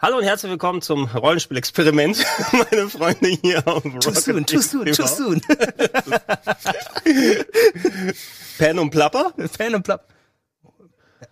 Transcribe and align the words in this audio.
Hallo 0.00 0.18
und 0.18 0.22
herzlich 0.22 0.52
willkommen 0.52 0.80
zum 0.80 1.06
Rollenspiel-Experiment, 1.06 2.24
meine 2.52 2.88
Freunde 2.88 3.36
hier 3.42 3.66
auf 3.66 3.84
Rocket 3.84 4.04
Too 4.04 4.12
soon, 4.12 4.46
too 4.46 4.60
soon, 4.60 4.84
too 4.92 5.06
soon. 5.08 5.40
Pen 8.58 8.78
und 8.78 8.90
Plapper? 8.90 9.32
Pen 9.56 9.74
und 9.74 9.82
Plapper. 9.82 10.04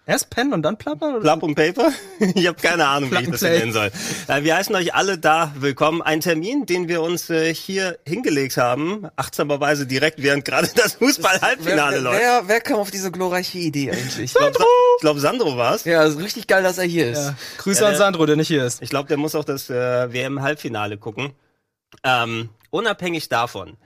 Erst 0.08 0.30
Pen 0.30 0.52
und 0.52 0.62
dann 0.62 0.78
Plapper? 0.78 1.08
Oder? 1.16 1.20
Plapp 1.20 1.42
und 1.42 1.56
Paper? 1.56 1.90
Ich 2.36 2.46
habe 2.46 2.60
keine 2.62 2.86
Ahnung, 2.86 3.10
wie 3.10 3.24
ich 3.24 3.28
das 3.30 3.42
nennen 3.42 3.72
soll. 3.72 3.90
Äh, 4.28 4.44
Wir 4.44 4.54
heißen 4.54 4.72
euch 4.76 4.94
alle 4.94 5.18
da 5.18 5.52
willkommen. 5.56 6.00
Ein 6.00 6.20
Termin, 6.20 6.64
den 6.64 6.86
wir 6.86 7.02
uns 7.02 7.28
äh, 7.28 7.52
hier 7.52 7.98
hingelegt 8.06 8.56
haben, 8.56 9.08
achtsamerweise 9.16 9.84
direkt, 9.84 10.22
während 10.22 10.44
gerade 10.44 10.68
das 10.76 10.94
Fußball-Halbfinale 10.94 11.98
läuft. 11.98 12.20
wer, 12.20 12.42
wer 12.46 12.60
kam 12.60 12.76
auf 12.76 12.92
diese 12.92 13.10
glorreiche 13.10 13.58
Idee 13.58 13.90
eigentlich? 13.90 14.20
Ich 14.20 14.34
glaube, 14.34 14.56
glaub, 15.00 15.18
Sandro 15.18 15.56
war's. 15.56 15.84
ja, 15.84 16.04
ist 16.04 16.18
richtig 16.20 16.46
geil, 16.46 16.62
dass 16.62 16.78
er 16.78 16.84
hier 16.84 17.10
ist. 17.10 17.18
Ja. 17.18 17.34
Grüße 17.58 17.84
an 17.84 17.96
Sandro, 17.96 18.26
der 18.26 18.36
nicht 18.36 18.48
hier 18.48 18.64
ist. 18.64 18.82
Ich 18.82 18.90
glaube, 18.90 19.08
der 19.08 19.16
muss 19.16 19.34
auch 19.34 19.44
das 19.44 19.68
äh, 19.70 20.12
WM-Halbfinale 20.12 20.98
gucken. 20.98 21.32
Ähm, 22.04 22.50
unabhängig 22.70 23.28
davon, 23.28 23.76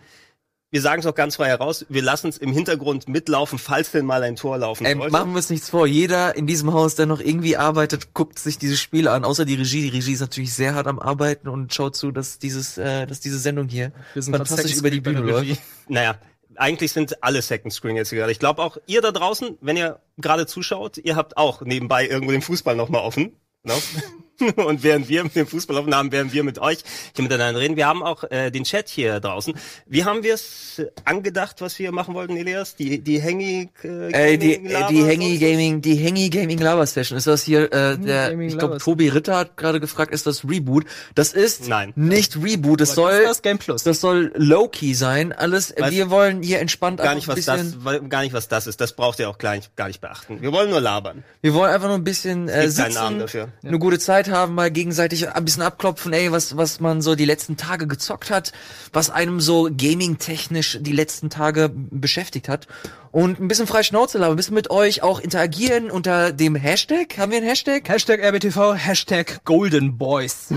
wir 0.70 0.80
sagen 0.80 1.00
es 1.00 1.06
auch 1.06 1.14
ganz 1.14 1.36
frei 1.36 1.48
heraus, 1.48 1.84
wir 1.88 2.02
lassen 2.02 2.28
es 2.28 2.38
im 2.38 2.52
Hintergrund 2.52 3.08
mitlaufen, 3.08 3.58
falls 3.58 3.90
denn 3.90 4.06
mal 4.06 4.22
ein 4.22 4.36
Tor 4.36 4.58
laufen 4.58 4.84
Ey, 4.84 4.96
sollte. 4.96 5.10
machen 5.12 5.30
wir 5.30 5.38
uns 5.38 5.50
nichts 5.50 5.68
vor. 5.68 5.86
Jeder 5.86 6.36
in 6.36 6.46
diesem 6.46 6.72
Haus, 6.72 6.94
der 6.94 7.06
noch 7.06 7.20
irgendwie 7.20 7.56
arbeitet, 7.56 8.14
guckt 8.14 8.38
sich 8.38 8.56
dieses 8.56 8.80
Spiel 8.80 9.08
an. 9.08 9.24
Außer 9.24 9.44
die 9.44 9.56
Regie. 9.56 9.82
Die 9.82 9.88
Regie 9.88 10.12
ist 10.12 10.20
natürlich 10.20 10.54
sehr 10.54 10.74
hart 10.74 10.86
am 10.86 11.00
Arbeiten 11.00 11.48
und 11.48 11.74
schaut 11.74 11.96
zu, 11.96 12.12
dass 12.12 12.38
dieses, 12.38 12.78
äh, 12.78 13.06
dass 13.06 13.20
diese 13.20 13.38
Sendung 13.38 13.68
hier 13.68 13.92
Wir 14.14 14.22
sind 14.22 14.32
grad 14.32 14.46
fantastisch 14.46 14.76
über 14.76 14.90
die 14.90 15.00
Bühne 15.00 15.20
läuft. 15.20 15.60
Naja, 15.88 16.16
eigentlich 16.54 16.92
sind 16.92 17.22
alle 17.22 17.42
Second 17.42 17.72
Screen 17.72 17.96
jetzt 17.96 18.10
gerade. 18.10 18.30
Ich 18.30 18.38
glaube 18.38 18.62
auch 18.62 18.76
ihr 18.86 19.00
da 19.00 19.10
draußen, 19.10 19.58
wenn 19.60 19.76
ihr 19.76 19.98
gerade 20.18 20.46
zuschaut, 20.46 20.98
ihr 20.98 21.16
habt 21.16 21.36
auch 21.36 21.62
nebenbei 21.62 22.06
irgendwo 22.06 22.32
den 22.32 22.42
Fußball 22.42 22.76
nochmal 22.76 23.02
offen. 23.02 23.32
Ne? 23.64 23.74
Und 24.56 24.82
während 24.82 25.08
wir 25.08 25.24
mit 25.24 25.36
dem 25.36 25.46
Fußball 25.46 25.76
offen 25.76 25.94
haben, 25.94 26.12
werden 26.12 26.32
wir 26.32 26.44
mit 26.44 26.58
euch 26.58 26.78
hier 27.14 27.22
miteinander 27.22 27.60
reden. 27.60 27.76
Wir 27.76 27.86
haben 27.86 28.02
auch 28.02 28.24
äh, 28.30 28.50
den 28.50 28.64
Chat 28.64 28.88
hier 28.88 29.20
draußen. 29.20 29.54
Wie 29.86 30.04
haben 30.04 30.22
wir 30.22 30.34
es 30.34 30.82
angedacht, 31.04 31.60
was 31.60 31.78
wir 31.78 31.92
machen 31.92 32.14
wollten, 32.14 32.36
Elias? 32.36 32.76
Die, 32.76 32.98
die 33.00 33.22
Hangy 33.22 33.68
äh, 33.82 34.38
die, 34.38 34.54
äh, 34.54 34.88
die 34.88 35.04
Hangy 35.04 35.30
sonst? 35.30 35.40
Gaming, 35.40 35.80
die 35.82 36.06
Hangy 36.06 36.30
Gaming 36.30 36.58
Lava 36.58 36.86
Session. 36.86 37.18
Ist 37.18 37.26
das 37.26 37.42
hier, 37.42 37.72
äh, 37.72 37.98
der, 37.98 38.30
Gaming 38.30 38.48
ich 38.48 38.58
glaube, 38.58 38.78
Tobi 38.78 39.08
Ritter 39.08 39.36
hat 39.36 39.56
gerade 39.56 39.80
gefragt, 39.80 40.12
ist 40.12 40.26
das 40.26 40.44
Reboot? 40.44 40.84
Das 41.14 41.32
ist 41.32 41.68
Nein. 41.68 41.92
nicht 41.96 42.36
Reboot. 42.42 42.80
Das 42.80 42.96
Aber 42.98 43.12
soll, 43.12 43.22
das 43.24 43.42
Game 43.42 43.58
Plus. 43.58 43.82
das 43.82 44.00
soll 44.00 44.32
Low-Key 44.36 44.94
sein. 44.94 45.32
Alles, 45.32 45.74
Was? 45.76 45.90
wir 45.90 46.10
wollen 46.10 46.42
hier 46.42 46.60
entspannt 46.60 47.00
Gar 47.00 47.14
nicht, 47.14 47.24
ein 47.24 47.28
was 47.28 47.34
bisschen, 47.36 47.82
das, 47.84 48.08
gar 48.08 48.22
nicht, 48.22 48.32
was 48.32 48.48
das 48.48 48.66
ist. 48.66 48.80
Das 48.80 48.92
braucht 48.94 49.18
ihr 49.18 49.28
auch 49.28 49.38
gar 49.38 49.54
nicht, 49.54 49.74
gar 49.76 49.88
nicht 49.88 50.00
beachten. 50.00 50.40
Wir 50.40 50.52
wollen 50.52 50.70
nur 50.70 50.80
labern. 50.80 51.24
Wir 51.40 51.54
wollen 51.54 51.72
einfach 51.72 51.88
nur 51.88 51.96
ein 51.96 52.04
bisschen 52.04 52.48
äh, 52.48 52.68
sitzen, 52.68 53.18
dafür. 53.18 53.48
eine 53.62 53.78
gute 53.78 53.98
Zeit 53.98 54.29
haben, 54.30 54.54
mal 54.54 54.70
gegenseitig 54.70 55.28
ein 55.28 55.44
bisschen 55.44 55.62
abklopfen, 55.62 56.12
ey, 56.12 56.32
was 56.32 56.56
was 56.56 56.80
man 56.80 57.02
so 57.02 57.14
die 57.14 57.24
letzten 57.24 57.56
Tage 57.56 57.86
gezockt 57.86 58.30
hat, 58.30 58.52
was 58.92 59.10
einem 59.10 59.40
so 59.40 59.68
gaming-technisch 59.70 60.78
die 60.80 60.92
letzten 60.92 61.30
Tage 61.30 61.70
beschäftigt 61.74 62.48
hat 62.48 62.66
und 63.12 63.40
ein 63.40 63.48
bisschen 63.48 63.66
frei 63.66 63.82
Schnauze 63.82 64.18
labern, 64.18 64.34
ein 64.34 64.36
bisschen 64.36 64.54
mit 64.54 64.70
euch 64.70 65.02
auch 65.02 65.20
interagieren 65.20 65.90
unter 65.90 66.32
dem 66.32 66.54
Hashtag. 66.54 67.18
Haben 67.18 67.32
wir 67.32 67.38
einen 67.38 67.48
Hashtag? 67.48 67.88
Hashtag 67.88 68.22
RBTV, 68.22 68.74
Hashtag 68.74 69.44
Golden 69.44 69.98
Boys. 69.98 70.54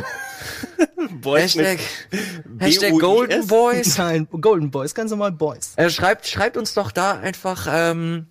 Boys 1.21 1.55
Hashtag, 1.55 1.79
Hashtag? 2.59 2.99
Golden 2.99 3.47
Boys. 3.47 3.97
Nein, 3.97 4.27
Golden 4.39 4.71
Boys, 4.71 4.93
ganz 4.93 5.11
normal 5.11 5.31
Boys. 5.31 5.73
Äh, 5.75 5.89
schreibt, 5.89 6.27
schreibt 6.27 6.57
uns 6.57 6.73
doch 6.73 6.91
da 6.91 7.13
einfach, 7.13 7.67
ähm, 7.69 8.27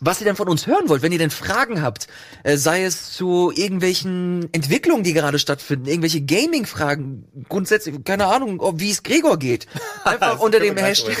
was 0.00 0.20
ihr 0.20 0.24
denn 0.24 0.36
von 0.36 0.48
uns 0.48 0.66
hören 0.66 0.88
wollt, 0.88 1.02
wenn 1.02 1.12
ihr 1.12 1.18
denn 1.18 1.30
Fragen 1.30 1.82
habt, 1.82 2.06
äh, 2.42 2.56
sei 2.56 2.84
es 2.84 3.12
zu 3.12 3.52
irgendwelchen 3.54 4.48
Entwicklungen, 4.52 5.04
die 5.04 5.12
gerade 5.12 5.38
stattfinden, 5.38 5.86
irgendwelche 5.86 6.20
Gaming-Fragen, 6.20 7.46
grundsätzlich, 7.48 8.04
keine 8.04 8.26
Ahnung, 8.26 8.60
ob, 8.60 8.80
wie 8.80 8.90
es 8.90 9.02
Gregor 9.02 9.38
geht. 9.38 9.66
Einfach 10.04 10.38
unter 10.38 10.60
dem 10.60 10.76
Hashtag, 10.76 11.16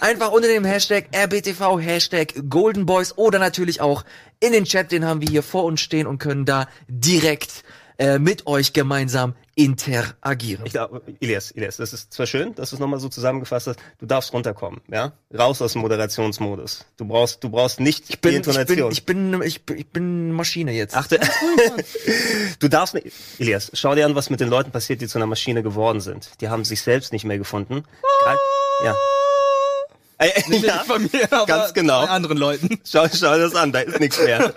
einfach 0.00 0.30
unter 0.30 0.48
dem 0.48 0.64
Hashtag 0.64 1.08
RBTV, 1.14 1.78
Hashtag 1.78 2.34
Golden 2.48 2.86
Boys 2.86 3.16
oder 3.16 3.38
natürlich 3.38 3.80
auch 3.80 4.04
in 4.40 4.52
den 4.52 4.64
Chat, 4.64 4.92
den 4.92 5.04
haben 5.04 5.20
wir 5.20 5.28
hier 5.28 5.42
vor 5.42 5.64
uns 5.64 5.80
stehen 5.80 6.06
und 6.06 6.18
können 6.18 6.44
da 6.44 6.68
direkt 6.88 7.64
äh, 7.98 8.18
mit 8.18 8.46
euch 8.46 8.72
gemeinsam 8.72 9.34
interagieren. 9.64 10.64
Ich 10.64 10.72
glaube, 10.72 11.02
Elias, 11.20 11.50
Elias, 11.50 11.76
das 11.76 11.92
ist 11.92 12.12
zwar 12.12 12.26
schön, 12.26 12.54
dass 12.54 12.70
du 12.70 12.76
es 12.76 12.80
nochmal 12.80 12.98
so 12.98 13.08
zusammengefasst 13.08 13.66
hast, 13.66 13.78
du 13.98 14.06
darfst 14.06 14.32
runterkommen, 14.32 14.80
ja? 14.90 15.12
Raus 15.36 15.60
aus 15.60 15.74
dem 15.74 15.82
Moderationsmodus. 15.82 16.86
Du 16.96 17.04
brauchst, 17.04 17.44
du 17.44 17.50
brauchst 17.50 17.78
nicht 17.78 18.04
Ich 18.08 18.20
bin, 18.20 18.32
die 18.32 18.36
ich 18.38 18.42
bin, 18.42 18.52
Intonation. 18.52 18.92
ich 18.92 19.04
bin, 19.04 19.42
ich 19.42 19.66
bin, 19.66 19.78
ich 19.78 19.86
bin 19.88 20.24
eine 20.24 20.32
Maschine 20.32 20.72
jetzt. 20.72 20.96
Achte. 20.96 21.20
du 22.58 22.68
darfst 22.68 22.94
nicht. 22.94 23.12
Elias, 23.38 23.70
schau 23.74 23.94
dir 23.94 24.06
an, 24.06 24.14
was 24.14 24.30
mit 24.30 24.40
den 24.40 24.48
Leuten 24.48 24.70
passiert, 24.70 25.02
die 25.02 25.08
zu 25.08 25.18
einer 25.18 25.26
Maschine 25.26 25.62
geworden 25.62 26.00
sind. 26.00 26.30
Die 26.40 26.48
haben 26.48 26.64
sich 26.64 26.80
selbst 26.80 27.12
nicht 27.12 27.24
mehr 27.24 27.38
gefunden. 27.38 27.84
Ja. 28.84 28.96
Äh, 30.20 30.32
ja. 30.36 30.48
Nicht 30.48 30.70
von 30.86 31.02
mir, 31.02 31.32
aber 31.32 31.46
ganz 31.46 31.72
genau. 31.72 32.02
bei 32.02 32.10
anderen 32.10 32.36
Leuten. 32.36 32.78
Schau, 32.84 33.06
schau 33.08 33.38
das 33.38 33.54
an, 33.54 33.72
da 33.72 33.80
ist 33.80 34.00
nichts 34.00 34.22
mehr. 34.22 34.52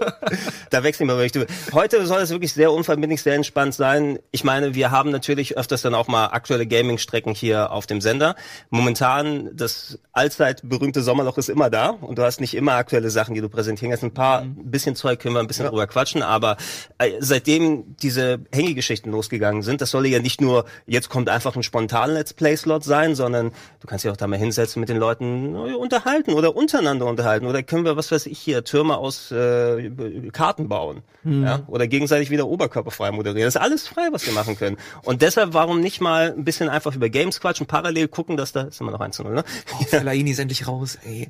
da 0.70 0.84
wechseln 0.84 1.08
wir 1.08 1.18
wirklich. 1.18 1.48
Heute 1.72 2.06
soll 2.06 2.22
es 2.22 2.32
wirklich 2.32 2.52
sehr 2.52 2.72
unverbindlich, 2.72 3.22
sehr 3.22 3.36
entspannt 3.36 3.74
sein. 3.74 4.20
Ich 4.32 4.44
meine, 4.44 4.76
wir 4.76 4.92
haben 4.92 5.10
natürlich 5.10 5.58
öfters 5.58 5.82
dann 5.82 5.96
auch 5.96 6.08
mal 6.08 6.28
aktuelle 6.28 6.68
Gaming-Strecken 6.68 7.34
hier 7.34 7.72
auf 7.72 7.88
dem 7.88 8.02
Sender. 8.02 8.36
Momentan, 8.72 9.52
das 9.54 10.00
allzeit 10.12 10.62
berühmte 10.68 11.02
Sommerloch 11.02 11.38
ist 11.38 11.50
immer 11.50 11.70
da 11.70 11.90
und 11.92 12.18
du 12.18 12.24
hast 12.24 12.42
nicht 12.42 12.56
immer 12.56 12.74
aktuelle 12.74 13.10
Sachen, 13.10 13.34
die 13.34 13.42
du 13.42 13.48
präsentieren 13.48 13.92
kannst. 13.92 14.04
Ein 14.04 14.14
paar, 14.14 14.42
ein 14.42 14.70
bisschen 14.70 14.98
Zeug 14.98 15.22
können 15.22 15.36
wir 15.36 15.40
ein 15.40 15.48
bisschen 15.48 15.68
drüber 15.68 15.88
quatschen, 15.88 16.24
aber 16.24 16.58
äh, 16.98 17.12
seitdem 17.20 17.96
diese 18.02 18.40
Hängegeschichten 18.52 19.12
losgegangen 19.12 19.62
sind, 19.62 19.80
das 19.80 19.92
soll 19.92 20.08
ja 20.08 20.20
nicht 20.20 20.42
nur, 20.42 20.66
jetzt 20.88 21.10
kommt 21.10 21.30
einfach 21.30 21.56
ein 21.56 21.64
spontaner 21.64 22.14
Let's 22.14 22.34
Play-Slot 22.34 22.84
sein, 22.84 23.16
sondern 23.16 23.52
du 23.80 23.88
kannst 23.88 24.04
dich 24.04 24.12
auch 24.12 24.18
da 24.18 24.28
mal 24.28 24.38
hinsetzen 24.38 24.82
mit 24.82 24.90
den 24.90 24.98
Leuten 24.98 25.53
äh, 25.56 25.74
unterhalten 25.74 26.34
oder 26.34 26.56
untereinander 26.56 27.06
unterhalten 27.06 27.46
oder 27.46 27.64
können 27.64 27.86
wir, 27.86 27.98
was 27.98 28.12
weiß 28.12 28.26
ich 28.28 28.40
hier, 28.40 28.64
Türme 28.64 28.98
aus 28.98 29.32
äh, 29.32 29.92
Karten 30.32 30.68
bauen 30.68 31.04
ja? 31.24 31.64
oder 31.68 31.88
gegenseitig 31.88 32.30
wieder 32.30 32.48
oberkörperfrei 32.48 33.12
moderieren. 33.12 33.46
Das 33.46 33.56
ist 33.56 33.62
alles 33.62 33.88
frei, 33.88 34.10
was 34.12 34.26
wir 34.26 34.34
machen 34.34 34.58
können. 34.58 34.78
Und 35.04 35.22
deshalb, 35.22 35.54
warum 35.54 35.82
nicht 35.82 36.02
mal 36.02 36.34
ein 36.38 36.44
bisschen 36.44 36.70
einfach 36.70 36.96
über 36.96 37.10
Games 37.10 37.40
quatschen, 37.40 37.66
parallel 37.66 38.08
gucken, 38.08 38.38
dass 38.38 38.52
da, 38.52 38.64
ist 38.64 38.82
immer 38.82 38.92
noch 38.92 39.00
1 39.00 39.16
zu 39.16 39.24
0, 39.24 39.34
ne? 39.34 39.44
Fellaini 39.88 40.32
ist 40.32 40.40
endlich 40.40 40.68
raus, 40.68 40.98
ey. 41.06 41.30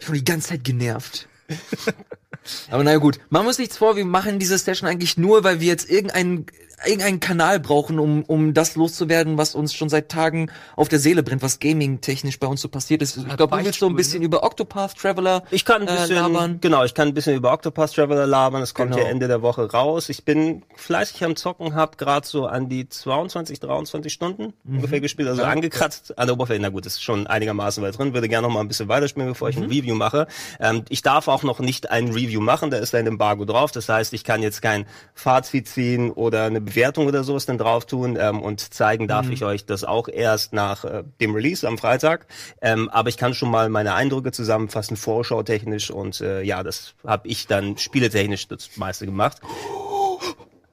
Schon 0.00 0.14
die 0.14 0.24
ganze 0.24 0.48
Zeit 0.50 0.64
genervt. 0.64 1.28
Aber 2.70 2.84
naja 2.84 2.98
gut, 2.98 3.18
wir 3.30 3.40
uns 3.40 3.58
nichts 3.58 3.78
vor, 3.78 3.96
wir 3.96 4.04
machen 4.04 4.38
diese 4.38 4.58
Session 4.58 4.88
eigentlich 4.88 5.16
nur, 5.16 5.44
weil 5.44 5.60
wir 5.60 5.68
jetzt 5.68 5.90
irgendeinen 5.90 6.46
irgendeinen 6.86 7.20
Kanal 7.20 7.60
brauchen, 7.60 7.98
um, 7.98 8.22
um 8.24 8.54
das 8.54 8.76
loszuwerden, 8.76 9.38
was 9.38 9.54
uns 9.54 9.74
schon 9.74 9.88
seit 9.88 10.08
Tagen 10.10 10.50
auf 10.76 10.88
der 10.88 10.98
Seele 10.98 11.22
brennt, 11.22 11.42
was 11.42 11.58
gaming-technisch 11.60 12.38
bei 12.38 12.46
uns 12.46 12.60
so 12.60 12.68
passiert 12.68 13.02
ist. 13.02 13.16
Ich 13.16 13.36
glaube, 13.36 13.56
du 13.58 13.64
willst 13.64 13.78
so 13.80 13.86
ein 13.88 13.96
bisschen 13.96 14.22
über 14.22 14.42
Octopath 14.44 14.96
Traveler 14.96 15.42
Ich 15.50 15.64
kann 15.64 15.82
ein 15.82 15.88
äh, 15.88 16.00
bisschen, 16.00 16.16
labern. 16.16 16.58
genau, 16.60 16.84
ich 16.84 16.94
kann 16.94 17.08
ein 17.08 17.14
bisschen 17.14 17.36
über 17.36 17.52
Octopus 17.52 17.92
Traveler 17.92 18.26
labern. 18.26 18.62
Es 18.62 18.74
kommt 18.74 18.92
Genau. 18.92 19.02
ja 19.02 19.08
Ende 19.08 19.28
der 19.28 19.42
Woche 19.42 19.70
raus. 19.70 20.08
Ich 20.08 20.24
bin 20.24 20.62
fleißig 20.76 21.24
am 21.24 21.36
Zocken, 21.36 21.74
hab 21.74 21.98
gerade 21.98 22.26
so 22.26 22.46
an 22.46 22.68
die 22.68 22.88
22, 22.88 23.60
23 23.60 24.12
Stunden 24.12 24.52
Mhm. 24.64 24.76
ungefähr 24.76 25.00
gespielt, 25.00 25.28
also 25.28 25.42
angekratzt 25.44 26.18
an 26.18 26.26
der 26.26 26.34
Oberfläche. 26.34 26.60
Na 26.60 26.68
gut, 26.68 26.86
ist 26.86 27.02
schon 27.02 27.26
einigermaßen 27.26 27.82
weit 27.82 27.98
drin. 27.98 28.14
Würde 28.14 28.28
gerne 28.28 28.46
noch 28.46 28.54
mal 28.54 28.60
ein 28.60 28.68
bisschen 28.68 28.88
weiterspielen, 28.88 29.28
bevor 29.30 29.48
Mhm. 29.48 29.50
ich 29.52 29.56
ein 29.58 29.64
Review 29.70 29.94
mache. 29.94 30.26
Ähm, 30.60 30.84
ich 30.88 31.02
darf 31.02 31.28
auch 31.28 31.42
noch 31.42 31.60
nicht 31.60 31.90
ein 31.90 32.08
Review 32.08 32.40
machen, 32.40 32.70
da 32.70 32.76
ist 32.78 32.94
ein 32.94 33.06
Embargo 33.06 33.44
drauf. 33.44 33.72
Das 33.72 33.88
heißt, 33.88 34.12
ich 34.12 34.24
kann 34.24 34.42
jetzt 34.42 34.62
kein 34.62 34.86
Fazit 35.14 35.68
ziehen 35.68 36.10
oder 36.10 36.44
eine 36.44 36.60
Bewertung 36.74 37.06
oder 37.06 37.22
sowas 37.24 37.46
dann 37.46 37.56
drauf 37.58 37.86
tun 37.86 38.16
ähm, 38.20 38.42
und 38.42 38.74
zeigen 38.74 39.06
darf 39.08 39.26
Mhm. 39.26 39.32
ich 39.32 39.44
euch 39.44 39.64
das 39.64 39.84
auch 39.84 40.08
erst 40.08 40.52
nach 40.52 40.84
äh, 40.84 41.04
dem 41.20 41.34
Release 41.34 41.66
am 41.66 41.78
Freitag. 41.78 42.26
Ähm, 42.60 42.88
aber 42.90 43.08
ich 43.08 43.16
kann 43.16 43.32
schon 43.34 43.50
mal 43.50 43.68
meine 43.68 43.94
Eindrücke 43.94 44.32
zusammenfassen, 44.32 44.96
vorschautechnisch 44.96 45.90
und 45.90 46.20
äh, 46.20 46.42
ja, 46.42 46.62
das 46.62 46.94
habe 47.06 47.28
ich 47.28 47.46
dann 47.46 47.78
spieletechnisch 47.78 48.48
das 48.48 48.76
meiste 48.76 49.06
gemacht. 49.06 49.38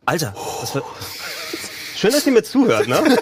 Alter, 0.06 0.33
das 0.62 0.75
war 0.75 0.81
schön, 1.95 2.12
dass 2.12 2.25
ihr 2.25 2.31
mir 2.33 2.44
zuhört, 2.44 2.88
ne? 2.88 2.98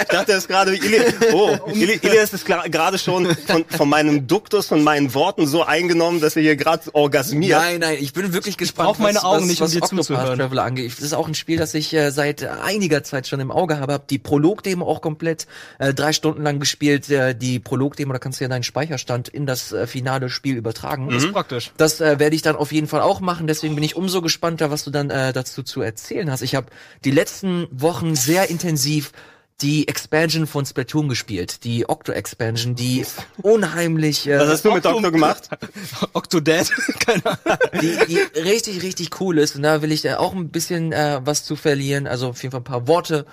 Ich 0.00 0.08
dachte, 0.08 0.32
er 0.32 0.38
ist 0.38 0.48
gerade, 0.48 0.74
Ili 0.74 1.00
oh, 1.32 1.56
Ili 1.72 1.98
Ilias 2.02 2.32
ist 2.32 2.44
gerade 2.44 2.98
schon 2.98 3.34
von, 3.46 3.64
von 3.68 3.88
meinem 3.88 4.26
Duktus, 4.26 4.66
von 4.66 4.82
meinen 4.82 5.14
Worten 5.14 5.46
so 5.46 5.62
eingenommen, 5.62 6.20
dass 6.20 6.36
er 6.36 6.42
hier 6.42 6.56
gerade 6.56 6.82
orgasmiert. 6.92 7.60
Nein, 7.60 7.80
nein, 7.80 7.98
ich 8.00 8.12
bin 8.12 8.32
wirklich 8.32 8.56
gespannt, 8.56 8.88
brauch 8.88 8.98
meine 8.98 9.16
was, 9.16 9.24
Augen 9.24 9.42
was, 9.42 9.48
nicht, 9.48 9.60
um 9.60 9.64
was 9.64 9.72
dir 9.72 9.82
Octopath 9.82 10.06
zuzuhören. 10.06 10.38
Traveler 10.38 10.64
angeht. 10.64 10.92
Das 10.92 11.00
ist 11.00 11.12
auch 11.12 11.28
ein 11.28 11.34
Spiel, 11.34 11.58
das 11.58 11.74
ich 11.74 11.92
äh, 11.94 12.10
seit 12.10 12.44
einiger 12.44 13.02
Zeit 13.02 13.26
schon 13.26 13.40
im 13.40 13.50
Auge 13.50 13.78
habe. 13.78 13.92
Hab 13.92 14.08
die 14.08 14.18
Prolog-Demo 14.18 14.86
auch 14.86 15.00
komplett 15.00 15.46
äh, 15.78 15.94
drei 15.94 16.12
Stunden 16.12 16.42
lang 16.42 16.60
gespielt. 16.60 17.08
Äh, 17.10 17.34
die 17.34 17.58
Prolog-Demo, 17.58 18.12
da 18.12 18.18
kannst 18.18 18.40
du 18.40 18.44
ja 18.44 18.48
deinen 18.48 18.62
Speicherstand 18.62 19.28
in 19.28 19.46
das 19.46 19.72
äh, 19.72 19.86
finale 19.86 20.28
Spiel 20.28 20.56
übertragen. 20.56 21.08
Das 21.10 21.24
ist 21.24 21.32
praktisch. 21.32 21.72
Das 21.76 22.00
äh, 22.00 22.18
werde 22.18 22.36
ich 22.36 22.42
dann 22.42 22.56
auf 22.56 22.72
jeden 22.72 22.88
Fall 22.88 23.00
auch 23.00 23.20
machen. 23.20 23.46
Deswegen 23.46 23.74
bin 23.74 23.84
ich 23.84 23.96
umso 23.96 24.22
gespannter, 24.22 24.70
was 24.70 24.84
du 24.84 24.90
dann 24.90 25.10
äh, 25.10 25.32
dazu 25.32 25.62
zu 25.62 25.80
erzählen 25.80 26.30
hast. 26.30 26.42
Ich 26.42 26.54
habe 26.54 26.66
die 27.04 27.10
letzten 27.10 27.66
Wochen 27.70 28.14
sehr 28.16 28.50
intensiv 28.50 29.12
die 29.60 29.86
Expansion 29.88 30.46
von 30.46 30.66
Splatoon 30.66 31.08
gespielt, 31.08 31.64
die 31.64 31.88
Octo-Expansion, 31.88 32.74
die 32.74 33.06
unheimlich, 33.40 34.26
äh, 34.28 34.38
Was 34.38 34.48
hast 34.48 34.64
du 34.64 34.72
mit 34.72 34.84
Doktor 34.84 35.12
gemacht? 35.12 35.48
Octodad, 36.12 36.70
keine 36.98 37.24
Ahnung. 37.24 37.58
die, 37.80 37.96
die 38.08 38.40
richtig, 38.40 38.82
richtig 38.82 39.20
cool 39.20 39.38
ist. 39.38 39.56
Und 39.56 39.62
da 39.62 39.80
will 39.80 39.92
ich 39.92 40.04
äh, 40.04 40.14
auch 40.14 40.34
ein 40.34 40.48
bisschen 40.48 40.92
äh, 40.92 41.20
was 41.24 41.44
zu 41.44 41.56
verlieren, 41.56 42.06
also 42.06 42.28
auf 42.28 42.42
jeden 42.42 42.50
Fall 42.50 42.60
ein 42.60 42.64
paar 42.64 42.88
Worte 42.88 43.26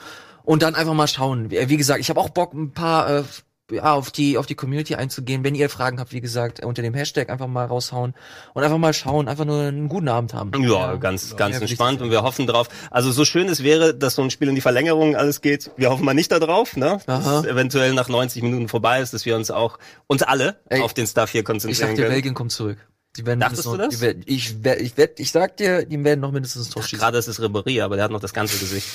und 0.43 0.61
dann 0.61 0.75
einfach 0.75 0.93
mal 0.93 1.07
schauen. 1.07 1.49
Wie, 1.49 1.69
wie 1.69 1.77
gesagt, 1.77 1.99
ich 1.99 2.09
habe 2.09 2.19
auch 2.19 2.29
Bock, 2.29 2.53
ein 2.53 2.71
paar 2.71 3.09
äh, 3.09 3.23
ja, 3.69 3.93
auf 3.93 4.11
die 4.11 4.37
auf 4.37 4.45
die 4.45 4.55
Community 4.55 4.95
einzugehen. 4.95 5.43
Wenn 5.43 5.55
ihr 5.55 5.69
Fragen 5.69 5.99
habt, 5.99 6.11
wie 6.11 6.21
gesagt, 6.21 6.63
unter 6.63 6.81
dem 6.81 6.93
Hashtag 6.93 7.29
einfach 7.29 7.47
mal 7.47 7.65
raushauen 7.65 8.13
und 8.53 8.63
einfach 8.63 8.77
mal 8.77 8.93
schauen, 8.93 9.27
einfach 9.27 9.45
nur 9.45 9.61
einen 9.61 9.89
guten 9.89 10.07
Abend 10.09 10.33
haben. 10.33 10.51
Ja, 10.63 10.95
ganz, 10.95 11.35
ganz 11.35 11.55
Ja, 11.55 11.61
entspannt 11.61 12.01
und 12.01 12.11
wir 12.11 12.23
hoffen 12.23 12.47
drauf. 12.47 12.67
Also 12.89 13.11
so 13.11 13.25
schön 13.25 13.47
es 13.47 13.63
wäre, 13.63 13.93
dass 13.93 14.15
so 14.15 14.21
ein 14.21 14.29
Spiel 14.31 14.49
in 14.49 14.55
die 14.55 14.61
Verlängerung 14.61 15.15
alles 15.15 15.41
geht, 15.41 15.71
wir 15.77 15.89
hoffen 15.89 16.05
mal 16.05 16.13
nicht 16.13 16.31
darauf, 16.31 16.75
ne? 16.75 16.99
Dass 17.05 17.25
Aha. 17.25 17.39
es 17.39 17.45
eventuell 17.45 17.93
nach 17.93 18.09
90 18.09 18.43
Minuten 18.43 18.67
vorbei 18.67 19.01
ist, 19.01 19.13
dass 19.13 19.25
wir 19.25 19.35
uns 19.35 19.51
auch, 19.51 19.77
uns 20.07 20.23
alle, 20.23 20.59
Ey, 20.69 20.81
auf 20.81 20.93
den 20.93 21.07
Stuff 21.07 21.31
hier 21.31 21.41
Ich 21.41 21.45
sag 21.45 21.51
konzentrieren 21.53 21.95
dir, 21.95 22.03
können. 22.03 22.13
Belgien 22.13 22.33
kommt 22.33 22.51
zurück. 22.51 22.77
Die 23.17 23.25
werden 23.25 23.41
Dachtest 23.41 23.65
mindestens 23.65 23.71
du 23.71 23.77
noch, 23.77 23.85
das? 23.89 23.95
Die 23.95 24.01
werden, 24.01 24.23
ich, 24.25 24.63
werd, 24.63 24.81
ich, 24.81 24.97
werd, 24.97 25.19
ich 25.19 25.31
sag 25.31 25.57
dir, 25.57 25.85
die 25.85 26.01
werden 26.03 26.21
noch 26.21 26.31
mindestens 26.31 26.67
ein 26.67 26.71
Tor 26.71 26.83
schießen. 26.83 26.99
Gerade 26.99 27.17
ist 27.17 27.27
es 27.27 27.41
Ribéry, 27.41 27.83
aber 27.83 27.95
der 27.95 28.05
hat 28.05 28.11
noch 28.11 28.21
das 28.21 28.33
ganze 28.33 28.57
Gesicht. 28.57 28.87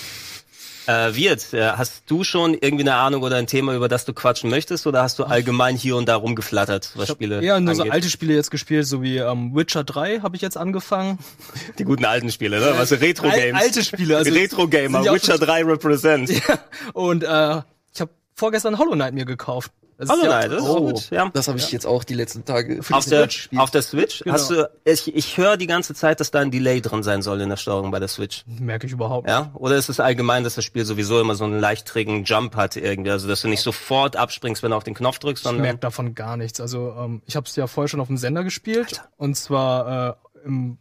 Äh, 0.86 1.14
Wirt, 1.16 1.52
äh, 1.52 1.72
hast 1.72 2.04
du 2.06 2.22
schon 2.22 2.54
irgendwie 2.54 2.84
eine 2.84 2.94
Ahnung 2.94 3.22
oder 3.22 3.36
ein 3.36 3.46
Thema, 3.46 3.74
über 3.74 3.88
das 3.88 4.04
du 4.04 4.12
quatschen 4.12 4.50
möchtest, 4.50 4.86
oder 4.86 5.02
hast 5.02 5.18
du 5.18 5.24
allgemein 5.24 5.74
hier 5.76 5.96
und 5.96 6.08
da 6.08 6.14
rumgeflattert, 6.16 6.92
was 6.94 7.08
Ich 7.08 7.14
Spiele 7.14 7.42
eher 7.42 7.58
nur 7.60 7.74
so 7.74 7.82
angeht? 7.82 7.92
alte 7.92 8.08
Spiele 8.10 8.34
jetzt 8.34 8.50
gespielt, 8.50 8.86
so 8.86 9.02
wie 9.02 9.16
ähm, 9.18 9.54
Witcher 9.54 9.82
3 9.84 10.20
habe 10.20 10.36
ich 10.36 10.42
jetzt 10.42 10.56
angefangen. 10.56 11.18
Die 11.78 11.84
guten 11.84 12.04
alten 12.04 12.30
Spiele, 12.30 12.60
ne? 12.60 12.74
Was 12.76 12.92
Retro-Games. 12.92 13.54
Al- 13.54 13.62
alte 13.66 13.82
Spiele, 13.84 14.16
also 14.16 14.32
Retro-Gamer, 14.32 15.02
ja 15.02 15.12
Witcher 15.12 15.38
3 15.38 15.64
represent. 15.64 16.30
Und 16.92 17.24
äh, 17.24 17.62
ich 17.92 18.00
habe 18.00 18.10
vorgestern 18.34 18.78
Hollow 18.78 18.92
Knight 18.92 19.14
mir 19.14 19.24
gekauft. 19.24 19.72
Das 19.98 20.10
Hollow 20.10 20.20
ist 20.20 20.26
ja- 20.26 20.38
Knight, 20.40 20.52
das 20.52 20.62
ist 20.62 20.68
Oh, 20.68 20.80
gut, 20.92 21.10
ja. 21.10 21.30
Das 21.32 21.48
habe 21.48 21.56
ich 21.58 21.72
jetzt 21.72 21.86
auch 21.86 22.04
die 22.04 22.12
letzten 22.12 22.44
Tage 22.44 22.82
für 22.82 22.94
Auf 22.94 23.06
der, 23.06 23.20
Switch 23.30 23.48
auf 23.56 23.70
der 23.70 23.80
Switch? 23.80 24.20
Genau. 24.24 24.34
Hast 24.34 24.50
du, 24.50 24.70
ich, 24.84 25.14
ich 25.14 25.36
höre 25.38 25.56
die 25.56 25.66
ganze 25.66 25.94
Zeit, 25.94 26.20
dass 26.20 26.30
da 26.30 26.40
ein 26.40 26.50
Delay 26.50 26.82
drin 26.82 27.02
sein 27.02 27.22
soll 27.22 27.40
in 27.40 27.48
der 27.48 27.56
Steuerung 27.56 27.90
bei 27.90 27.98
der 27.98 28.08
Switch. 28.08 28.44
Merke 28.46 28.86
ich 28.86 28.92
überhaupt 28.92 29.26
nicht. 29.26 29.34
Ja? 29.34 29.50
Oder 29.54 29.76
ist 29.76 29.88
es 29.88 29.98
allgemein, 29.98 30.44
dass 30.44 30.54
das 30.56 30.64
Spiel 30.66 30.84
sowieso 30.84 31.18
immer 31.18 31.34
so 31.34 31.44
einen 31.44 31.58
leicht 31.58 31.86
trägen 31.88 32.24
Jump 32.24 32.56
hat 32.56 32.76
irgendwie? 32.76 33.10
Also, 33.10 33.26
dass 33.26 33.40
du 33.40 33.48
nicht 33.48 33.62
sofort 33.62 34.16
abspringst, 34.16 34.62
wenn 34.62 34.70
du 34.72 34.76
auf 34.76 34.84
den 34.84 34.94
Knopf 34.94 35.18
drückst, 35.18 35.42
Ich 35.42 35.48
sondern. 35.48 35.62
merke 35.62 35.78
davon 35.78 36.14
gar 36.14 36.36
nichts. 36.36 36.60
Also 36.60 36.94
ähm, 36.98 37.22
ich 37.24 37.34
habe 37.34 37.46
es 37.46 37.56
ja 37.56 37.66
vorher 37.66 37.88
schon 37.88 38.00
auf 38.00 38.08
dem 38.08 38.18
Sender 38.18 38.44
gespielt 38.44 39.02
und 39.16 39.34
zwar 39.36 40.10
äh, 40.10 40.14
im 40.44 40.76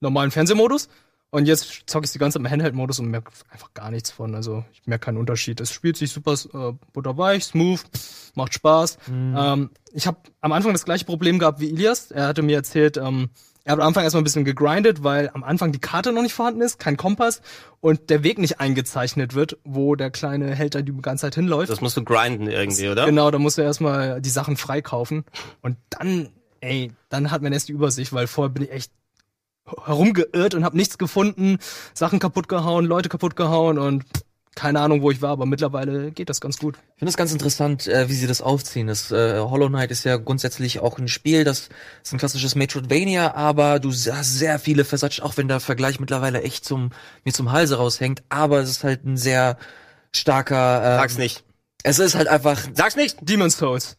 normalen 0.00 0.30
Fernsehmodus. 0.30 0.88
Und 1.30 1.46
jetzt 1.46 1.84
zocke 1.86 2.06
ich 2.06 2.12
die 2.12 2.18
ganze 2.18 2.38
Zeit 2.38 2.46
im 2.46 2.50
Handheld-Modus 2.50 2.98
und 2.98 3.06
merke 3.06 3.30
einfach 3.50 3.72
gar 3.72 3.90
nichts 3.90 4.10
von. 4.10 4.34
Also 4.34 4.64
ich 4.72 4.86
merke 4.86 5.06
keinen 5.06 5.18
Unterschied. 5.18 5.60
Es 5.60 5.70
spielt 5.70 5.96
sich 5.96 6.10
super 6.10 6.32
äh, 6.32 6.72
butterweich, 6.92 7.44
smooth, 7.44 7.80
macht 8.34 8.54
Spaß. 8.54 8.98
Ähm, 9.08 9.70
ich 9.92 10.06
habe 10.08 10.18
am 10.40 10.52
Anfang 10.52 10.72
das 10.72 10.84
gleiche 10.84 11.04
Problem 11.04 11.38
gehabt 11.38 11.60
wie 11.60 11.70
Ilias. 11.70 12.10
Er 12.10 12.26
hatte 12.26 12.42
mir 12.42 12.56
erzählt, 12.56 12.96
ähm, 12.96 13.30
er 13.64 13.72
hat 13.72 13.80
am 13.80 13.86
Anfang 13.88 14.04
erstmal 14.04 14.22
ein 14.22 14.24
bisschen 14.24 14.44
gegrindet, 14.44 15.04
weil 15.04 15.30
am 15.32 15.44
Anfang 15.44 15.70
die 15.70 15.78
Karte 15.78 16.12
noch 16.12 16.22
nicht 16.22 16.32
vorhanden 16.32 16.62
ist, 16.62 16.78
kein 16.78 16.96
Kompass 16.96 17.42
und 17.80 18.10
der 18.10 18.24
Weg 18.24 18.38
nicht 18.38 18.58
eingezeichnet 18.58 19.34
wird, 19.34 19.58
wo 19.64 19.94
der 19.94 20.10
kleine 20.10 20.54
Held 20.54 20.74
da 20.74 20.82
die 20.82 20.92
ganze 21.00 21.22
Zeit 21.22 21.34
hinläuft. 21.34 21.70
Das 21.70 21.80
musst 21.80 21.96
du 21.96 22.02
grinden 22.02 22.48
irgendwie, 22.48 22.88
oder? 22.88 23.06
Genau, 23.06 23.30
da 23.30 23.38
musst 23.38 23.58
du 23.58 23.62
erstmal 23.62 24.20
die 24.20 24.30
Sachen 24.30 24.56
freikaufen. 24.56 25.24
Und 25.60 25.76
dann, 25.90 26.30
ey, 26.60 26.90
dann 27.10 27.30
hat 27.30 27.42
man 27.42 27.52
erst 27.52 27.68
die 27.68 27.72
Übersicht, 27.72 28.12
weil 28.12 28.26
vorher 28.26 28.50
bin 28.50 28.64
ich 28.64 28.72
echt 28.72 28.92
herumgeirrt 29.84 30.54
und 30.54 30.64
habe 30.64 30.76
nichts 30.76 30.98
gefunden, 30.98 31.58
Sachen 31.94 32.18
kaputt 32.18 32.48
gehauen, 32.48 32.84
Leute 32.84 33.08
kaputt 33.08 33.36
gehauen 33.36 33.78
und 33.78 34.04
keine 34.56 34.80
Ahnung, 34.80 35.00
wo 35.00 35.10
ich 35.10 35.22
war, 35.22 35.30
aber 35.30 35.46
mittlerweile 35.46 36.10
geht 36.10 36.28
das 36.28 36.40
ganz 36.40 36.58
gut. 36.58 36.76
Ich 36.76 36.98
finde 36.98 37.10
es 37.10 37.16
ganz 37.16 37.32
interessant, 37.32 37.86
äh, 37.86 38.08
wie 38.08 38.14
sie 38.14 38.26
das 38.26 38.42
aufziehen. 38.42 38.88
Das 38.88 39.10
äh, 39.12 39.38
Hollow 39.38 39.68
Knight 39.68 39.90
ist 39.90 40.04
ja 40.04 40.16
grundsätzlich 40.16 40.80
auch 40.80 40.98
ein 40.98 41.08
Spiel, 41.08 41.44
das 41.44 41.68
ist 42.02 42.12
ein 42.12 42.18
klassisches 42.18 42.56
Metroidvania, 42.56 43.34
aber 43.34 43.78
du 43.78 43.90
hast 43.90 44.38
sehr 44.38 44.58
viele 44.58 44.84
Versatzstücke, 44.84 45.26
auch 45.26 45.36
wenn 45.36 45.48
der 45.48 45.60
Vergleich 45.60 46.00
mittlerweile 46.00 46.42
echt 46.42 46.64
zum 46.64 46.90
mir 47.24 47.32
zum 47.32 47.52
Halse 47.52 47.76
raushängt. 47.76 48.22
Aber 48.28 48.60
es 48.60 48.70
ist 48.70 48.84
halt 48.84 49.04
ein 49.04 49.16
sehr 49.16 49.56
starker. 50.12 50.82
Äh, 50.82 50.96
Sag's 50.96 51.18
nicht. 51.18 51.44
Es 51.82 51.98
ist 51.98 52.14
halt 52.14 52.28
einfach 52.28 52.58
Sag's 52.74 52.96
nicht! 52.96 53.16
Demon's 53.22 53.56
Souls. 53.56 53.96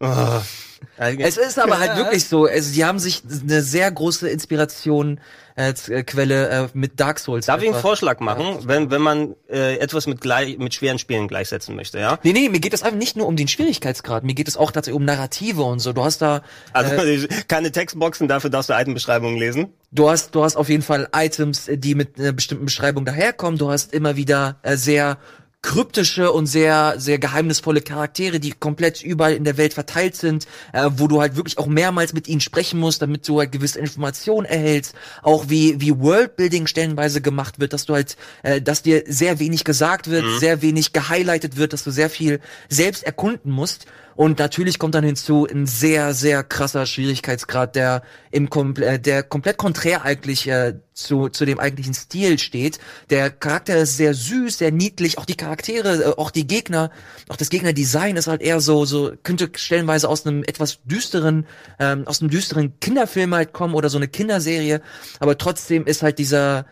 Es 0.98 1.38
ist 1.38 1.60
aber 1.60 1.80
halt 1.80 1.95
wirklich 1.98 2.25
so, 2.25 2.45
also 2.45 2.74
die 2.74 2.86
haben 2.86 3.00
sich 3.00 3.22
eine 3.44 3.62
sehr 3.62 3.92
große 3.92 4.30
Inspiration 4.30 5.19
äh, 5.56 5.74
Z- 5.74 5.89
äh, 5.94 6.04
Quelle 6.04 6.50
äh, 6.50 6.68
mit 6.74 7.00
Dark 7.00 7.19
Souls. 7.19 7.45
Darf 7.45 7.57
ich 7.60 7.66
einen 7.66 7.75
einfach- 7.75 7.81
Vorschlag 7.89 8.19
machen, 8.19 8.60
wenn, 8.63 8.89
wenn 8.89 9.01
man 9.01 9.36
äh, 9.50 9.75
etwas 9.78 10.07
mit, 10.07 10.22
gleich, 10.22 10.57
mit 10.57 10.74
schweren 10.74 10.98
Spielen 10.98 11.28
gleichsetzen 11.28 11.75
möchte, 11.75 12.00
ja? 12.00 12.18
Nee, 12.24 12.33
nee, 12.33 12.50
mir 12.50 12.60
geht 12.60 12.74
es 12.74 12.81
einfach 12.83 12.98
nicht 12.98 13.16
nur 13.18 13.28
um 13.28 13.36
den 13.36 13.48
Schwierigkeitsgrad, 13.48 14.24
mir 14.24 14.34
geht 14.34 14.48
es 14.48 14.57
auch 14.57 14.72
tatsächlich 14.72 14.95
um 14.98 15.06
Narrative 15.06 15.62
und 15.63 15.80
so. 15.80 15.94
Du 15.94 16.04
hast 16.04 16.22
da 16.22 16.42
Also 16.74 16.95
Äh. 16.95 17.27
keine 17.48 17.72
Textboxen, 17.72 18.27
dafür 18.27 18.50
darfst 18.50 18.69
du 18.69 18.74
Itembeschreibungen 18.74 19.38
lesen. 19.38 19.74
Du 19.92 20.10
hast, 20.10 20.34
du 20.34 20.44
hast 20.44 20.56
auf 20.56 20.69
jeden 20.69 20.84
Fall 20.84 21.10
Items, 21.16 21.68
äh, 21.68 21.77
die 21.77 21.95
mit 21.95 22.18
einer 22.19 22.31
bestimmten 22.31 22.66
Beschreibung 22.66 23.06
daherkommen. 23.06 23.57
Du 23.60 23.69
hast 23.69 23.94
immer 23.94 24.16
wieder 24.16 24.57
äh, 24.63 24.77
sehr 24.77 25.18
kryptische 25.62 26.31
und 26.31 26.48
sehr, 26.48 26.96
sehr 26.98 27.19
geheimnisvolle 27.19 27.81
Charaktere, 27.81 28.40
die 28.40 28.52
komplett 28.52 29.04
überall 29.04 29.34
in 29.34 29.44
der 29.44 29.58
Welt 29.58 29.74
verteilt 29.74 30.16
sind, 30.16 30.48
äh, 30.74 30.90
wo 30.96 31.08
du 31.08 31.22
halt 31.22 31.36
wirklich 31.36 31.58
auch 31.60 31.68
mehrmals 31.68 32.13
mit 32.13 32.28
ihnen 32.28 32.42
sprechen 32.42 32.80
musst, 32.80 33.02
damit 33.02 33.28
du 33.28 33.40
halt 33.40 33.52
gewisse 33.52 33.80
Informationen 33.80 34.46
erhältst. 34.46 34.96
Auch 35.22 35.46
wie, 35.50 35.80
wie 35.80 36.00
Worldbuilding 36.00 36.66
stellenweise 36.66 37.22
gemacht 37.22 37.60
wird, 37.60 37.74
dass 37.74 37.86
du 37.86 37.94
halt, 37.94 38.18
äh, 38.42 38.60
dass 38.62 38.81
dir 38.81 39.04
sehr 39.06 39.40
wenig 39.40 39.63
gesagt 39.63 40.10
wird, 40.10 40.25
sehr 40.40 40.62
wenig 40.62 40.94
gehighlightet 40.94 41.58
wird, 41.58 41.74
dass 41.74 41.84
du 41.84 41.92
sehr 41.92 42.10
viel 42.10 42.40
selbst 42.69 43.04
erkunden 43.04 43.52
musst. 43.52 43.86
Und 44.22 44.38
natürlich 44.38 44.78
kommt 44.78 44.94
dann 44.94 45.04
hinzu 45.04 45.48
ein 45.52 45.66
sehr, 45.66 46.14
sehr 46.14 46.44
krasser 46.44 46.86
Schwierigkeitsgrad, 46.86 47.76
der 47.76 48.04
im 48.30 48.52
Komple 48.52 48.86
äh, 48.86 49.00
der 49.00 49.24
komplett 49.24 49.58
konträr 49.58 50.06
eigentlich 50.06 50.48
äh, 50.48 50.76
zu, 50.94 51.30
zu 51.30 51.44
dem 51.44 51.60
eigentlichen 51.60 51.96
Stil 51.96 52.38
steht. 52.38 52.78
Der 53.10 53.32
Charakter 53.32 53.78
ist 53.78 53.98
sehr 53.98 54.14
süß, 54.14 54.60
sehr 54.60 54.72
niedlich, 54.72 55.18
auch 55.18 55.26
die 55.26 55.34
Charaktere, 55.34 56.04
äh, 56.04 56.20
auch 56.20 56.30
die 56.30 56.46
Gegner, 56.46 56.92
auch 57.30 57.36
das 57.36 57.50
Gegnerdesign 57.50 58.16
ist 58.16 58.28
halt 58.28 58.44
eher 58.44 58.60
so, 58.60 58.86
so 58.86 59.12
könnte 59.24 59.50
stellenweise 59.56 60.08
aus 60.08 60.28
einem 60.28 60.44
etwas 60.44 60.84
düsteren, 60.84 61.48
ähm, 61.80 62.06
aus 62.06 62.22
einem 62.22 62.30
düsteren 62.30 62.80
Kinderfilm 62.80 63.34
halt 63.34 63.54
kommen 63.54 63.74
oder 63.74 63.90
so 63.90 63.98
eine 63.98 64.08
Kinderserie, 64.08 64.82
aber 65.20 65.36
trotzdem 65.40 65.88
ist 65.88 66.04
halt 66.04 66.20
dieser 66.20 66.68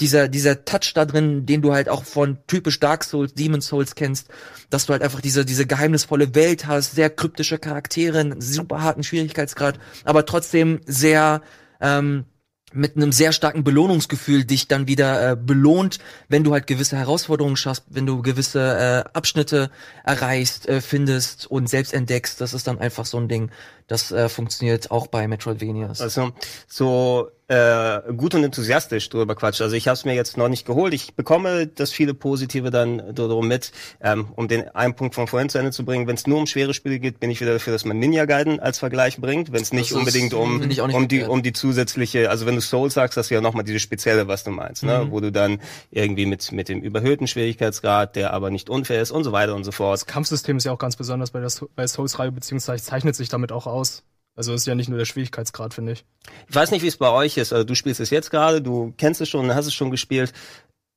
dieser, 0.00 0.28
dieser 0.28 0.64
Touch 0.64 0.92
da 0.94 1.04
drin, 1.04 1.46
den 1.46 1.62
du 1.62 1.72
halt 1.72 1.88
auch 1.88 2.04
von 2.04 2.38
typisch 2.46 2.80
Dark 2.80 3.04
Souls, 3.04 3.34
Demon 3.34 3.60
Souls 3.60 3.94
kennst, 3.94 4.28
dass 4.70 4.86
du 4.86 4.92
halt 4.92 5.02
einfach 5.02 5.20
diese, 5.20 5.44
diese 5.44 5.66
geheimnisvolle 5.66 6.34
Welt 6.34 6.66
hast, 6.66 6.92
sehr 6.92 7.10
kryptische 7.10 7.58
Charaktere, 7.58 8.34
super 8.38 8.82
harten 8.82 9.02
Schwierigkeitsgrad, 9.02 9.78
aber 10.04 10.26
trotzdem 10.26 10.80
sehr, 10.86 11.42
ähm, 11.80 12.24
mit 12.72 12.96
einem 12.96 13.12
sehr 13.12 13.32
starken 13.32 13.64
Belohnungsgefühl 13.64 14.44
dich 14.44 14.68
dann 14.68 14.86
wieder 14.86 15.32
äh, 15.32 15.36
belohnt, 15.36 15.98
wenn 16.28 16.44
du 16.44 16.52
halt 16.52 16.66
gewisse 16.66 16.96
Herausforderungen 16.96 17.56
schaffst, 17.56 17.84
wenn 17.88 18.06
du 18.06 18.22
gewisse 18.22 19.04
äh, 19.08 19.10
Abschnitte 19.12 19.70
erreichst, 20.04 20.68
äh, 20.68 20.80
findest 20.80 21.50
und 21.50 21.68
selbst 21.68 21.92
entdeckst. 21.92 22.40
Das 22.40 22.54
ist 22.54 22.66
dann 22.66 22.78
einfach 22.78 23.06
so 23.06 23.18
ein 23.18 23.28
Ding, 23.28 23.50
das 23.88 24.12
äh, 24.12 24.28
funktioniert 24.28 24.90
auch 24.90 25.08
bei 25.08 25.26
Metroidvanias. 25.26 26.00
Also 26.00 26.32
so 26.68 27.30
äh, 27.50 28.12
gut 28.12 28.34
und 28.36 28.44
enthusiastisch 28.44 29.08
drüber 29.08 29.34
quatscht. 29.34 29.60
Also 29.60 29.74
ich 29.74 29.88
habe 29.88 29.94
es 29.94 30.04
mir 30.04 30.14
jetzt 30.14 30.36
noch 30.36 30.48
nicht 30.48 30.64
geholt. 30.66 30.94
Ich 30.94 31.14
bekomme 31.14 31.66
das 31.66 31.90
viele 31.90 32.14
Positive 32.14 32.70
dann 32.70 33.12
darum 33.14 33.48
mit. 33.48 33.72
Ähm, 34.00 34.28
um 34.36 34.46
den 34.46 34.68
einen 34.68 34.94
Punkt 34.94 35.16
von 35.16 35.26
vorhin 35.26 35.48
zu 35.48 35.58
Ende 35.58 35.72
zu 35.72 35.84
bringen, 35.84 36.06
wenn 36.06 36.14
es 36.14 36.28
nur 36.28 36.38
um 36.38 36.46
schwere 36.46 36.74
Spiele 36.74 37.00
geht, 37.00 37.18
bin 37.18 37.28
ich 37.28 37.40
wieder 37.40 37.52
dafür, 37.54 37.72
dass 37.72 37.84
man 37.84 37.98
Ninja 37.98 38.24
Gaiden 38.24 38.60
als 38.60 38.78
Vergleich 38.78 39.16
bringt. 39.18 39.50
Wenn 39.52 39.62
es 39.62 39.72
nicht 39.72 39.90
ist- 39.90 39.96
unbedingt 39.96 40.32
um, 40.32 40.58
nicht 40.60 40.80
um, 40.80 41.08
die, 41.08 41.24
um 41.24 41.42
die 41.42 41.52
zusätzliche, 41.52 42.30
also 42.30 42.46
wenn 42.46 42.54
du 42.54 42.60
Soul 42.60 42.88
sagst, 42.90 43.16
hast 43.16 43.30
du 43.30 43.34
ja 43.34 43.40
nochmal 43.40 43.64
diese 43.64 43.80
spezielle, 43.80 44.28
was 44.28 44.44
du 44.44 44.50
meinst, 44.52 44.84
ne? 44.84 45.06
Mhm. 45.06 45.10
wo 45.10 45.18
du 45.18 45.32
dann 45.32 45.58
irgendwie 45.90 46.26
mit, 46.26 46.52
mit 46.52 46.68
dem 46.68 46.80
überhöhten 46.82 47.26
Schwierigkeitsgrad, 47.26 48.14
der 48.14 48.32
aber 48.32 48.50
nicht 48.50 48.70
unfair 48.70 49.02
ist 49.02 49.10
und 49.10 49.24
so 49.24 49.32
weiter 49.32 49.56
und 49.56 49.64
so 49.64 49.72
fort. 49.72 49.94
Das 49.94 50.06
Kampfsystem 50.06 50.56
ist 50.58 50.64
ja 50.66 50.72
auch 50.72 50.78
ganz 50.78 50.94
besonders 50.94 51.32
bei 51.32 51.40
der, 51.40 51.50
So- 51.50 51.68
bei 51.74 51.84
Souls-Reihe, 51.86 52.30
beziehungsweise 52.30 52.84
zeichnet 52.84 53.16
sich 53.16 53.28
damit 53.28 53.50
auch 53.50 53.66
aus. 53.66 54.04
Also 54.40 54.54
ist 54.54 54.66
ja 54.66 54.74
nicht 54.74 54.88
nur 54.88 54.96
der 54.96 55.04
Schwierigkeitsgrad, 55.04 55.74
finde 55.74 55.92
ich. 55.92 56.06
Ich 56.48 56.54
weiß 56.54 56.70
nicht, 56.70 56.80
wie 56.80 56.86
es 56.86 56.96
bei 56.96 57.10
euch 57.10 57.36
ist. 57.36 57.52
Also 57.52 57.62
du 57.62 57.74
spielst 57.74 58.00
es 58.00 58.08
jetzt 58.08 58.30
gerade, 58.30 58.62
du 58.62 58.94
kennst 58.96 59.20
es 59.20 59.28
schon, 59.28 59.54
hast 59.54 59.66
es 59.66 59.74
schon 59.74 59.90
gespielt. 59.90 60.32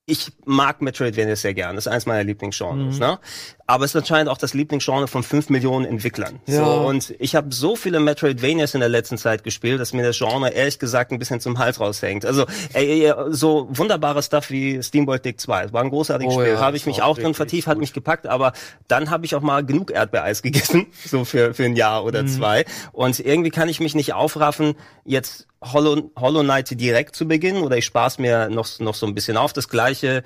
Ich 0.06 0.32
mag 0.44 0.82
Metroidvania 0.82 1.34
sehr 1.34 1.54
gern. 1.54 1.76
Das 1.76 1.86
ist 1.86 1.92
eins 1.92 2.04
meiner 2.04 2.24
Lieblingsgenres. 2.24 2.98
Ne? 2.98 3.18
Aber 3.66 3.86
es 3.86 3.92
ist 3.92 3.96
anscheinend 3.96 4.28
auch 4.28 4.36
das 4.36 4.52
Lieblingsgenre 4.52 5.08
von 5.08 5.22
fünf 5.22 5.48
Millionen 5.48 5.86
Entwicklern. 5.86 6.40
Ja. 6.46 6.62
So, 6.62 6.86
und 6.86 7.14
ich 7.18 7.34
habe 7.34 7.54
so 7.54 7.74
viele 7.74 8.00
Metroidvanias 8.00 8.74
in 8.74 8.80
der 8.80 8.90
letzten 8.90 9.16
Zeit 9.16 9.44
gespielt, 9.44 9.80
dass 9.80 9.94
mir 9.94 10.02
das 10.04 10.18
Genre 10.18 10.50
ehrlich 10.50 10.78
gesagt 10.78 11.10
ein 11.10 11.18
bisschen 11.18 11.40
zum 11.40 11.58
Hals 11.58 11.80
raushängt. 11.80 12.26
Also 12.26 12.44
ey, 12.74 13.06
ey, 13.06 13.14
so 13.30 13.66
wunderbare 13.70 14.22
Stuff 14.22 14.50
wie 14.50 14.82
Steamboat 14.82 15.24
Dick 15.24 15.40
2. 15.40 15.62
Das 15.62 15.72
war 15.72 15.82
ein 15.82 15.88
großartiges 15.88 16.34
Oh 16.34 16.40
Spiel. 16.40 16.52
ja, 16.52 16.60
habe 16.60 16.76
ich 16.76 16.84
mich 16.84 17.00
auch 17.00 17.04
auch 17.14 17.18
drin 17.18 17.32
vertieft, 17.32 17.66
hat 17.66 17.78
mich 17.78 17.94
gepackt. 17.94 18.26
Aber 18.26 18.52
dann 18.88 19.08
habe 19.08 19.24
ich 19.24 19.34
auch 19.34 19.40
mal 19.40 19.64
genug 19.64 19.90
Erdbeereis 19.90 20.42
gegessen, 20.42 20.86
so 21.06 21.24
für, 21.24 21.54
für 21.54 21.64
ein 21.64 21.76
Jahr 21.76 22.04
oder 22.04 22.26
zwei. 22.26 22.66
Und 22.92 23.20
irgendwie 23.20 23.50
kann 23.50 23.70
ich 23.70 23.80
mich 23.80 23.94
nicht 23.94 24.12
aufraffen, 24.12 24.74
jetzt 25.06 25.46
Hollow, 25.72 26.10
Hollow 26.16 26.42
Knight 26.42 26.78
direkt 26.80 27.16
zu 27.16 27.26
beginnen 27.26 27.62
oder 27.62 27.76
ich 27.76 27.84
spaß 27.86 28.18
mir 28.18 28.48
noch, 28.48 28.78
noch 28.80 28.94
so 28.94 29.06
ein 29.06 29.14
bisschen 29.14 29.36
auf. 29.36 29.52
Das 29.52 29.68
gleiche 29.68 30.22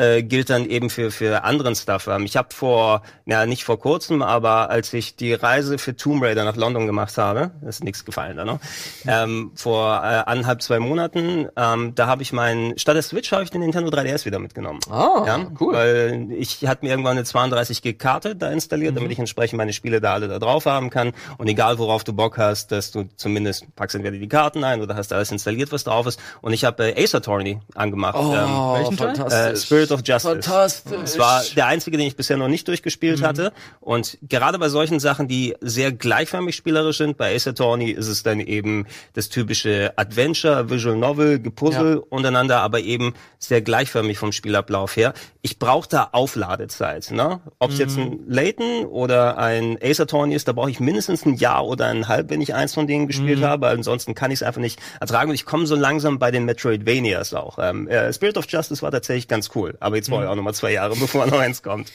äh, 0.00 0.22
gilt 0.22 0.50
dann 0.50 0.64
eben 0.66 0.90
für 0.90 1.10
für 1.10 1.44
anderen 1.44 1.74
Stuff. 1.74 2.06
Ähm, 2.06 2.24
ich 2.24 2.36
habe 2.36 2.48
vor, 2.54 3.02
ja 3.26 3.46
nicht 3.46 3.64
vor 3.64 3.78
kurzem, 3.78 4.22
aber 4.22 4.70
als 4.70 4.92
ich 4.94 5.16
die 5.16 5.34
Reise 5.34 5.78
für 5.78 5.94
Tomb 5.96 6.22
Raider 6.22 6.44
nach 6.44 6.56
London 6.56 6.86
gemacht 6.86 7.16
habe, 7.18 7.50
ist 7.68 7.84
nichts 7.84 8.04
gefallen 8.04 8.36
da 8.36 8.44
noch, 8.44 8.58
ähm, 9.06 9.52
vor 9.54 9.96
äh, 10.02 10.22
anderthalb 10.26 10.62
zwei 10.62 10.78
Monaten, 10.78 11.48
ähm, 11.56 11.94
da 11.94 12.06
habe 12.06 12.22
ich 12.22 12.32
meinen 12.32 12.78
statt 12.78 12.96
der 12.96 13.02
Switch 13.02 13.30
habe 13.32 13.42
ich 13.44 13.50
den 13.50 13.60
Nintendo 13.60 13.90
3DS 13.90 14.24
wieder 14.24 14.38
mitgenommen. 14.38 14.80
Ah, 14.90 15.24
ja, 15.26 15.46
cool. 15.60 15.74
Weil 15.74 16.28
ich 16.32 16.66
hatte 16.66 16.84
mir 16.84 16.90
irgendwann 16.90 17.12
eine 17.16 17.24
32 17.24 17.82
Gig 17.82 17.98
Karte 17.98 18.36
da 18.36 18.50
installiert, 18.50 18.96
damit 18.96 19.10
ich 19.12 19.18
entsprechend 19.18 19.56
meine 19.58 19.72
Spiele 19.72 20.00
da 20.00 20.14
alle 20.14 20.28
da 20.28 20.38
drauf 20.38 20.66
haben 20.66 20.90
kann 20.90 21.12
und 21.38 21.46
egal 21.48 21.78
worauf 21.78 22.04
du 22.04 22.12
Bock 22.12 22.38
hast, 22.38 22.72
dass 22.72 22.90
du 22.90 23.08
zumindest 23.16 23.66
packst 23.76 23.94
entweder 23.96 24.16
die 24.16 24.28
Karten 24.28 24.64
ein 24.64 24.80
oder 24.80 24.94
hast 24.96 25.12
alles 25.12 25.30
installiert, 25.32 25.72
was 25.72 25.84
drauf 25.84 26.06
ist. 26.06 26.18
Und 26.40 26.52
ich 26.52 26.64
habe 26.64 26.92
äh, 26.92 27.02
Ace 27.04 27.14
Attorney 27.14 27.60
angemacht. 27.74 28.16
ähm, 28.18 28.50
Oh, 28.50 28.74
welchen 28.74 28.96
Teil? 28.96 29.52
äh, 29.52 29.56
Spirit 29.56 29.89
of 29.90 30.00
Justice. 30.04 30.42
Fantastisch. 30.42 31.00
Es 31.04 31.18
war 31.18 31.42
der 31.56 31.66
einzige, 31.66 31.96
den 31.96 32.06
ich 32.06 32.16
bisher 32.16 32.36
noch 32.36 32.48
nicht 32.48 32.66
durchgespielt 32.68 33.22
hatte. 33.22 33.52
Und 33.80 34.18
gerade 34.28 34.58
bei 34.58 34.68
solchen 34.68 35.00
Sachen, 35.00 35.28
die 35.28 35.54
sehr 35.60 35.92
gleichförmig 35.92 36.54
spielerisch 36.56 36.98
sind, 36.98 37.16
bei 37.16 37.34
Ace 37.34 37.48
Attorney 37.48 37.90
ist 37.90 38.08
es 38.08 38.22
dann 38.22 38.40
eben 38.40 38.86
das 39.14 39.28
typische 39.28 39.92
Adventure, 39.96 40.70
Visual 40.70 40.96
Novel, 40.96 41.38
Gepuzzle 41.40 41.94
Ja. 41.96 42.02
untereinander, 42.10 42.60
aber 42.60 42.80
eben 42.80 43.14
sehr 43.38 43.62
gleichförmig 43.62 44.18
vom 44.18 44.32
Spielablauf 44.32 44.96
her. 44.96 45.14
Ich 45.42 45.58
brauche 45.58 45.88
da 45.88 46.08
Aufladezeit. 46.12 47.10
Ne? 47.10 47.40
Ob 47.58 47.70
es 47.70 47.78
jetzt 47.78 47.96
ein 47.96 48.20
Layton 48.26 48.84
oder 48.86 49.38
ein 49.38 49.78
Ace 49.82 50.00
Attorney 50.00 50.34
ist, 50.34 50.48
da 50.48 50.52
brauche 50.52 50.70
ich 50.70 50.80
mindestens 50.80 51.24
ein 51.24 51.34
Jahr 51.34 51.66
oder 51.66 51.86
ein 51.86 52.08
halb, 52.08 52.30
wenn 52.30 52.40
ich 52.40 52.54
eins 52.54 52.74
von 52.74 52.86
denen 52.86 53.06
gespielt 53.06 53.42
habe. 53.42 53.68
Ansonsten 53.68 54.14
kann 54.14 54.30
ich 54.30 54.40
es 54.40 54.42
einfach 54.42 54.60
nicht 54.60 54.78
ertragen. 55.00 55.30
Und 55.30 55.34
ich 55.34 55.46
komme 55.46 55.66
so 55.66 55.74
langsam 55.76 56.18
bei 56.18 56.30
den 56.30 56.44
Metroidvanias 56.44 57.34
auch. 57.34 57.58
Ähm, 57.60 57.88
äh, 57.88 58.12
Spirit 58.12 58.36
of 58.36 58.46
Justice 58.48 58.82
war 58.82 58.90
tatsächlich 58.90 59.28
ganz 59.28 59.50
cool, 59.54 59.76
aber 59.80 59.96
jetzt 59.96 60.08
brauche 60.08 60.22
ich 60.22 60.28
auch 60.28 60.36
noch 60.36 60.42
mal 60.42 60.54
zwei 60.54 60.72
Jahre, 60.72 60.94
bevor 60.96 61.26
noch 61.26 61.40
eins 61.40 61.62
kommt. 61.62 61.90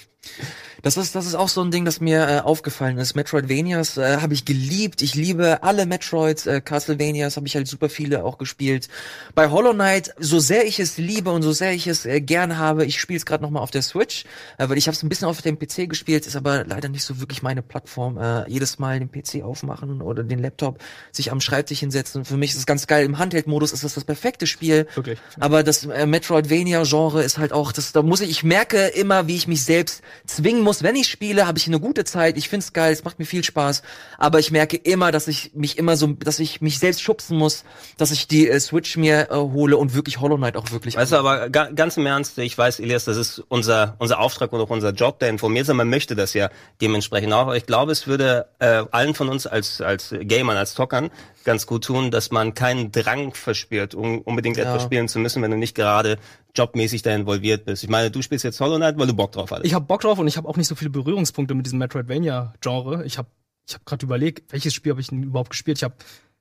Das 0.86 0.98
ist, 0.98 1.15
das 1.15 1.25
ist 1.25 1.34
auch 1.34 1.50
so 1.50 1.63
ein 1.63 1.72
Ding, 1.72 1.84
das 1.84 2.00
mir 2.00 2.30
äh, 2.30 2.39
aufgefallen 2.42 3.00
ist. 3.00 3.15
Metroidvanias 3.15 3.98
äh, 3.98 4.18
habe 4.18 4.36
ich 4.36 4.46
geliebt. 4.46 5.01
Ich 5.01 5.15
liebe 5.15 5.63
alle 5.63 5.88
Metroids. 5.88 6.46
Äh, 6.46 6.62
Castlevanias 6.62 7.38
habe 7.38 7.48
ich 7.48 7.56
halt 7.56 7.68
super 7.68 7.89
viele 7.89 8.24
auch 8.24 8.38
gespielt. 8.38 8.88
Bei 9.34 9.50
Hollow 9.50 9.74
Knight, 9.74 10.13
so 10.20 10.38
sehr 10.38 10.68
ich 10.68 10.80
es 10.80 11.00
liebe 11.00 11.32
und 11.32 11.42
so 11.42 11.54
sehr 11.54 11.74
ich 11.74 11.88
es 11.88 12.06
äh, 12.06 12.22
gern 12.22 12.60
habe, 12.60 12.86
ich 12.86 13.01
spiele 13.01 13.18
es 13.18 13.25
gerade 13.25 13.42
noch 13.42 13.50
mal 13.50 13.62
auf 13.62 13.72
der 13.72 13.82
Switch, 13.82 14.25
äh, 14.60 14.70
weil 14.70 14.77
ich 14.77 14.86
habe 14.86 14.96
es 14.96 15.01
ein 15.01 15.10
bisschen 15.10 15.27
auf 15.27 15.42
dem 15.42 15.58
PC 15.58 15.89
gespielt, 15.89 16.27
ist 16.27 16.36
aber 16.36 16.63
leider 16.65 16.88
nicht 16.88 17.04
so 17.04 17.20
wirklich 17.20 17.42
meine 17.42 17.63
Plattform. 17.63 18.20
Äh, 18.20 18.48
jedes 18.48 18.77
Mal 18.77 19.00
den 19.00 19.10
PC 19.10 19.44
aufmachen 19.44 20.04
oder 20.04 20.22
den 20.22 20.38
Laptop, 20.38 20.77
sich 21.12 21.32
am 21.32 21.42
Schreibtisch 21.42 21.80
hinsetzen. 21.80 22.25
Für 22.25 22.38
mich 22.38 22.51
ist 22.51 22.58
es 22.58 22.68
ganz 22.68 22.86
geil. 22.86 23.06
Im 23.06 23.18
Handheld-Modus 23.18 23.72
ist 23.72 23.84
das 23.84 23.96
das 23.96 24.04
perfekte 24.04 24.46
Spiel. 24.46 24.86
Wirklich. 24.94 25.18
Aber 25.39 25.63
das 25.63 25.84
äh, 25.86 26.06
Metroidvania-Genre 26.06 27.24
ist 27.24 27.39
halt 27.39 27.54
auch, 27.54 27.72
das, 27.72 27.92
da 27.92 28.04
muss 28.04 28.22
ich, 28.22 28.30
ich 28.30 28.44
merke 28.44 28.86
immer, 28.86 29.25
wie 29.25 29.36
ich 29.36 29.48
mich 29.48 29.63
selbst 29.63 30.04
zwingen 30.27 30.62
muss. 30.62 30.75
Wenn 30.84 30.96
ich 30.96 31.08
spiele, 31.08 31.48
habe 31.48 31.58
ich 31.58 31.67
eine 31.67 31.79
gute 31.79 32.03
Zeit, 32.03 32.38
ich 32.38 32.50
find's 32.50 32.74
geil, 32.74 32.94
es 32.94 33.03
macht 33.03 33.20
mir 33.20 33.25
viel 33.25 33.44
Spaß. 33.44 33.82
Aber 34.17 34.39
ich 34.39 34.51
merke 34.51 34.77
immer, 34.77 35.12
dass 35.12 35.27
ich 35.27 35.51
mich 35.53 35.77
immer 35.77 35.98
so, 35.98 36.08
dass 36.08 36.39
ich 36.39 36.62
mich 36.62 36.79
selbst 36.79 37.01
schubsen 37.01 37.38
muss, 37.38 37.63
dass 37.98 38.12
ich 38.12 38.27
die 38.27 38.50
äh, 38.50 38.60
Switch 38.60 38.98
mir 38.98 39.29
äh, 39.32 39.36
hole 39.36 39.77
und 39.77 39.94
wirklich 39.94 40.20
Hollow 40.20 40.38
Knight 40.38 40.58
auch 40.58 40.72
wirklich. 40.72 40.96
Weißt 40.96 41.12
du, 41.12 41.17
aber 41.17 41.50
ga, 41.50 41.70
ganz 41.72 41.98
im 41.98 42.05
Ernst, 42.05 42.38
ich 42.38 42.58
weiß, 42.58 42.79
Elias, 42.79 43.05
das 43.05 43.17
ist 43.17 43.44
unser 43.48 43.96
unser 44.00 44.20
Auftrag 44.20 44.51
und 44.53 44.62
auch 44.62 44.70
unser 44.70 44.91
Job, 44.91 45.20
der 45.20 45.29
informiert 45.29 45.65
sein. 45.65 45.75
Man 45.75 45.89
möchte 45.89 46.15
das 46.15 46.34
ja 46.34 46.50
dementsprechend 46.82 47.34
auch. 47.34 47.53
Ich 47.53 47.65
glaube, 47.65 47.91
es 47.91 48.08
würde 48.08 48.48
äh, 48.60 48.84
allen 48.91 49.13
von 49.13 49.29
uns 49.29 49.48
als 49.48 49.82
als 49.82 50.13
Gamern, 50.22 50.58
als 50.58 50.74
Zockern 50.74 51.10
ganz 51.46 51.66
gut 51.68 51.86
tun, 51.86 52.12
dass 52.12 52.32
man 52.32 52.54
keinen 52.54 52.92
Drang 52.92 53.34
verspürt, 53.34 53.96
um 53.96 54.20
unbedingt 54.20 54.58
Ja. 54.58 54.64
etwas 54.64 54.84
spielen 54.84 55.08
zu 55.08 55.20
müssen, 55.20 55.42
wenn 55.42 55.52
du 55.52 55.58
nicht 55.58 55.75
gerade 55.75 56.18
jobmäßig 56.56 57.02
da 57.04 57.16
involviert 57.16 57.66
bist. 57.66 57.84
Ich 57.84 57.90
meine, 57.90 58.12
du 58.12 58.22
spielst 58.22 58.44
jetzt 58.44 58.60
Hollow 58.60 58.75
Knight, 58.78 58.98
weil 58.98 59.08
du 59.08 59.14
Bock 59.14 59.32
drauf 59.32 59.52
hattest. 59.52 59.66
Ich 59.68 59.74
habe 59.74 59.86
Bock 59.86 60.02
drauf 60.02 60.20
und 60.20 60.28
ich 60.28 60.36
habe 60.38 60.48
auch 60.50 60.58
nicht 60.58 60.68
so 60.68 60.75
viele 60.75 60.90
Berührungspunkte 60.90 61.54
mit 61.54 61.66
diesem 61.66 61.80
Metroidvania-Genre. 61.80 63.06
Ich 63.06 63.18
habe 63.18 63.30
ich 63.68 63.74
hab 63.75 63.86
gerade 63.86 64.06
überlegt, 64.06 64.52
welches 64.52 64.74
Spiel 64.74 64.92
habe 64.92 65.02
ich 65.02 65.08
denn 65.08 65.24
überhaupt 65.24 65.50
gespielt? 65.52 65.78
Ich 65.78 65.84
habe 65.84 65.96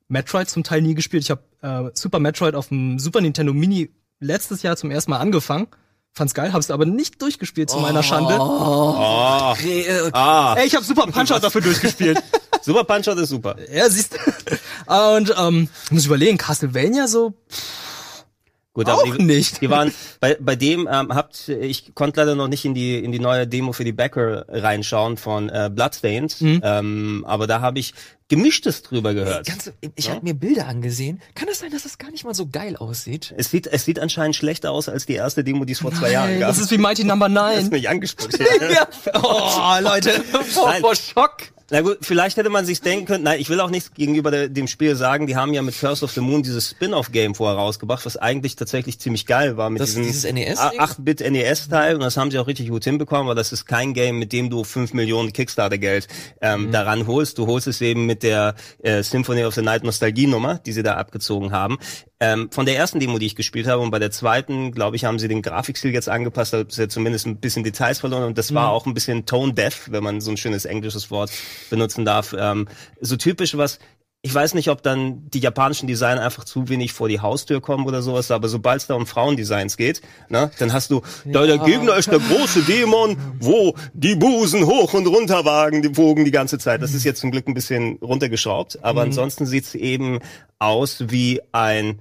Metroid 0.08 0.48
zum 0.50 0.62
Teil 0.64 0.82
nie 0.82 0.94
gespielt. 0.94 1.22
Ich 1.22 1.30
habe 1.30 1.42
äh, 1.62 1.90
Super 1.94 2.18
Metroid 2.18 2.54
auf 2.54 2.68
dem 2.68 2.98
Super 2.98 3.20
Nintendo 3.20 3.52
Mini 3.54 3.90
letztes 4.20 4.62
Jahr 4.62 4.76
zum 4.76 4.90
ersten 4.90 5.10
Mal 5.10 5.18
angefangen. 5.18 5.66
Fand's 6.16 6.32
geil, 6.34 6.52
hab's 6.52 6.70
aber 6.70 6.86
nicht 6.86 7.20
durchgespielt 7.20 7.70
zu 7.70 7.78
meiner 7.78 8.02
Schande. 8.04 8.36
oh, 8.38 9.54
Äh, 9.64 10.10
ah, 10.12 10.54
Ey, 10.56 10.66
ich 10.66 10.74
habe 10.76 10.84
Super 10.84 11.06
Punch 11.08 11.32
Out 11.32 11.42
dafür 11.42 11.60
durchgespielt. 11.60 12.22
Super 12.62 12.84
Punch 12.84 13.08
Out 13.08 13.18
ist 13.18 13.30
super. 13.30 13.56
ja, 13.72 13.88
siehst 13.90 14.16
Und 14.86 15.34
ähm, 15.36 15.68
ich 15.86 15.90
muss 15.90 16.06
überlegen, 16.06 16.38
Castlevania 16.38 17.08
so 17.08 17.34
Gut, 18.74 18.88
Auch 18.90 19.04
die, 19.04 19.22
nicht. 19.22 19.60
Die 19.60 19.70
waren 19.70 19.92
bei 20.20 20.36
bei 20.40 20.56
dem 20.56 20.88
ähm, 20.90 21.14
habt 21.14 21.48
ich 21.48 21.94
konnte 21.94 22.18
leider 22.20 22.34
noch 22.34 22.48
nicht 22.48 22.64
in 22.64 22.74
die 22.74 22.98
in 23.04 23.12
die 23.12 23.20
neue 23.20 23.46
Demo 23.46 23.72
für 23.72 23.84
die 23.84 23.92
Backer 23.92 24.46
reinschauen 24.48 25.16
von 25.16 25.48
äh, 25.48 25.70
Bloodstains, 25.72 26.40
Mhm. 26.40 26.60
ähm, 26.64 27.24
aber 27.26 27.46
da 27.46 27.60
habe 27.60 27.78
ich 27.78 27.94
gemischtes 28.28 28.82
drüber 28.82 29.12
gehört. 29.14 29.46
Ganz, 29.46 29.70
ich 29.96 30.10
habe 30.10 30.20
mir 30.22 30.34
Bilder 30.34 30.66
angesehen. 30.66 31.20
Kann 31.34 31.48
es 31.50 31.58
sein, 31.58 31.70
dass 31.70 31.82
das 31.82 31.98
gar 31.98 32.10
nicht 32.10 32.24
mal 32.24 32.34
so 32.34 32.46
geil 32.46 32.76
aussieht? 32.76 33.34
Es 33.36 33.50
sieht 33.50 33.66
es 33.66 33.84
sieht 33.84 33.98
anscheinend 33.98 34.34
schlechter 34.36 34.70
aus 34.70 34.88
als 34.88 35.06
die 35.06 35.14
erste 35.14 35.44
Demo, 35.44 35.64
die 35.64 35.74
es 35.74 35.80
vor 35.80 35.92
zwei 35.92 36.12
Jahren 36.12 36.30
Nein, 36.30 36.40
gab. 36.40 36.48
das 36.50 36.58
ist 36.58 36.70
wie 36.70 36.78
Mighty 36.78 37.04
Number 37.04 37.28
Das 37.34 37.56
ist 37.58 37.62
9. 37.64 37.70
mich 37.70 37.88
angespuckt. 37.88 38.38
Ja. 38.38 38.88
Oh, 39.22 39.80
Leute. 39.80 40.10
Vor, 40.50 40.68
Nein. 40.68 40.80
vor 40.80 40.94
Schock. 40.96 41.36
Na 41.70 41.80
gut, 41.80 41.98
vielleicht 42.02 42.36
hätte 42.36 42.50
man 42.50 42.66
sich 42.66 42.82
denken 42.82 43.06
können, 43.06 43.24
nein, 43.24 43.40
ich 43.40 43.48
will 43.48 43.58
auch 43.58 43.70
nichts 43.70 43.94
gegenüber 43.94 44.30
der, 44.30 44.48
dem 44.50 44.68
Spiel 44.68 44.96
sagen, 44.96 45.26
die 45.26 45.34
haben 45.34 45.54
ja 45.54 45.62
mit 45.62 45.78
Curse 45.80 46.04
of 46.04 46.12
the 46.12 46.20
Moon 46.20 46.42
dieses 46.42 46.68
Spin-off-Game 46.70 47.34
vorher 47.34 47.56
rausgebracht, 47.56 48.04
was 48.04 48.18
eigentlich 48.18 48.54
tatsächlich 48.56 48.98
ziemlich 49.00 49.24
geil 49.24 49.56
war 49.56 49.70
mit 49.70 49.80
Das- 49.80 49.88
diesem 49.90 50.04
dieses 50.04 50.30
NES 50.30 50.58
a- 50.58 50.68
-Ding? 50.72 50.78
8-Bit 50.78 51.20
NES-Teil 51.20 51.94
und 51.94 52.02
das 52.02 52.18
haben 52.18 52.30
sie 52.30 52.38
auch 52.38 52.46
richtig 52.48 52.68
gut 52.68 52.84
hinbekommen, 52.84 53.24
aber 53.24 53.34
das 53.34 53.50
ist 53.52 53.64
kein 53.64 53.94
Game, 53.94 54.18
mit 54.18 54.34
dem 54.34 54.50
du 54.50 54.62
5 54.62 54.92
Millionen 54.92 55.32
Kickstarter-Geld 55.32 56.06
ähm, 56.42 56.70
daran 56.70 57.06
holst. 57.06 57.38
Du 57.38 57.46
holst 57.46 57.66
es 57.66 57.80
eben 57.80 58.04
mit 58.04 58.13
der 58.22 58.54
äh, 58.82 59.02
Symphony 59.02 59.44
of 59.44 59.54
the 59.54 59.62
Night 59.62 59.84
Nostalgie-Nummer, 59.84 60.58
die 60.58 60.72
sie 60.72 60.82
da 60.82 60.94
abgezogen 60.94 61.52
haben. 61.52 61.78
Ähm, 62.20 62.48
von 62.50 62.64
der 62.64 62.76
ersten 62.76 63.00
Demo, 63.00 63.18
die 63.18 63.26
ich 63.26 63.36
gespielt 63.36 63.66
habe 63.66 63.82
und 63.82 63.90
bei 63.90 63.98
der 63.98 64.10
zweiten, 64.10 64.72
glaube 64.72 64.96
ich, 64.96 65.04
haben 65.04 65.18
sie 65.18 65.28
den 65.28 65.42
Grafikstil 65.42 65.92
jetzt 65.92 66.08
angepasst, 66.08 66.52
da 66.52 66.60
ist 66.60 66.78
ja 66.78 66.88
zumindest 66.88 67.26
ein 67.26 67.36
bisschen 67.36 67.64
Details 67.64 67.98
verloren 67.98 68.24
und 68.24 68.38
das 68.38 68.54
war 68.54 68.70
auch 68.70 68.86
ein 68.86 68.94
bisschen 68.94 69.26
tone-deaf, 69.26 69.88
wenn 69.90 70.02
man 70.02 70.20
so 70.20 70.30
ein 70.30 70.36
schönes 70.36 70.64
englisches 70.64 71.10
Wort 71.10 71.30
benutzen 71.70 72.04
darf. 72.04 72.34
Ähm, 72.38 72.68
so 73.00 73.16
typisch 73.16 73.56
was, 73.56 73.78
ich 74.24 74.34
weiß 74.34 74.54
nicht, 74.54 74.70
ob 74.70 74.82
dann 74.82 75.28
die 75.28 75.38
japanischen 75.38 75.86
Designer 75.86 76.22
einfach 76.22 76.44
zu 76.44 76.70
wenig 76.70 76.94
vor 76.94 77.10
die 77.10 77.20
Haustür 77.20 77.60
kommen 77.60 77.84
oder 77.84 78.00
sowas, 78.00 78.30
aber 78.30 78.48
sobald 78.48 78.80
es 78.80 78.86
da 78.86 78.94
um 78.94 79.06
Frauendesigns 79.06 79.76
geht, 79.76 80.00
ne, 80.30 80.50
dann 80.58 80.72
hast 80.72 80.90
du, 80.90 81.02
da 81.26 81.44
der 81.44 81.58
Gegner 81.58 81.94
ist 81.96 82.10
der 82.10 82.20
große 82.20 82.62
Dämon, 82.62 83.18
wo 83.38 83.74
die 83.92 84.14
Busen 84.14 84.64
hoch 84.64 84.94
und 84.94 85.06
runter 85.06 85.44
wagen, 85.44 85.82
die 85.82 85.94
wogen 85.98 86.24
die 86.24 86.30
ganze 86.30 86.58
Zeit. 86.58 86.80
Das 86.80 86.94
ist 86.94 87.04
jetzt 87.04 87.20
zum 87.20 87.32
Glück 87.32 87.46
ein 87.46 87.52
bisschen 87.52 87.98
runtergeschraubt, 87.98 88.82
aber 88.82 89.02
ansonsten 89.02 89.44
sieht's 89.44 89.74
eben 89.74 90.20
aus 90.58 91.04
wie 91.08 91.42
ein 91.52 91.98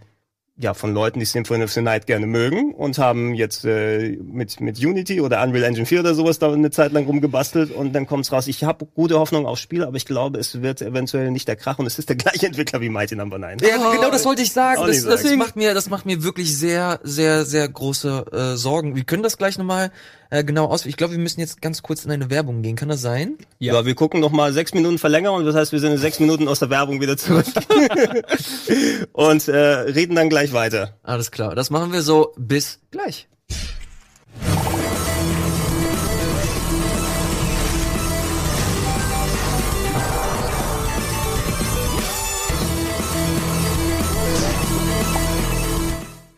ja, 0.56 0.76
von 0.76 0.94
Leuten, 0.94 1.20
die 1.20 1.26
Symphony 1.26 1.64
of 1.64 1.72
the 1.72 1.82
Night 1.82 2.06
gerne 2.06 2.28
mögen 2.28 2.76
und 2.76 3.00
haben 3.00 3.34
jetzt 3.34 3.66
äh, 3.66 4.18
mit, 4.22 4.60
mit 4.60 4.78
Unity 4.78 5.20
oder 5.20 5.42
Unreal 5.42 5.64
Engine 5.64 5.88
4 5.88 6.02
oder 6.02 6.14
sowas 6.14 6.38
da 6.38 6.52
eine 6.52 6.70
Zeit 6.70 6.92
lang 6.92 7.06
rumgebastelt 7.06 7.72
und 7.72 7.94
dann 7.94 8.06
kommt's 8.06 8.32
raus. 8.32 8.46
Ich 8.46 8.64
habe 8.64 8.86
gute 8.86 9.18
Hoffnung 9.18 9.48
aufs 9.48 9.62
Spiel, 9.62 9.84
aber 9.84 9.98
ich 9.98 10.06
glaube, 10.06 10.38
es 10.38 10.62
wird 10.62 10.84
eventuell 10.84 11.32
nicht 11.32 11.48
der 11.48 11.56
Krach 11.56 11.80
und 11.80 11.88
es 11.88 11.98
ist 11.98 12.10
der 12.10 12.16
gleiche 12.18 12.46
Entwickler 12.46 12.82
wie 12.82 12.90
Mighty 12.90 13.16
Number 13.16 13.40
9. 13.40 13.58
Ja, 13.60 13.92
genau 13.94 14.12
das 14.12 14.26
wollte 14.26 14.44
ich 14.44 14.54
sagen. 14.54 14.80
Das, 14.86 15.04
das, 15.04 15.24
macht 15.36 15.56
mir, 15.56 15.74
das 15.74 15.90
macht 15.90 16.06
mir 16.06 16.24
wirklich 16.24 16.56
sehr, 16.56 17.00
sehr, 17.02 17.46
sehr 17.46 17.68
große 17.68 18.26
äh, 18.32 18.56
Sorgen. 18.56 18.96
Wir 18.96 19.06
können 19.06 19.24
das 19.24 19.40
gleich 19.40 19.58
nochmal 19.58 19.92
äh, 20.34 20.44
genau 20.44 20.66
aus. 20.66 20.88
Ich 20.88 20.98
glaube, 20.98 21.13
wir 21.13 21.20
müssen 21.20 21.40
jetzt 21.40 21.62
ganz 21.62 21.84
kurz 21.84 22.06
in 22.06 22.12
eine 22.12 22.32
Werbung 22.32 22.63
gehen. 22.63 22.75
Kann 22.75 22.90
das 22.90 23.02
sein? 23.02 23.38
Ja, 23.60 23.86
wir 23.86 23.94
gucken 23.94 24.20
noch 24.20 24.32
mal 24.32 24.52
sechs 24.52 24.74
Minuten 24.74 24.98
Verlängerung, 24.98 25.46
das 25.46 25.56
heißt, 25.56 25.72
wir 25.72 25.80
sind 25.80 25.92
in 25.92 25.98
sechs 26.00 26.20
Minuten 26.20 26.48
aus 26.48 26.58
der 26.58 26.72
Werbung 26.72 27.02
wieder 27.02 27.18
zurück 27.18 27.46
und 29.13 29.48
äh, 29.48 29.58
reden 29.58 30.16
dann 30.16 30.30
gleich 30.30 30.52
weiter. 30.52 30.98
Alles 31.04 31.30
klar. 31.30 31.54
Das 31.54 31.70
machen 31.70 31.94
wir 31.94 32.02
so. 32.02 32.34
Bis 32.36 32.80
gleich. 32.90 33.28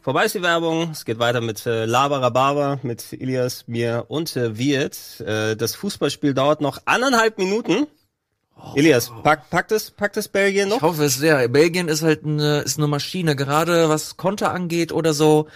Vorbei 0.06 0.26
ist 0.26 0.36
die 0.36 0.44
Werbung. 0.44 0.92
Es 0.92 1.04
geht 1.04 1.18
weiter 1.18 1.42
mit 1.42 1.66
äh, 1.66 1.86
Labarababa, 1.86 2.78
mit 2.84 3.12
Ilias, 3.12 3.64
mir 3.66 4.06
und 4.08 4.36
äh, 4.36 4.56
Wirt. 4.56 5.20
Äh, 5.22 5.56
das 5.56 5.74
Fußballspiel 5.74 6.36
dauert 6.36 6.62
noch 6.62 6.78
anderthalb 6.86 7.40
Minuten. 7.40 7.88
Elias, 8.76 9.12
pack, 9.24 9.50
packt 9.50 9.72
es, 9.72 9.90
packt 9.90 10.16
es 10.18 10.28
Belgien 10.28 10.68
Ich 10.68 10.76
noch? 10.76 10.84
hoffe 10.84 11.06
es 11.06 11.16
sehr. 11.16 11.48
Belgien 11.48 11.88
ist 11.88 12.04
halt 12.04 12.24
eine, 12.24 12.60
ist 12.60 12.78
eine 12.78 12.86
Maschine, 12.86 13.36
gerade 13.36 13.90
was 13.90 14.16
Konter 14.16 14.52
angeht 14.52 14.92
oder 14.92 15.16
so, 15.16 15.48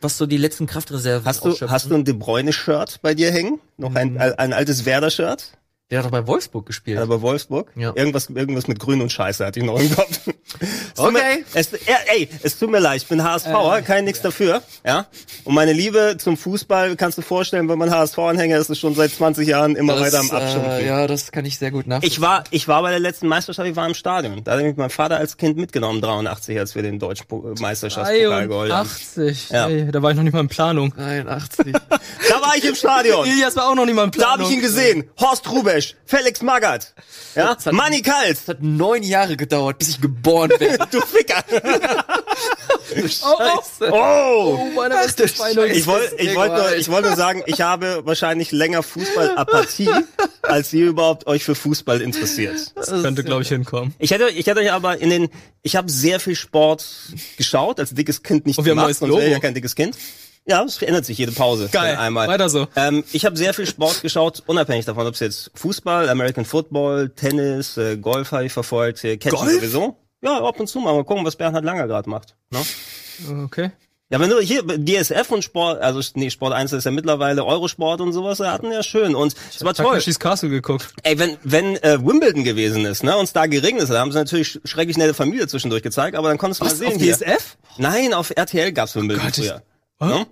was 0.00 0.16
so 0.16 0.24
die 0.24 0.38
letzten 0.38 0.66
Kraftreserven 0.66 1.26
Hast 1.26 1.44
du, 1.44 1.50
ausschöpfen. 1.50 1.70
hast 1.70 1.90
du 1.90 1.94
ein 1.94 2.06
De 2.06 2.14
Bruyne-Shirt 2.14 3.00
bei 3.02 3.12
dir 3.12 3.30
hängen? 3.30 3.60
Noch 3.76 3.94
ein, 3.94 4.16
ein, 4.16 4.32
ein 4.38 4.52
altes 4.54 4.86
Werder-Shirt? 4.86 5.52
Der 5.90 6.00
hat 6.00 6.04
doch 6.04 6.10
bei 6.10 6.26
Wolfsburg 6.26 6.66
gespielt. 6.66 6.98
Aber 6.98 7.22
Wolfsburg? 7.22 7.72
Ja. 7.74 7.92
Irgendwas, 7.94 8.28
irgendwas 8.28 8.68
mit 8.68 8.78
Grün 8.78 9.00
und 9.00 9.10
Scheiße 9.10 9.46
hatte 9.46 9.58
ich 9.60 9.64
noch 9.64 9.80
im 9.80 9.90
Kopf. 9.96 10.08
Es 10.26 10.94
tut 10.94 11.12
mir- 11.14 11.18
Okay. 11.20 11.44
Es, 11.54 11.70
ja, 11.70 11.96
ey, 12.14 12.28
es 12.42 12.58
tut 12.58 12.70
mir 12.70 12.78
leid, 12.78 13.00
ich 13.02 13.08
bin 13.08 13.22
HSVer, 13.24 13.80
kein 13.82 14.04
nix 14.04 14.20
dafür, 14.20 14.62
ja. 14.84 15.06
Und 15.44 15.54
meine 15.54 15.72
Liebe 15.72 16.16
zum 16.18 16.36
Fußball, 16.36 16.94
kannst 16.96 17.16
du 17.16 17.22
vorstellen, 17.22 17.68
wenn 17.70 17.78
man 17.78 17.90
HSV-Anhänger 17.90 18.58
ist, 18.58 18.68
ist 18.68 18.78
schon 18.80 18.94
seit 18.94 19.12
20 19.12 19.48
Jahren 19.48 19.76
immer 19.76 19.94
Das, 19.94 20.02
weiter 20.02 20.20
am 20.20 20.30
Abstumpfen. 20.30 20.70
äh, 20.72 20.86
ja, 20.86 21.06
das 21.06 21.32
kann 21.32 21.44
ich 21.46 21.58
sehr 21.58 21.70
gut 21.70 21.86
nachvollziehen. 21.86 22.12
Ich 22.12 22.20
war, 22.20 22.44
ich 22.50 22.68
war 22.68 22.82
bei 22.82 22.90
der 22.90 22.98
letzten 23.00 23.26
Meisterschaft, 23.26 23.66
ich 23.68 23.76
war 23.76 23.86
im 23.86 23.94
Stadion. 23.94 24.44
Da 24.44 24.52
hat 24.58 24.62
mich 24.62 24.76
mein 24.76 24.90
Vater 24.90 25.16
als 25.16 25.38
Kind 25.38 25.56
mitgenommen, 25.56 26.02
83, 26.02 26.58
als 26.58 26.74
wir 26.74 26.82
den 26.82 26.98
deutschen 26.98 27.26
äh, 27.30 27.60
Meisterschaftspokal 27.60 28.46
geholt 28.48 28.72
haben. 28.72 28.88
83. 28.88 29.48
Ja. 29.50 29.68
Ey, 29.68 29.90
da 29.90 30.02
war 30.02 30.10
ich 30.10 30.16
noch 30.16 30.24
nicht 30.24 30.34
mal 30.34 30.40
in 30.40 30.48
Planung. 30.48 30.92
81. 30.98 31.72
Da 32.28 32.42
war 32.42 32.56
ich 32.56 32.64
im 32.64 32.74
Stadion. 32.74 33.26
Ilias 33.26 33.56
war 33.56 33.68
auch 33.70 33.74
noch 33.74 33.86
nicht 33.86 33.94
mal 33.94 34.04
in 34.04 34.10
Da 34.10 34.32
habe 34.32 34.36
Planung. 34.42 34.50
ich 34.50 34.56
ihn 34.56 34.62
gesehen. 34.62 35.10
Horst 35.18 35.44
Rubesch, 35.78 35.94
Felix 36.04 36.42
Magath, 36.42 36.94
ja, 37.34 37.54
Das 37.54 37.66
hat- 37.66 37.72
Manny 37.72 38.02
Kals. 38.02 38.40
Es 38.42 38.48
hat 38.48 38.62
neun 38.62 39.02
Jahre 39.02 39.36
gedauert, 39.36 39.78
bis 39.78 39.88
ich 39.90 40.00
geboren 40.00 40.50
bin. 40.58 40.76
Du 40.90 41.00
Ficker. 41.00 41.44
Oh, 43.22 43.36
oh. 43.40 43.86
Oh. 43.90 44.58
Oh, 44.60 44.70
meine 44.74 44.94
Schweine. 45.08 45.28
Scheiße. 45.28 45.66
Ich 45.68 45.86
wollte 45.86 46.16
ich 46.16 46.34
wollte 46.34 46.54
nur, 46.56 46.76
ich 46.76 46.88
wollte 46.88 47.08
nur 47.08 47.16
sagen, 47.16 47.42
ich 47.46 47.60
habe 47.60 48.02
wahrscheinlich 48.04 48.50
länger 48.50 48.82
Fußballapathie, 48.82 49.90
als 50.42 50.72
ihr 50.72 50.86
überhaupt 50.86 51.26
euch 51.26 51.44
für 51.44 51.54
Fußball 51.54 52.00
interessiert. 52.00 52.72
Das 52.74 52.88
könnte, 52.88 53.24
glaube 53.24 53.42
ich, 53.42 53.48
hinkommen. 53.48 53.94
Ich 53.98 54.10
hätte, 54.10 54.28
ich 54.30 54.46
hätte 54.46 54.60
euch 54.60 54.72
aber 54.72 54.98
in 54.98 55.10
den, 55.10 55.28
ich 55.62 55.76
habe 55.76 55.90
sehr 55.90 56.18
viel 56.18 56.34
Sport 56.34 56.84
geschaut, 57.36 57.78
als 57.78 57.90
dickes 57.94 58.22
Kind 58.22 58.46
nicht 58.46 58.58
Und 58.58 58.64
wir 58.64 58.70
haben 58.70 58.76
gemacht, 58.78 58.86
neues 58.88 58.98
sonst 59.00 59.10
wäre 59.10 59.20
ich 59.20 59.26
Logo. 59.26 59.34
ja 59.34 59.40
kein 59.40 59.54
dickes 59.54 59.74
Kind. 59.74 59.96
Ja, 60.48 60.64
es 60.64 60.78
verändert 60.78 61.04
sich 61.04 61.18
jede 61.18 61.32
Pause. 61.32 61.68
Geil. 61.70 61.96
Einmal. 61.96 62.26
Weiter 62.26 62.48
so. 62.48 62.68
Ähm, 62.74 63.04
ich 63.12 63.26
habe 63.26 63.36
sehr 63.36 63.52
viel 63.52 63.66
Sport 63.66 64.00
geschaut, 64.00 64.42
unabhängig 64.46 64.86
davon, 64.86 65.06
ob 65.06 65.12
es 65.12 65.20
jetzt 65.20 65.50
Fußball, 65.54 66.08
American 66.08 66.46
Football, 66.46 67.10
Tennis, 67.10 67.76
äh, 67.76 67.98
Golf 67.98 68.32
habe 68.32 68.46
ich 68.46 68.52
verfolgt, 68.52 69.04
äh, 69.04 69.18
Golf? 69.18 69.52
sowieso. 69.52 69.96
Ja, 70.22 70.42
ab 70.42 70.58
und 70.58 70.66
zu 70.66 70.80
mal. 70.80 70.94
Mal 70.94 71.04
gucken, 71.04 71.24
was 71.24 71.36
Bernhard 71.36 71.64
Langer 71.64 71.86
gerade 71.86 72.08
macht. 72.08 72.34
Ne? 72.50 72.60
Okay. 73.44 73.70
Ja, 74.10 74.18
wenn 74.20 74.30
du 74.30 74.40
hier 74.40 74.62
DSF 74.66 75.30
und 75.30 75.44
Sport, 75.44 75.82
also 75.82 76.00
nee, 76.14 76.30
Sport 76.30 76.54
1 76.54 76.72
ist 76.72 76.84
ja 76.84 76.90
mittlerweile 76.90 77.44
Eurosport 77.44 78.00
und 78.00 78.14
sowas, 78.14 78.40
hatten 78.40 78.72
ja 78.72 78.82
schön 78.82 79.14
und 79.14 79.34
es 79.54 79.62
war 79.62 79.74
toll. 79.74 79.84
Takashis 79.84 80.18
Castle 80.18 80.48
geguckt. 80.48 80.94
Ey, 81.02 81.18
wenn 81.18 81.36
wenn 81.44 81.76
äh, 81.82 81.98
Wimbledon 82.02 82.42
gewesen 82.42 82.86
ist, 82.86 83.04
ne, 83.04 83.18
und 83.18 83.36
da 83.36 83.44
geregnet 83.44 83.82
ist, 83.82 83.90
da 83.90 84.00
haben 84.00 84.10
sie 84.10 84.16
natürlich 84.16 84.60
schrecklich 84.64 84.96
nette 84.96 85.12
Familie 85.12 85.46
zwischendurch 85.46 85.82
gezeigt, 85.82 86.16
aber 86.16 86.28
dann 86.28 86.38
konntest 86.38 86.62
du 86.62 86.64
mal 86.64 86.74
sehen 86.74 86.94
auf 86.94 87.02
hier. 87.02 87.16
DSF? 87.16 87.58
Nein, 87.76 88.14
auf 88.14 88.32
RTL 88.34 88.72
gab's 88.72 88.96
Wimbledon 88.96 89.26
Gott, 89.26 89.62
ich- 90.00 90.06
früher. 90.06 90.10
Was? 90.10 90.18
Ne? 90.18 90.26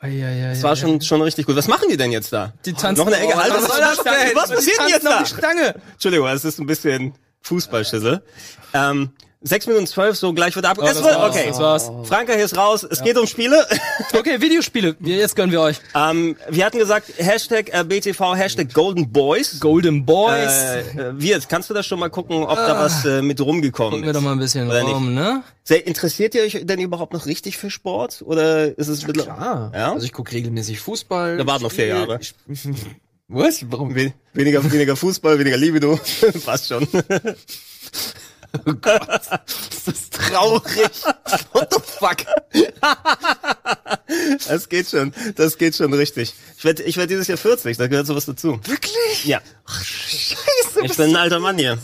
Eieiei. 0.00 0.50
Das 0.50 0.62
war 0.62 0.76
schon 0.76 1.00
schon 1.00 1.22
richtig 1.22 1.46
gut. 1.46 1.56
Was 1.56 1.66
machen 1.68 1.88
die 1.90 1.96
denn 1.96 2.12
jetzt 2.12 2.32
da? 2.32 2.52
Die 2.66 2.74
tanzen. 2.74 3.04
Noch 3.04 3.06
eine 3.12 3.24
Ecke. 3.24 3.32
Oh, 3.36 3.40
Halt, 3.42 3.54
was 3.54 3.66
soll 3.66 3.80
das 3.80 3.96
denn? 4.02 4.34
Was 4.36 4.50
passiert 4.50 4.78
denn 4.80 4.88
jetzt 4.88 5.06
da? 5.06 5.22
die 5.22 5.26
Stange. 5.28 5.74
Entschuldigung, 5.92 6.28
es 6.28 6.44
ist 6.44 6.58
ein 6.60 6.66
bisschen 6.66 7.14
Fußballschüssel. 7.40 8.22
Ähm, 8.74 9.10
6 9.46 9.66
Minuten 9.66 9.86
12, 9.86 10.16
so 10.16 10.32
gleich 10.32 10.56
wird 10.56 10.64
ab. 10.64 10.78
Oh, 10.80 10.84
das 10.84 11.02
wird, 11.02 11.14
war's, 11.16 11.36
okay. 11.36 11.44
das 11.48 11.58
war's. 11.58 11.90
Franka 12.04 12.32
hier 12.32 12.46
ist 12.46 12.56
raus. 12.56 12.82
Es 12.82 13.02
geht 13.02 13.18
um 13.18 13.26
Spiele. 13.26 13.64
Okay, 14.18 14.40
Videospiele. 14.40 14.96
Wir- 14.98 15.16
Jetzt 15.18 15.36
gönnen 15.36 15.52
wir 15.52 15.60
euch. 15.60 15.80
ähm, 15.94 16.36
wir 16.48 16.64
hatten 16.64 16.78
gesagt, 16.78 17.12
Hashtag 17.18 17.68
äh, 17.72 17.84
BTV, 17.84 18.34
Hashtag 18.36 18.72
Golden 18.72 19.10
Boys. 19.12 19.60
Golden 19.60 20.04
Boys. 20.06 20.50
Äh, 20.50 20.80
äh, 20.80 21.20
Wirt, 21.20 21.48
kannst 21.48 21.68
du 21.68 21.74
das 21.74 21.84
schon 21.86 21.98
mal 22.00 22.08
gucken, 22.10 22.42
ob 22.44 22.56
da 22.56 22.78
was 22.78 23.04
äh, 23.04 23.20
mit 23.22 23.40
rumgekommen 23.40 23.90
Gucken 23.90 24.04
wir 24.04 24.10
ist? 24.10 24.16
doch 24.16 24.22
mal 24.22 24.32
ein 24.32 24.38
bisschen 24.38 24.68
Oder 24.68 24.82
rum, 24.82 25.14
ne? 25.14 25.42
Sehr, 25.62 25.86
interessiert 25.86 26.34
ihr 26.34 26.42
euch 26.42 26.58
denn 26.62 26.80
überhaupt 26.80 27.12
noch 27.12 27.26
richtig 27.26 27.56
für 27.58 27.70
Sport? 27.70 28.22
Oder 28.24 28.76
ist 28.78 28.88
es 28.88 29.06
mittlerweile... 29.06 29.38
Ah, 29.38 29.72
Ja? 29.74 29.92
also 29.92 30.06
ich 30.06 30.12
gucke 30.12 30.32
regelmäßig 30.32 30.80
Fußball. 30.80 31.36
Da 31.36 31.46
warten 31.46 31.64
noch 31.64 31.72
vier 31.72 31.86
Jahre. 31.88 32.18
Was? 33.28 33.64
Warum? 33.70 33.94
We 33.94 34.12
weniger, 34.32 34.70
weniger 34.72 34.96
Fußball, 34.96 35.38
weniger 35.38 35.56
Libido. 35.56 35.98
Passt 36.44 36.68
schon. 36.68 36.86
Das 38.82 39.88
ist 39.88 40.14
traurig. 40.14 40.90
What 41.52 41.72
the 41.72 41.80
fuck? 41.80 42.24
Das 44.48 44.68
geht 44.68 44.88
schon. 44.88 45.12
Das 45.36 45.58
geht 45.58 45.74
schon 45.76 45.92
richtig. 45.92 46.34
Ich 46.56 46.64
werde 46.64 46.82
ich 46.84 46.96
werd 46.96 47.10
dieses 47.10 47.26
Jahr 47.26 47.38
40, 47.38 47.76
da 47.76 47.86
gehört 47.88 48.06
sowas 48.06 48.26
dazu. 48.26 48.60
Wirklich? 48.64 49.24
Ja. 49.24 49.40
Scheiße. 49.66 50.84
Ich 50.84 50.96
bin 50.96 51.10
ein 51.10 51.16
alter 51.16 51.40
Mann 51.40 51.58
hier. 51.58 51.78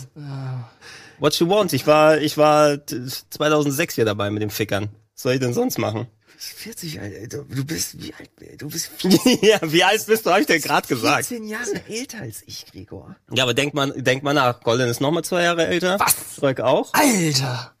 What 1.19 1.35
you 1.39 1.47
want? 1.49 1.73
Ich 1.73 1.85
war, 1.87 2.17
ich 2.19 2.37
war 2.37 2.83
t- 2.83 2.99
2006 3.29 3.95
hier 3.95 4.05
dabei 4.05 4.29
mit 4.31 4.41
den 4.41 4.49
Fickern. 4.49 4.89
Was 5.13 5.23
soll 5.23 5.33
ich 5.33 5.39
denn 5.39 5.53
sonst 5.53 5.77
machen? 5.77 6.07
40, 6.43 6.99
Alter. 6.99 7.45
Du 7.47 7.63
bist, 7.63 8.01
wie 8.01 8.13
alt, 8.13 8.29
du 8.61 8.69
bist 8.69 8.91
ja, 9.41 9.59
wie 9.61 9.83
alt 9.83 10.05
bist 10.05 10.25
du? 10.25 10.31
Hab 10.31 10.39
ich 10.39 10.47
dir 10.47 10.59
gerade 10.59 10.87
gesagt. 10.87 11.25
14 11.27 11.47
Jahre 11.47 11.81
älter 11.87 12.19
als 12.19 12.43
ich, 12.45 12.65
Gregor. 12.65 13.15
Ja, 13.31 13.43
aber 13.43 13.53
denk 13.53 13.73
mal, 13.73 13.91
denk 13.91 14.23
mal 14.23 14.33
nach. 14.33 14.61
Golden 14.61 14.89
ist 14.89 15.01
noch 15.01 15.11
mal 15.11 15.23
zwei 15.23 15.43
Jahre 15.43 15.67
älter. 15.67 15.99
Was? 15.99 16.15
Schröck 16.35 16.59
auch. 16.59 16.93
Alter. 16.93 17.75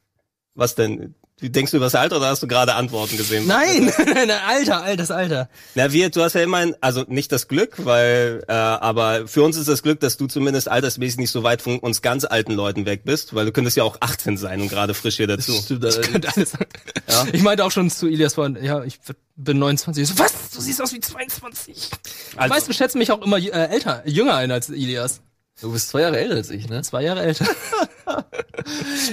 Was 0.53 0.75
denn? 0.75 1.15
Wie 1.41 1.49
Denkst 1.49 1.71
du 1.71 1.77
über 1.77 1.87
das 1.87 1.95
Alter 1.95 2.17
oder 2.17 2.27
hast 2.27 2.43
du 2.43 2.47
gerade 2.47 2.75
Antworten 2.75 3.17
gesehen? 3.17 3.47
Nein, 3.47 3.91
nein, 4.13 4.29
Alter, 4.29 4.83
altes 4.83 5.09
Alter. 5.09 5.49
Na, 5.73 5.91
wir, 5.91 6.11
du 6.11 6.21
hast 6.21 6.33
ja 6.33 6.41
immerhin, 6.43 6.75
also 6.81 7.03
nicht 7.07 7.31
das 7.31 7.47
Glück, 7.47 7.83
weil, 7.83 8.43
äh, 8.47 8.51
aber 8.53 9.27
für 9.27 9.41
uns 9.41 9.57
ist 9.57 9.67
das 9.67 9.81
Glück, 9.81 9.99
dass 10.01 10.17
du 10.17 10.27
zumindest 10.27 10.69
altersmäßig 10.69 11.17
nicht 11.17 11.31
so 11.31 11.41
weit 11.41 11.63
von 11.63 11.79
uns 11.79 12.03
ganz 12.03 12.25
alten 12.25 12.53
Leuten 12.53 12.85
weg 12.85 13.01
bist, 13.05 13.33
weil 13.33 13.45
du 13.45 13.51
könntest 13.51 13.75
ja 13.75 13.83
auch 13.83 13.97
18 14.01 14.37
sein 14.37 14.61
und 14.61 14.69
gerade 14.69 14.93
frisch 14.93 15.17
hier 15.17 15.25
dazu. 15.27 15.51
Das 15.79 15.99
könnte 16.01 16.29
alles 16.35 16.51
sein. 16.51 17.27
Ich 17.33 17.41
meinte 17.41 17.65
auch 17.65 17.71
schon 17.71 17.89
zu 17.89 18.07
Ilias 18.07 18.35
vorhin, 18.35 18.57
ja, 18.61 18.83
ich 18.83 18.99
bin 19.35 19.57
29. 19.57 20.03
Ich 20.03 20.09
so, 20.09 20.19
was? 20.23 20.31
Du 20.53 20.61
siehst 20.61 20.79
aus 20.79 20.93
wie 20.93 20.99
22. 20.99 21.89
Die 22.33 22.37
Also- 22.37 22.53
meisten 22.53 22.73
schätzen 22.73 22.99
mich 22.99 23.11
auch 23.11 23.21
immer 23.23 23.37
äh, 23.39 23.49
älter, 23.49 24.03
jünger 24.05 24.35
ein 24.35 24.51
als 24.51 24.69
Ilias. 24.69 25.21
Du 25.59 25.71
bist 25.71 25.89
zwei 25.89 26.01
Jahre 26.01 26.19
älter 26.19 26.35
als 26.35 26.49
ich, 26.49 26.69
ne? 26.69 26.81
Zwei 26.83 27.03
Jahre 27.03 27.21
älter. 27.23 27.45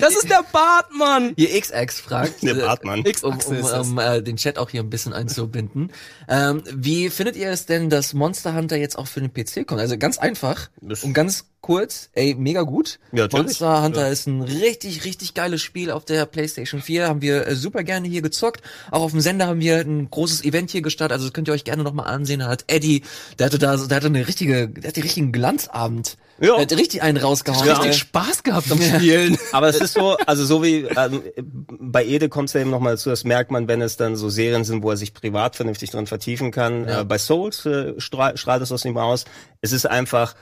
das 0.01 0.15
ist 0.17 0.29
der 0.31 0.45
Bart, 0.53 0.87
Mann. 0.97 1.35
Hier 1.37 1.61
XX 1.61 2.01
fragt, 2.01 2.43
Der 2.43 2.57
äh, 2.57 2.61
Bartmann. 2.61 3.01
um, 3.01 3.07
X-Achse 3.07 3.49
um, 3.51 3.63
das. 3.63 3.89
um 3.89 3.99
äh, 3.99 4.23
den 4.23 4.37
Chat 4.37 4.59
auch 4.59 4.71
hier 4.71 4.83
ein 4.83 4.91
bisschen 4.91 5.13
einzubinden. 5.13 5.93
Ähm, 6.29 6.63
wie 6.73 7.11
findet 7.11 7.37
ihr 7.37 7.51
es 7.51 7.67
denn, 7.67 7.91
dass 7.91 8.15
Monster 8.15 8.55
Hunter 8.55 8.77
jetzt 8.77 8.99
auch 8.99 9.07
für 9.07 9.21
den 9.21 9.33
PC 9.33 9.67
kommt? 9.67 9.81
Also 9.81 9.97
ganz 9.99 10.19
einfach 10.19 10.69
Das- 10.81 11.05
und 11.05 11.13
ganz 11.15 11.47
kurz, 11.61 12.09
ey, 12.13 12.37
mega 12.39 12.63
gut. 12.63 13.01
Ja. 13.13 13.27
Monster 13.33 13.83
Hunter 13.83 14.09
ist 14.09 14.27
ein 14.29 14.43
richtig, 14.43 15.05
richtig 15.05 15.35
geiles 15.35 15.61
Spiel 15.61 15.91
auf 15.91 16.05
der 16.05 16.25
PlayStation 16.25 16.81
4. 16.81 17.09
Haben 17.09 17.21
wir 17.21 17.47
äh, 17.49 17.57
super 17.57 17.83
gerne 17.83 18.07
hier 18.07 18.23
gezockt. 18.23 18.63
Auch 18.93 19.03
auf 19.03 19.11
dem 19.11 19.21
Sender 19.21 19.49
haben 19.49 19.61
wir 19.61 19.79
ein 19.81 20.09
großes 20.09 20.45
Event 20.45 20.71
hier 20.71 20.83
gestartet. 20.83 21.15
Also 21.15 21.27
das 21.27 21.33
könnt 21.35 21.49
ihr 21.49 21.55
euch 21.55 21.65
gerne 21.65 21.83
nochmal 21.83 22.07
ansehen. 22.07 22.41
Da 22.41 22.49
hat 22.49 22.65
Eddie, 22.69 23.03
der 23.39 23.47
hatte 23.47 23.59
da, 23.59 23.77
der 23.77 23.97
hatte 23.97 24.07
eine 24.07 24.29
richtige, 24.29 24.69
der 24.69 24.89
hatte 24.91 25.03
richtigen 25.03 25.33
Glanzabend. 25.33 26.17
Ja. 26.41 26.53
Der 26.55 26.61
hat 26.63 26.73
richtig 26.73 27.03
einen 27.03 27.19
rausgehauen. 27.19 27.67
Ja. 27.67 27.75
Richtig 27.79 27.97
Spaß 27.99 28.45
gehabt 28.45 28.71
am 28.71 28.79
Spielen. 28.89 29.39
Aber 29.53 29.69
es 29.69 29.81
ist 29.81 29.95
so, 29.95 30.17
also 30.27 30.45
so 30.45 30.63
wie 30.63 30.85
ähm, 30.85 31.23
bei 31.69 32.05
Ede 32.05 32.29
kommt 32.29 32.49
es 32.49 32.55
ja 32.55 32.61
eben 32.61 32.71
nochmal 32.71 32.95
dazu, 32.95 33.11
das 33.11 33.25
merkt 33.25 33.51
man, 33.51 33.69
wenn 33.69 33.81
es 33.81 33.97
dann 33.97 34.17
so 34.17 34.29
Serien 34.29 34.65
sind, 34.65 34.83
wo 34.83 34.91
er 34.91 34.97
sich 34.97 35.15
privat 35.15 35.57
vernünftig 35.57 35.91
drin 35.91 36.07
vertiefen 36.07 36.51
kann. 36.51 36.87
Ja. 36.87 37.01
Äh, 37.01 37.05
bei 37.05 37.19
Souls 37.19 37.65
äh, 37.67 38.01
strahl, 38.01 38.37
strahlt 38.37 38.63
es 38.63 38.73
aus 38.73 38.85
ihm 38.85 38.97
raus. 38.97 39.25
Es 39.61 39.73
ist 39.73 39.87
einfach 39.87 40.35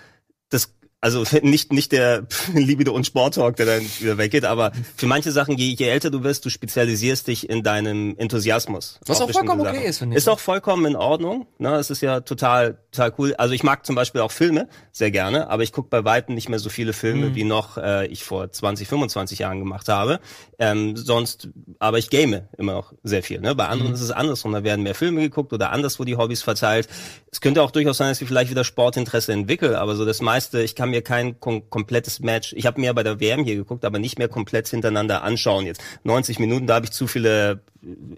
das 0.48 0.72
also 1.06 1.24
nicht 1.42 1.72
nicht 1.72 1.92
der 1.92 2.26
Libido 2.54 2.92
und 2.92 3.06
Sporttalk, 3.06 3.56
der 3.56 3.66
dann 3.66 3.82
wieder 4.00 4.18
weggeht, 4.18 4.44
aber 4.44 4.72
für 4.96 5.06
manche 5.06 5.30
Sachen, 5.30 5.56
je, 5.56 5.68
je 5.68 5.86
älter 5.86 6.10
du 6.10 6.24
wirst, 6.24 6.44
du 6.44 6.50
spezialisierst 6.50 7.28
dich 7.28 7.48
in 7.48 7.62
deinem 7.62 8.16
Enthusiasmus. 8.18 8.98
Was 9.06 9.20
auch 9.20 9.30
vollkommen 9.30 9.58
bestimmte 9.58 9.68
okay 9.68 9.76
Sachen. 9.78 9.88
ist, 9.88 9.98
finde 9.98 10.14
ich. 10.14 10.18
Ist 10.18 10.28
auch 10.28 10.40
vollkommen 10.40 10.84
in 10.86 10.96
Ordnung. 10.96 11.46
Ne? 11.58 11.74
Es 11.76 11.90
ist 11.90 12.00
ja 12.02 12.20
total, 12.20 12.78
total 12.90 13.12
cool. 13.18 13.34
Also 13.38 13.54
ich 13.54 13.62
mag 13.62 13.86
zum 13.86 13.94
Beispiel 13.94 14.20
auch 14.20 14.32
Filme 14.32 14.68
sehr 14.90 15.12
gerne, 15.12 15.48
aber 15.48 15.62
ich 15.62 15.72
gucke 15.72 15.88
bei 15.88 16.04
Weitem 16.04 16.34
nicht 16.34 16.48
mehr 16.48 16.58
so 16.58 16.70
viele 16.70 16.92
Filme, 16.92 17.34
wie 17.36 17.44
noch 17.44 17.78
äh, 17.78 18.06
ich 18.06 18.24
vor 18.24 18.50
20, 18.50 18.88
25 18.88 19.38
Jahren 19.38 19.60
gemacht 19.60 19.88
habe. 19.88 20.18
Ähm, 20.58 20.96
sonst, 20.96 21.48
aber 21.78 21.98
ich 21.98 22.10
game 22.10 22.42
immer 22.58 22.72
noch 22.72 22.94
sehr 23.04 23.22
viel. 23.22 23.40
Ne? 23.40 23.54
Bei 23.54 23.68
anderen 23.68 23.92
ist 23.92 24.00
es 24.00 24.10
andersrum. 24.10 24.52
Da 24.52 24.64
werden 24.64 24.82
mehr 24.82 24.94
Filme 24.94 25.20
geguckt 25.20 25.52
oder 25.52 25.70
anderswo 25.70 26.04
die 26.04 26.16
Hobbys 26.16 26.42
verteilt. 26.42 26.88
Es 27.30 27.40
könnte 27.40 27.62
auch 27.62 27.70
durchaus 27.70 27.98
sein, 27.98 28.08
dass 28.08 28.20
ich 28.20 28.26
vielleicht 28.26 28.50
wieder 28.50 28.64
Sportinteresse 28.64 29.32
entwickle, 29.32 29.78
aber 29.78 29.94
so 29.94 30.04
das 30.04 30.20
meiste, 30.20 30.62
ich 30.62 30.74
kann 30.74 30.90
mir 30.90 30.95
kein 31.02 31.40
kom 31.40 31.68
komplettes 31.70 32.20
Match, 32.20 32.52
ich 32.54 32.66
habe 32.66 32.80
mir 32.80 32.92
bei 32.94 33.02
der 33.02 33.20
WM 33.20 33.44
hier 33.44 33.56
geguckt, 33.56 33.84
aber 33.84 33.98
nicht 33.98 34.18
mehr 34.18 34.28
komplett 34.28 34.68
hintereinander 34.68 35.22
anschauen 35.22 35.66
jetzt. 35.66 35.80
90 36.04 36.38
Minuten, 36.38 36.66
da 36.66 36.76
habe 36.76 36.86
ich 36.86 36.92
zu 36.92 37.06
viele 37.06 37.60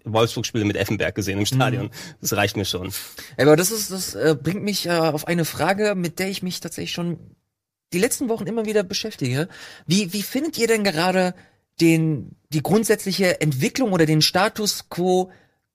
Wolfsburg-Spiele 0.04 0.64
mit 0.64 0.76
Effenberg 0.76 1.14
gesehen 1.14 1.38
im 1.38 1.46
Stadion. 1.46 1.90
Das 2.20 2.34
reicht 2.34 2.56
mir 2.56 2.64
schon. 2.64 2.92
Aber 3.36 3.56
das 3.56 3.70
ist, 3.70 3.90
das 3.90 4.14
äh, 4.14 4.36
bringt 4.40 4.62
mich 4.62 4.86
äh, 4.86 4.90
auf 4.90 5.26
eine 5.26 5.44
Frage, 5.44 5.94
mit 5.94 6.18
der 6.18 6.28
ich 6.28 6.42
mich 6.42 6.60
tatsächlich 6.60 6.92
schon 6.92 7.18
die 7.92 7.98
letzten 7.98 8.28
Wochen 8.28 8.46
immer 8.46 8.66
wieder 8.66 8.82
beschäftige. 8.82 9.48
Wie, 9.86 10.12
wie 10.12 10.22
findet 10.22 10.58
ihr 10.58 10.66
denn 10.66 10.84
gerade 10.84 11.34
den, 11.80 12.36
die 12.50 12.62
grundsätzliche 12.62 13.40
Entwicklung 13.40 13.92
oder 13.92 14.06
den 14.06 14.22
Status 14.22 14.88
quo 14.88 15.30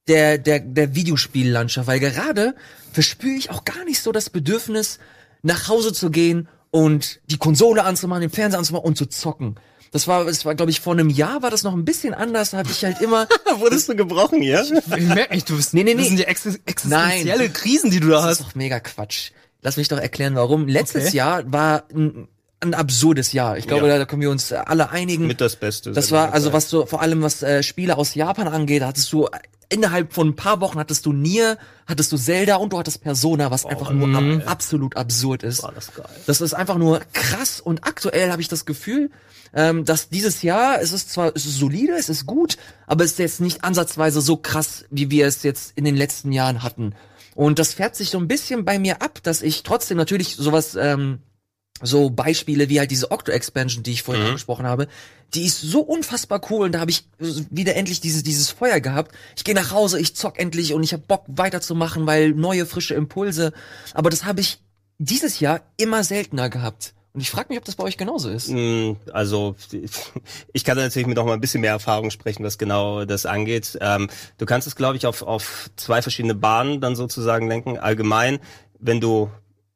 der, 0.07 0.37
der, 0.37 0.59
der 0.59 0.95
Videospiellandschaft? 0.95 1.87
Weil 1.87 1.99
gerade 1.99 2.55
verspüre 2.91 3.35
ich 3.35 3.49
auch 3.49 3.65
gar 3.65 3.83
nicht 3.85 4.01
so 4.01 4.11
das 4.11 4.29
Bedürfnis, 4.29 4.99
nach 5.41 5.67
Hause 5.67 5.93
zu 5.93 6.09
gehen 6.09 6.47
und 6.73 7.19
die 7.27 7.37
Konsole 7.37 7.83
anzumachen, 7.83 8.21
den 8.21 8.31
Fernseher 8.31 8.57
anzumachen 8.57 8.85
und 8.87 8.97
zu 8.97 9.05
zocken. 9.05 9.55
Das 9.91 10.07
war, 10.07 10.25
das 10.25 10.43
war, 10.43 10.55
glaube 10.55 10.71
ich, 10.71 10.81
vor 10.81 10.93
einem 10.93 11.11
Jahr 11.11 11.43
war 11.43 11.51
das 11.51 11.61
noch 11.61 11.73
ein 11.73 11.85
bisschen 11.85 12.15
anders. 12.15 12.49
Da 12.49 12.57
habe 12.57 12.69
ich 12.71 12.83
halt 12.83 12.99
immer 12.99 13.27
Wurdest 13.59 13.89
du 13.89 13.95
gebrochen 13.95 14.41
hier? 14.41 14.63
Ich 14.97 15.03
merke 15.03 15.35
nicht, 15.35 15.47
du 15.47 15.55
bist, 15.55 15.75
Nee, 15.75 15.83
nee, 15.83 15.93
das 15.93 16.01
nee. 16.01 16.07
sind 16.07 16.17
die 16.17 16.23
ex 16.25 16.45
existenzielle 16.65 17.49
Krisen, 17.49 17.91
die 17.91 17.99
du 17.99 18.07
da 18.07 18.15
Das 18.15 18.23
ist 18.23 18.39
hast. 18.39 18.49
doch 18.49 18.55
mega 18.55 18.79
Quatsch. 18.79 19.29
Lass 19.61 19.77
mich 19.77 19.87
doch 19.89 19.99
erklären, 19.99 20.33
warum. 20.33 20.67
Letztes 20.67 21.05
Okay. 21.09 21.17
Jahr 21.17 21.43
war 21.53 21.83
ein, 21.93 22.27
ein 22.63 22.73
absurdes 22.73 23.33
Jahr. 23.33 23.57
Ich 23.57 23.67
glaube, 23.67 23.87
Ja. 23.87 23.97
da, 23.97 24.05
können 24.05 24.21
wir 24.21 24.31
uns 24.31 24.51
alle 24.51 24.89
einigen. 24.89 25.27
Mit 25.27 25.41
das 25.41 25.55
Beste. 25.55 25.91
Das 25.91 26.11
war 26.11 26.33
also 26.33 26.53
was 26.53 26.69
so 26.69 26.85
vor 26.85 27.01
allem 27.01 27.21
was 27.21 27.43
äh, 27.43 27.63
Spiele 27.63 27.97
aus 27.97 28.15
Japan 28.15 28.47
angeht, 28.47 28.83
hattest 28.83 29.11
du 29.13 29.27
innerhalb 29.69 30.13
von 30.13 30.29
ein 30.29 30.35
paar 30.35 30.61
Wochen 30.61 30.77
hattest 30.77 31.05
du 31.05 31.13
Nier, 31.13 31.57
hattest 31.87 32.11
du 32.11 32.17
Zelda 32.17 32.57
und 32.57 32.73
du 32.73 32.79
hattest 32.79 33.01
Persona, 33.01 33.49
was 33.49 33.65
einfach 33.65 33.91
nur 33.91 34.15
ab, 34.15 34.23
absolut 34.45 34.95
absurd 34.95 35.43
ist. 35.43 35.63
War 35.63 35.71
das 35.71 35.93
geil. 35.93 36.05
Das 36.27 36.41
ist 36.41 36.53
einfach 36.53 36.77
nur 36.77 37.01
krass 37.13 37.59
und 37.59 37.83
aktuell 37.85 38.31
habe 38.31 38.41
ich 38.41 38.47
das 38.47 38.65
Gefühl, 38.65 39.09
ähm, 39.53 39.83
dass 39.85 40.09
dieses 40.09 40.41
Jahr, 40.43 40.79
es 40.81 40.91
ist 40.93 41.11
zwar, 41.11 41.31
es 41.35 41.45
ist 41.45 41.57
solide, 41.57 41.93
es 41.93 42.09
ist 42.09 42.25
gut, 42.25 42.57
aber 42.87 43.03
es 43.03 43.11
ist 43.11 43.19
jetzt 43.19 43.41
nicht 43.41 43.63
ansatzweise 43.63 44.21
so 44.21 44.37
krass, 44.37 44.85
wie 44.91 45.09
wir 45.09 45.27
es 45.27 45.43
jetzt 45.43 45.73
in 45.75 45.85
den 45.85 45.95
letzten 45.95 46.31
Jahren 46.31 46.61
hatten. 46.63 46.93
Und 47.35 47.57
das 47.57 47.73
fährt 47.73 47.95
sich 47.95 48.09
so 48.11 48.19
ein 48.19 48.27
bisschen 48.27 48.65
bei 48.65 48.77
mir 48.77 49.01
ab, 49.01 49.19
dass 49.23 49.41
ich 49.41 49.63
trotzdem 49.63 49.97
natürlich 49.97 50.35
sowas, 50.35 50.75
ähm, 50.79 51.19
so 51.83 52.09
Beispiele 52.09 52.69
wie 52.69 52.79
halt 52.79 52.91
diese 52.91 53.11
Octo-Expansion, 53.11 53.83
die 53.83 53.91
ich 53.91 54.03
vorhin 54.03 54.25
angesprochen 54.25 54.65
habe, 54.65 54.87
die 55.33 55.45
ist 55.45 55.61
so 55.61 55.81
unfassbar 55.81 56.41
cool 56.49 56.65
und 56.65 56.73
da 56.73 56.79
habe 56.79 56.91
ich 56.91 57.05
wieder 57.19 57.75
endlich 57.75 58.01
dieses, 58.01 58.23
dieses 58.23 58.49
Feuer 58.49 58.79
gehabt. 58.79 59.13
Ich 59.35 59.43
gehe 59.43 59.55
nach 59.55 59.71
Hause, 59.71 59.99
ich 59.99 60.15
zock 60.15 60.39
endlich 60.39 60.73
und 60.73 60.83
ich 60.83 60.93
habe 60.93 61.03
Bock 61.07 61.23
weiterzumachen, 61.27 62.05
weil 62.05 62.31
neue, 62.31 62.65
frische 62.65 62.93
Impulse. 62.93 63.53
Aber 63.93 64.09
das 64.09 64.25
habe 64.25 64.41
ich 64.41 64.59
dieses 64.97 65.39
Jahr 65.39 65.61
immer 65.77 66.03
seltener 66.03 66.49
gehabt. 66.49 66.93
Und 67.13 67.21
ich 67.21 67.29
frage 67.29 67.49
mich, 67.49 67.59
ob 67.59 67.65
das 67.65 67.75
bei 67.75 67.83
euch 67.83 67.97
genauso 67.97 68.29
ist. 68.29 68.49
Mm, 68.49 68.93
Also 69.11 69.55
ich 70.53 70.63
kann 70.63 70.77
da 70.77 70.83
natürlich 70.83 71.07
mit 71.07 71.17
noch 71.17 71.25
mal 71.25 71.33
ein 71.33 71.41
bisschen 71.41 71.61
mehr 71.61 71.71
Erfahrung 71.71 72.09
sprechen, 72.09 72.43
was 72.43 72.57
genau 72.57 73.05
das 73.05 73.25
angeht. 73.27 73.77
Ähm, 73.81 74.09
du 74.39 74.45
kannst 74.45 74.67
es, 74.67 74.75
glaube 74.75 74.97
ich, 74.97 75.05
auf, 75.05 75.21
auf 75.21 75.69
zwei 75.75 76.01
verschiedene 76.01 76.33
Bahnen 76.33 76.81
dann 76.81 76.95
sozusagen 76.95 77.47
lenken. 77.47 77.77
Allgemein, 77.77 78.39
wenn 78.79 78.99
du 78.99 79.29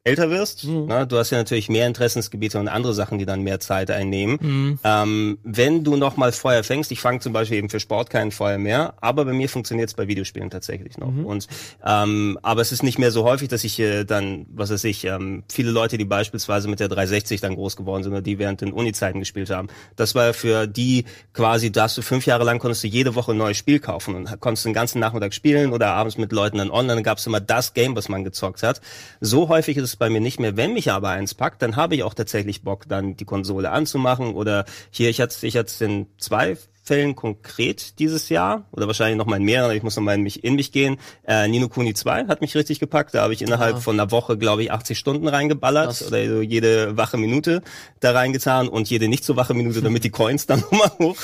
älter 0.07 0.29
wirst, 0.29 0.63
ne, 0.63 1.05
du 1.05 1.17
hast 1.17 1.31
ja 1.31 1.37
natürlich 1.37 1.67
mehr 1.67 1.85
Interessensgebiete 1.85 2.59
und 2.59 2.69
andere 2.69 2.93
Sachen, 2.93 3.19
die 3.19 3.25
dann 3.25 3.41
mehr 3.41 3.59
Zeit 3.59 3.91
einnehmen. 3.91 4.79
Ähm, 4.83 5.37
wenn 5.43 5.83
du 5.83 5.97
noch 5.97 6.15
mal 6.15 6.31
Feuer 6.31 6.63
fängst, 6.63 6.91
ich 6.91 7.01
fange 7.01 7.19
zum 7.19 7.33
Beispiel 7.33 7.57
eben 7.57 7.69
für 7.69 7.81
Sport 7.81 8.09
kein 8.09 8.31
Feuer 8.31 8.57
mehr, 8.57 8.93
aber 9.01 9.25
bei 9.25 9.33
mir 9.33 9.49
funktioniert 9.49 9.89
es 9.89 9.95
bei 9.95 10.07
Videospielen 10.07 10.49
tatsächlich 10.49 10.97
noch. 10.97 11.09
Und 11.25 11.47
ähm, 11.85 12.39
aber 12.41 12.61
es 12.61 12.71
ist 12.71 12.83
nicht 12.83 12.99
mehr 12.99 13.11
so 13.11 13.25
häufig, 13.25 13.49
dass 13.49 13.65
ich 13.65 13.79
äh, 13.79 14.05
dann, 14.05 14.45
was 14.49 14.69
weiß 14.71 14.85
ich, 14.85 15.03
ähm, 15.03 15.43
viele 15.51 15.71
Leute, 15.71 15.97
die 15.97 16.05
beispielsweise 16.05 16.69
mit 16.69 16.79
der 16.79 16.87
360 16.87 17.41
dann 17.41 17.55
groß 17.55 17.75
geworden 17.75 18.03
sind 18.03 18.13
oder 18.13 18.21
die 18.21 18.39
während 18.39 18.61
den 18.61 18.71
Uni-Zeiten 18.71 19.19
gespielt 19.19 19.49
haben, 19.49 19.67
das 19.97 20.15
war 20.15 20.33
für 20.33 20.67
die 20.67 21.03
quasi, 21.33 21.69
da 21.69 21.83
hast 21.83 21.97
du 21.97 22.01
fünf 22.01 22.25
Jahre 22.25 22.45
lang 22.45 22.59
konntest 22.59 22.83
du 22.83 22.87
jede 22.87 23.15
Woche 23.15 23.31
ein 23.31 23.37
neues 23.37 23.57
Spiel 23.57 23.79
kaufen 23.79 24.15
und 24.15 24.39
konntest 24.39 24.65
den 24.65 24.73
ganzen 24.73 24.99
Nachmittag 24.99 25.33
spielen 25.33 25.73
oder 25.73 25.89
abends 25.89 26.17
mit 26.17 26.31
Leuten 26.31 26.59
dann 26.59 26.71
online, 26.71 26.95
dann 26.95 27.03
gab 27.03 27.17
es 27.17 27.27
immer 27.27 27.41
das 27.41 27.73
Game, 27.73 27.95
was 27.97 28.07
man 28.07 28.23
gezockt 28.23 28.63
hat. 28.63 28.79
So 29.19 29.49
häufig 29.49 29.75
ist 29.75 29.83
es 29.83 29.96
bei 29.97 30.09
mir 30.09 30.21
nicht 30.21 30.39
mehr. 30.39 30.57
Wenn 30.57 30.73
mich 30.73 30.91
aber 30.91 31.09
eins 31.09 31.33
packt, 31.33 31.61
dann 31.61 31.75
habe 31.75 31.95
ich 31.95 32.03
auch 32.03 32.13
tatsächlich 32.13 32.63
Bock, 32.63 32.87
dann 32.87 33.15
die 33.15 33.25
Konsole 33.25 33.71
anzumachen 33.71 34.33
oder 34.33 34.65
hier, 34.91 35.09
ich 35.09 35.21
hatte 35.21 35.45
ich 35.45 35.57
hatte 35.57 35.85
in 35.85 36.07
zwei 36.17 36.57
Fällen 36.87 37.15
konkret 37.17 37.99
dieses 37.99 38.29
Jahr 38.29 38.63
oder 38.71 38.87
wahrscheinlich 38.87 39.17
noch 39.17 39.25
mal 39.25 39.35
in 39.35 39.43
mehreren, 39.43 39.75
ich 39.75 39.83
muss 39.83 39.97
noch 39.97 40.03
mal 40.03 40.15
in 40.15 40.23
mich, 40.23 40.45
in 40.45 40.55
mich 40.55 40.71
gehen. 40.71 40.97
Äh, 41.27 41.49
Nino 41.49 41.67
Kuni 41.67 41.93
2 41.93 42.27
hat 42.27 42.39
mich 42.39 42.55
richtig 42.55 42.79
gepackt, 42.79 43.13
da 43.13 43.23
habe 43.23 43.33
ich 43.33 43.41
innerhalb 43.41 43.75
Ja. 43.75 43.81
von 43.81 43.99
einer 43.99 44.09
Woche, 44.11 44.37
glaube 44.37 44.63
ich, 44.63 44.71
80 44.71 44.97
Stunden 44.97 45.27
reingeballert 45.27 45.87
Krass. 45.87 46.07
oder 46.07 46.25
so 46.27 46.41
jede 46.41 46.95
wache 46.95 47.17
Minute 47.17 47.61
da 47.99 48.11
reingetan 48.11 48.69
und 48.69 48.89
jede 48.89 49.09
nicht 49.09 49.25
so 49.25 49.35
wache 49.35 49.53
Minute, 49.53 49.81
damit 49.81 50.05
die 50.05 50.09
Coins 50.11 50.45
dann 50.45 50.59
nochmal 50.71 50.91
hoch 50.97 51.17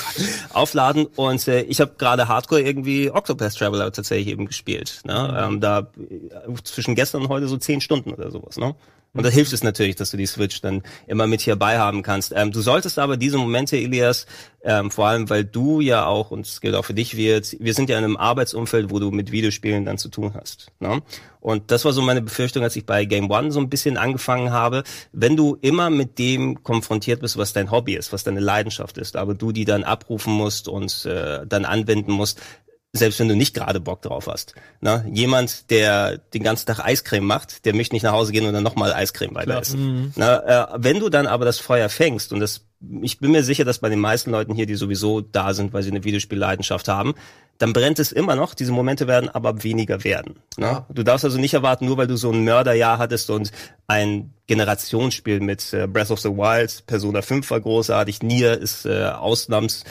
aufladen. 0.52 1.06
Und 1.16 1.48
äh, 1.48 1.62
ich 1.62 1.80
habe 1.80 1.92
gerade 1.96 2.28
Hardcore 2.28 2.60
irgendwie 2.60 3.10
Octopath 3.10 3.56
Traveler 3.56 3.90
tatsächlich 3.90 4.28
eben 4.28 4.44
gespielt. 4.44 5.00
Ne? 5.04 5.44
Ähm, 5.46 5.60
da 5.60 5.78
äh, 5.98 6.54
zwischen 6.64 6.94
gestern 6.94 7.22
und 7.22 7.28
heute 7.30 7.48
so 7.48 7.56
10 7.56 7.80
Stunden 7.80 8.12
oder 8.12 8.30
sowas. 8.30 8.58
Ne? 8.58 8.74
Und 9.14 9.24
da 9.24 9.30
hilft 9.30 9.52
es 9.52 9.62
natürlich, 9.62 9.94
dass 9.96 10.10
du 10.10 10.16
die 10.16 10.26
Switch 10.26 10.60
dann 10.60 10.82
immer 11.06 11.26
mit 11.26 11.40
hierbei 11.40 11.78
haben 11.78 12.02
kannst. 12.02 12.32
Ähm, 12.34 12.50
du 12.50 12.60
solltest 12.60 12.98
aber 12.98 13.16
diese 13.16 13.38
Momente, 13.38 13.76
Elias, 13.76 14.26
ähm, 14.64 14.90
vor 14.90 15.06
allem, 15.06 15.30
weil 15.30 15.44
du 15.44 15.80
ja 15.80 16.06
auch, 16.06 16.32
und 16.32 16.46
es 16.46 16.60
gilt 16.60 16.74
auch 16.74 16.84
für 16.84 16.94
dich, 16.94 17.16
wir, 17.16 17.40
wir 17.58 17.74
sind 17.74 17.90
ja 17.90 17.98
in 17.98 18.04
einem 18.04 18.16
Arbeitsumfeld, 18.16 18.90
wo 18.90 18.98
du 18.98 19.12
mit 19.12 19.30
Videospielen 19.30 19.84
dann 19.84 19.98
zu 19.98 20.08
tun 20.08 20.32
hast. 20.34 20.72
Ne? 20.80 21.00
Und 21.40 21.70
das 21.70 21.84
war 21.84 21.92
so 21.92 22.00
meine 22.00 22.22
Befürchtung, 22.22 22.62
als 22.62 22.74
ich 22.74 22.86
bei 22.86 23.04
Game 23.04 23.30
One 23.30 23.52
so 23.52 23.60
ein 23.60 23.68
bisschen 23.68 23.98
angefangen 23.98 24.50
habe. 24.50 24.82
Wenn 25.12 25.36
du 25.36 25.58
immer 25.60 25.90
mit 25.90 26.18
dem 26.18 26.62
konfrontiert 26.62 27.20
bist, 27.20 27.36
was 27.36 27.52
dein 27.52 27.70
Hobby 27.70 27.94
ist, 27.94 28.12
was 28.12 28.24
deine 28.24 28.40
Leidenschaft 28.40 28.96
ist, 28.98 29.14
aber 29.14 29.34
du 29.34 29.52
die 29.52 29.66
dann 29.66 29.84
abrufen 29.84 30.32
musst 30.32 30.68
und 30.68 31.04
äh, 31.04 31.46
dann 31.46 31.66
anwenden 31.66 32.12
musst, 32.12 32.40
selbst 32.96 33.18
wenn 33.18 33.28
du 33.28 33.34
nicht 33.34 33.54
gerade 33.54 33.80
Bock 33.80 34.02
drauf 34.02 34.28
hast. 34.28 34.54
Ne? 34.80 35.04
Jemand, 35.12 35.70
der 35.70 36.18
den 36.18 36.44
ganzen 36.44 36.66
Tag 36.66 36.78
Eiscreme 36.78 37.26
macht, 37.26 37.64
der 37.64 37.74
möchte 37.74 37.94
nicht 37.94 38.04
nach 38.04 38.12
Hause 38.12 38.30
gehen 38.30 38.46
und 38.46 38.54
dann 38.54 38.62
nochmal 38.62 38.92
Eiscreme 38.92 39.34
weiter 39.34 39.60
essen. 39.60 40.12
Ne? 40.16 40.42
Äh, 40.46 40.76
wenn 40.78 41.00
du 41.00 41.08
dann 41.08 41.26
aber 41.26 41.44
das 41.44 41.58
Feuer 41.58 41.88
fängst, 41.88 42.32
und 42.32 42.38
das, 42.38 42.64
ich 43.02 43.18
bin 43.18 43.32
mir 43.32 43.42
sicher, 43.42 43.64
dass 43.64 43.80
bei 43.80 43.88
den 43.88 43.98
meisten 43.98 44.30
Leuten 44.30 44.54
hier, 44.54 44.66
die 44.66 44.76
sowieso 44.76 45.20
da 45.20 45.54
sind, 45.54 45.72
weil 45.72 45.82
sie 45.82 45.90
eine 45.90 46.04
Videospielleidenschaft 46.04 46.86
haben, 46.86 47.14
dann 47.58 47.72
brennt 47.72 47.98
es 47.98 48.12
immer 48.12 48.36
noch. 48.36 48.54
Diese 48.54 48.72
Momente 48.72 49.08
werden 49.08 49.28
aber 49.28 49.64
weniger 49.64 50.04
werden. 50.04 50.36
Ja. 50.56 50.86
Du 50.88 51.02
darfst 51.02 51.24
also 51.24 51.38
nicht 51.38 51.54
erwarten, 51.54 51.86
nur 51.86 51.96
weil 51.96 52.06
du 52.06 52.16
so 52.16 52.30
ein 52.30 52.44
Mörderjahr 52.44 52.98
hattest 52.98 53.28
und 53.30 53.50
ein 53.88 54.32
Generationsspiel 54.46 55.40
mit 55.40 55.72
äh, 55.72 55.86
Breath 55.86 56.10
of 56.10 56.20
the 56.20 56.30
Wild, 56.30 56.84
Persona 56.86 57.22
5 57.22 57.50
war 57.50 57.60
großartig, 57.60 58.22
Nier 58.22 58.58
ist 58.58 58.86
äh, 58.86 59.04
Ausnahms 59.06 59.84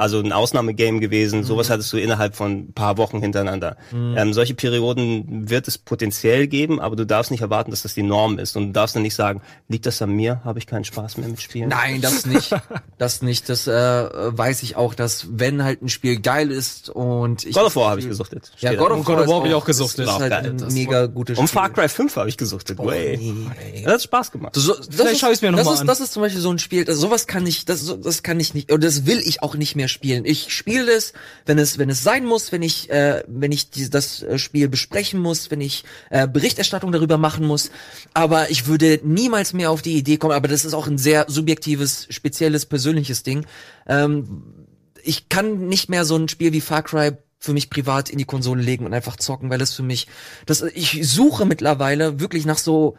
also 0.00 0.18
ein 0.18 0.32
Ausnahmegame 0.32 1.00
gewesen. 1.00 1.44
Sowas 1.44 1.70
hattest 1.70 1.92
du 1.92 1.98
innerhalb 1.98 2.34
von 2.34 2.52
ein 2.52 2.72
paar 2.72 2.96
Wochen 2.96 3.20
hintereinander. 3.20 3.76
Ähm, 3.92 4.32
solche 4.32 4.54
Perioden 4.54 5.50
wird 5.50 5.68
es 5.68 5.78
potenziell 5.78 6.46
geben, 6.46 6.80
aber 6.80 6.96
du 6.96 7.04
darfst 7.06 7.30
nicht 7.30 7.42
erwarten, 7.42 7.70
dass 7.70 7.82
das 7.82 7.94
die 7.94 8.02
Norm 8.02 8.38
ist. 8.38 8.56
Und 8.56 8.68
du 8.68 8.72
darfst 8.72 8.96
dann 8.96 9.02
nicht 9.02 9.14
sagen, 9.14 9.42
liegt 9.68 9.86
das 9.86 10.00
an 10.02 10.10
mir? 10.10 10.40
Habe 10.44 10.58
ich 10.58 10.66
keinen 10.66 10.84
Spaß 10.84 11.18
mehr 11.18 11.28
mit 11.28 11.40
Spielen? 11.40 11.68
Nein, 11.68 12.00
das 12.00 12.26
nicht. 12.26 12.50
Das 12.98 13.22
nicht. 13.22 13.48
Das 13.48 13.66
äh, 13.66 13.72
weiß 13.72 14.62
ich 14.62 14.76
auch, 14.76 14.92
dass 14.92 15.26
wenn 15.30 15.64
halt 15.64 15.80
ein 15.80 15.88
Spiel 15.88 16.20
geil 16.20 16.50
ist 16.50 16.90
und 16.90 17.46
ich 17.46 17.54
God 17.54 17.64
of 17.64 17.76
War 17.76 17.90
habe 17.92 18.00
ich 18.00 18.08
gesuchtet. 18.08 18.52
Ja, 18.58 18.74
God 18.74 18.90
of 18.90 19.04
God 19.06 19.16
War 19.16 19.22
of 19.22 19.28
War 19.28 19.36
ist 19.36 19.40
hab 19.40 19.46
ich 19.46 19.54
auch 19.54 19.64
gesuchtet. 19.64 20.06
Ist 20.06 20.18
halt 20.18 20.30
Geil, 20.30 20.50
ein 20.50 20.58
das 20.58 20.74
mega 20.74 21.06
gutes 21.06 21.38
Um 21.38 21.46
Spiel. 21.46 21.60
Far 21.60 21.70
Cry 21.70 21.88
5 21.88 22.16
habe 22.16 22.28
ich 22.28 22.36
gesuchtet. 22.36 22.78
Way. 22.78 23.16
nee. 23.16 23.82
Das 23.84 23.94
hat 23.94 24.02
Spaß 24.02 24.32
gemacht. 24.32 24.54
So, 24.54 24.74
das 24.74 24.88
Vielleicht 24.90 25.12
ist, 25.12 25.20
schau 25.20 25.30
ich's 25.30 25.40
mir 25.40 25.50
noch 25.50 25.58
das 25.58 25.66
mal 25.66 25.74
ist, 25.74 25.80
an. 25.80 25.86
Das 25.86 26.00
ist 26.00 26.12
zum 26.12 26.22
Beispiel 26.22 26.42
so 26.42 26.50
ein 26.50 26.58
Spiel, 26.58 26.84
das, 26.84 26.98
sowas 26.98 27.26
kann 27.26 27.46
ich, 27.46 27.64
das, 27.64 27.96
das 28.02 28.22
kann 28.22 28.38
ich 28.38 28.52
nicht, 28.52 28.70
und 28.70 28.84
das 28.84 29.06
will 29.06 29.22
ich 29.24 29.42
auch 29.42 29.54
nicht 29.54 29.76
mehr 29.76 29.88
spielen. 29.90 30.24
Ich 30.24 30.52
spiele 30.52 30.90
es, 30.92 31.12
wenn 31.46 31.58
es, 31.58 31.78
wenn 31.78 31.90
es 31.90 32.02
sein 32.02 32.24
muss, 32.24 32.52
wenn 32.52 32.62
ich, 32.62 32.90
äh, 32.90 33.22
wenn 33.26 33.52
ich 33.52 33.70
die, 33.70 33.90
das 33.90 34.22
äh, 34.22 34.38
Spiel 34.38 34.68
besprechen 34.68 35.20
muss, 35.20 35.50
wenn 35.50 35.60
ich 35.60 35.84
äh, 36.10 36.26
Berichterstattung 36.26 36.92
darüber 36.92 37.18
machen 37.18 37.46
muss. 37.46 37.70
Aber 38.14 38.50
ich 38.50 38.66
würde 38.66 39.00
niemals 39.02 39.52
mehr 39.52 39.70
auf 39.70 39.82
die 39.82 39.96
Idee 39.96 40.16
kommen. 40.16 40.34
Aber 40.34 40.48
das 40.48 40.64
ist 40.64 40.74
auch 40.74 40.86
ein 40.86 40.98
sehr 40.98 41.26
subjektives, 41.28 42.06
spezielles, 42.10 42.66
persönliches 42.66 43.22
Ding. 43.22 43.46
Ähm, 43.86 44.66
ich 45.02 45.28
kann 45.28 45.66
nicht 45.68 45.88
mehr 45.88 46.04
so 46.04 46.16
ein 46.16 46.28
Spiel 46.28 46.52
wie 46.52 46.60
Far 46.60 46.82
Cry 46.82 47.12
für 47.38 47.54
mich 47.54 47.70
privat 47.70 48.10
in 48.10 48.18
die 48.18 48.26
Konsole 48.26 48.62
legen 48.62 48.84
und 48.84 48.92
einfach 48.92 49.16
zocken, 49.16 49.48
weil 49.48 49.62
es 49.62 49.72
für 49.72 49.82
mich, 49.82 50.06
das, 50.44 50.62
ich 50.62 51.00
suche 51.08 51.46
mittlerweile 51.46 52.20
wirklich 52.20 52.44
nach 52.44 52.58
so 52.58 52.96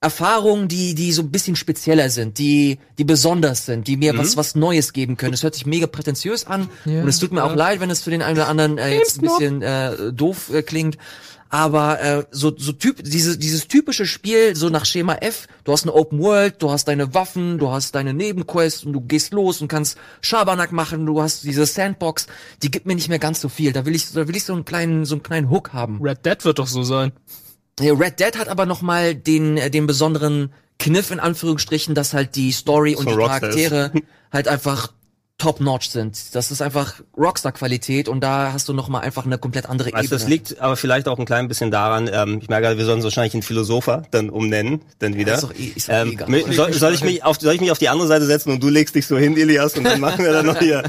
Erfahrungen, 0.00 0.68
die, 0.68 0.94
die 0.94 1.12
so 1.12 1.22
ein 1.22 1.30
bisschen 1.30 1.56
spezieller 1.56 2.10
sind, 2.10 2.38
die, 2.38 2.78
die 2.98 3.04
besonders 3.04 3.64
sind, 3.66 3.88
die 3.88 3.96
mir 3.96 4.12
Mhm. 4.12 4.18
was, 4.18 4.36
was 4.36 4.54
Neues 4.54 4.92
geben 4.92 5.16
können. 5.16 5.32
Es 5.34 5.42
hört 5.42 5.54
sich 5.54 5.66
mega 5.66 5.86
prätentiös 5.86 6.46
an 6.46 6.68
Ja, 6.84 7.02
und 7.02 7.08
es 7.08 7.18
tut 7.18 7.32
mir 7.32 7.38
ja. 7.40 7.44
auch 7.46 7.54
leid, 7.56 7.80
wenn 7.80 7.90
es 7.90 8.02
für 8.02 8.10
den 8.10 8.22
einen 8.22 8.36
oder 8.38 8.48
anderen 8.48 8.76
äh, 8.78 8.94
jetzt 8.94 9.18
ein 9.18 9.22
bisschen 9.22 9.62
äh, 9.62 10.12
doof 10.12 10.50
äh, 10.52 10.62
klingt. 10.62 10.98
Aber 11.48 12.00
äh, 12.02 12.24
so, 12.32 12.52
so 12.56 12.72
typ, 12.72 13.02
diese, 13.04 13.38
dieses 13.38 13.68
typische 13.68 14.04
Spiel, 14.04 14.54
so 14.56 14.68
nach 14.68 14.84
Schema 14.84 15.14
F, 15.14 15.46
du 15.64 15.72
hast 15.72 15.84
eine 15.84 15.94
Open 15.94 16.18
World, 16.20 16.56
du 16.60 16.70
hast 16.70 16.88
deine 16.88 17.14
Waffen, 17.14 17.56
du 17.58 17.70
hast 17.70 17.94
deine 17.94 18.12
Nebenquests 18.12 18.84
und 18.84 18.92
du 18.92 19.00
gehst 19.00 19.32
los 19.32 19.60
und 19.62 19.68
kannst 19.68 19.96
Schabernack 20.20 20.72
machen, 20.72 21.06
du 21.06 21.22
hast 21.22 21.44
diese 21.44 21.64
Sandbox, 21.64 22.26
die 22.62 22.70
gibt 22.70 22.84
mir 22.86 22.96
nicht 22.96 23.08
mehr 23.08 23.20
ganz 23.20 23.40
so 23.40 23.48
viel. 23.48 23.72
Da 23.72 23.86
will 23.86 23.94
ich, 23.94 24.10
da 24.12 24.26
will 24.26 24.36
ich 24.36 24.44
so 24.44 24.52
einen 24.54 24.64
kleinen, 24.64 25.04
so 25.04 25.14
einen 25.14 25.22
kleinen 25.22 25.48
Hook 25.48 25.72
haben. 25.72 26.00
Red 26.02 26.26
Dead 26.26 26.44
wird 26.44 26.58
doch 26.58 26.66
so 26.66 26.82
sein. 26.82 27.12
Red 27.80 28.20
Dead 28.20 28.38
hat 28.38 28.48
aber 28.48 28.66
noch 28.66 28.82
mal 28.82 29.14
den 29.14 29.56
äh, 29.56 29.70
den 29.70 29.86
besonderen 29.86 30.52
Kniff 30.78 31.10
in 31.10 31.20
Anführungsstrichen, 31.20 31.94
dass 31.94 32.14
halt 32.14 32.36
die 32.36 32.52
Story 32.52 32.94
und 32.94 33.04
So 33.04 33.10
die 33.10 33.16
Charaktere 33.16 33.92
halt 34.32 34.48
einfach 34.48 34.92
top 35.38 35.60
notch 35.60 35.90
sind. 35.90 36.34
Das 36.34 36.50
ist 36.50 36.62
einfach 36.62 36.94
Rockstar 37.14 37.52
Qualität 37.52 38.08
und 38.08 38.20
da 38.22 38.52
hast 38.54 38.68
du 38.70 38.72
noch 38.72 38.88
mal 38.88 39.00
einfach 39.00 39.26
eine 39.26 39.36
komplett 39.36 39.66
andere 39.66 39.92
Also 39.92 40.06
Ebene. 40.06 40.18
das 40.20 40.28
liegt 40.28 40.60
aber 40.60 40.76
vielleicht 40.76 41.08
auch 41.08 41.18
ein 41.18 41.26
klein 41.26 41.46
bisschen 41.46 41.70
daran, 41.70 42.08
ähm, 42.10 42.38
ich 42.40 42.48
merke 42.48 42.64
gerade, 42.64 42.78
wir 42.78 42.86
sollen 42.86 43.02
wahrscheinlich 43.02 43.34
einen 43.34 43.42
Philosopher 43.42 44.04
dann 44.12 44.30
umnennen, 44.30 44.80
dann 44.98 45.14
wieder. 45.14 45.34
ist 45.34 45.42
doch 45.42 45.52
eh- 45.54 45.72
ist 45.76 45.88
ähm, 45.90 46.12
egal. 46.12 46.28
mi- 46.30 46.52
soll, 46.54 46.72
soll, 46.72 46.94
ich 46.94 47.04
mich 47.04 47.22
auf, 47.22 47.38
soll 47.38 47.54
ich 47.54 47.60
mich 47.60 47.70
auf 47.70 47.78
die 47.78 47.90
andere 47.90 48.08
Seite 48.08 48.24
setzen 48.24 48.50
und 48.50 48.62
du 48.62 48.70
legst 48.70 48.94
dich 48.94 49.06
so 49.06 49.18
hin, 49.18 49.36
Elias, 49.36 49.74
und 49.76 49.84
dann 49.84 50.00
machen 50.00 50.24
wir 50.24 50.32
dann 50.32 50.46
noch 50.46 50.58
hier 50.58 50.82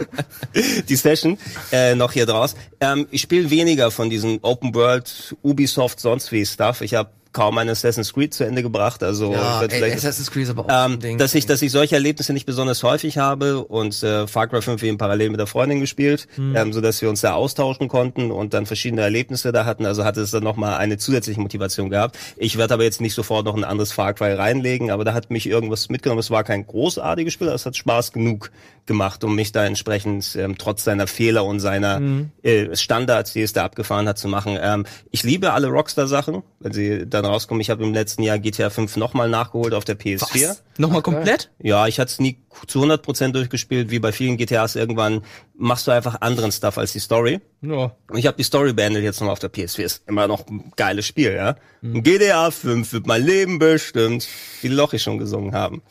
die 0.87 0.95
Session 0.95 1.37
äh, 1.73 1.95
noch 1.95 2.13
hier 2.13 2.25
draus. 2.25 2.55
Ähm, 2.79 3.05
ich 3.11 3.21
spiele 3.23 3.49
weniger 3.49 3.91
von 3.91 4.09
diesen 4.09 4.39
Open 4.43 4.73
World, 4.73 5.35
Ubisoft, 5.41 5.99
sonst 5.99 6.31
wie 6.31 6.45
Stuff. 6.45 6.79
Ich 6.81 6.93
habe 6.93 7.09
kaum 7.33 7.57
ein 7.57 7.69
Assassin's 7.69 8.13
Creed 8.13 8.33
zu 8.33 8.43
Ende 8.45 8.63
gebracht, 8.63 9.03
also 9.03 9.31
Ja, 9.33 9.61
ey, 9.63 9.93
Assassin's 9.93 10.31
Creed 10.31 10.43
ist 10.43 10.49
aber 10.51 10.65
auch 10.65 10.85
ähm, 10.87 10.99
Ding. 10.99 11.17
dass 11.17 11.35
ich, 11.35 11.45
dass 11.45 11.61
ich 11.61 11.71
solche 11.71 11.95
Erlebnisse 11.95 12.33
nicht 12.33 12.45
besonders 12.45 12.83
häufig 12.83 13.17
habe 13.17 13.63
und 13.63 14.01
äh, 14.03 14.27
Far 14.27 14.47
Cry 14.47 14.61
5 14.61 14.81
eben 14.83 14.97
parallel 14.97 15.29
mit 15.29 15.39
der 15.39 15.47
Freundin 15.47 15.79
gespielt, 15.79 16.27
Hm. 16.35 16.55
ähm, 16.55 16.73
so 16.73 16.81
dass 16.81 17.01
wir 17.01 17.09
uns 17.09 17.21
da 17.21 17.33
austauschen 17.33 17.87
konnten 17.87 18.31
und 18.31 18.53
dann 18.53 18.65
verschiedene 18.65 19.01
Erlebnisse 19.01 19.51
da 19.51 19.65
hatten. 19.65 19.85
Also 19.85 20.03
hatte 20.05 20.21
es 20.21 20.31
dann 20.31 20.43
nochmal 20.43 20.77
eine 20.77 20.97
zusätzliche 20.97 21.39
Motivation 21.39 21.89
gehabt. 21.89 22.17
Ich 22.37 22.57
werde 22.57 22.73
aber 22.73 22.83
jetzt 22.83 23.01
nicht 23.01 23.13
sofort 23.13 23.45
noch 23.45 23.55
ein 23.55 23.63
anderes 23.63 23.91
Far 23.91 24.13
Cry 24.13 24.33
reinlegen, 24.33 24.91
aber 24.91 25.05
da 25.05 25.13
hat 25.13 25.29
mich 25.31 25.47
irgendwas 25.47 25.89
mitgenommen. 25.89 26.19
Es 26.19 26.29
war 26.31 26.43
kein 26.43 26.65
großartiges 26.65 27.33
Spiel, 27.33 27.47
aber 27.47 27.55
es 27.55 27.65
hat 27.65 27.75
Spaß 27.75 28.11
genug 28.13 28.51
gemacht, 28.87 29.23
um 29.23 29.35
mich 29.35 29.51
da 29.51 29.65
entsprechend 29.65 30.35
ähm, 30.35 30.57
trotz 30.57 30.83
seiner 30.83 31.05
Fehler 31.07 31.45
und 31.45 31.59
seiner 31.59 31.99
Mhm. 31.99 32.31
äh, 32.43 32.75
Standards, 32.75 33.33
die 33.33 33.41
es 33.41 33.53
da 33.53 33.65
abgefahren 33.65 34.07
hat, 34.07 34.17
zu 34.17 34.27
machen. 34.27 34.57
Ähm, 34.59 34.85
ich 35.11 35.23
liebe 35.23 35.53
alle 35.53 35.67
Rockstar-Sachen, 35.67 36.41
wenn 36.59 36.71
sie 36.73 37.07
dann 37.07 37.25
rauskommen. 37.25 37.61
Ich 37.61 37.69
habe 37.69 37.83
im 37.83 37.93
letzten 37.93 38.23
Jahr 38.23 38.39
GTA 38.39 38.69
5 38.69 38.97
nochmal 38.97 39.29
nachgeholt 39.29 39.73
auf 39.73 39.85
der 39.85 39.99
PS4. 39.99 40.55
Nochmal 40.77 41.01
komplett? 41.01 41.51
Ja, 41.61 41.87
ich 41.87 41.99
hatte 41.99 42.11
es 42.11 42.19
nie 42.19 42.37
zu 42.65 42.81
100% 42.83 43.31
durchgespielt, 43.33 43.91
wie 43.91 43.99
bei 43.99 44.11
vielen 44.11 44.37
GTAs. 44.37 44.75
Irgendwann 44.75 45.21
machst 45.55 45.85
du 45.87 45.91
einfach 45.91 46.21
anderen 46.21 46.51
Stuff 46.51 46.77
als 46.77 46.93
die 46.93 46.99
Story. 46.99 47.39
Ja. 47.61 47.95
Und 48.09 48.17
ich 48.17 48.25
habe 48.25 48.37
die 48.37 48.43
Story 48.43 48.73
beendet 48.73 49.03
jetzt 49.03 49.19
nochmal 49.19 49.33
auf 49.33 49.39
der 49.39 49.51
PS4. 49.53 49.83
Ist 49.83 50.03
immer 50.07 50.27
noch 50.27 50.47
ein 50.47 50.71
geiles 50.75 51.05
Spiel, 51.05 51.33
ja. 51.33 51.55
GTA 51.83 52.49
5 52.51 52.93
wird 52.93 53.05
mein 53.07 53.23
Leben 53.23 53.59
bestimmt, 53.59 54.27
wie 54.61 54.67
Lochi 54.69 54.97
schon 54.99 55.17
gesungen 55.19 55.53
haben. 55.53 55.81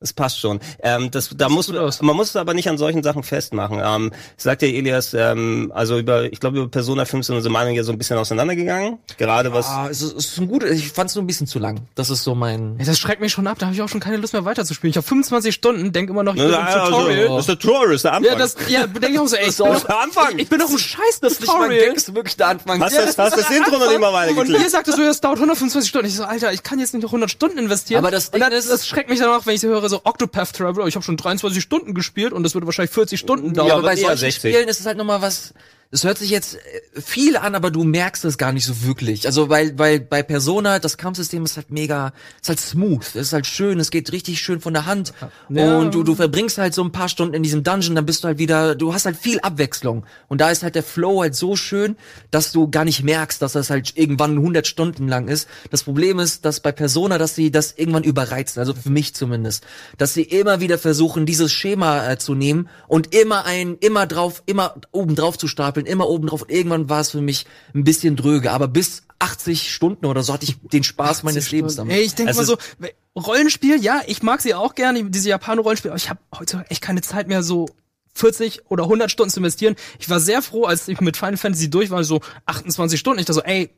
Das 0.00 0.12
passt 0.12 0.38
schon. 0.38 0.60
Ähm, 0.80 1.10
das, 1.10 1.28
da 1.36 1.48
muss, 1.48 1.66
gut 1.66 1.76
aus. 1.76 2.00
man 2.02 2.14
muss 2.14 2.28
es 2.28 2.36
aber 2.36 2.54
nicht 2.54 2.68
an 2.68 2.78
solchen 2.78 3.02
Sachen 3.02 3.24
festmachen. 3.24 3.80
Ähm, 3.84 4.12
sagt 4.36 4.62
ja 4.62 4.68
Elias, 4.68 5.12
ähm, 5.12 5.72
also 5.74 5.98
über, 5.98 6.32
ich 6.32 6.38
glaube 6.38 6.58
über 6.58 6.68
Persona 6.68 7.04
5 7.04 7.26
sind 7.26 7.34
unsere 7.34 7.52
Meinungen 7.52 7.74
ja 7.74 7.82
so 7.82 7.90
ein 7.90 7.98
bisschen 7.98 8.16
auseinandergegangen. 8.16 8.98
Gerade 9.16 9.52
was, 9.52 9.66
Ah, 9.66 9.88
es 9.90 10.00
ist, 10.00 10.16
es 10.16 10.26
ist 10.26 10.38
ein 10.38 10.46
gut, 10.46 10.62
ich 10.62 10.92
fand's 10.92 11.16
nur 11.16 11.24
ein 11.24 11.26
bisschen 11.26 11.48
zu 11.48 11.58
lang. 11.58 11.80
Das 11.96 12.10
ist 12.10 12.22
so 12.22 12.36
mein. 12.36 12.78
Ey, 12.78 12.86
Das 12.86 12.96
schreckt 12.96 13.20
mich 13.20 13.32
schon 13.32 13.48
ab, 13.48 13.58
da 13.58 13.66
habe 13.66 13.74
ich 13.74 13.82
auch 13.82 13.88
schon 13.88 13.98
keine 13.98 14.18
Lust 14.18 14.34
mehr 14.34 14.44
weiterzuspielen. 14.44 14.90
Ich 14.92 14.96
habe 14.96 15.04
25 15.06 15.52
Stunden, 15.52 15.90
denk 15.90 16.10
immer 16.10 16.22
noch, 16.22 16.36
ich 16.36 16.42
bin 16.42 16.48
im 16.50 16.54
also, 16.54 16.86
Tutorial. 16.92 17.28
das 17.30 17.38
ist 17.40 17.48
der 17.48 17.58
Tutorial, 17.58 17.94
ist 17.94 18.04
der 18.04 18.12
Anfang. 18.12 18.32
Ja, 18.32 18.38
das, 18.38 18.56
ja, 18.68 18.86
denke 18.86 19.08
ich 19.10 19.18
auch 19.18 19.26
so, 19.26 19.34
ey, 19.34 19.48
ich 19.48 19.56
bin, 19.56 19.66
das 19.66 19.72
doch, 19.72 19.76
ist 19.78 19.88
der 19.88 19.98
Anfang. 20.00 20.38
ich 20.38 20.48
bin 20.48 20.58
doch 20.60 20.70
ein 20.70 20.78
scheiß 20.78 21.18
Das 21.20 21.32
ist 21.32 21.40
nicht 21.40 21.48
mein 21.52 21.58
Tutorial. 21.62 21.86
Gag, 21.88 21.96
ist 21.96 22.14
wirklich 22.14 22.36
der 22.36 22.46
Anfang. 22.46 22.80
Hast 22.80 22.94
Ja, 22.94 23.04
das, 23.04 23.18
hast 23.18 23.36
das 23.36 23.50
Intro 23.50 23.76
noch 23.78 23.88
nicht 23.88 23.98
mal 24.00 24.12
weiter 24.12 24.38
Und 24.38 24.48
ihr 24.48 24.70
sagt 24.70 24.86
so, 24.86 25.02
ja, 25.02 25.10
es 25.10 25.20
dauert 25.20 25.38
125 25.38 25.88
Stunden. 25.88 26.06
Ich 26.06 26.14
so, 26.14 26.22
Alter, 26.22 26.52
ich 26.52 26.62
kann 26.62 26.78
jetzt 26.78 26.94
nicht 26.94 27.02
noch 27.02 27.08
100 27.10 27.28
Stunden 27.32 27.58
investieren. 27.58 27.98
Aber 27.98 28.12
das 28.12 28.26
und 28.26 28.34
Ding 28.34 28.42
dann, 28.42 28.52
ist- 28.52 28.70
das 28.70 28.86
schreckt 28.86 29.10
mich 29.10 29.18
dann 29.18 29.30
auch, 29.30 29.44
wenn 29.44 29.56
ich 29.56 29.60
so 29.60 29.87
so 29.88 30.00
Octopath 30.04 30.54
Traveler, 30.54 30.86
ich 30.86 30.94
habe 30.94 31.04
schon 31.04 31.16
23 31.16 31.62
Stunden 31.62 31.94
gespielt 31.94 32.32
und 32.32 32.42
das 32.42 32.54
würde 32.54 32.66
wahrscheinlich 32.66 32.92
40 32.92 33.18
Stunden 33.18 33.54
dauern. 33.54 33.68
Ja, 33.68 33.74
aber 33.74 33.82
bei 33.82 33.96
solchen 33.96 34.16
60. 34.16 34.52
Spielen 34.52 34.68
ist 34.68 34.80
es 34.80 34.86
halt 34.86 34.98
nochmal 34.98 35.22
was. 35.22 35.54
Es 35.90 36.04
hört 36.04 36.18
sich 36.18 36.28
jetzt 36.28 36.56
äh, 36.56 37.00
viel 37.00 37.38
an, 37.38 37.54
aber 37.54 37.70
du 37.70 37.82
merkst 37.82 38.22
es 38.26 38.36
gar 38.36 38.52
nicht 38.52 38.66
so 38.66 38.82
wirklich. 38.84 39.24
Also 39.26 39.48
weil, 39.48 39.78
weil 39.78 40.00
bei 40.00 40.22
Persona 40.22 40.78
das 40.80 40.98
Kampfsystem 40.98 41.44
ist 41.44 41.56
halt 41.56 41.70
mega, 41.70 42.12
ist 42.42 42.50
halt 42.50 42.60
smooth, 42.60 43.00
es 43.02 43.14
ist 43.14 43.32
halt 43.32 43.46
schön, 43.46 43.80
es 43.80 43.90
geht 43.90 44.12
richtig 44.12 44.38
schön 44.40 44.60
von 44.60 44.74
der 44.74 44.84
Hand 44.84 45.14
Ja. 45.48 45.78
und 45.78 45.94
du, 45.94 46.02
du 46.02 46.14
verbringst 46.14 46.58
halt 46.58 46.74
so 46.74 46.84
ein 46.84 46.92
paar 46.92 47.08
Stunden 47.08 47.32
in 47.32 47.42
diesem 47.42 47.62
Dungeon, 47.64 47.94
dann 47.94 48.04
bist 48.04 48.22
du 48.22 48.28
halt 48.28 48.36
wieder, 48.38 48.74
du 48.74 48.92
hast 48.92 49.06
halt 49.06 49.16
viel 49.16 49.40
Abwechslung 49.40 50.04
und 50.28 50.42
da 50.42 50.50
ist 50.50 50.62
halt 50.62 50.74
der 50.74 50.82
Flow 50.82 51.22
halt 51.22 51.34
so 51.34 51.56
schön, 51.56 51.96
dass 52.30 52.52
du 52.52 52.68
gar 52.70 52.84
nicht 52.84 53.02
merkst, 53.02 53.40
dass 53.40 53.52
das 53.52 53.70
halt 53.70 53.96
irgendwann 53.96 54.32
100 54.32 54.66
Stunden 54.66 55.08
lang 55.08 55.28
ist. 55.28 55.48
Das 55.70 55.84
Problem 55.84 56.18
ist, 56.18 56.44
dass 56.44 56.60
bei 56.60 56.70
Persona, 56.72 57.16
dass 57.16 57.34
sie 57.34 57.50
das 57.50 57.72
irgendwann 57.72 58.02
überreizen, 58.04 58.60
also 58.60 58.74
für 58.74 58.90
mich 58.90 59.14
zumindest, 59.14 59.64
dass 59.96 60.12
sie 60.12 60.22
immer 60.22 60.60
wieder 60.60 60.76
versuchen, 60.76 61.24
dieses 61.24 61.50
Schema 61.50 62.10
äh, 62.10 62.18
zu 62.18 62.34
nehmen 62.34 62.68
und 62.88 63.14
immer 63.14 63.46
ein, 63.46 63.78
immer 63.80 64.06
drauf, 64.06 64.42
immer 64.44 64.74
oben 64.92 65.14
drauf 65.14 65.38
zu 65.38 65.48
stapeln, 65.48 65.77
immer 65.86 66.08
oben 66.08 66.26
drauf. 66.26 66.42
Und 66.42 66.50
irgendwann 66.50 66.88
war 66.88 67.00
es 67.00 67.10
für 67.10 67.20
mich 67.20 67.46
ein 67.74 67.84
bisschen 67.84 68.16
dröge, 68.16 68.50
aber 68.50 68.68
bis 68.68 69.02
80 69.18 69.72
Stunden 69.72 70.06
oder 70.06 70.22
so 70.22 70.32
hatte 70.32 70.44
ich 70.44 70.56
den 70.60 70.84
Spaß 70.84 71.22
meines 71.24 71.50
Lebens 71.50 71.76
damit. 71.76 71.96
Ey, 71.96 72.02
ich 72.02 72.14
denke 72.14 72.30
Also 72.36 72.56
mal 72.56 72.58
so, 72.80 73.20
Rollenspiel, 73.20 73.82
ja, 73.82 74.02
ich 74.06 74.22
mag 74.22 74.40
sie 74.40 74.54
auch 74.54 74.74
gerne, 74.74 75.04
diese 75.10 75.28
Japaner-Rollenspiele, 75.28 75.92
aber 75.92 75.98
ich 75.98 76.08
habe 76.08 76.20
heute 76.36 76.64
echt 76.68 76.82
keine 76.82 77.00
Zeit 77.02 77.26
mehr 77.26 77.42
so 77.42 77.66
40 78.14 78.70
oder 78.70 78.84
100 78.84 79.10
Stunden 79.10 79.30
zu 79.30 79.40
investieren. 79.40 79.76
Ich 79.98 80.08
war 80.08 80.20
sehr 80.20 80.42
froh, 80.42 80.64
als 80.64 80.88
ich 80.88 81.00
mit 81.00 81.16
Final 81.16 81.36
Fantasy 81.36 81.70
durch 81.70 81.90
war, 81.90 82.04
so 82.04 82.20
28 82.46 82.98
Stunden. 82.98 83.20
Ich 83.20 83.26
dachte 83.26 83.40
so, 83.40 83.42
ey, 83.42 83.70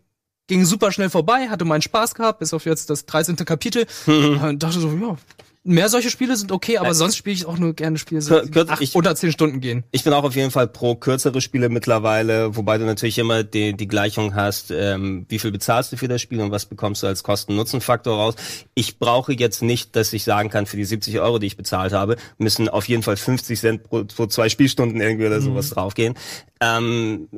ging 0.47 0.65
super 0.65 0.93
schnell 0.93 1.11
vorbei, 1.11 1.49
hatte 1.49 1.65
meinen 1.65 1.83
Spaß 1.83 2.15
gehabt, 2.15 2.41
bis 2.41 2.53
auf 2.53 2.67
jetzt 2.67 2.91
das 2.91 3.07
13. 3.07 3.37
Kapitel. 3.37 3.87
Und 4.07 4.63
dachte 4.63 4.81
so, 4.81 4.91
ja, 4.91 5.17
mehr 5.63 5.89
solche 5.91 6.09
Spiele 6.11 6.37
sind 6.37 6.53
okay, 6.53 6.79
aber 6.79 6.95
sonst 6.95 7.17
spiele 7.17 7.35
ich 7.35 7.45
auch 7.47 7.59
nur 7.59 7.75
gerne 7.75 7.99
Spiele, 7.99 8.21
Kür- 8.23 8.45
die 8.45 8.51
kürz- 8.51 8.71
acht 8.71 8.81
ich- 8.81 8.95
unter 8.95 9.15
10 9.15 9.31
Stunden 9.33 9.61
gehen. 9.61 9.85
Ich 9.93 10.05
bin 10.05 10.13
auch 10.15 10.25
auf 10.25 10.35
jeden 10.35 10.51
Fall 10.51 10.67
pro 10.69 10.95
kürzere 10.95 11.41
Spiele 11.41 11.69
mittlerweile, 11.69 12.57
wobei 12.57 12.79
du 12.79 12.85
natürlich 12.87 13.19
immer 13.19 13.43
die, 13.45 13.75
die 13.75 13.87
Gleichung 13.87 14.35
hast, 14.35 14.71
ähm, 14.71 15.27
wie 15.29 15.39
viel 15.39 15.53
bezahlst 15.53 15.93
du 15.93 15.97
für 15.99 16.09
das 16.09 16.23
Spiel 16.23 16.41
und 16.41 16.51
was 16.51 16.65
bekommst 16.67 17.03
du 17.03 17.07
als 17.07 17.23
Kosten-Nutzen-Faktor 17.23 18.17
raus. 18.17 18.35
Ich 18.75 18.99
brauche 18.99 19.33
jetzt 19.35 19.63
nicht, 19.63 19.95
dass 19.97 20.13
ich 20.13 20.25
sagen 20.25 20.49
kann, 20.49 20.65
für 20.67 20.77
die 20.79 20.85
70 20.87 21.21
Euro, 21.21 21.39
die 21.39 21.47
ich 21.49 21.57
bezahlt 21.59 21.93
habe, 21.93 22.17
müssen 22.39 22.69
auf 22.69 22.89
jeden 22.89 23.03
Fall 23.03 23.17
50 23.19 23.61
Cent 23.61 23.83
pro, 23.85 24.05
pro 24.05 24.27
zwei 24.27 24.49
Spielstunden 24.49 25.01
irgendwie 25.01 25.27
oder 25.27 25.41
sowas 25.43 25.71
draufgehen. 25.71 26.15
Ähm, 26.63 27.29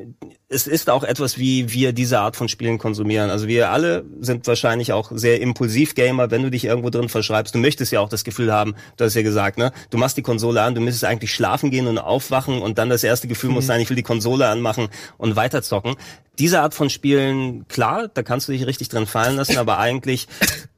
es 0.53 0.67
ist 0.67 0.91
auch 0.91 1.03
etwas, 1.03 1.39
wie 1.39 1.73
wir 1.73 1.93
diese 1.93 2.21
Art 2.21 2.37
von 2.37 2.49
Spielen 2.49 2.79
konsumieren. 2.79 3.31
Also 3.31 3.49
wir 3.49 3.71
alle 3.71 4.05
sind 4.21 4.47
wahrscheinlich 4.47 4.93
auch 4.93 5.11
sehr 5.15 5.41
impulsiv 5.41 5.95
Gamer, 5.95 6.31
wenn 6.31 6.43
du 6.43 6.51
dich 6.51 6.65
irgendwo 6.65 6.91
drin 6.91 7.09
verschreibst. 7.09 7.55
Du 7.55 7.59
möchtest 7.59 7.91
ja 7.91 8.01
auch 8.01 8.09
das 8.09 8.23
Gefühl 8.23 8.53
haben, 8.53 8.75
du 8.97 9.05
hast 9.05 9.15
ja 9.15 9.23
gesagt, 9.23 9.59
ne? 9.59 9.73
Du 9.91 9.99
machst 9.99 10.17
die 10.17 10.23
Konsole 10.23 10.61
an, 10.63 10.75
du 10.75 10.81
müsstest 10.81 11.05
eigentlich 11.05 11.33
schlafen 11.33 11.71
gehen 11.71 11.87
und 11.87 11.99
aufwachen 11.99 12.61
und 12.61 12.79
dann 12.79 12.91
das 12.91 13.03
erste 13.03 13.29
Gefühl 13.29 13.51
muss 13.51 13.67
sein, 13.67 13.81
ich 13.81 13.89
will 13.89 13.97
die 13.97 14.03
Konsole 14.03 14.47
anmachen 14.47 14.89
und 15.17 15.37
weiterzocken. 15.37 15.97
Diese 16.39 16.61
Art 16.61 16.75
von 16.75 16.91
Spielen, 16.91 17.67
klar, 17.69 18.09
da 18.13 18.23
kannst 18.23 18.49
du 18.49 18.53
dich 18.53 18.67
richtig 18.67 18.89
drin 18.89 19.07
fallen 19.07 19.37
lassen, 19.37 19.59
aber 19.59 19.79
eigentlich 19.79 20.29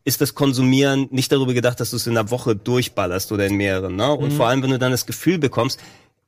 ist 0.04 0.20
das 0.20 0.34
Konsumieren 0.34 1.08
nicht 1.10 1.32
darüber 1.32 1.54
gedacht, 1.54 1.80
dass 1.80 1.90
du 1.90 1.96
es 1.96 2.06
in 2.06 2.16
einer 2.16 2.30
Woche 2.30 2.54
durchballerst 2.54 3.32
oder 3.32 3.46
in 3.46 3.56
mehreren, 3.56 3.96
ne? 3.96 4.12
Und 4.12 4.32
vor 4.32 4.48
allem, 4.48 4.62
wenn 4.62 4.70
du 4.70 4.78
dann 4.78 4.92
das 4.92 5.06
Gefühl 5.06 5.38
bekommst, 5.38 5.80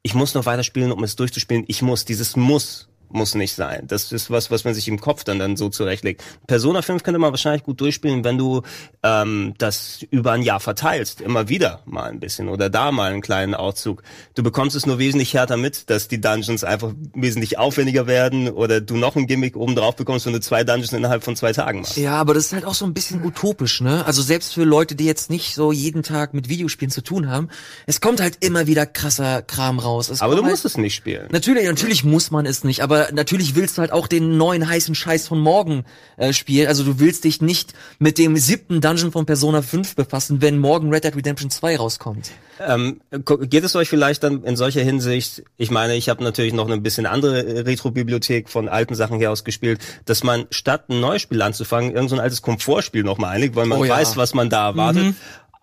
ich 0.03 0.15
muss 0.15 0.35
noch 0.35 0.47
weiterspielen, 0.47 0.93
um 0.93 1.03
es 1.03 1.17
durchzuspielen. 1.17 1.65
Ich 1.67 1.83
muss. 1.83 2.05
Dieses 2.05 2.37
Muss 2.37 2.89
muss 3.09 3.35
nicht 3.35 3.55
sein. 3.55 3.85
Das 3.87 4.13
ist 4.13 4.31
was, 4.31 4.51
was 4.51 4.65
man 4.65 4.75
sich 4.75 4.89
im 4.89 5.01
Kopf 5.01 5.25
dann, 5.25 5.39
dann 5.39 5.57
so 5.57 5.69
zurechtlegt. 5.69 6.23
Persona 6.47 6.83
5 6.83 7.03
könnte 7.03 7.19
man 7.19 7.31
wahrscheinlich 7.31 7.65
gut 7.65 7.81
durchspielen, 7.81 8.25
wenn 8.25 8.39
du 8.39 8.63
ähm, 9.03 9.55
das 9.59 10.05
über 10.11 10.33
ein 10.33 10.43
Jahr 10.43 10.61
verteilst. 10.61 11.21
Immer 11.21 11.49
wieder 11.49 11.83
mal 11.87 12.11
ein 12.11 12.21
bisschen 12.21 12.49
oder 12.49 12.71
da 12.71 12.93
mal 12.93 13.13
einen 13.13 13.23
kleinen 13.23 13.55
Auszug. 13.55 14.03
Du 14.35 14.43
bekommst 14.43 14.77
es 14.77 14.87
nur 14.87 14.99
wesentlich 14.99 15.35
härter 15.35 15.57
mit, 15.57 15.91
dass 15.91 16.09
die 16.09 16.21
Dungeons 16.21 16.65
einfach 16.65 16.93
wesentlich 17.15 17.59
aufwendiger 17.59 18.07
werden 18.07 18.49
oder 18.49 18.81
du 18.81 18.97
noch 18.97 19.17
ein 19.17 19.27
Gimmick 19.27 19.57
oben 19.57 19.75
drauf 19.75 19.97
bekommst, 19.97 20.27
wenn 20.27 20.33
du 20.33 20.41
zwei 20.41 20.65
Dungeons 20.65 20.93
innerhalb 20.93 21.25
von 21.25 21.37
zwei 21.37 21.53
Tagen 21.53 21.81
machst. 21.81 21.97
Ja, 21.97 22.17
aber 22.17 22.35
das 22.35 22.47
ist 22.47 22.53
halt 22.53 22.65
auch 22.65 22.75
so 22.75 22.85
ein 22.85 22.95
bisschen 22.95 23.25
utopisch, 23.25 23.81
ne? 23.81 24.05
Also 24.07 24.23
selbst 24.23 24.55
für 24.55 24.65
Leute, 24.65 24.95
die 24.95 25.05
jetzt 25.05 25.31
nicht 25.31 25.55
so 25.55 25.73
jeden 25.73 26.03
Tag 26.03 26.35
mit 26.35 26.49
Videospielen 26.49 26.91
zu 26.91 27.03
tun 27.03 27.29
haben, 27.31 27.49
es 27.87 28.01
kommt 28.01 28.21
halt 28.21 28.39
immer 28.41 28.67
wieder 28.67 28.87
krasser 28.87 29.43
Kram 29.43 29.79
raus. 29.79 30.09
Es 30.09 30.23
Aber 30.23 30.37
du 30.37 30.43
musst 30.43 30.65
halt, 30.65 30.73
es 30.73 30.77
nicht 30.77 30.95
spielen. 30.95 31.29
Natürlich, 31.31 31.67
natürlich 31.67 32.05
muss 32.05 32.31
man 32.31 32.47
es 32.47 32.65
nicht, 32.65 32.83
aber 32.83 32.96
natürlich 33.13 33.55
willst 33.55 33.77
du 33.77 33.81
halt 33.83 33.93
auch 33.93 34.07
den 34.07 34.37
neuen 34.37 34.69
heißen 34.69 34.95
Scheiß 34.95 35.29
von 35.29 35.41
morgen 35.41 35.85
äh, 36.17 36.33
spielen. 36.33 36.69
Also 36.69 36.85
du 36.85 36.99
willst 36.99 37.25
dich 37.25 37.41
nicht 37.41 37.75
mit 37.99 38.19
dem 38.19 38.37
siebten 38.37 38.81
Dungeon 38.81 39.13
von 39.13 39.27
Persona 39.27 39.63
5 39.63 39.95
befassen, 39.97 40.41
wenn 40.43 40.59
morgen 40.59 40.93
Red 40.93 41.05
Dead 41.05 41.17
Redemption 41.17 41.51
2 41.51 41.77
rauskommt. 41.77 42.31
Ähm, 42.59 43.01
geht 43.11 43.65
es 43.65 43.77
euch 43.77 43.89
vielleicht 43.89 44.23
dann 44.23 44.43
in 44.45 44.57
solcher 44.57 44.83
Hinsicht, 44.83 45.43
ich 45.57 45.71
meine, 45.71 45.95
ich 45.95 46.09
habe 46.09 46.25
natürlich 46.25 46.53
noch 46.55 46.67
eine 46.67 46.79
bisschen 46.79 47.07
andere 47.07 47.45
äh, 47.45 47.61
Retro-Bibliothek 47.61 48.49
von 48.49 48.69
alten 48.69 48.95
Sachen 48.95 49.19
her 49.19 49.31
aus 49.31 49.45
gespielt, 49.45 49.81
dass 50.07 50.25
man 50.25 50.47
statt 50.51 50.89
ein 50.89 51.01
neues 51.01 51.23
Spiel 51.23 51.43
anzufangen, 51.43 51.93
irgend 51.93 52.11
so 52.11 52.17
ein 52.17 52.21
altes 52.21 52.43
Komfortspiel 52.43 53.03
nochmal 53.05 53.35
einlegt, 53.35 53.57
weil 53.57 53.67
man 53.67 53.81
Oh 53.81 53.85
ja. 53.85 53.95
weiß, 53.97 54.17
was 54.17 54.33
man 54.35 54.49
da 54.49 54.69
erwartet. 54.69 55.15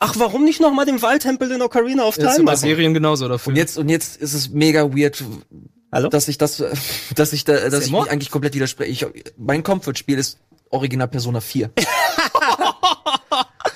Ach, 0.06 0.16
warum 0.18 0.44
nicht 0.44 0.60
nochmal 0.60 0.86
den 0.86 1.02
Waldtempel 1.02 1.50
in 1.52 1.62
Ocarina 1.62 2.04
of 2.04 2.16
Das 2.18 2.26
ist 2.26 2.36
Time 2.36 2.46
bei 2.46 2.52
machen? 2.52 2.62
Serien 2.62 2.94
genauso 2.94 3.30
dafür. 3.30 3.52
Und 3.52 3.56
jetzt 3.56 3.78
und 3.78 3.88
jetzt 3.88 4.18
ist 4.18 4.34
es 4.34 4.50
mega 4.50 4.94
weird, 4.94 5.24
Hallo? 5.94 6.10
dass 6.10 6.28
ich 6.28 6.38
das, 6.38 6.64
dass 7.16 7.34
ich 7.34 7.46
da, 7.46 7.70
dass 7.70 7.86
ich 7.86 7.92
Mord? 7.92 8.06
mich 8.06 8.12
eigentlich 8.12 8.32
komplett 8.32 8.54
widerspreche. 8.56 9.12
Ich, 9.14 9.24
mein 9.38 9.64
Comfort-Spiel 9.64 10.18
ist 10.18 10.38
Original 10.72 11.08
Persona 11.08 11.40
4. 11.40 11.70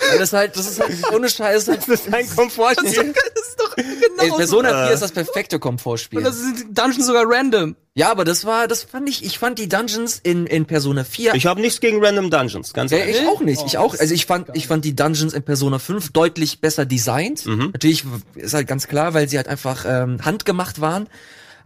Weil 0.10 0.18
das 0.20 0.34
halt, 0.34 0.56
das 0.58 0.68
ist 0.68 0.80
halt 0.80 0.92
ohne 1.14 1.30
Scheiß. 1.30 1.66
Das 1.66 1.78
ist 1.78 1.88
halt, 1.88 2.00
das 2.00 2.08
ist 2.08 2.14
ein 2.14 2.36
Komfortspiel. 2.36 3.14
das 3.14 3.48
ist 3.48 3.60
doch 3.60 3.76
genau 3.76 4.24
ey, 4.24 4.32
Persona 4.32 4.70
Äh. 4.70 4.86
4 4.88 4.94
ist 4.96 5.02
das 5.02 5.12
perfekte 5.12 5.60
Komfortspiel. 5.60 6.18
Und 6.20 6.26
das 6.26 6.40
sind 6.40 6.76
Dungeons 6.78 7.06
sogar 7.06 7.24
random. 7.28 7.76
Ja, 7.94 8.10
aber 8.12 8.26
das 8.26 8.46
war, 8.46 8.68
das 8.68 8.84
fand 8.84 9.08
ich, 9.10 9.24
ich 9.24 9.38
fand 9.40 9.60
die 9.60 9.68
Dungeons 9.70 10.20
in, 10.22 10.46
in 10.48 10.66
Persona 10.66 11.04
4. 11.04 11.36
Ich 11.36 11.46
habe 11.46 11.62
nichts 11.62 11.80
gegen 11.82 12.04
Random 12.04 12.30
Dungeons, 12.32 12.74
ganz 12.74 12.92
Ja, 12.92 12.98
ehrlich. 13.00 13.18
ich 13.22 13.28
auch 13.28 13.42
nicht. 13.42 13.64
Ich 13.66 13.78
auch. 13.78 13.96
Also 13.98 14.14
ich 14.14 14.26
fand, 14.26 14.50
ich 14.54 14.68
fand 14.68 14.86
die 14.86 14.96
Dungeons 14.96 15.34
in 15.34 15.44
Persona 15.44 15.78
5 15.80 16.12
deutlich 16.14 16.62
besser 16.62 16.86
designt. 16.86 17.46
Natürlich 17.46 18.06
ist 18.36 18.54
halt 18.54 18.68
ganz 18.68 18.88
klar, 18.88 19.14
weil 19.14 19.30
sie 19.30 19.38
halt 19.38 19.48
einfach 19.48 19.86
ähm, 19.88 20.24
handgemacht 20.26 20.82
waren. 20.82 21.08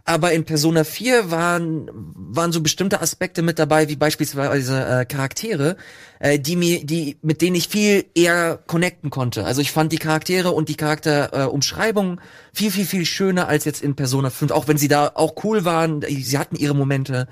Aber 0.04 0.32
in 0.32 0.44
Persona 0.44 0.82
4 0.82 1.30
waren, 1.30 1.88
waren 1.92 2.50
so 2.50 2.60
bestimmte 2.60 3.00
Aspekte 3.00 3.42
mit 3.42 3.60
dabei, 3.60 3.88
wie 3.88 3.94
beispielsweise 3.94 4.84
äh, 4.84 5.04
Charaktere, 5.04 5.76
äh, 6.18 6.40
die 6.40 6.56
mir, 6.56 6.84
die, 6.84 7.18
mit 7.22 7.40
denen 7.40 7.54
ich 7.54 7.68
viel 7.68 8.06
eher 8.14 8.58
connecten 8.66 9.10
konnte. 9.10 9.44
Also 9.44 9.60
ich 9.60 9.70
fand 9.70 9.92
die 9.92 9.98
Charaktere 9.98 10.50
und 10.50 10.68
die 10.68 10.76
Charakterumschreibung 10.76 12.18
äh, 12.18 12.20
viel, 12.52 12.72
viel, 12.72 12.86
viel 12.86 13.06
schöner 13.06 13.46
als 13.46 13.64
jetzt 13.64 13.82
in 13.82 13.94
Persona 13.94 14.30
5, 14.30 14.50
auch 14.50 14.66
wenn 14.66 14.76
sie 14.76 14.88
da 14.88 15.12
auch 15.14 15.34
cool 15.44 15.64
waren, 15.64 16.02
sie 16.02 16.38
hatten 16.38 16.56
ihre 16.56 16.74
Momente. 16.74 17.28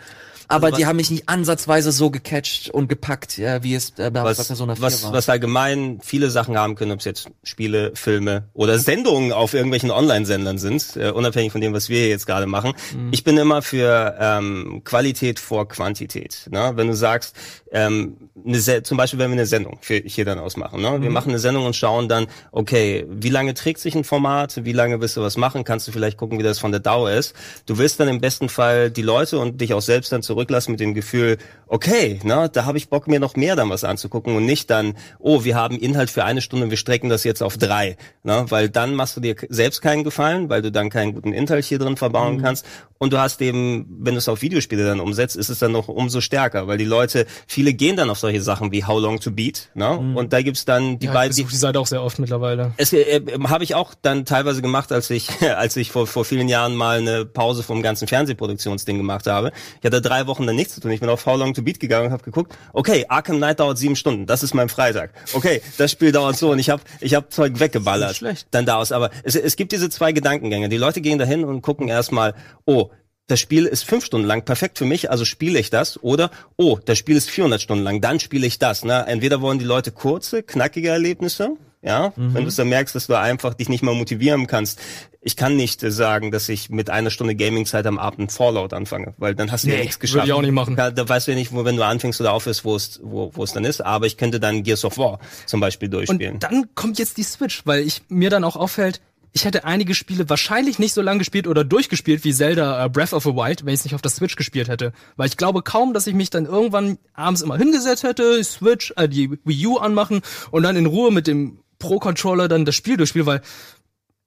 Aber 0.51 0.67
Also 0.67 0.77
die 0.77 0.83
was- 0.83 0.89
haben 0.89 0.97
mich 0.97 1.11
nicht 1.11 1.29
ansatzweise 1.29 1.93
so 1.93 2.11
gecatcht 2.11 2.71
und 2.71 2.89
gepackt, 2.89 3.39
ja, 3.39 3.63
wie 3.63 3.75
es 3.75 3.91
äh, 3.99 4.11
bei 4.11 4.23
was, 4.25 4.47
Persona 4.47 4.75
4 4.75 4.83
was, 4.83 5.03
war. 5.05 5.13
was 5.13 5.29
allgemein 5.29 6.01
viele 6.03 6.31
Sachen 6.31 6.59
haben 6.59 6.75
können, 6.75 6.93
ob 6.93 6.99
es 6.99 7.05
jetzt 7.05 7.29
Spiele, 7.43 7.93
Filme 7.95 8.45
oder 8.53 8.79
Sendungen 8.79 9.33
auf 9.33 9.55
irgendwelchen 9.55 9.91
Online-Sendern 9.91 10.59
sind, 10.59 10.97
äh, 10.97 11.11
unabhängig 11.11 11.53
von 11.53 11.61
dem, 11.61 11.73
was 11.73 11.89
wir 11.89 11.99
hier 12.01 12.09
jetzt 12.09 12.27
gerade 12.27 12.47
machen. 12.47 12.75
Ich 13.11 13.25
bin 13.25 13.37
immer 13.37 13.63
für 13.63 14.17
ähm, 14.21 14.83
Qualität 14.85 15.39
vor 15.41 15.69
Quantität. 15.69 16.49
Ne? 16.51 16.73
Wenn 16.75 16.89
du 16.89 16.95
sagst, 16.95 17.35
ähm, 17.73 18.17
eine 18.45 18.83
zum 18.83 18.97
Beispiel, 18.97 19.19
wenn 19.19 19.31
wir 19.31 19.35
eine 19.35 19.47
Sendung 19.47 19.79
für 19.81 19.95
hier 20.05 20.25
dann 20.25 20.39
ausmachen, 20.39 20.81
ne? 20.83 21.01
wir 21.03 21.11
machen 21.11 21.29
eine 21.31 21.39
Sendung 21.39 21.67
und 21.67 21.77
schauen 21.77 22.09
dann, 22.09 22.27
okay, 22.53 23.07
wie 23.09 23.29
lange 23.29 23.55
trägt 23.55 23.81
sich 23.81 23.95
ein 23.95 24.05
Format, 24.05 24.65
wie 24.65 24.73
lange 24.73 25.01
willst 25.01 25.17
du 25.17 25.21
was 25.23 25.37
machen, 25.37 25.65
kannst 25.65 25.87
du 25.89 25.93
vielleicht 25.93 26.17
gucken, 26.17 26.39
wie 26.39 26.43
das 26.43 26.59
von 26.59 26.73
der 26.73 26.81
Dauer 26.81 27.11
ist. 27.13 27.35
Du 27.67 27.79
willst 27.79 28.01
dann 28.01 28.09
im 28.09 28.21
besten 28.21 28.49
Fall 28.49 28.91
die 28.91 29.03
Leute 29.03 29.39
und 29.39 29.61
dich 29.61 29.73
auch 29.75 29.83
selbst 29.83 30.11
dann 30.13 30.23
zurücklassen 30.41 30.73
mit 30.73 30.81
dem 30.81 30.95
Gefühl, 30.95 31.37
okay, 31.67 32.19
ne, 32.25 32.49
da 32.51 32.65
habe 32.65 32.79
ich 32.79 32.89
Bock, 32.89 33.07
mir 33.07 33.21
noch 33.21 33.37
mehr 33.37 33.57
dann 33.57 33.69
was 33.69 33.85
anzugucken 33.85 34.35
und 34.37 34.47
nicht 34.47 34.71
dann, 34.71 34.95
oh, 35.19 35.45
wir 35.45 35.55
haben 35.55 35.79
Inhalt 35.79 36.09
für 36.09 36.25
eine 36.25 36.41
Stunde 36.41 36.65
und 36.65 36.71
wir 36.71 36.79
strecken 36.79 37.11
das 37.11 37.25
jetzt 37.25 37.43
auf 37.43 37.59
drei. 37.59 37.97
Ne? 38.23 38.47
Weil 38.49 38.71
dann 38.71 38.95
machst 38.95 39.17
du 39.17 39.21
dir 39.21 39.37
selbst 39.49 39.83
keinen 39.83 40.03
Gefallen, 40.03 40.49
weil 40.49 40.63
du 40.63 40.73
dann 40.73 40.89
keinen 40.89 41.15
guten 41.15 41.33
Inhalt 41.33 41.65
hier 41.65 41.79
drin 41.79 41.97
verbauen 41.97 42.41
kannst. 42.41 42.65
Und 43.03 43.15
du 43.15 43.19
hast 43.19 43.41
eben, 43.41 43.87
wenn 43.99 44.13
du 44.13 44.19
es 44.19 44.29
auf 44.29 44.43
Videospiele 44.43 44.85
dann 44.85 45.01
umsetzt, 45.01 45.35
ist 45.35 45.49
es 45.49 45.59
dann 45.59 45.73
noch 45.73 45.89
umso 45.89 46.21
stärker, 46.21 46.67
weil 46.67 46.77
die 46.77 46.85
Leute, 46.85 47.27
viele 47.47 47.73
gehen 47.73 47.97
dann 47.97 48.11
auf 48.11 48.19
solche 48.19 48.43
Sachen 48.43 48.73
wie 48.73 48.85
How 48.85 49.01
Long 49.01 49.19
to 49.21 49.31
Beat, 49.31 49.71
ne? 49.73 49.97
Und 49.97 50.35
da 50.35 50.43
gibt's 50.43 50.67
dann 50.67 50.99
die 50.99 51.07
Ja, 51.07 51.13
ich 51.13 51.15
beiden, 51.15 51.35
die, 51.35 51.43
besuche 51.43 51.53
die 51.55 51.61
Seite 51.61 51.81
auch 51.81 51.87
sehr 51.87 52.03
oft 52.03 52.19
mittlerweile. 52.19 52.75
es 52.77 52.93
äh, 52.93 53.23
habe 53.45 53.65
ich 53.65 53.75
auch 53.75 53.95
dann 54.03 54.27
teilweise 54.27 54.61
gemacht, 54.61 54.93
als 54.93 55.09
ich 55.09 55.31
als 55.57 55.79
ich 55.79 55.91
vor 55.91 56.07
vor 56.07 56.27
vielen 56.27 56.47
Jahren 56.51 56.75
mal 56.75 56.99
eine 56.99 57.25
Pause 57.25 57.63
vom 57.63 57.81
ganzen 57.81 58.07
Fernsehproduktionsding 58.07 58.99
gemacht 58.99 59.27
habe. 59.27 59.53
Ich 59.81 59.87
hatte 59.87 60.03
drei 60.03 60.27
Wochen 60.27 60.47
dann 60.47 60.57
nichts 60.57 60.75
zu 60.75 60.83
tun. 60.83 60.91
Ich 60.91 61.01
bin 61.01 61.09
auf 61.09 61.25
How 61.25 61.39
Long 61.39 61.55
to 61.55 61.63
Beat 61.63 61.81
gegangen 61.81 62.09
und 62.09 62.13
habe 62.13 62.23
geguckt. 62.23 62.55
Okay, 62.75 63.07
Arkham 63.09 63.39
Knight 63.39 63.61
dauert 63.61 63.79
sieben 63.79 63.97
Stunden. 63.97 64.27
Das 64.27 64.43
ist 64.43 64.53
mein 64.53 64.69
Freitag. 64.69 65.15
Okay, 65.33 65.63
das 65.79 65.91
Spiel 65.91 66.13
dauert 66.13 66.37
so 66.37 66.51
und 66.51 66.59
ich 66.59 66.69
habe 66.69 66.83
ich 67.01 67.15
habe 67.15 67.31
Zeug 67.31 67.61
weggeballert. 67.61 68.17
Schlecht. 68.17 68.49
Dann 68.51 68.67
daraus. 68.67 68.93
Aber 68.93 69.09
es, 69.23 69.37
es 69.37 69.57
gibt 69.57 69.73
diese 69.73 69.89
zwei 69.89 70.13
Gedankengänge. 70.13 70.69
Die 70.69 70.77
Leute 70.77 71.01
gehen 71.01 71.19
dahin 71.19 71.45
und 71.45 71.63
gucken 71.63 71.89
erstmal. 71.89 72.35
Oh, 72.67 72.90
das 73.31 73.41
Spiel 73.41 73.67
ist 73.67 73.85
fünf 73.85 74.05
Stunden 74.05 74.27
lang, 74.27 74.45
perfekt 74.45 74.79
für 74.79 74.85
mich, 74.85 75.11
also 75.11 75.25
spiele 75.25 75.59
ich 75.59 75.71
das. 75.71 76.03
Oder, 76.03 76.31
oh, 76.57 76.79
das 76.85 76.99
Spiel 76.99 77.17
ist 77.17 77.31
400 77.31 77.61
Stunden 77.63 77.85
lang, 77.85 78.01
dann 78.01 78.21
spiele 78.21 78.47
ich 78.47 78.59
das. 78.59 78.85
Ne? 78.85 79.05
Entweder 79.07 79.41
wollen 79.41 79.59
die 79.59 79.65
Leute 79.65 79.93
kurze, 79.93 80.43
knackige 80.43 80.89
Erlebnisse, 80.89 81.57
ja, 81.83 82.13
wenn 82.17 82.43
du 82.43 82.49
es 82.49 82.57
dann 82.57 82.69
merkst, 82.69 82.95
dass 82.95 83.07
du 83.07 83.15
einfach 83.15 83.55
dich 83.55 83.71
nicht 83.71 83.83
mal 83.83 83.95
motivieren 83.95 84.47
kannst. 84.47 84.79
Ich 85.23 85.35
kann 85.35 85.57
nicht 85.57 85.83
äh, 85.83 85.91
sagen, 85.91 86.31
dass 86.31 86.51
ich 86.51 86.69
mit 86.69 86.91
einer 86.91 87.09
Stunde 87.09 87.35
Gaming-Zeit 87.35 87.87
am 87.87 87.99
Abend 87.99 88.33
Fallout 88.33 88.75
anfange, 88.75 89.15
weil 89.17 89.35
dann 89.35 89.51
hast 89.51 89.65
du 89.65 89.69
ja 89.69 89.77
Nee, 89.77 89.81
nichts 89.83 89.97
würde 89.97 90.01
geschafft. 90.03 90.27
ich 90.27 90.33
auch 90.35 90.43
nicht 90.43 90.53
machen. 90.53 90.77
Ja, 90.77 90.91
da 90.91 91.09
weißt 91.09 91.27
du 91.27 91.31
ja 91.33 91.39
nicht, 91.39 91.53
wo, 91.53 91.65
wenn 91.65 91.77
du 91.77 91.85
anfängst 91.85 92.21
oder 92.21 92.35
aufhörst, 92.35 92.67
wo 92.67 92.77
es, 92.77 93.01
wo, 93.03 93.31
wo 93.35 93.45
es 93.45 93.53
dann 93.53 93.65
ist. 93.65 93.81
Aber 93.81 94.05
ich 94.05 94.19
könnte 94.19 94.41
dann 94.41 94.63
Gears 94.63 94.85
of 94.85 94.99
War 94.99 95.21
zum 95.47 95.61
Beispiel 95.61 95.89
durchspielen. 95.89 96.35
Und 96.35 96.43
dann 96.43 96.67
kommt 96.75 96.99
jetzt 96.99 97.17
die 97.17 97.23
Switch, 97.23 97.63
weil 97.65 97.81
ich 97.81 98.03
mir 98.09 98.29
dann 98.29 98.45
auch 98.45 98.57
auffällt, 98.57 99.01
ich 99.33 99.45
hätte 99.45 99.65
einige 99.65 99.95
Spiele 99.95 100.29
wahrscheinlich 100.29 100.79
nicht 100.79 100.93
so 100.93 101.03
lange 101.03 101.21
gespielt 101.21 101.47
oder 101.47 101.65
durchgespielt 101.65 102.25
wie 102.25 102.35
Zelda 102.35 102.85
äh, 102.85 102.89
Breath 102.89 103.13
of 103.13 103.23
the 103.23 103.31
Wild, 103.31 103.65
wenn 103.65 103.75
ich 103.75 103.81
es 103.81 103.85
nicht 103.85 103.95
auf 103.95 104.03
der 104.03 104.11
Switch 104.11 104.37
gespielt 104.37 104.69
hätte. 104.69 104.93
Weil 105.17 105.29
ich 105.29 105.37
glaube 105.37 105.63
kaum, 105.63 105.95
dass 105.95 106.07
ich 106.07 106.15
mich 106.15 106.31
dann 106.31 106.47
irgendwann 106.47 106.99
abends 107.15 107.41
immer 107.41 107.57
hingesetzt 107.57 108.03
hätte, 108.03 108.43
Switch, 108.43 108.93
äh, 108.97 109.09
die 109.09 109.39
Wii 109.45 109.67
U 109.67 109.77
anmachen 109.79 110.23
und 110.51 110.63
dann 110.63 110.77
in 110.77 110.87
Ruhe 110.87 111.13
mit 111.13 111.27
dem 111.27 111.61
Pro-Controller 111.79 112.49
dann 112.49 112.65
das 112.65 112.75
Spiel 112.75 112.97
durchspielen, 112.97 113.27
weil 113.27 113.43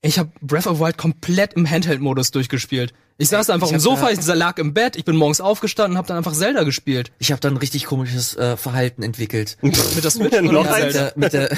ich 0.02 0.20
habe 0.20 0.32
Breath 0.42 0.68
of 0.68 0.78
the 0.78 0.84
Wild 0.84 0.98
komplett 0.98 1.54
im 1.54 1.70
Handheld-Modus 1.70 2.32
durchgespielt. 2.32 2.94
Ich 3.18 3.30
saß 3.30 3.52
einfach 3.52 3.68
Ich 3.68 3.74
am 3.76 3.80
Sofa, 3.80 4.10
ich 4.10 4.26
lag 4.26 4.58
im 4.58 4.74
Bett, 4.74 4.96
ich 4.96 5.06
bin 5.06 5.16
morgens 5.16 5.40
aufgestanden 5.40 5.94
und 5.94 5.98
habe 5.98 6.08
dann 6.08 6.18
einfach 6.18 6.34
Zelda 6.34 6.64
gespielt. 6.64 7.12
Ich 7.20 7.32
habe 7.32 7.40
da 7.40 7.48
ein 7.48 7.58
richtig 7.58 7.86
komisches 7.86 8.36
äh, 8.36 8.58
Verhalten 8.58 9.04
entwickelt. 9.04 9.58
Mit 9.62 10.04
der 10.04 10.10
Switch 10.10 10.34
oder 10.34 10.42
Noch 10.42 10.64
mit 10.64 10.94
der, 10.94 11.14
mit 11.16 11.34
der, 11.34 11.58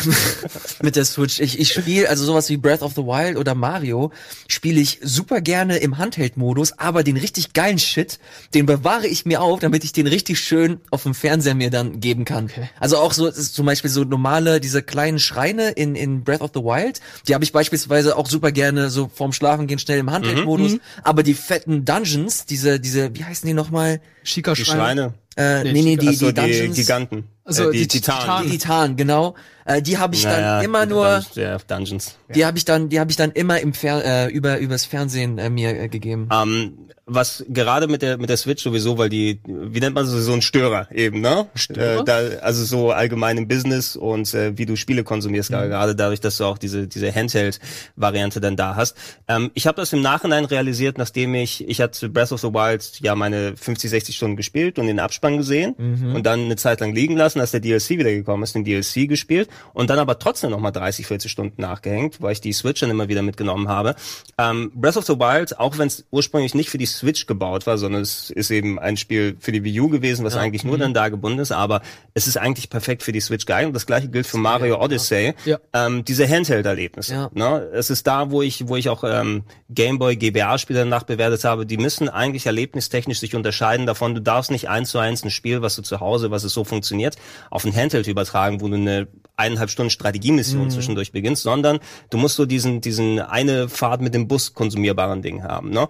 mit 0.82 0.96
der 0.98 1.06
Switch. 1.06 1.40
Ich, 1.40 1.58
ich 1.58 1.72
spiele 1.72 2.10
also 2.10 2.26
sowas 2.26 2.50
wie 2.50 2.58
Breath 2.58 2.82
of 2.82 2.94
the 2.96 3.04
Wild 3.04 3.38
oder 3.38 3.56
Mario 3.56 4.12
spiele 4.50 4.82
ich 4.82 5.00
super 5.02 5.40
gerne 5.40 5.78
im 5.78 5.98
Handheld-Modus, 5.98 6.78
aber 6.78 7.04
den 7.04 7.16
richtig 7.16 7.54
geilen 7.54 7.80
Shit, 7.80 8.20
den 8.54 8.66
bewahre 8.66 9.08
ich 9.08 9.26
mir 9.26 9.42
auf, 9.42 9.60
damit 9.60 9.86
ich 9.86 9.94
den 9.94 10.08
richtig 10.08 10.40
schön 10.40 10.82
auf 10.92 11.04
dem 11.04 11.14
Fernseher 11.14 11.56
mir 11.56 11.70
dann 11.70 12.02
geben 12.02 12.26
kann. 12.26 12.46
Okay. 12.46 12.70
Also 12.80 12.98
auch 12.98 13.14
so 13.14 13.32
zum 13.32 13.66
Beispiel 13.66 13.90
so 13.90 14.04
normale 14.04 14.60
diese 14.60 14.84
kleinen 14.84 15.20
Schreine 15.20 15.72
in 15.72 15.96
in 15.96 16.24
Breath 16.24 16.42
of 16.42 16.52
the 16.54 16.62
Wild, 16.62 17.00
die 17.28 17.34
habe 17.34 17.46
ich 17.46 17.54
beispielsweise 17.54 18.18
auch 18.18 18.28
super 18.28 18.52
gerne 18.52 18.90
so 18.90 19.10
vorm 19.14 19.32
Schlafengehen 19.32 19.80
schnell 19.80 20.00
im 20.00 20.12
Handheld-Modus. 20.12 20.78
Aber 21.04 21.24
die 21.24 21.34
fetten 21.46 21.86
Dungeons, 21.86 22.46
diese 22.46 22.80
diese 22.80 23.14
wie 23.16 23.24
heißen 23.24 23.48
die 23.48 23.54
nochmal? 23.54 24.02
Chica 24.24 24.54
die 24.54 24.66
Schreine, 24.66 25.14
Äh, 25.38 25.64
Nee, 25.64 25.82
nee, 25.82 25.98
die, 25.98 26.08
die 26.10 26.18
die, 26.18 26.34
Dungeons. 26.34 26.76
Giganten, 26.76 27.26
Also 27.48 27.70
äh, 27.70 27.74
die, 27.74 27.80
die 27.82 27.88
Titanen. 27.88 28.22
Titanen. 28.22 28.52
Die 28.52 28.58
Titan, 28.58 28.96
genau. 28.98 29.36
Äh, 29.66 29.82
die 29.82 29.98
habe 29.98 30.14
ich 30.16 30.24
Naja, 30.26 30.58
dann 30.58 30.66
immer 30.66 30.86
nur, 30.86 31.06
Dun- 31.34 31.42
Ja, 31.44 31.58
Dungeons. 31.58 32.18
die 32.34 32.46
habe 32.46 32.58
ich 32.58 32.66
dann, 32.66 32.90
die 32.90 33.00
habe 33.00 33.10
ich 33.12 33.18
dann 33.18 33.32
immer 33.32 33.60
im 33.60 33.74
Fer 33.74 34.04
äh, 34.28 34.32
über 34.32 34.58
übers 34.60 34.86
Fernsehen 34.86 35.38
äh, 35.40 35.50
mir 35.50 35.70
äh, 35.80 35.88
gegeben. 35.88 36.28
Ähm, 36.32 36.78
was 37.08 37.46
gerade 37.50 37.88
mit 37.88 38.02
der 38.02 38.18
mit 38.18 38.30
der 38.30 38.38
Switch 38.38 38.64
sowieso, 38.64 38.98
weil 38.98 39.10
die, 39.10 39.40
wie 39.46 39.80
nennt 39.80 39.94
man 39.94 40.06
so 40.08 40.20
so 40.20 40.34
ein 40.34 40.42
Störer 40.42 40.88
eben, 40.92 41.22
ne? 41.22 41.48
Störer? 41.54 42.02
Äh, 42.02 42.04
da, 42.04 42.18
also 42.42 42.64
so 42.64 42.92
allgemein 42.92 43.38
im 43.38 43.48
Business 43.48 43.96
und 43.96 44.34
äh, 44.34 44.58
wie 44.58 44.66
du 44.66 44.76
Spiele 44.76 45.04
konsumierst, 45.04 45.52
Mhm. 45.52 45.56
gerade 45.70 45.96
dadurch, 45.96 46.20
dass 46.20 46.38
du 46.38 46.46
auch 46.46 46.58
diese 46.58 46.88
diese 46.88 47.14
Handheld-Variante 47.14 48.42
dann 48.42 48.56
da 48.56 48.76
hast. 48.76 48.96
Ähm, 49.28 49.52
ich 49.54 49.68
habe 49.68 49.78
das 49.82 49.94
im 49.94 50.02
Nachhinein 50.02 50.46
realisiert, 50.46 50.98
nachdem 50.98 51.36
ich 51.36 51.68
ich 51.68 51.82
hatte 51.82 52.10
Breath 52.10 52.32
of 52.32 52.42
the 52.42 52.48
Wild 52.54 53.00
ja 53.02 53.16
meine 53.16 53.56
50, 53.56 53.90
60 53.90 54.16
Stunden 54.16 54.36
gespielt 54.36 54.80
und 54.80 54.88
den 54.88 55.00
Abspann 55.00 55.38
gesehen 55.38 55.76
Mhm. 55.78 56.16
und 56.16 56.26
dann 56.26 56.42
eine 56.46 56.56
Zeit 56.56 56.80
lang 56.80 56.94
liegen 56.94 57.18
lassen, 57.18 57.35
als 57.42 57.52
der 57.52 57.60
DLC 57.60 57.92
wieder 57.92 58.12
gekommen 58.12 58.44
ist, 58.44 58.56
den 58.56 58.64
DLC 58.64 59.08
gespielt 59.08 59.50
und 59.74 59.90
dann 59.90 60.00
aber 60.00 60.20
trotzdem 60.20 60.52
noch 60.52 60.60
mal 60.60 60.72
30, 60.72 61.08
40 61.08 61.32
Stunden 61.32 61.62
nachgehängt, 61.62 62.22
weil 62.22 62.34
ich 62.34 62.42
die 62.42 62.54
Switch 62.54 62.82
dann 62.82 62.90
immer 62.90 63.08
wieder 63.08 63.22
mitgenommen 63.22 63.68
habe. 63.68 63.96
Ähm, 64.38 64.72
Breath 64.76 64.98
of 64.98 65.06
the 65.06 65.14
Wild, 65.20 65.60
auch 65.60 65.78
wenn 65.78 65.88
es 65.88 66.06
ursprünglich 66.12 66.54
nicht 66.56 66.70
für 66.70 66.78
die 66.78 66.86
Switch 66.86 67.26
gebaut 67.26 67.68
war, 67.68 67.78
sondern 67.78 68.02
es 68.02 68.30
ist 68.30 68.52
eben 68.52 68.80
ein 68.80 68.98
Spiel 68.98 69.36
für 69.40 69.52
die 69.52 69.64
Wii 69.64 69.80
U 69.82 69.90
gewesen, 69.90 70.26
was 70.26 70.36
eigentlich 70.36 70.64
Mhm. 70.64 70.70
nur 70.70 70.78
dann 70.80 70.94
da 70.94 71.10
gebunden 71.10 71.40
ist, 71.40 71.52
aber 71.52 71.82
es 72.14 72.28
ist 72.28 72.38
eigentlich 72.38 72.70
perfekt 72.70 73.04
für 73.04 73.12
die 73.12 73.20
Switch 73.22 73.46
geeignet. 73.46 73.76
Das 73.76 73.86
gleiche 73.86 74.08
gilt 74.10 74.26
für 74.28 74.38
Mario 74.38 74.82
Odyssey. 74.82 75.34
Ja. 75.46 75.60
Ähm, 75.74 76.04
diese 76.06 76.28
Handheld-Erlebnisse. 76.28 77.14
Ja. 77.14 77.30
Ne? 77.34 77.70
Es 77.74 77.90
ist 77.90 78.08
da, 78.08 78.32
wo 78.32 78.42
ich, 78.42 78.68
wo 78.68 78.76
ich 78.76 78.90
auch 78.90 79.04
ähm, 79.04 79.44
Gameboy, 79.70 80.16
GBA-Spiele 80.16 80.80
danach 80.80 81.04
bewertet 81.04 81.44
habe, 81.44 81.66
die 81.66 81.78
müssen 81.78 82.10
eigentlich 82.10 82.46
erlebnistechnisch 82.46 83.20
sich 83.20 83.36
unterscheiden 83.36 83.86
davon. 83.86 84.16
Du 84.16 84.22
darfst 84.22 84.52
nicht 84.52 84.70
eins 84.70 84.90
zu 84.90 85.00
eins 85.00 85.24
ein 85.24 85.30
Spiel, 85.32 85.62
was 85.62 85.76
du 85.76 85.82
zu 85.82 86.00
Hause, 86.00 86.32
was 86.32 86.44
es 86.44 86.54
so 86.54 86.64
funktioniert, 86.64 87.16
auf 87.50 87.66
ein 87.66 87.76
Handheld 87.76 88.08
übertragen, 88.08 88.62
wo 88.62 88.68
du 88.68 88.76
eine 88.76 89.08
eineinhalb 89.38 89.70
Stunden 89.70 89.90
Strategiemission 89.90 90.70
zwischendurch 90.70 91.12
beginnst, 91.12 91.44
sondern 91.44 91.80
du 92.10 92.18
musst 92.18 92.36
so 92.36 92.46
diesen, 92.46 92.82
diesen 92.82 93.20
eine 93.20 93.68
Fahrt 93.68 94.02
mit 94.02 94.14
dem 94.14 94.28
Bus 94.28 94.54
konsumierbaren 94.54 95.22
Ding 95.22 95.44
haben. 95.44 95.72
Ne? 95.72 95.88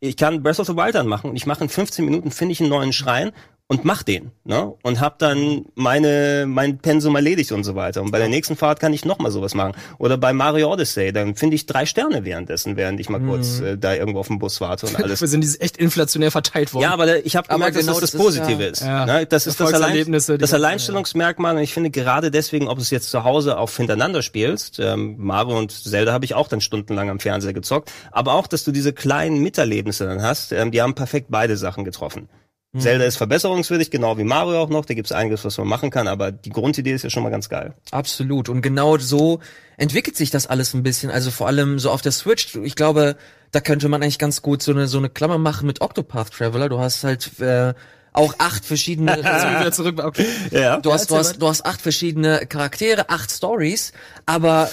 Ich 0.00 0.16
kann 0.16 0.42
Breath 0.42 0.60
of 0.60 0.66
the 0.66 0.76
Wild 0.76 0.96
anmachen 0.96 1.30
und 1.30 1.36
ich 1.36 1.46
mache 1.46 1.64
in 1.64 1.70
15 1.70 2.04
Minuten, 2.04 2.30
finde 2.30 2.52
ich 2.52 2.60
einen 2.60 2.68
neuen 2.68 2.92
Schrein 2.92 3.32
und 3.68 3.84
mach 3.84 4.04
den, 4.04 4.30
ne? 4.44 4.74
Und 4.82 5.00
hab 5.00 5.18
dann 5.18 5.64
meine 5.74 6.44
mein 6.46 6.78
Pensum 6.78 7.16
erledigt 7.16 7.50
und 7.50 7.64
so 7.64 7.74
weiter. 7.74 8.00
Und 8.00 8.12
bei 8.12 8.18
der 8.18 8.28
nächsten 8.28 8.54
Fahrt 8.54 8.78
kann 8.78 8.92
ich 8.92 9.04
noch 9.04 9.18
mal 9.18 9.32
sowas 9.32 9.54
machen. 9.54 9.72
Oder 9.98 10.16
bei 10.16 10.32
Mario 10.32 10.72
Odyssey, 10.72 11.12
dann 11.12 11.34
finde 11.34 11.56
ich 11.56 11.66
drei 11.66 11.84
Sterne 11.84 12.24
währenddessen, 12.24 12.76
während 12.76 13.00
ich 13.00 13.08
mal 13.08 13.20
kurz 13.20 13.58
äh, 13.58 13.76
da 13.76 13.94
irgendwo 13.94 14.20
auf 14.20 14.28
dem 14.28 14.38
Bus 14.38 14.60
warte 14.60 14.86
und 14.86 14.96
alles. 15.02 15.20
Wir 15.20 15.26
sind 15.26 15.40
diese 15.40 15.60
echt 15.60 15.78
inflationär 15.78 16.30
verteilt 16.30 16.72
worden. 16.74 16.84
Ja, 16.84 16.92
aber 16.92 17.26
ich 17.26 17.34
habe 17.34 17.48
gemerkt, 17.48 17.76
genau 17.76 17.92
dass 17.92 18.00
das 18.00 18.12
das 18.12 18.20
das 18.20 18.20
ist 18.20 18.26
Positive 18.26 18.62
ja- 18.62 18.70
ist. 18.70 18.82
Ja. 18.82 19.06
Ne? 19.06 19.26
Das 19.26 19.48
ist 19.48 19.58
das, 19.58 19.74
Allein, 19.74 20.12
das 20.12 20.54
Alleinstellungsmerkmal. 20.54 21.56
Und 21.56 21.62
ich 21.62 21.74
finde 21.74 21.90
gerade 21.90 22.30
deswegen, 22.30 22.68
ob 22.68 22.76
du 22.76 22.82
es 22.82 22.90
jetzt 22.90 23.10
zu 23.10 23.24
Hause 23.24 23.58
auf 23.58 23.76
hintereinander 23.76 24.22
spielst, 24.22 24.78
ähm, 24.78 25.16
Mario 25.18 25.58
und 25.58 25.72
Zelda 25.72 26.12
habe 26.12 26.24
ich 26.24 26.34
auch 26.34 26.46
dann 26.46 26.60
stundenlang 26.60 27.10
am 27.10 27.18
Fernseher 27.18 27.52
gezockt, 27.52 27.90
aber 28.12 28.34
auch, 28.34 28.46
dass 28.46 28.62
du 28.62 28.70
diese 28.70 28.92
kleinen 28.92 29.42
Miterlebnisse 29.42 30.06
dann 30.06 30.22
hast, 30.22 30.52
ähm, 30.52 30.70
die 30.70 30.80
haben 30.82 30.94
perfekt 30.94 31.26
beide 31.30 31.56
Sachen 31.56 31.84
getroffen. 31.84 32.28
Mhm. 32.76 32.80
Zelda 32.80 33.04
ist 33.04 33.16
verbesserungswürdig, 33.16 33.90
genau 33.90 34.18
wie 34.18 34.24
Mario 34.24 34.60
auch 34.60 34.68
noch. 34.68 34.84
Da 34.84 34.94
gibt's 34.94 35.12
einiges, 35.12 35.44
was 35.44 35.56
man 35.58 35.66
machen 35.66 35.90
kann, 35.90 36.08
aber 36.08 36.30
die 36.30 36.50
Grundidee 36.50 36.92
ist 36.92 37.02
ja 37.02 37.10
schon 37.10 37.22
mal 37.22 37.30
ganz 37.30 37.48
geil. 37.48 37.74
Absolut. 37.90 38.48
Und 38.48 38.60
genau 38.60 38.98
so 38.98 39.40
entwickelt 39.78 40.16
sich 40.16 40.30
das 40.30 40.46
alles 40.46 40.74
ein 40.74 40.82
bisschen. 40.82 41.10
Also 41.10 41.30
vor 41.30 41.46
allem 41.46 41.78
so 41.78 41.90
auf 41.90 42.02
der 42.02 42.12
Switch. 42.12 42.54
Ich 42.56 42.76
glaube, 42.76 43.16
da 43.50 43.60
könnte 43.60 43.88
man 43.88 44.02
eigentlich 44.02 44.18
ganz 44.18 44.42
gut 44.42 44.62
so 44.62 44.72
eine 44.72 44.86
so 44.88 44.98
eine 44.98 45.08
Klammer 45.08 45.38
machen 45.38 45.66
mit 45.66 45.80
Octopath 45.80 46.32
Traveler. 46.32 46.68
Du 46.68 46.78
hast 46.78 47.02
halt 47.02 47.40
äh, 47.40 47.72
auch 48.12 48.34
acht 48.38 48.64
verschiedene. 48.64 49.16
Jetzt 49.16 49.24
sind 49.24 49.52
wir 49.52 49.60
wieder 49.60 49.72
zurück. 49.72 50.04
Okay. 50.04 50.26
Ja. 50.50 50.78
Du 50.78 50.92
hast, 50.92 51.10
du 51.10 51.16
hast, 51.16 51.40
du 51.40 51.48
hast 51.48 51.64
acht 51.64 51.80
verschiedene 51.80 52.46
Charaktere, 52.46 53.08
acht 53.08 53.30
Stories, 53.30 53.92
aber 54.26 54.68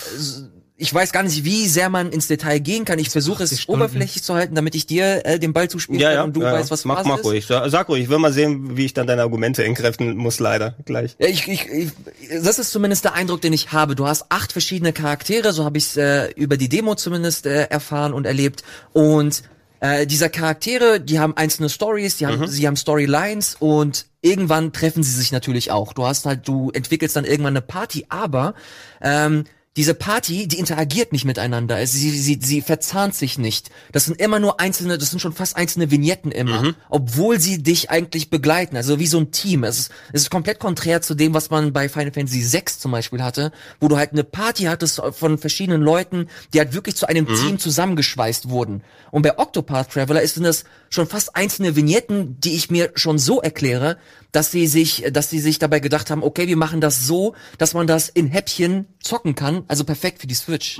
ich 0.76 0.92
weiß 0.94 1.12
gar 1.12 1.22
nicht, 1.24 1.44
wie 1.44 1.68
sehr 1.68 1.90
man 1.90 2.12
ins 2.12 2.28
Detail 2.28 2.60
gehen 2.60 2.84
kann. 2.84 2.98
Ich 2.98 3.10
versuche 3.12 3.44
es 3.44 3.52
80 3.52 3.62
Stunden. 3.62 3.82
oberflächlich 3.82 4.24
zu 4.24 4.34
halten, 4.34 4.56
damit 4.56 4.74
ich 4.74 4.88
dir 4.88 5.24
äh, 5.26 5.38
den 5.40 5.54
Ball 5.54 5.70
zuspielen 5.70 6.02
Ja, 6.02 6.10
kann 6.10 6.16
ja, 6.18 6.24
und 6.24 6.36
du 6.36 6.42
ja, 6.42 6.52
weißt, 6.54 6.70
ja. 6.70 6.72
was 6.72 6.86
mach, 6.86 6.96
Phase 6.98 7.10
mach 7.10 7.20
ist. 7.20 7.26
ruhig. 7.26 7.46
Sa- 7.46 7.70
Sag 7.70 7.90
ruhig, 7.90 8.04
ich 8.04 8.10
will 8.10 8.18
mal 8.18 8.34
sehen, 8.34 8.76
wie 8.76 8.86
ich 8.86 8.94
dann 8.94 9.06
deine 9.06 9.22
Argumente 9.22 9.64
entkräften 9.64 10.18
muss, 10.18 10.40
leider 10.40 10.76
gleich. 10.86 11.16
Ja, 11.20 11.28
ich, 11.28 11.48
ich, 11.48 11.68
ich, 11.70 11.90
das 12.44 12.58
ist 12.60 12.72
zumindest 12.72 13.06
der 13.06 13.14
Eindruck, 13.14 13.42
den 13.42 13.54
ich 13.54 13.72
habe. 13.72 13.96
Du 13.96 14.08
hast 14.08 14.26
acht 14.30 14.52
verschiedene 14.52 14.94
Charaktere, 14.94 15.54
so 15.54 15.64
habe 15.64 15.78
ich 15.78 15.86
es 15.86 15.98
äh, 15.98 16.32
über 16.32 16.58
die 16.58 16.70
Demo 16.70 16.96
zumindest 16.96 17.46
äh, 17.46 17.66
erfahren 17.66 18.12
und 18.12 18.26
erlebt. 18.26 18.64
Und 18.94 19.44
äh, 19.80 20.08
dieser 20.08 20.30
Charaktere, 20.30 21.00
die 21.00 21.20
haben 21.20 21.38
einzelne 21.38 21.70
Stories, 21.70 22.18
die 22.18 22.26
haben, 22.26 22.48
sie 22.48 22.66
haben 22.66 22.78
Storylines 22.78 23.58
und 23.60 24.08
irgendwann 24.22 24.74
treffen 24.74 25.04
sie 25.04 25.12
sich 25.12 25.32
natürlich 25.32 25.70
auch. 25.72 25.94
Du 25.94 26.06
hast 26.06 26.26
halt, 26.26 26.48
du 26.48 26.72
entwickelst 26.72 27.16
dann 27.16 27.26
irgendwann 27.26 27.54
eine 27.54 27.62
Party, 27.62 28.06
aber 28.10 28.56
ähm, 29.02 29.44
diese 29.76 29.96
Party, 29.96 30.48
die 30.48 30.60
interagiert 30.60 31.12
nicht 31.14 31.26
miteinander. 31.26 31.76
Also 31.76 31.98
sie, 31.98 32.12
sie, 32.12 32.38
sie 32.40 32.62
verzahnt 32.62 33.16
sich 33.16 33.40
nicht. 33.40 33.72
Das 33.92 34.06
sind 34.06 34.22
immer 34.22 34.40
nur 34.40 34.60
einzelne, 34.60 35.00
das 35.00 35.10
sind 35.10 35.20
schon 35.20 35.34
fast 35.34 35.56
einzelne 35.56 35.90
Vignetten 35.90 36.32
immer, 36.32 36.76
obwohl 36.90 37.40
sie 37.40 37.64
dich 37.64 37.90
eigentlich 37.90 38.30
begleiten. 38.30 38.78
Also 38.78 39.00
wie 39.00 39.08
so 39.08 39.18
ein 39.20 39.32
Team. 39.32 39.64
Es 39.64 39.80
ist, 39.80 39.92
es 40.12 40.22
ist 40.24 40.30
komplett 40.30 40.60
konträr 40.60 41.02
zu 41.02 41.16
dem, 41.16 41.34
was 41.34 41.50
man 41.50 41.74
bei 41.74 41.90
Final 41.90 42.14
Fantasy 42.14 42.44
VI 42.44 42.66
zum 42.66 42.92
Beispiel 42.92 43.24
hatte, 43.24 43.52
wo 43.80 43.88
du 43.88 43.98
halt 43.98 44.12
eine 44.12 44.24
Party 44.24 44.66
hattest 44.66 45.02
von 45.12 45.40
verschiedenen 45.40 45.82
Leuten, 45.82 46.28
die 46.54 46.60
halt 46.60 46.74
wirklich 46.74 46.96
zu 46.96 47.08
einem 47.08 47.26
Team 47.26 47.58
zusammengeschweißt 47.58 48.50
wurden. 48.50 48.84
Und 49.10 49.24
bei 49.24 49.40
Octopath 49.40 49.92
Traveler 49.92 50.22
ist 50.22 50.40
das 50.40 50.66
schon 50.92 51.08
fast 51.08 51.36
einzelne 51.36 51.76
Vignetten, 51.76 52.40
die 52.40 52.54
ich 52.56 52.70
mir 52.70 52.92
schon 52.94 53.18
so 53.18 53.42
erkläre, 53.42 53.98
dass 54.34 54.52
sie 54.52 54.68
sich, 54.68 55.06
dass 55.14 55.30
sie 55.30 55.40
sich 55.40 55.60
dabei 55.60 55.80
gedacht 55.80 56.12
haben, 56.12 56.22
okay, 56.22 56.48
wir 56.48 56.58
machen 56.58 56.82
das 56.82 57.08
so, 57.08 57.34
dass 57.58 57.74
man 57.74 57.88
das 57.88 58.10
in 58.10 58.28
Häppchen 58.28 58.88
zocken 59.02 59.36
kann, 59.36 59.64
also 59.70 59.86
perfekt 59.86 60.20
für 60.20 60.28
die 60.28 60.36
Switch. 60.36 60.78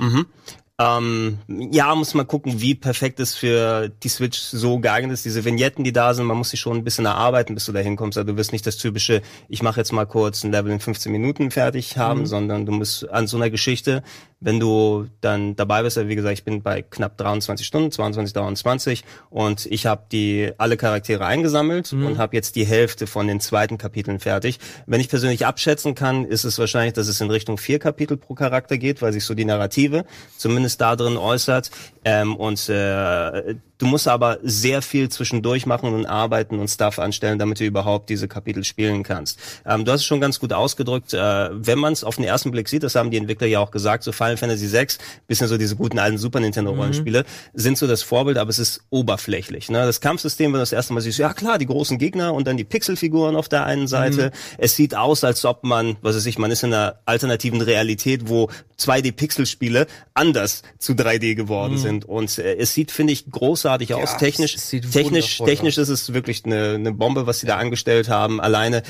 Ähm, 0.76 1.38
ja, 1.46 1.94
muss 1.94 2.14
man 2.14 2.26
gucken, 2.26 2.60
wie 2.60 2.74
perfekt 2.74 3.20
es 3.20 3.36
für 3.36 3.88
die 3.88 4.08
Switch 4.08 4.40
so 4.40 4.80
geeignet 4.80 5.12
ist. 5.12 5.24
Diese 5.24 5.44
Vignetten, 5.44 5.84
die 5.84 5.92
da 5.92 6.14
sind, 6.14 6.26
man 6.26 6.36
muss 6.36 6.50
sich 6.50 6.58
schon 6.58 6.78
ein 6.78 6.82
bisschen 6.82 7.06
erarbeiten, 7.06 7.54
bis 7.54 7.66
du 7.66 7.72
da 7.72 7.78
hinkommst. 7.78 8.18
Also 8.18 8.32
du 8.32 8.36
wirst 8.36 8.50
nicht 8.50 8.66
das 8.66 8.76
typische, 8.76 9.22
ich 9.48 9.62
mache 9.62 9.78
jetzt 9.78 9.92
mal 9.92 10.04
kurz 10.04 10.42
ein 10.42 10.50
Level 10.50 10.72
in 10.72 10.80
15 10.80 11.12
Minuten 11.12 11.52
fertig 11.52 11.96
haben, 11.96 12.26
sondern 12.26 12.66
du 12.66 12.72
musst 12.72 13.08
an 13.08 13.28
so 13.28 13.36
einer 13.36 13.50
Geschichte, 13.50 14.02
wenn 14.40 14.60
du 14.60 15.06
dann 15.20 15.56
dabei 15.56 15.82
bist, 15.82 15.96
also 15.96 16.08
wie 16.08 16.14
gesagt, 16.14 16.34
ich 16.34 16.44
bin 16.44 16.62
bei 16.62 16.82
knapp 16.82 17.16
23 17.16 17.66
Stunden, 17.66 17.90
22, 17.90 18.34
23 18.34 19.04
und 19.30 19.66
ich 19.66 19.86
habe 19.86 20.02
die 20.12 20.52
alle 20.58 20.76
Charaktere 20.76 21.24
eingesammelt 21.24 21.92
und 21.92 22.18
habe 22.18 22.36
jetzt 22.36 22.56
die 22.56 22.66
Hälfte 22.66 23.06
von 23.06 23.26
den 23.26 23.40
zweiten 23.40 23.78
Kapiteln 23.78 24.20
fertig. 24.20 24.58
Wenn 24.86 25.00
ich 25.00 25.08
persönlich 25.08 25.46
abschätzen 25.46 25.94
kann, 25.94 26.24
ist 26.24 26.44
es 26.44 26.58
wahrscheinlich, 26.58 26.94
dass 26.94 27.08
es 27.08 27.20
in 27.20 27.30
Richtung 27.30 27.58
vier 27.58 27.78
Kapitel 27.78 28.16
pro 28.16 28.34
Charakter 28.34 28.76
geht, 28.76 29.02
weil 29.02 29.12
sich 29.12 29.24
so 29.24 29.34
die 29.34 29.44
Narrative 29.44 30.04
zumindest 30.36 30.80
da 30.80 30.96
drin 30.96 31.16
äußert. 31.16 31.70
Ähm, 32.04 32.36
und 32.36 32.68
äh, 32.68 33.54
du 33.78 33.86
musst 33.86 34.08
aber 34.08 34.38
sehr 34.42 34.82
viel 34.82 35.08
zwischendurch 35.08 35.66
machen 35.66 35.92
und 35.94 36.06
arbeiten 36.06 36.58
und 36.58 36.68
Stuff 36.68 36.98
anstellen, 36.98 37.38
damit 37.38 37.60
du 37.60 37.64
überhaupt 37.64 38.08
diese 38.10 38.28
Kapitel 38.28 38.64
spielen 38.64 39.02
kannst. 39.02 39.38
Ähm, 39.66 39.84
du 39.84 39.92
hast 39.92 40.00
es 40.00 40.06
schon 40.06 40.20
ganz 40.20 40.40
gut 40.40 40.52
ausgedrückt. 40.52 41.12
Äh, 41.14 41.18
wenn 41.52 41.78
man 41.78 41.92
es 41.92 42.04
auf 42.04 42.16
den 42.16 42.24
ersten 42.24 42.50
Blick 42.50 42.68
sieht, 42.68 42.82
das 42.82 42.94
haben 42.94 43.10
die 43.10 43.16
Entwickler 43.16 43.46
ja 43.46 43.60
auch 43.60 43.70
gesagt, 43.70 44.04
so 44.04 44.12
Final 44.12 44.36
Fantasy 44.36 44.72
VI, 44.72 44.86
bisschen 45.26 45.48
so 45.48 45.58
diese 45.58 45.76
guten 45.76 45.98
alten 45.98 46.18
Super 46.18 46.40
Nintendo 46.40 46.72
Rollenspiele, 46.72 47.24
sind 47.52 47.78
so 47.78 47.86
das 47.86 48.02
Vorbild, 48.02 48.38
aber 48.38 48.50
es 48.50 48.58
ist 48.58 48.82
oberflächlich. 48.90 49.70
Ne? 49.70 49.78
Das 49.78 50.00
Kampfsystem, 50.00 50.52
wenn 50.52 50.58
du 50.58 50.60
das 50.60 50.72
erste 50.72 50.92
Mal 50.92 51.00
siehst, 51.00 51.18
ja 51.18 51.32
klar, 51.32 51.58
die 51.58 51.66
großen 51.66 51.98
Gegner 51.98 52.34
und 52.34 52.46
dann 52.46 52.56
die 52.56 52.64
Pixelfiguren 52.64 53.36
auf 53.36 53.48
der 53.48 53.64
einen 53.64 53.86
Seite. 53.88 54.30
Es 54.58 54.76
sieht 54.76 54.94
aus, 54.94 55.24
als 55.24 55.44
ob 55.44 55.64
man, 55.64 55.96
was 56.02 56.16
weiß 56.16 56.26
ich, 56.26 56.38
man 56.38 56.50
ist 56.50 56.62
in 56.62 56.72
einer 56.72 56.96
alternativen 57.06 57.60
Realität, 57.60 58.28
wo 58.28 58.48
2D-Pixelspiele 58.78 59.86
anders 60.14 60.62
zu 60.78 60.92
3D 60.92 61.34
geworden 61.34 61.78
sind. 61.78 62.04
Und 62.04 62.38
äh, 62.38 62.56
es 62.56 62.74
sieht, 62.74 62.90
finde 62.90 63.12
ich, 63.12 63.30
großartig 63.64 63.94
aus. 63.94 64.12
Ja, 64.12 64.18
Technisch, 64.18 64.58
sieht 64.58 64.90
technisch, 64.90 65.40
wundervoll 65.40 65.46
technisch 65.46 65.78
ist 65.78 65.88
es 65.88 66.12
wirklich 66.12 66.44
eine, 66.44 66.74
eine 66.74 66.92
Bombe, 66.92 67.26
was 67.26 67.40
sie 67.40 67.46
da 67.46 67.56
angestellt 67.56 68.08
haben. 68.08 68.40
Alleine 68.40 68.82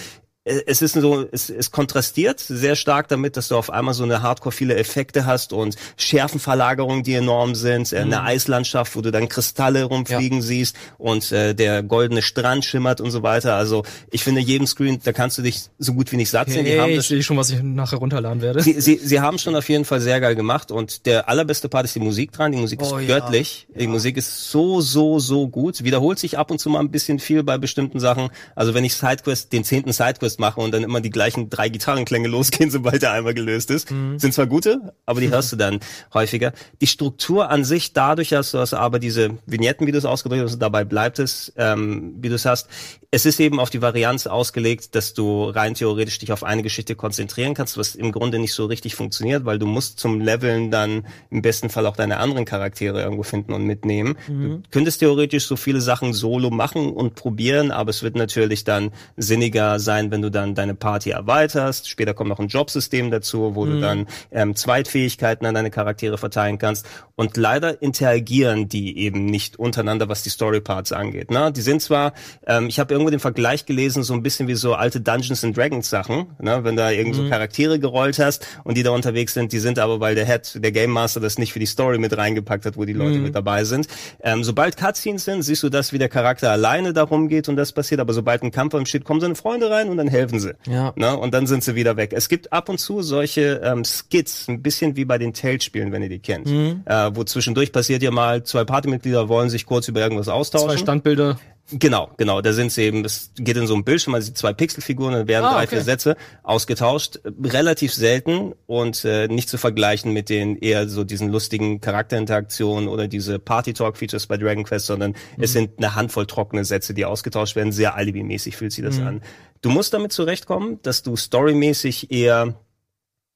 es 0.45 0.83
ist 0.83 0.93
so, 0.95 1.27
es, 1.33 1.49
es 1.49 1.71
kontrastiert 1.71 2.39
sehr 2.39 2.77
stark 2.77 3.09
damit, 3.09 3.39
dass 3.39 3.49
du 3.49 3.57
auf 3.57 3.71
einmal 3.71 3.95
so 3.95 4.05
eine 4.05 4.21
Hardcore 4.21 4.53
viele 4.53 4.77
Effekte 4.77 5.25
hast 5.25 5.55
und 5.55 5.77
Schärfenverlagerungen, 5.97 7.03
die 7.03 7.15
enorm 7.15 7.55
sind, 7.55 7.93
äh, 7.93 7.99
eine 8.01 8.23
Eislandschaft, 8.23 8.95
wo 8.95 9.01
du 9.01 9.11
dann 9.11 9.29
Kristalle 9.31 9.85
rumfliegen 9.85 10.43
siehst 10.43 10.77
und 10.99 11.33
äh, 11.33 11.55
der 11.55 11.83
goldene 11.83 12.21
Strand 12.21 12.65
schimmert 12.67 13.01
und 13.01 13.11
so 13.11 13.23
weiter. 13.23 13.55
Also 13.57 13.85
ich 14.11 14.23
finde, 14.23 14.43
jedem 14.43 14.67
Screen, 14.67 15.01
da 15.03 15.13
kannst 15.13 15.39
du 15.39 15.43
dich 15.43 15.63
so 15.79 15.95
gut 15.95 16.13
wie 16.13 16.17
nicht 16.17 16.29
satt 16.31 16.51
sehen. 16.51 16.67
Die 16.67 16.79
haben 16.79 16.89
Hey, 16.89 16.97
das 16.97 17.11
ich 17.11 17.25
schon, 17.25 17.39
was 17.39 17.49
ich 17.49 17.63
nachher 17.63 17.99
runterladen 17.99 18.43
werde. 18.43 18.63
Sie, 18.63 18.79
sie, 18.81 18.97
sie 19.03 19.21
haben 19.21 19.39
schon 19.39 19.57
auf 19.57 19.69
jeden 19.71 19.87
Fall 19.87 20.01
sehr 20.03 20.21
geil 20.21 20.35
gemacht 20.35 20.71
und 20.71 21.07
der 21.07 21.29
allerbeste 21.29 21.71
Part 21.71 21.87
ist 21.87 21.95
die 21.95 22.01
Musik 22.01 22.33
dran. 22.33 22.53
Die 22.53 22.59
Musik 22.59 22.83
ist 22.83 22.93
Oh 22.93 22.99
ja. 22.99 23.07
göttlich. 23.19 23.67
Die 23.75 23.87
Musik 23.87 24.19
ist 24.19 24.51
so, 24.51 24.83
so, 24.83 25.19
so 25.19 25.49
gut. 25.49 25.85
Wiederholt 25.85 26.19
sich 26.19 26.37
ab 26.37 26.51
und 26.51 26.59
zu 26.59 26.69
mal 26.69 26.81
ein 26.81 26.91
bisschen 26.91 27.19
viel 27.19 27.43
bei 27.43 27.57
bestimmten 27.57 27.99
Sachen. 27.99 28.29
Also 28.55 28.75
wenn 28.75 28.85
ich 28.85 28.95
Sidequest, 28.95 29.51
den 29.53 29.65
zehnten 29.65 29.93
Sidequest 29.93 30.34
mache 30.39 30.61
und 30.61 30.73
dann 30.73 30.83
immer 30.83 31.01
die 31.01 31.11
gleichen 31.11 31.51
drei 31.51 31.69
Gitarrenklänge 31.69 32.29
losgehen, 32.29 32.71
sobald 32.71 33.03
der 33.03 33.13
einmal 33.13 33.35
gelöst 33.35 33.71
ist, 33.71 33.91
Mhm. 33.91 34.19
sind 34.19 34.35
zwar 34.35 34.47
gute, 34.47 34.95
aber 35.07 35.21
die 35.21 35.31
hörst 35.31 35.53
du 35.53 35.57
dann 35.57 35.81
häufiger. 36.13 36.53
Die 36.81 36.87
Struktur 36.87 37.51
an 37.51 37.65
sich, 37.65 37.93
dadurch 37.93 38.33
hast 38.33 38.55
du 38.55 38.59
hast 38.59 38.75
aber 38.75 38.99
diese 38.99 39.39
Vignetten, 39.47 39.87
wie 39.87 39.93
du 39.93 39.99
es 39.99 40.05
ausgedrückt 40.05 40.43
hast, 40.45 40.55
und 40.55 40.63
dabei 40.63 40.85
bleibt 40.85 41.19
es, 41.19 41.53
ähm, 41.57 42.15
wie 42.21 42.29
du 42.29 42.35
es 42.35 42.45
hast. 42.45 42.69
Es 43.11 43.27
ist 43.27 43.39
eben 43.39 43.61
auf 43.61 43.71
die 43.71 43.81
Varianz 43.81 44.27
ausgelegt, 44.27 44.97
dass 44.97 45.15
du 45.15 45.45
rein 45.45 45.75
theoretisch 45.75 46.19
dich 46.19 46.33
auf 46.33 46.43
eine 46.43 46.63
Geschichte 46.65 46.97
konzentrieren 46.97 47.55
kannst, 47.55 47.79
was 47.79 47.95
im 47.95 48.11
Grunde 48.11 48.41
nicht 48.41 48.53
so 48.55 48.67
richtig 48.67 48.97
funktioniert, 48.97 49.45
weil 49.45 49.61
du 49.61 49.67
musst 49.67 50.01
zum 50.01 50.21
Leveln 50.21 50.73
dann 50.73 51.07
im 51.31 51.41
besten 51.41 51.69
Fall 51.71 51.87
auch 51.87 51.95
deine 51.97 52.17
anderen 52.19 52.45
Charaktere 52.45 53.01
irgendwo 53.03 53.23
finden 53.23 53.53
und 53.53 53.65
mitnehmen. 53.65 54.17
Du 54.27 54.63
könntest 54.73 54.99
theoretisch 54.99 55.47
so 55.47 55.55
viele 55.55 55.81
Sachen 55.81 56.13
solo 56.13 56.51
machen 56.51 56.93
und 56.93 57.15
probieren, 57.15 57.71
aber 57.71 57.91
es 57.91 58.03
wird 58.03 58.17
natürlich 58.17 58.65
dann 58.65 58.91
sinniger 59.17 59.79
sein, 59.79 60.11
wenn 60.11 60.23
du 60.25 60.31
dann 60.31 60.55
deine 60.55 60.75
Party 60.75 61.11
erweiterst. 61.11 61.89
Später 61.89 62.15
kommt 62.15 62.31
noch 62.31 62.41
ein 62.41 62.49
Jobsystem 62.49 63.11
dazu, 63.11 63.55
wo 63.55 63.65
du 63.67 63.81
dann 63.81 64.07
ähm, 64.31 64.57
Zweitfähigkeiten 64.57 65.47
an 65.47 65.55
deine 65.55 65.71
Charaktere 65.71 66.19
verteilen 66.19 66.59
kannst. 66.59 66.87
Und 67.17 67.37
leider 67.37 67.81
interagieren 67.81 68.69
die 68.69 68.99
eben 68.99 69.27
nicht 69.27 69.59
untereinander, 69.59 70.09
was 70.09 70.23
die 70.23 70.31
Storyparts 70.31 70.93
angeht. 70.93 71.31
Ne? 71.31 71.53
Die 71.53 71.61
sind 71.61 71.81
zwar, 71.81 72.13
ähm, 72.47 72.69
ich 72.69 72.81
habe 72.81 72.93
irgendwo 72.93 73.11
den 73.11 73.21
Vergleich 73.21 73.67
gelesen, 73.67 74.03
so 74.03 74.15
ein 74.15 74.23
bisschen 74.23 74.49
wie 74.49 74.55
so 74.55 74.75
alte 74.75 75.01
Dungeons 75.01 75.45
and 75.45 75.57
Dragons 75.57 75.89
Sachen, 75.89 76.27
ne? 76.41 76.65
wenn 76.65 76.77
da 76.77 76.91
irgend 76.91 77.15
so 77.15 77.29
Charaktere 77.29 77.79
gerollt 77.79 78.19
hast 78.19 78.47
und 78.65 78.77
die 78.77 78.83
da 78.83 78.91
unterwegs 78.91 79.35
sind, 79.35 79.53
die 79.53 79.61
sind 79.61 79.79
aber, 79.79 80.01
weil 80.01 80.15
der 80.15 80.27
Head, 80.27 80.63
der 80.63 80.73
Game 80.73 80.91
Master 80.91 81.21
das 81.21 81.39
nicht 81.39 81.53
für 81.53 81.61
die 81.61 81.67
Story 81.67 81.99
mit 81.99 82.17
reingepackt 82.17 82.67
hat, 82.67 82.77
wo 82.77 82.85
die 82.85 82.93
Leute 82.93 83.19
mit 83.19 83.35
dabei 83.35 83.65
sind. 83.65 83.87
Ähm, 84.23 84.43
sobald 84.43 84.77
Cutscenes 84.77 85.25
sind, 85.25 85.43
siehst 85.43 85.63
du 85.63 85.69
das, 85.69 85.93
wie 85.93 85.99
der 85.99 86.09
Charakter 86.09 86.51
alleine 86.51 86.93
darum 86.93 87.29
geht 87.29 87.49
und 87.49 87.57
das 87.57 87.73
passiert, 87.73 88.01
aber 88.01 88.13
sobald 88.13 88.43
ein 88.43 88.51
Kampf 88.51 88.75
entsteht, 88.75 89.05
kommen 89.05 89.21
seine 89.21 89.35
Freunde 89.35 89.71
rein 89.71 89.89
und 89.89 89.97
dann 89.97 90.09
helfen 90.15 90.41
sie. 90.41 90.55
Ja. 90.67 90.95
Ne? 90.97 91.15
Und 91.17 91.35
dann 91.35 91.47
sind 91.47 91.63
sie 91.63 91.75
wieder 91.75 91.99
weg. 91.99 92.13
Es 92.15 92.31
gibt 92.31 92.53
ab 92.55 92.71
und 92.71 92.79
zu 92.79 93.03
solche 93.03 93.61
ähm, 93.63 93.85
Skits, 93.85 94.49
ein 94.49 94.63
bisschen 94.63 94.97
wie 94.97 95.05
bei 95.05 95.19
den 95.19 95.35
Tales-Spielen, 95.35 95.93
wenn 95.93 96.03
ihr 96.03 96.09
die 96.09 96.21
kennt. 96.21 96.47
Äh, 96.49 97.11
wo 97.15 97.25
zwischendurch 97.25 97.71
passiert 97.73 98.03
ja 98.03 98.11
mal, 98.11 98.43
zwei 98.45 98.65
Partymitglieder 98.65 99.29
wollen 99.29 99.51
sich 99.51 99.67
kurz 99.67 99.89
über 99.89 100.01
irgendwas 100.01 100.27
Zwei 100.27 100.33
austauschen. 100.33 100.79
Standbilder. 100.79 101.39
Genau, 101.73 102.11
genau. 102.19 102.43
Da 102.43 102.53
sind 102.53 102.73
sie 102.73 102.83
eben, 102.83 103.07
es 103.07 103.31
geht 103.37 103.57
in 103.57 103.67
so 103.67 103.73
einem 103.73 103.85
Bildschirm, 103.85 104.15
also 104.15 104.29
die 104.29 104.35
zwei 104.35 104.53
Pixelfiguren, 104.53 105.15
dann 105.15 105.29
werden 105.29 105.47
Ah, 105.47 105.55
drei, 105.55 105.63
okay. 105.63 105.77
vier 105.77 105.81
Sätze 105.83 106.17
ausgetauscht. 106.43 107.21
Relativ 107.43 107.95
selten 107.95 108.53
und 108.67 109.03
äh, 109.07 109.29
nicht 109.29 109.49
zu 109.49 109.57
vergleichen 109.57 110.13
mit 110.13 110.29
den 110.29 110.59
eher 110.59 110.87
so 110.91 111.05
diesen 111.05 111.31
lustigen 111.31 111.81
Charakterinteraktionen 111.81 112.87
oder 112.89 113.09
diese 113.09 113.39
Party-Talk-Features 113.39 114.27
bei 114.27 114.37
Dragon 114.37 114.65
Quest, 114.65 114.85
sondern 114.87 115.15
es 115.39 115.51
Mhm. 115.51 115.53
sind 115.55 115.71
eine 115.79 115.95
Handvoll 115.95 116.27
trockene 116.27 116.67
Sätze, 116.67 116.93
die 116.93 117.07
ausgetauscht 117.07 117.57
werden. 117.57 117.73
Sehr 117.73 117.95
alibi-mäßig 117.97 118.57
fühlt 118.57 118.73
sich 118.73 118.85
das 118.85 118.99
Mhm. 118.99 119.07
an. 119.07 119.23
Du 119.65 119.71
musst 119.71 119.95
damit 119.95 120.13
zurechtkommen, 120.13 120.79
dass 120.83 121.03
du 121.03 121.17
storymäßig 121.17 122.11
eher 122.11 122.55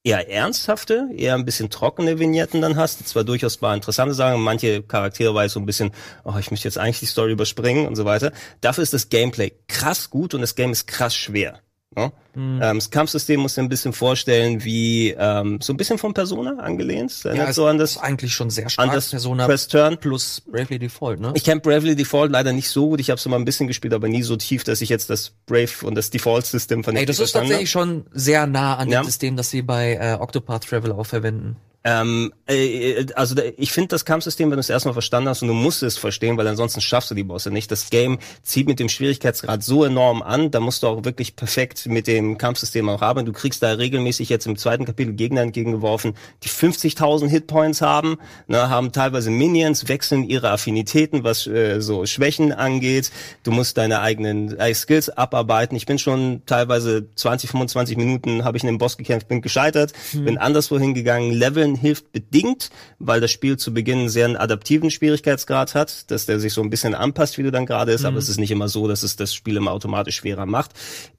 eher 0.05 0.29
ernsthafte, 0.29 1.09
eher 1.17 1.35
ein 1.35 1.47
bisschen 1.47 1.71
trockene 1.71 2.19
Vignetten 2.19 2.61
dann 2.61 2.77
hast, 2.77 3.01
die 3.01 3.05
zwar 3.05 3.25
durchaus 3.25 3.63
mal 3.63 3.75
interessante 3.75 4.13
Sachen, 4.13 4.43
manche 4.43 4.83
Charaktere 4.83 5.35
weiß 5.35 5.55
so 5.55 5.61
ein 5.61 5.65
bisschen, 5.65 5.91
oh, 6.25 6.35
ich 6.39 6.51
möchte 6.51 6.69
jetzt 6.69 6.77
eigentlich 6.77 7.01
die 7.01 7.07
Story 7.07 7.33
überspringen 7.33 7.87
und 7.87 7.97
so 7.97 8.05
weiter. 8.05 8.33
Dafür 8.61 8.83
ist 8.83 8.93
das 8.93 9.09
Gameplay 9.09 9.55
krass 9.69 10.11
gut 10.11 10.35
und 10.35 10.43
das 10.43 10.55
Game 10.55 10.71
ist 10.71 10.87
krass 10.87 11.17
schwer. 11.17 11.63
Ne? 11.97 12.13
Mhm. 12.35 12.61
Ähm, 12.63 12.77
das 12.79 12.91
Kampfsystem 12.91 13.41
muss 13.41 13.55
dir 13.55 13.63
ein 13.63 13.69
bisschen 13.71 13.93
vorstellen, 13.95 14.63
wie 14.63 15.11
ähm, 15.19 15.59
so 15.63 15.73
ein 15.73 15.77
bisschen 15.79 15.97
von 15.99 16.13
Persona 16.13 16.59
angelehnt. 16.59 17.25
Erinnert 17.25 17.49
es 17.51 17.57
so 17.57 17.67
an 17.67 17.81
ist 17.81 17.97
das, 17.97 18.03
eigentlich 18.03 18.35
schon 18.35 18.51
sehr 18.51 18.65
an 18.67 18.71
stark. 18.71 18.93
das 18.93 19.11
Persona 19.11 19.47
Press 19.47 19.69
Turn. 19.69 19.97
plus 19.99 20.43
Bravely 20.43 20.79
Default, 20.79 21.19
ne? 21.21 21.33
Ich 21.35 21.45
kenne 21.45 21.61
Bravely 21.63 21.97
Default 21.97 22.31
leider 22.31 22.53
nicht 22.53 22.69
so 22.69 22.91
gut. 22.91 23.01
Ich 23.01 23.11
habe 23.11 23.19
es 23.19 23.27
mal 23.27 23.37
ein 23.37 23.45
bisschen 23.47 23.67
gespielt, 23.67 23.95
aber 23.95 24.09
nie 24.09 24.23
so 24.23 24.37
tief, 24.37 24.65
dass 24.65 24.81
ich 24.83 24.91
jetzt 24.91 25.09
das 25.09 25.33
Brave 25.47 25.71
und 25.83 25.95
das 25.95 26.11
Default-System 26.11 26.85
von 26.85 26.95
Ey, 26.95 27.07
das 27.07 27.19
ist 27.21 27.33
tatsächlich 27.33 27.71
schon 27.71 28.05
sehr 28.13 28.47
nah 28.47 28.77
an 28.77 28.91
Ja. 28.91 29.01
dem 29.01 29.07
System, 29.07 29.37
das 29.37 29.49
sie 29.51 29.63
bei 29.63 29.95
äh, 29.95 30.17
Octopath 30.21 30.69
Traveler 30.69 30.99
auch 30.99 31.07
verwenden. 31.07 31.57
Ähm, 31.85 32.33
äh, 32.47 33.07
also 33.15 33.35
da, 33.35 33.43
ich 33.57 33.73
finde 33.73 33.89
das 33.89 34.05
Kampfsystem, 34.05 34.51
wenn 34.51 34.57
du 34.57 34.61
es 34.61 34.69
erstmal 34.69 34.93
verstanden 34.95 35.29
hast 35.29 35.43
und 35.43 35.49
du 35.49 35.55
musst 35.55 35.83
es 35.83 35.97
verstehen, 35.97 36.37
weil 36.37 36.47
ansonsten 36.47 36.81
schaffst 36.81 37.11
du 37.11 37.15
die 37.15 37.23
Bosse 37.23 37.51
nicht. 37.51 37.71
Das 37.71 37.89
Game 37.91 38.19
zieht 38.43 38.67
mit 38.67 38.81
dem 38.81 38.89
Schwierigkeitsgrad 38.89 39.63
so 39.63 39.85
enorm 39.85 40.23
an, 40.23 40.51
da 40.51 40.61
musst 40.61 40.83
du 40.83 40.89
auch 40.89 41.05
wirklich 41.05 41.37
perfekt 41.37 41.87
mit 41.87 42.07
dem 42.09 42.37
Kampfsystem 42.37 42.89
auch 42.89 43.01
haben. 43.01 43.25
Du 43.25 43.33
kriegst 43.33 43.63
da 43.63 43.73
regelmäßig 43.73 44.29
jetzt 44.29 44.47
im 44.47 44.57
zweiten 44.57 44.85
Kapitel 44.85 45.15
Gegner 45.15 45.43
entgegengeworfen, 45.43 46.15
die 46.43 46.49
50.000 46.49 47.29
Hitpoints 47.29 47.81
haben, 47.81 48.19
ne, 48.49 48.69
haben 48.69 48.91
teilweise 48.93 49.31
Minions, 49.31 49.89
wechseln 49.89 50.25
ihre 50.25 50.51
Affinitäten, 50.51 51.23
was 51.23 51.47
äh, 51.47 51.81
so 51.81 52.07
Schwächen 52.07 52.53
angeht. 52.53 53.13
Du 53.45 53.53
musst 53.53 53.79
deine 53.79 54.01
eigenen 54.01 54.59
äh, 54.59 54.75
Skills 54.75 55.11
abarbeiten. 55.11 55.77
Ich 55.77 55.87
bin 55.87 55.99
schon 55.99 56.43
teilweise 56.45 57.07
20, 57.15 57.51
25 57.51 57.97
Minuten 57.97 58.45
habe 58.45 58.57
ich 58.57 58.65
in 58.65 58.69
den 58.69 58.79
Boss 58.79 58.97
gekämpft, 58.97 59.29
bin 59.29 59.43
gescheitert, 59.43 59.93
Hm. 60.13 60.25
bin 60.25 60.39
anderswo 60.39 60.79
hingegangen. 60.79 61.33
Leveln 61.33 61.68
hilft 61.75 62.13
bedingt, 62.13 62.71
weil 62.99 63.21
das 63.21 63.31
Spiel 63.31 63.57
zu 63.57 63.73
Beginn 63.75 63.99
einen 64.01 64.09
sehr 64.09 64.41
adaptiven 64.41 64.91
Schwierigkeitsgrad 64.91 65.75
hat, 65.75 66.11
dass 66.11 66.27
der 66.27 66.41
sich 66.41 66.53
so 66.53 66.63
ein 66.63 66.71
bisschen 66.71 66.95
anpasst, 66.95 67.39
wie 67.39 67.43
du 67.43 67.51
dann 67.51 67.67
gerade 67.67 67.93
ist, 67.93 68.01
Hm. 68.03 68.09
aber 68.09 68.19
es 68.19 68.29
ist 68.29 68.39
nicht 68.39 68.51
immer 68.51 68.69
so, 68.69 68.89
dass 68.89 69.03
es 69.03 69.17
das 69.17 69.35
Spiel 69.35 69.57
immer 69.57 69.73
automatisch 69.73 70.17
schwerer 70.17 70.47
macht. 70.47 70.73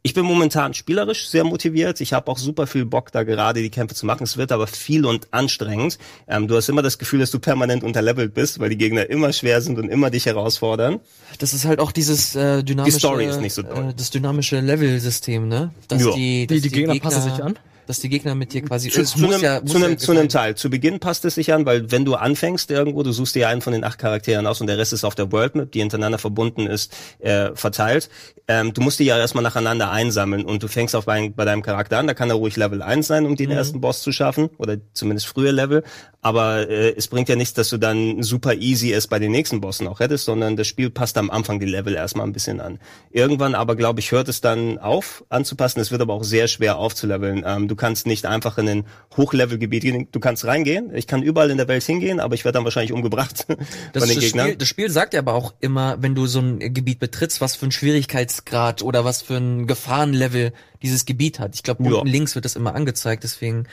Ich 0.04 0.14
bin 0.14 0.26
momentan 0.26 0.74
spielerisch 0.74 1.28
sehr 1.30 1.44
motiviert. 1.44 2.00
Ich 2.02 2.14
habe 2.14 2.32
auch 2.32 2.38
super 2.38 2.68
viel 2.68 2.86
Bock, 2.86 3.12
da 3.12 3.24
gerade 3.24 3.62
die 3.62 3.70
Kämpfe 3.70 3.96
zu 3.96 4.06
machen. 4.06 4.24
Es 4.24 4.38
wird 4.38 4.52
aber 4.52 4.68
viel 4.68 5.06
und 5.06 5.28
anstrengend. 5.32 5.98
Ähm, 6.28 6.48
du 6.48 6.56
hast 6.56 6.70
immer 6.70 6.82
das 6.82 6.98
Gefühl, 6.98 7.20
dass 7.20 7.32
du 7.32 7.40
permanent 7.40 7.84
unterlevelt 7.84 8.34
bist, 8.34 8.60
weil 8.60 8.70
die 8.70 8.78
Gegner 8.78 9.10
immer 9.10 9.34
schwer 9.34 9.62
sind 9.62 9.78
und 9.80 9.90
immer 9.90 10.10
dich 10.10 10.26
herausfordern. 10.26 11.00
Das 11.40 11.54
ist 11.54 11.66
halt 11.66 11.80
auch 11.80 11.92
dieses 11.92 12.36
äh, 12.36 12.64
dynamische, 12.64 13.00
Story 13.00 13.26
ist 13.26 13.42
nicht 13.42 13.54
so 13.54 13.62
doll. 13.62 13.90
äh, 13.90 13.94
das 13.96 14.10
dynamische 14.10 14.60
Level-System, 14.60 15.48
ne? 15.48 15.72
Dass 15.88 16.02
Ja. 16.04 16.12
die, 16.14 16.48
dass 16.48 16.56
Die, 16.56 16.62
die 16.62 16.70
Gegner 16.70 17.00
passen 17.00 17.22
sich 17.24 17.44
an. 17.44 17.58
Dass 17.90 18.00
die 18.02 18.10
Gegner 18.10 18.36
mit 18.36 18.54
dir 18.54 18.62
quasi 18.62 18.92
Zu, 18.92 19.04
zu, 19.04 19.18
einem, 19.26 19.42
ja, 19.42 19.66
zu, 19.66 19.78
einem, 19.78 19.94
ja 19.94 19.98
zu 19.98 20.12
einem. 20.12 20.30
Teil. 20.30 20.54
Zu 20.54 20.70
Beginn 20.70 21.00
passt 21.00 21.26
es 21.26 21.34
sich 21.34 21.52
an, 21.54 21.66
weil 21.66 21.92
wenn 21.92 22.06
du 22.06 22.14
anfängst 22.14 22.70
irgendwo, 22.70 23.02
du 23.02 23.12
suchst 23.12 23.34
dir 23.34 23.50
einen 23.50 23.62
von 23.62 23.74
den 23.74 23.84
acht 23.84 23.98
Charakteren 23.98 24.46
aus 24.46 24.62
und 24.62 24.68
der 24.68 24.78
Rest 24.78 24.94
ist 24.94 25.04
auf 25.04 25.16
der 25.16 25.32
World 25.32 25.56
Map, 25.56 25.72
die 25.72 25.80
hintereinander 25.80 26.20
verbunden 26.20 26.68
ist, 26.68 26.96
äh, 27.18 27.50
verteilt. 27.56 28.12
Ähm, 28.48 28.76
du 28.76 28.82
musst 28.82 29.00
die 29.00 29.06
ja 29.06 29.18
erstmal 29.18 29.44
nacheinander 29.44 29.90
einsammeln 29.90 30.46
und 30.46 30.62
du 30.62 30.68
fängst 30.68 30.96
auf 30.96 31.06
bei, 31.06 31.30
bei 31.36 31.46
deinem 31.46 31.64
Charakter 31.64 31.98
an, 31.98 32.06
da 32.06 32.14
kann 32.14 32.30
er 32.30 32.36
ruhig 32.36 32.56
Level 32.58 32.84
1 32.84 33.08
sein, 33.08 33.26
um 33.26 33.32
Mhm. 33.32 33.38
den 33.38 33.52
ersten 33.52 33.82
Boss 33.82 34.04
zu 34.04 34.12
schaffen 34.12 34.52
oder 34.60 34.78
zumindest 34.94 35.26
frühe 35.26 35.50
Level. 35.50 35.84
Aber 36.22 36.70
äh, 36.70 36.94
es 36.96 37.08
bringt 37.08 37.28
ja 37.30 37.36
nichts, 37.38 37.54
dass 37.56 37.70
du 37.70 37.78
dann 37.78 38.22
super 38.22 38.54
easy 38.54 38.92
es 38.94 39.08
bei 39.08 39.18
den 39.18 39.32
nächsten 39.32 39.62
Bossen 39.62 39.88
auch 39.88 40.00
hättest, 40.00 40.26
sondern 40.26 40.58
das 40.58 40.68
Spiel 40.68 40.92
passt 40.92 41.18
am 41.18 41.32
Anfang 41.32 41.60
die 41.60 41.66
Level 41.66 41.96
erstmal 41.96 42.28
ein 42.28 42.34
bisschen 42.34 42.60
an. 42.60 42.78
Irgendwann 43.10 43.56
aber, 43.56 43.76
glaube 43.76 44.00
ich, 44.02 44.12
hört 44.12 44.28
es 44.28 44.42
dann 44.42 44.78
auf 44.78 45.24
anzupassen. 45.30 45.80
Es 45.80 45.92
wird 45.92 46.02
aber 46.02 46.14
auch 46.14 46.24
sehr 46.26 46.48
schwer 46.48 46.78
aufzuleveln. 46.78 47.44
Ähm, 47.48 47.68
du 47.68 47.76
kannst 47.80 48.06
nicht 48.06 48.28
einfach 48.28 48.60
in 48.60 48.70
ein 48.70 48.86
Hochlevelgebiet 49.18 49.82
gehen. 49.82 50.08
Du 50.12 50.20
kannst 50.20 50.46
reingehen. 50.46 50.94
Ich 50.94 51.08
kann 51.08 51.24
überall 51.24 51.50
in 51.50 51.58
der 51.58 51.68
Welt 51.68 51.82
hingehen, 51.84 52.20
aber 52.20 52.36
ich 52.36 52.46
werde 52.46 52.58
dann 52.58 52.64
wahrscheinlich 52.66 52.92
umgebracht 52.94 53.48
Das, 53.94 54.04
von 54.04 54.10
den 54.14 54.20
Gegnern. 54.20 54.46
Spiel, 54.46 54.56
das 54.58 54.68
Spiel 54.68 54.90
sagt 54.92 55.16
ja 55.16 55.22
aber 55.22 55.34
auch 55.34 55.56
immer, 55.60 55.98
wenn 56.04 56.14
du 56.14 56.28
so 56.28 56.40
ein 56.40 56.60
Gebiet 56.60 57.00
betrittst, 57.00 57.42
was 57.42 57.56
für 57.56 57.66
ein 57.66 57.72
Schwierigkeitsgrad 57.72 58.84
oder 58.84 59.04
was 59.06 59.24
für 59.24 59.38
ein 59.38 59.66
Gefahrenlevel 59.66 60.54
dieses 60.84 61.06
Gebiet 61.06 61.40
hat. 61.40 61.56
Ich 61.56 61.64
glaube, 61.64 61.84
Ja. 61.86 61.96
unten 61.96 62.08
links 62.08 62.36
wird 62.36 62.46
das 62.46 62.56
immer 62.56 62.76
angezeigt, 62.76 63.24
deswegen 63.24 63.66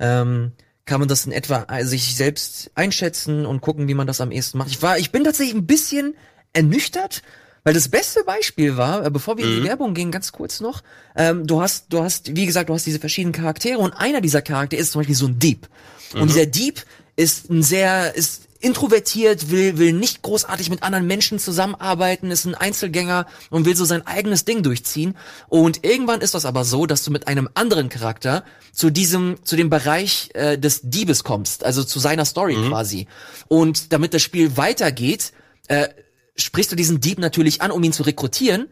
ähm, 0.00 0.52
kann 0.84 1.00
man 1.00 1.08
das 1.08 1.24
in 1.24 1.32
etwa 1.32 1.66
äh, 1.70 1.84
sich 1.84 2.14
selbst 2.14 2.70
einschätzen 2.74 3.46
und 3.46 3.60
gucken, 3.62 3.88
wie 3.88 3.94
man 3.94 4.06
das 4.06 4.20
am 4.20 4.30
ehesten 4.30 4.58
macht. 4.58 4.68
Ich 4.68 4.82
war, 4.82 4.98
ich 4.98 5.12
bin 5.12 5.24
tatsächlich 5.24 5.54
ein 5.54 5.66
bisschen 5.66 6.14
ernüchtert, 6.52 7.22
weil 7.64 7.74
das 7.74 7.88
beste 7.88 8.22
Beispiel 8.24 8.76
war, 8.76 9.04
äh, 9.04 9.10
bevor 9.10 9.36
wir 9.38 9.44
in 9.44 9.62
die 9.62 9.64
Werbung 9.64 9.94
gingen, 9.94 10.12
ganz 10.12 10.32
kurz 10.32 10.60
noch, 10.60 10.82
ähm, 11.16 11.46
du 11.46 11.60
hast, 11.60 11.86
du 11.88 12.02
hast, 12.02 12.36
wie 12.36 12.46
gesagt, 12.46 12.68
du 12.68 12.74
hast 12.74 12.86
diese 12.86 13.00
verschiedenen 13.00 13.32
Charaktere 13.32 13.78
und 13.78 13.92
einer 13.94 14.20
dieser 14.20 14.42
Charaktere 14.42 14.80
ist 14.80 14.92
zum 14.92 15.00
Beispiel 15.00 15.16
so 15.16 15.26
ein 15.26 15.38
Dieb. 15.38 15.68
Und 16.12 16.28
dieser 16.28 16.46
Dieb 16.46 16.84
ist 17.16 17.50
ein 17.50 17.62
sehr, 17.62 18.14
ist 18.14 18.42
introvertiert, 18.60 19.50
will, 19.50 19.76
will 19.78 19.92
nicht 19.92 20.22
großartig 20.22 20.70
mit 20.70 20.82
anderen 20.82 21.06
Menschen 21.06 21.38
zusammenarbeiten, 21.38 22.30
ist 22.30 22.46
ein 22.46 22.54
Einzelgänger 22.54 23.26
und 23.50 23.66
will 23.66 23.76
so 23.76 23.84
sein 23.84 24.06
eigenes 24.06 24.46
Ding 24.46 24.62
durchziehen. 24.62 25.16
Und 25.48 25.84
irgendwann 25.84 26.22
ist 26.22 26.34
das 26.34 26.46
aber 26.46 26.64
so, 26.64 26.86
dass 26.86 27.04
du 27.04 27.10
mit 27.10 27.28
einem 27.28 27.48
anderen 27.52 27.90
Charakter 27.90 28.44
zu 28.72 28.90
diesem, 28.90 29.36
zu 29.44 29.56
dem 29.56 29.68
Bereich 29.68 30.30
äh, 30.32 30.58
des 30.58 30.80
Diebes 30.82 31.24
kommst, 31.24 31.64
also 31.64 31.84
zu 31.84 31.98
seiner 31.98 32.24
Story 32.24 32.56
quasi. 32.68 33.06
Und 33.48 33.92
damit 33.92 34.14
das 34.14 34.22
Spiel 34.22 34.56
weitergeht, 34.56 35.32
äh, 35.68 35.88
sprichst 36.36 36.72
du 36.72 36.76
diesen 36.76 37.00
Dieb 37.00 37.18
natürlich 37.18 37.62
an, 37.62 37.70
um 37.70 37.82
ihn 37.82 37.92
zu 37.92 38.02
rekrutieren. 38.02 38.68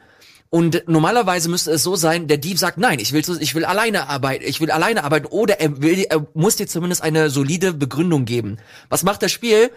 Und 0.50 0.86
normalerweise 0.86 1.48
müsste 1.48 1.70
es 1.70 1.82
so 1.82 1.96
sein, 1.96 2.28
der 2.28 2.36
Dieb 2.36 2.58
sagt, 2.58 2.76
nein, 2.76 2.98
ich 2.98 3.12
will, 3.12 3.24
ich 3.40 3.54
will 3.54 3.64
alleine 3.64 4.08
arbeiten, 4.10 4.44
ich 4.46 4.60
will 4.60 4.70
alleine 4.70 5.02
arbeiten, 5.02 5.26
oder 5.26 5.60
er 5.60 5.80
will, 5.80 6.04
er 6.10 6.26
muss 6.34 6.56
dir 6.56 6.66
zumindest 6.66 7.02
eine 7.02 7.30
solide 7.30 7.72
Begründung 7.72 8.26
geben. 8.26 8.58
Was 8.90 9.02
macht 9.02 9.22
das 9.22 9.32
Spiel? 9.32 9.70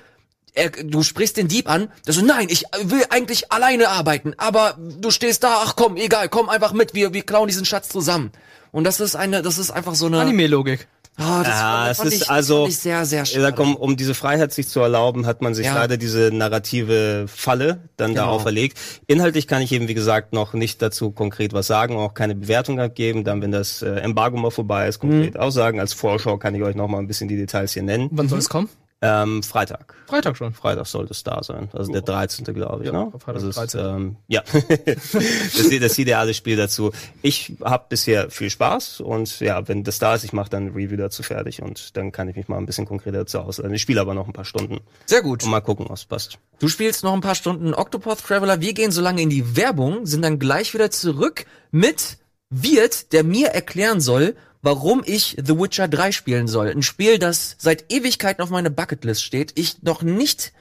Er, 0.54 0.70
du 0.70 1.04
sprichst 1.04 1.38
den 1.38 1.48
Dieb 1.48 1.70
an, 1.70 1.90
der 2.06 2.14
so, 2.14 2.22
nein, 2.22 2.48
ich 2.50 2.66
will 2.84 3.06
eigentlich 3.10 3.54
alleine 3.54 3.88
arbeiten, 3.88 4.34
aber 4.38 4.78
du 4.78 5.12
stehst 5.12 5.44
da, 5.44 5.62
ach 5.64 5.78
komm, 5.78 5.96
egal, 5.96 6.28
komm 6.28 6.50
einfach 6.50 6.74
mit, 6.74 6.94
wir, 6.94 7.14
wir 7.14 7.24
klauen 7.24 7.48
diesen 7.48 7.66
Schatz 7.66 7.88
zusammen. 7.88 8.32
Und 8.74 8.84
das 8.84 9.00
ist 9.00 9.16
eine, 9.16 9.42
das 9.42 9.58
ist 9.58 9.72
einfach 9.72 9.96
so 9.96 10.08
eine, 10.08 10.20
Anime-Logik. 10.20 10.90
Ah, 11.18 11.44
das, 11.44 11.48
Ja, 11.48 11.82
das 11.88 11.92
es 11.92 11.98
fand 11.98 12.14
ist 12.14 12.22
ich, 12.24 12.30
also- 12.30 12.58
fand 12.64 12.70
ich 12.74 12.78
sehr, 12.80 13.06
sehr 13.06 13.26
schade. 13.26 13.62
um, 13.62 13.76
um 13.78 13.96
diese 13.96 14.14
Freiheit 14.14 14.52
sich 14.52 14.68
zu 14.68 14.82
erlauben, 14.82 15.26
hat 15.26 15.42
man 15.42 15.56
sich 15.56 15.66
Ja. 15.68 15.76
leider 15.76 15.96
diese 15.98 16.30
narrative 16.34 17.26
Falle 17.28 17.80
dann 17.96 18.14
da 18.16 18.24
Genau. 18.24 18.34
auferlegt. 18.36 18.78
Inhaltlich 19.08 19.48
kann 19.48 19.62
ich 19.62 19.72
eben, 19.72 19.88
wie 19.88 19.94
gesagt, 19.94 20.34
noch 20.34 20.54
nicht 20.54 20.82
dazu 20.82 21.12
konkret 21.12 21.54
was 21.54 21.68
sagen, 21.68 21.96
auch 21.96 22.14
keine 22.14 22.36
Bewertung 22.36 22.80
abgeben. 22.82 23.24
Dann, 23.24 23.42
wenn 23.42 23.52
das 23.52 23.82
äh, 23.82 23.92
Embargo 24.02 24.38
mal 24.38 24.52
vorbei 24.52 24.88
ist, 24.88 25.00
konkret 25.00 25.36
Mhm. 25.36 25.40
aussagen. 25.40 25.80
Als 25.80 25.94
Vorschau 25.94 26.38
kann 26.38 26.54
ich 26.54 26.64
euch 26.64 26.76
noch 26.76 26.88
mal 26.90 27.00
ein 27.00 27.08
bisschen 27.08 27.30
die 27.30 27.38
Details 27.38 27.72
hier 27.74 27.84
nennen. 27.84 28.10
Wann 28.12 28.28
soll 28.28 28.40
es 28.40 28.50
kommen? 28.50 28.68
Ähm, 29.06 29.44
Freitag. 29.44 29.96
Freitag 30.08 30.38
schon. 30.38 30.54
Freitag 30.54 30.86
sollte 30.88 31.12
es 31.12 31.24
da 31.24 31.42
sein. 31.44 31.70
Also 31.74 31.92
der 31.92 32.02
13. 32.02 32.46
glaube 32.54 32.84
ich, 32.84 32.92
Ja, 32.92 33.06
ne? 33.06 33.12
Freitag 33.12 33.36
das 33.36 33.44
ist, 33.44 33.58
13.. 33.76 33.96
ähm, 33.96 34.16
ja, 34.28 34.44
das 34.86 35.14
ist 35.14 35.82
das 35.84 35.98
ideale 35.98 36.34
Spiel 36.34 36.56
dazu. 36.58 36.92
Ich 37.22 37.54
habe 37.64 37.86
bisher 37.90 38.30
viel 38.30 38.50
Spaß 38.50 39.02
und 39.02 39.40
ja, 39.40 39.68
wenn 39.68 39.84
das 39.84 40.00
da 40.00 40.16
ist, 40.16 40.24
ich 40.24 40.34
mache 40.34 40.50
dann 40.50 40.68
ein 40.68 40.74
Review 40.74 40.98
dazu 40.98 41.24
fertig 41.24 41.62
und 41.62 41.96
dann 41.98 42.12
kann 42.12 42.28
ich 42.30 42.36
mich 42.36 42.48
mal 42.48 42.58
ein 42.58 42.66
bisschen 42.66 42.86
konkreter 42.86 43.20
dazu 43.20 43.40
auslassen. 43.40 43.74
Ich 43.74 43.82
spiele 43.82 44.02
aber 44.02 44.14
noch 44.14 44.28
ein 44.28 44.34
paar 44.34 44.46
Stunden 44.46 44.80
sehr 45.06 45.22
gut. 45.22 45.44
und 45.44 45.50
mal 45.50 45.62
gucken, 45.62 45.86
was 45.90 46.06
passt. 46.06 46.38
Du 46.60 46.68
spielst 46.68 47.04
noch 47.04 47.14
ein 47.14 47.22
paar 47.22 47.36
Stunden 47.36 47.74
Octopath 47.74 48.24
Traveler. 48.24 48.62
Wir 48.62 48.74
gehen 48.74 48.92
so 48.92 49.02
lange 49.02 49.22
in 49.22 49.30
die 49.30 49.56
Werbung, 49.58 50.06
sind 50.06 50.22
dann 50.22 50.40
gleich 50.40 50.74
wieder 50.74 50.92
zurück 50.92 51.46
mit 51.72 52.18
Wirt, 52.50 53.12
der 53.12 53.24
mir 53.24 53.48
erklären 53.50 54.00
soll, 54.00 54.36
warum 54.66 55.04
ich 55.06 55.38
The 55.42 55.58
Witcher 55.58 55.88
3 55.88 56.12
spielen 56.12 56.48
soll. 56.48 56.70
Ein 56.70 56.82
Spiel, 56.84 57.20
das 57.20 57.56
seit 57.60 57.86
Ewigkeiten 57.94 58.42
auf 58.44 58.50
meiner 58.50 58.70
Bucketlist 58.70 59.24
steht. 59.24 59.54
Ich 59.56 59.82
noch 59.84 60.02
nicht 60.02 60.52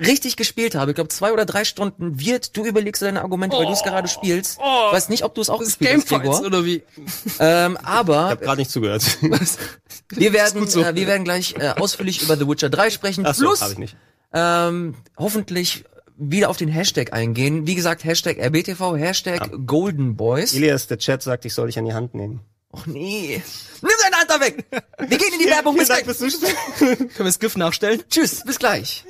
richtig 0.00 0.36
gespielt 0.36 0.74
habe. 0.74 0.90
Ich 0.90 0.94
glaube, 0.94 1.08
zwei 1.08 1.32
oder 1.32 1.44
drei 1.46 1.64
Stunden. 1.64 2.18
Wirt, 2.20 2.56
du 2.56 2.64
überlegst 2.66 3.00
deine 3.02 3.22
Argumente, 3.22 3.56
weil 3.56 3.66
du 3.66 3.72
es 3.72 3.82
gerade 3.82 4.08
spielst. 4.08 4.58
Ich 4.58 4.92
weiß 4.92 5.08
nicht, 5.08 5.22
ob 5.24 5.34
du 5.34 5.40
es 5.40 5.48
auch 5.48 5.60
gespielt 5.60 5.90
hast, 5.96 6.08
Gamefights 6.08 6.38
Gregor. 6.40 6.46
oder 6.46 6.64
wie? 6.64 6.82
Ähm, 7.38 7.78
Ich 7.80 7.86
aber 7.86 8.16
habe 8.30 8.44
gerade 8.44 8.60
nicht 8.60 8.70
zugehört. 8.70 9.04
wir 10.10 10.32
werden, 10.32 10.66
so. 10.66 10.82
äh, 10.82 10.94
wir 10.94 11.06
werden 11.06 11.24
gleich 11.24 11.54
äh, 11.58 11.68
ausführlich 11.76 12.22
über 12.22 12.36
The 12.36 12.46
Witcher 12.48 12.68
3 12.68 12.90
sprechen. 12.90 13.24
Ach 13.26 13.34
so, 13.34 13.44
plus 13.46 13.62
habe 13.62 13.72
ich 13.72 13.78
nicht. 13.78 13.96
ähm, 14.34 14.94
hoffentlich 15.16 15.84
wieder 16.18 16.48
auf 16.50 16.56
den 16.56 16.68
Hashtag 16.68 17.12
eingehen. 17.12 17.66
Wie 17.66 17.74
gesagt, 17.74 18.04
Hashtag 18.04 18.38
RBTV, 18.38 18.96
Hashtag 18.96 19.50
Golden 19.66 20.16
Boys. 20.16 20.54
Elias, 20.54 20.86
der 20.88 20.98
Chat 20.98 21.22
sagt, 21.22 21.44
ich 21.44 21.52
soll 21.54 21.66
dich 21.66 21.78
an 21.78 21.84
die 21.84 21.92
Hand 21.94 22.14
nehmen. 22.14 22.40
Och 22.76 22.86
nee. 22.86 23.42
Nimm 23.80 23.90
Hand 24.12 24.30
da 24.30 24.40
weg. 24.40 24.64
Wir 24.98 25.18
gehen 25.18 25.32
in 25.32 25.38
die 25.38 25.46
Werbung. 25.46 25.76
Bis 25.76 25.88
gleich. 25.88 26.04
Dank 26.04 26.16
fürs 26.16 26.18
Zuschauen. 26.18 26.54
Können 26.78 27.10
wir 27.16 27.24
das 27.24 27.38
GIF 27.38 27.56
nachstellen? 27.56 28.02
Tschüss, 28.10 28.42
bis 28.44 28.58
gleich. 28.58 29.04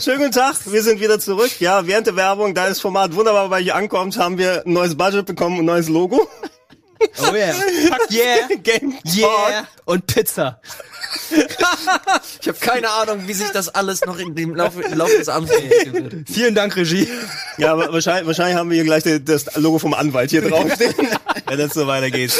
Schönen 0.00 0.18
guten 0.18 0.32
Tag, 0.32 0.54
wir 0.66 0.82
sind 0.82 1.00
wieder 1.00 1.18
zurück. 1.18 1.60
Ja, 1.60 1.86
während 1.86 2.06
der 2.06 2.14
Werbung, 2.14 2.54
da 2.54 2.68
das 2.68 2.80
Format 2.80 3.14
wunderbar 3.14 3.48
bei 3.48 3.60
euch 3.60 3.74
ankommt, 3.74 4.16
haben 4.16 4.38
wir 4.38 4.64
ein 4.64 4.72
neues 4.72 4.96
Budget 4.96 5.26
bekommen, 5.26 5.58
ein 5.58 5.64
neues 5.64 5.88
Logo. 5.88 6.28
Oh 7.20 7.34
yeah. 7.34 7.52
Fuck 7.52 8.10
yeah. 8.10 8.48
Game 8.62 8.94
Yeah. 9.04 9.66
Und 9.84 10.06
Pizza. 10.06 10.60
Ich 12.40 12.48
habe 12.48 12.58
keine 12.58 12.90
Ahnung, 12.90 13.26
wie 13.26 13.32
sich 13.32 13.48
das 13.50 13.68
alles 13.68 14.02
noch 14.04 14.18
in 14.18 14.34
dem 14.34 14.54
Laufe, 14.54 14.82
im 14.82 14.96
Laufe 14.96 15.16
des 15.16 15.28
Abends 15.28 15.52
entwickeln 15.52 15.94
wird. 15.94 16.28
Vielen 16.30 16.54
Dank, 16.54 16.76
Regie. 16.76 17.08
Ja, 17.56 17.72
aber 17.72 17.92
wahrscheinlich, 17.92 18.26
wahrscheinlich 18.26 18.56
haben 18.56 18.70
wir 18.70 18.76
hier 18.76 18.84
gleich 18.84 19.04
das 19.24 19.56
Logo 19.56 19.78
vom 19.78 19.94
Anwalt 19.94 20.30
hier 20.30 20.42
draufstehen, 20.42 20.94
wenn 21.46 21.58
das 21.58 21.72
so 21.74 21.86
weitergeht. 21.86 22.32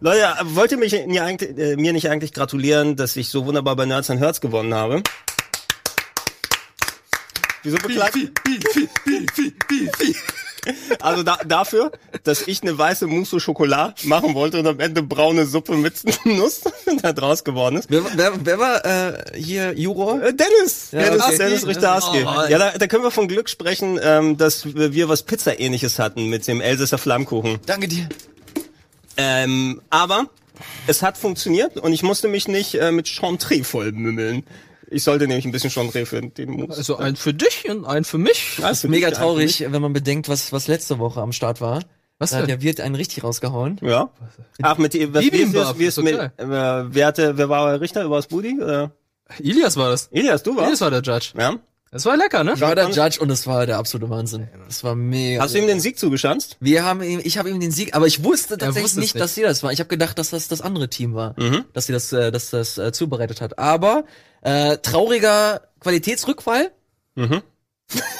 Leute, 0.00 0.26
wollt 0.42 0.70
ihr 0.72 0.78
mich 0.78 0.92
mir, 1.06 1.24
eigentlich, 1.24 1.58
äh, 1.58 1.76
mir 1.76 1.92
nicht 1.92 2.08
eigentlich 2.08 2.32
gratulieren, 2.32 2.96
dass 2.96 3.16
ich 3.16 3.28
so 3.28 3.44
wunderbar 3.46 3.76
bei 3.76 3.86
Nerds 3.86 4.10
and 4.10 4.20
Herz 4.20 4.40
gewonnen 4.40 4.74
habe? 4.74 5.02
Wieso 7.64 7.76
beklagt? 7.76 8.16
Also 11.00 11.22
da, 11.22 11.38
dafür, 11.44 11.90
dass 12.24 12.46
ich 12.46 12.62
eine 12.62 12.76
weiße 12.76 13.06
Mousse 13.06 13.36
au 13.36 13.38
Chocolat 13.40 14.04
machen 14.04 14.34
wollte 14.34 14.60
und 14.60 14.66
am 14.66 14.78
Ende 14.78 15.02
braune 15.02 15.46
Suppe 15.46 15.76
mit 15.76 15.94
Nuss 16.24 16.62
da 17.02 17.12
draus 17.12 17.42
geworden 17.44 17.76
ist. 17.76 17.90
Wer, 17.90 18.02
wer, 18.14 18.32
wer 18.44 18.58
war 18.58 18.84
äh, 18.84 19.38
hier 19.38 19.72
Juror? 19.76 20.22
Äh, 20.22 20.34
Dennis, 20.34 20.90
Ja, 20.92 21.00
Dennis, 21.02 21.22
okay. 21.22 21.38
Dennis 21.38 21.66
Richtarski. 21.66 22.24
Oh, 22.24 22.48
ja, 22.48 22.58
da, 22.58 22.78
da 22.78 22.86
können 22.86 23.02
wir 23.02 23.10
von 23.10 23.28
Glück 23.28 23.48
sprechen, 23.48 23.98
ähm, 24.02 24.36
dass 24.36 24.64
wir 24.74 25.08
was 25.08 25.24
Pizza-ähnliches 25.24 25.98
hatten 25.98 26.28
mit 26.28 26.46
dem 26.46 26.60
Elsässer 26.60 26.98
Flammkuchen. 26.98 27.58
Danke 27.66 27.88
dir. 27.88 28.08
Ähm, 29.16 29.82
aber 29.90 30.26
es 30.86 31.02
hat 31.02 31.18
funktioniert 31.18 31.76
und 31.76 31.92
ich 31.92 32.02
musste 32.02 32.28
mich 32.28 32.48
nicht 32.48 32.74
äh, 32.74 32.92
mit 32.92 33.08
Chantre 33.08 33.64
vollmümmeln. 33.64 34.44
Ich 34.92 35.02
sollte 35.04 35.26
nämlich 35.26 35.44
ein 35.44 35.52
bisschen 35.52 35.70
Chantre 35.70 36.06
für 36.06 36.20
den 36.20 36.50
Moves. 36.50 36.76
Also 36.78 36.96
ein 36.96 37.16
für 37.16 37.34
dich 37.34 37.68
und 37.68 37.84
ein 37.84 38.04
für 38.04 38.18
mich. 38.18 38.58
Das 38.60 38.84
ist 38.84 38.90
Mega 38.90 39.10
traurig, 39.10 39.64
wenn 39.68 39.82
man 39.82 39.92
bedenkt, 39.92 40.28
was, 40.28 40.52
was 40.52 40.68
letzte 40.68 40.98
Woche 40.98 41.20
am 41.20 41.32
Start 41.32 41.60
war. 41.60 41.80
Was 42.18 42.30
Da 42.30 42.38
denn? 42.38 42.46
der 42.48 42.62
Wirt 42.62 42.80
einen 42.80 42.94
richtig 42.94 43.24
rausgehauen. 43.24 43.78
Ja. 43.82 44.10
Ach, 44.62 44.78
mit 44.78 44.94
die, 44.94 45.12
was, 45.12 45.22
wie 45.24 45.28
ist 45.28 45.54
es, 45.54 45.78
wie 45.78 45.84
ist 45.86 45.98
ist 45.98 46.04
mit, 46.04 46.14
okay. 46.14 46.30
äh, 46.36 46.84
wer 46.94 47.06
hatte, 47.06 47.36
wer 47.36 47.48
war 47.48 47.64
euer 47.66 47.80
Richter 47.80 48.04
über 48.04 48.16
das 48.16 48.28
Budi? 48.28 48.60
Oder? 48.60 48.92
Ilias 49.40 49.76
war 49.76 49.90
das. 49.90 50.08
Elias, 50.12 50.42
du 50.42 50.52
Ilias 50.52 50.68
warst? 50.68 50.80
war 50.82 50.90
der 50.90 51.00
Judge. 51.02 51.30
Ja. 51.36 51.56
Das 51.90 52.06
war 52.06 52.16
lecker, 52.16 52.42
ne? 52.42 52.52
Ich 52.54 52.60
war 52.60 52.74
der 52.74 52.88
Judge 52.90 53.20
und 53.20 53.28
es 53.30 53.46
war 53.46 53.66
der 53.66 53.76
absolute 53.76 54.08
Wahnsinn. 54.08 54.48
Das 54.66 54.82
war 54.82 54.94
mega. 54.94 55.42
Hast 55.42 55.54
du 55.54 55.58
ihm 55.58 55.66
den 55.66 55.78
Sieg 55.80 55.98
zugeschanzt? 55.98 56.56
Wir 56.60 56.84
haben 56.84 57.02
ihm, 57.02 57.20
ich 57.22 57.36
habe 57.36 57.50
ihm 57.50 57.60
den 57.60 57.70
Sieg, 57.70 57.94
aber 57.94 58.06
ich 58.06 58.24
wusste 58.24 58.56
tatsächlich 58.56 58.84
wusste 58.84 59.00
es 59.00 59.02
nicht, 59.02 59.14
nicht. 59.14 59.22
dass 59.22 59.34
sie 59.34 59.42
das 59.42 59.62
war. 59.62 59.72
Ich 59.72 59.78
habe 59.80 59.88
gedacht, 59.88 60.18
dass 60.18 60.30
das 60.30 60.48
das 60.48 60.62
andere 60.62 60.88
Team 60.88 61.14
war, 61.14 61.34
Mhm. 61.38 61.64
dass 61.74 61.86
sie 61.86 61.92
das, 61.92 62.10
äh, 62.12 62.30
dass 62.32 62.48
das 62.50 62.78
äh, 62.78 62.92
zubereitet 62.92 63.40
hat. 63.42 63.58
Aber 63.58 64.04
äh, 64.42 64.76
trauriger 64.78 65.62
Qualitätsrückfall 65.80 66.70
Mhm. 67.14 67.42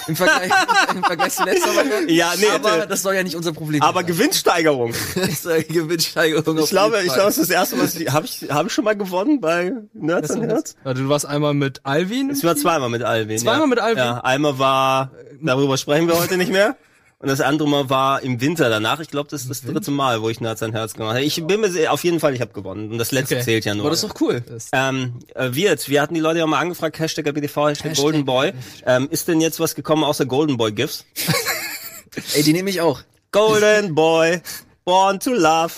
im 0.07 0.17
Vergleich, 0.17 0.51
im 0.95 1.03
Vergleich 1.03 1.33
zu 1.33 1.45
letzter 1.45 1.75
Woche. 1.75 2.11
Ja, 2.11 2.35
nee, 2.39 2.47
aber 2.49 2.83
äh, 2.85 2.87
das 2.87 3.01
soll 3.03 3.15
ja 3.15 3.23
nicht 3.23 3.37
unser 3.37 3.53
Problem 3.55 3.81
Aber 3.81 4.01
sein. 4.01 4.07
Gewinnsteigerung. 4.09 4.93
Das 5.15 5.43
soll 5.43 5.63
Gewinnsteigerung. 5.63 6.59
Ich 6.59 6.69
glaube, 6.69 7.01
ich 7.03 7.13
glaube, 7.13 7.31
es 7.31 7.39
ist 7.39 7.49
das 7.51 7.57
erste 7.57 7.77
Mal, 7.77 7.87
habe 8.13 8.27
ich, 8.27 8.51
habe 8.51 8.69
ich 8.69 8.75
schon 8.75 8.85
mal 8.85 8.97
gewonnen 8.97 9.41
bei 9.41 9.73
Nerds 9.95 10.31
and 10.33 10.45
Herz? 10.45 10.77
Also 10.85 11.05
du 11.05 11.09
warst 11.09 11.25
einmal 11.25 11.55
mit 11.55 11.81
Alvin. 11.85 12.29
Es 12.29 12.45
war 12.45 12.55
zweimal 12.57 12.91
mit 12.91 13.03
Alvin. 13.03 13.39
Zweimal 13.39 13.61
ja. 13.63 13.67
mit 13.69 13.79
Alvin? 13.79 13.99
Ja, 14.05 14.19
einmal 14.19 14.59
war, 14.59 15.13
darüber 15.41 15.79
sprechen 15.79 16.07
wir 16.07 16.19
heute 16.19 16.37
nicht 16.37 16.53
mehr. 16.53 16.77
Und 17.23 17.29
das 17.29 17.41
andere 17.41 17.69
Mal 17.69 17.89
war 17.89 18.21
im 18.23 18.41
Winter 18.41 18.69
danach. 18.69 18.99
Ich 18.99 19.09
glaube, 19.09 19.31
das 19.31 19.43
ist 19.43 19.51
das 19.51 19.63
dritte 19.63 19.93
Mal, 19.93 20.23
wo 20.23 20.29
ich 20.29 20.41
Nerds 20.41 20.61
an 20.63 20.73
Herz 20.73 20.95
gemacht 20.95 21.15
habe. 21.15 21.23
Ich 21.25 21.41
bin 21.47 21.61
mir 21.61 21.71
sehr, 21.71 21.93
auf 21.93 22.03
jeden 22.03 22.19
Fall, 22.19 22.35
ich 22.35 22.41
habe 22.41 22.53
gewonnen. 22.53 22.91
Und 22.91 22.99
das 22.99 23.13
letzte 23.13 23.37
Okay. 23.37 23.45
zählt 23.45 23.65
ja 23.65 23.75
nur. 23.77 23.85
Aber 23.85 23.91
das 23.91 24.03
ist 24.03 24.11
doch 24.11 24.21
cool. 24.21 24.43
ähm, 24.73 25.21
äh, 25.37 25.55
wird, 25.55 25.89
wir 25.89 26.03
hatten 26.03 26.15
die 26.15 26.21
Leute 26.21 26.41
ja 26.41 26.47
mal 26.49 26.59
angefragt, 26.59 26.99
Hashtag 26.99 27.33
BTV, 27.33 27.69
Hashtag, 27.69 27.91
Hashtag. 27.91 28.03
Golden 28.03 28.25
Boy. 28.25 28.53
Ähm, 28.85 29.07
ist 29.09 29.29
denn 29.29 29.41
jetzt 29.41 29.61
was 29.61 29.77
gekommen 29.77 30.03
außer 30.03 30.27
Golden 30.27 30.57
Boy 30.57 30.73
GIFs? 30.73 31.07
Ey, 32.35 32.43
die 32.43 32.53
nehme 32.53 32.69
ich 32.71 32.81
auch. 32.81 33.03
Golden 33.31 33.95
Boy, 33.95 34.43
born 34.85 35.21
to 35.21 35.33
love 35.33 35.73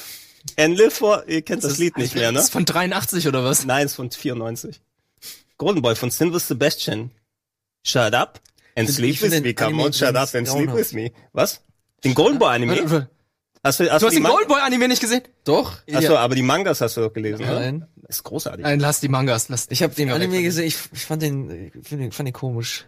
and 0.57 0.79
live 0.79 0.95
for, 0.95 1.25
ihr 1.29 1.43
kennt 1.43 1.63
das, 1.63 1.77
Lied 1.77 1.99
nicht 1.99 2.15
mehr, 2.15 2.33
ne? 2.33 2.37
Das 2.37 2.45
ist 2.47 2.53
von 2.53 2.65
83 2.65 3.29
oder 3.29 3.45
was? 3.45 3.67
Nein, 3.67 3.85
ist 3.85 3.95
von 3.97 4.11
94. 4.11 4.81
Golden 5.59 5.83
Boy 5.83 5.95
von 5.95 6.11
Sinvis 6.11 6.49
Sebastian. 6.49 7.11
Shut 7.85 8.15
up 8.15 8.41
and 8.77 8.89
sleep 8.91 9.21
with 9.23 9.31
den 9.31 9.43
me. 9.43 9.55
Come 9.55 9.83
on, 9.83 9.93
shut 9.93 10.15
up 10.17 10.35
and 10.35 10.47
sleep 10.47 10.73
with 10.73 10.93
me. 10.93 11.13
Was? 11.33 11.63
Den 12.05 12.15
Golden 12.15 12.39
Boy 12.39 12.49
Anime? 12.55 12.77
Du 12.77 13.07
Hast 13.65 13.81
du, 13.81 13.85
hast 13.85 13.93
hast 13.93 14.03
du 14.03 14.09
den 14.09 14.17
die 14.17 14.21
Man- 14.21 14.33
Goldboy 14.33 14.61
Anime 14.61 14.89
nicht 14.89 15.01
gesehen? 15.01 15.23
Doch. 15.45 15.79
Achso, 15.91 16.17
aber 16.17 16.35
die 16.35 16.43
Mangas 16.43 16.83
hast 16.83 16.99
du 16.99 17.01
doch 17.01 17.13
gelesen, 17.13 17.45
oder? 17.45 17.61
Nein. 17.61 17.87
Das 17.97 18.17
ist 18.17 18.23
großartig. 18.23 18.63
Nein, 18.63 18.79
lass 18.79 19.01
die 19.01 19.09
Mangas, 19.09 19.49
lass 19.49 19.69
Ich 19.71 19.83
habe 19.83 19.95
den 19.95 20.11
Anime 20.11 20.43
gesehen, 20.43 20.67
ich, 20.67 20.77
ich 20.93 21.07
fand 21.07 21.23
den, 21.23 21.73
ich 21.75 21.89
den, 21.89 22.13
fand 22.13 22.27
den 22.27 22.35
komisch. 22.35 22.85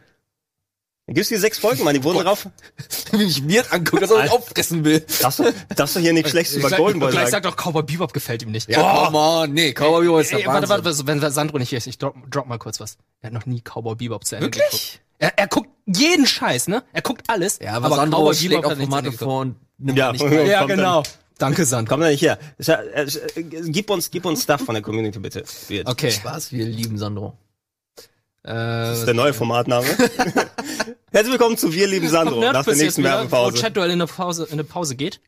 Da 1.08 1.12
gibt's 1.12 1.28
die 1.28 1.36
sechs 1.36 1.58
Folgen, 1.58 1.84
Mann, 1.84 1.94
die 1.94 2.02
wurden 2.02 2.24
drauf. 2.24 2.48
Wie 3.12 3.18
mich 3.18 3.46
Wirt 3.46 3.72
anguckt, 3.72 4.02
dass 4.02 4.10
er 4.10 4.22
mich 4.22 4.32
auffressen 4.32 4.84
will. 4.84 5.04
Darfst 5.20 5.38
du, 5.38 5.52
darfst 5.76 5.94
du 5.94 6.00
hier 6.00 6.12
nichts 6.12 6.30
Schlechtes 6.32 6.56
über 6.56 6.66
Gleich- 6.68 6.78
Golden 6.78 6.98
Boy 6.98 7.10
Gleich 7.12 7.28
sagen? 7.30 7.44
sagt 7.44 7.46
doch 7.46 7.56
Cowboy 7.56 7.84
Bebop 7.84 8.12
gefällt 8.12 8.42
ihm 8.42 8.50
nicht. 8.50 8.68
Ja, 8.68 9.04
come 9.04 9.16
on, 9.16 9.52
nee, 9.52 9.72
Cowboy 9.72 10.02
Bebop 10.02 10.20
ist 10.20 10.32
der 10.32 10.40
Ey, 10.40 10.46
warte, 10.46 10.68
Wahnsinn. 10.68 10.84
warte, 10.84 10.98
warte, 11.06 11.22
wenn 11.22 11.30
Sandro 11.32 11.58
nicht 11.58 11.68
hier 11.68 11.78
ist, 11.78 11.86
ich 11.86 11.98
drop, 11.98 12.16
drop 12.28 12.46
mal 12.46 12.58
kurz 12.58 12.80
was. 12.80 12.96
Er 13.20 13.28
hat 13.28 13.34
noch 13.34 13.46
nie 13.46 13.60
Cowboy 13.60 13.94
Bebop 13.94 14.24
zu 14.24 14.34
Ende 14.34 14.46
Wirklich? 14.46 14.64
geguckt. 14.64 15.00
Er, 15.18 15.38
er 15.38 15.46
guckt 15.46 15.70
jeden 15.86 16.26
Scheiß, 16.26 16.66
ne? 16.68 16.82
Er 16.92 17.02
guckt 17.02 17.22
alles. 17.28 17.60
Ja, 17.62 17.74
aber, 17.74 17.94
Sandro 17.94 18.22
Cowboy 18.22 18.34
schlägt 18.34 18.62
Bebop 18.62 18.72
auch 18.72 18.76
Formate 18.76 19.12
vor 19.12 19.40
und 19.42 19.56
nimmt 19.78 19.96
Ja. 19.98 20.06
ja. 20.06 20.12
nicht. 20.12 20.22
Ja, 20.48 20.58
dann- 20.66 20.68
genau. 20.68 21.02
Danke, 21.38 21.64
Sandro. 21.66 21.94
Komm 21.94 22.00
doch 22.00 22.08
nicht 22.08 22.22
her. 22.22 22.38
Äh, 22.58 22.72
äh, 23.02 23.42
Gib 23.44 23.90
uns, 23.90 24.10
gib 24.10 24.24
uns 24.24 24.42
Stuff 24.42 24.62
von 24.62 24.74
der 24.74 24.82
Community, 24.82 25.18
bitte. 25.20 25.44
Okay. 25.84 26.10
Spaß, 26.10 26.50
wir 26.50 26.64
lieben 26.64 26.96
Sandro. 26.98 27.36
Äh, 28.42 28.54
Das 28.54 28.98
ist 29.00 29.06
der 29.06 29.12
neue 29.14 29.34
Formatname. 29.34 29.86
Herzlich 31.16 31.32
willkommen 31.32 31.56
zu 31.56 31.72
Wir 31.72 31.86
lieben 31.86 32.10
Sandro, 32.10 32.40
nach 32.40 32.62
der 32.62 32.76
nächsten 32.76 33.02
Wo 33.02 33.06
Werbepause. 33.06 33.58
Chatduell 33.58 33.88
in 33.88 34.02
eine 34.02 34.06
Pause, 34.06 34.44
in 34.44 34.52
eine 34.52 34.64
Pause 34.64 34.96
geht. 34.96 35.18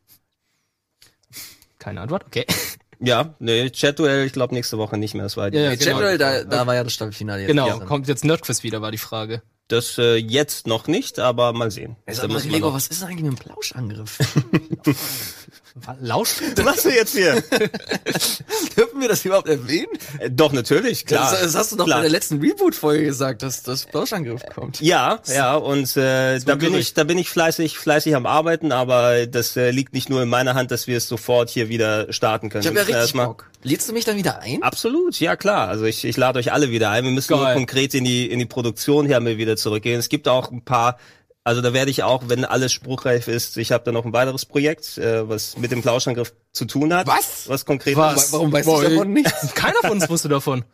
Keine 1.79 2.01
Antwort, 2.01 2.25
okay. 2.27 2.45
Ja, 2.99 3.33
nee, 3.39 3.71
Chatduell, 3.71 4.27
ich 4.27 4.33
glaube 4.33 4.53
nächste 4.53 4.77
Woche 4.77 4.99
nicht 4.99 5.15
mehr. 5.15 5.23
Das 5.23 5.35
war 5.35 5.49
die 5.49 5.57
Ja, 5.57 5.71
ja, 5.71 5.75
genau. 5.75 6.17
Da, 6.17 6.43
da 6.43 6.67
war 6.67 6.75
ja 6.75 6.83
das 6.83 6.93
Staffelfinale 6.93 7.41
jetzt. 7.41 7.47
Genau, 7.47 7.65
gestern. 7.65 7.87
kommt 7.87 8.07
jetzt 8.07 8.23
Nerdquiz 8.23 8.61
wieder, 8.61 8.83
war 8.83 8.91
die 8.91 8.99
Frage. 8.99 9.41
Das 9.67 9.97
äh, 9.97 10.17
jetzt 10.17 10.67
noch 10.67 10.85
nicht, 10.85 11.17
aber 11.17 11.53
mal 11.53 11.71
sehen. 11.71 11.95
Gregor, 12.05 12.59
noch- 12.59 12.73
was 12.75 12.85
ist 12.89 13.01
eigentlich 13.01 13.23
mit 13.23 13.31
dem 13.31 13.35
Plauschangriff? 13.37 14.19
Lausch? 16.01 16.35
Was 16.55 16.65
machst 16.65 16.85
du 16.85 16.89
jetzt 16.89 17.15
hier? 17.15 17.41
Dürfen 18.77 19.01
wir 19.01 19.07
das 19.07 19.23
überhaupt 19.25 19.47
erwähnen? 19.47 19.87
Äh, 20.19 20.29
Doch, 20.31 20.51
natürlich, 20.51 21.05
klar. 21.05 21.31
Das, 21.31 21.41
das 21.41 21.55
hast 21.55 21.71
du 21.71 21.75
doch 21.77 21.85
Klar. 21.85 21.99
bei 21.99 22.01
der 22.03 22.11
letzten 22.11 22.39
Reboot-Folge 22.39 23.05
gesagt, 23.05 23.43
dass 23.43 23.63
das 23.63 23.85
Plauschangriff 23.85 24.41
kommt. 24.53 24.81
Ja, 24.81 25.19
ja, 25.27 25.55
und 25.55 25.95
äh, 25.97 26.39
da 26.39 26.55
bin 26.55 26.73
ich, 26.73 26.93
da 26.93 27.03
bin 27.03 27.17
ich 27.17 27.29
fleißig, 27.29 27.77
fleißig 27.77 28.15
am 28.15 28.25
Arbeiten, 28.25 28.71
aber 28.71 29.27
das 29.27 29.55
äh, 29.57 29.71
liegt 29.71 29.93
nicht 29.93 30.09
nur 30.09 30.21
in 30.23 30.29
meiner 30.29 30.53
Hand, 30.55 30.71
dass 30.71 30.87
wir 30.87 30.97
es 30.97 31.07
sofort 31.07 31.49
hier 31.49 31.69
wieder 31.69 32.11
starten 32.11 32.49
können. 32.49 32.61
Ich 32.61 32.67
habe 32.67 32.77
ja 32.77 32.83
müssen 32.83 32.93
richtig 32.95 33.01
erstmal- 33.03 33.27
Bock. 33.27 33.45
Lädst 33.61 33.89
du 33.89 33.93
mich 33.93 34.05
dann 34.05 34.15
wieder 34.15 34.39
ein? 34.41 34.63
Absolut, 34.63 35.19
ja 35.19 35.35
klar. 35.35 35.67
Also 35.67 35.83
ich, 35.83 36.05
ich 36.05 36.15
lade 36.15 36.39
euch 36.39 36.53
alle 36.53 36.71
wieder 36.71 36.91
ein. 36.91 37.03
Wir 37.03 37.11
müssen 37.11 37.33
nur 37.35 37.43
Geil. 37.43 37.55
konkret 37.55 37.93
in 37.93 38.05
die 38.05 38.31
in 38.31 38.39
die 38.39 38.45
Produktion 38.45 39.05
hier 39.05 39.19
mal 39.19 39.37
wieder 39.37 39.57
zurückgehen. 39.57 39.99
Es 39.99 40.07
gibt 40.07 40.29
auch 40.29 40.49
ein 40.49 40.61
paar, 40.61 40.97
also 41.43 41.61
da 41.61 41.73
werde 41.73 41.89
ich 41.89 42.03
auch, 42.03 42.23
wenn 42.27 42.45
alles 42.45 42.73
spruchreif 42.73 43.27
ist, 43.27 43.57
ich 43.57 43.71
habe 43.71 43.83
da 43.83 43.91
noch 43.91 44.05
ein 44.05 44.13
weiteres 44.13 44.45
Projekt, 44.45 44.97
äh, 44.97 45.27
was 45.27 45.57
mit 45.57 45.71
dem 45.71 45.81
Plauschangriff 45.81 46.33
zu 46.51 46.65
tun 46.65 46.93
hat. 46.93 47.07
Was? 47.07 47.47
Was 47.47 47.65
konkret 47.65 47.95
Was? 47.95 48.33
Warum 48.33 48.51
weißt 48.51 48.67
Boah, 48.67 48.83
du 48.83 48.89
davon 48.89 49.13
nicht? 49.13 49.31
Keiner 49.55 49.79
von 49.81 49.91
uns 49.91 50.09
wusste 50.09 50.29
davon. 50.29 50.65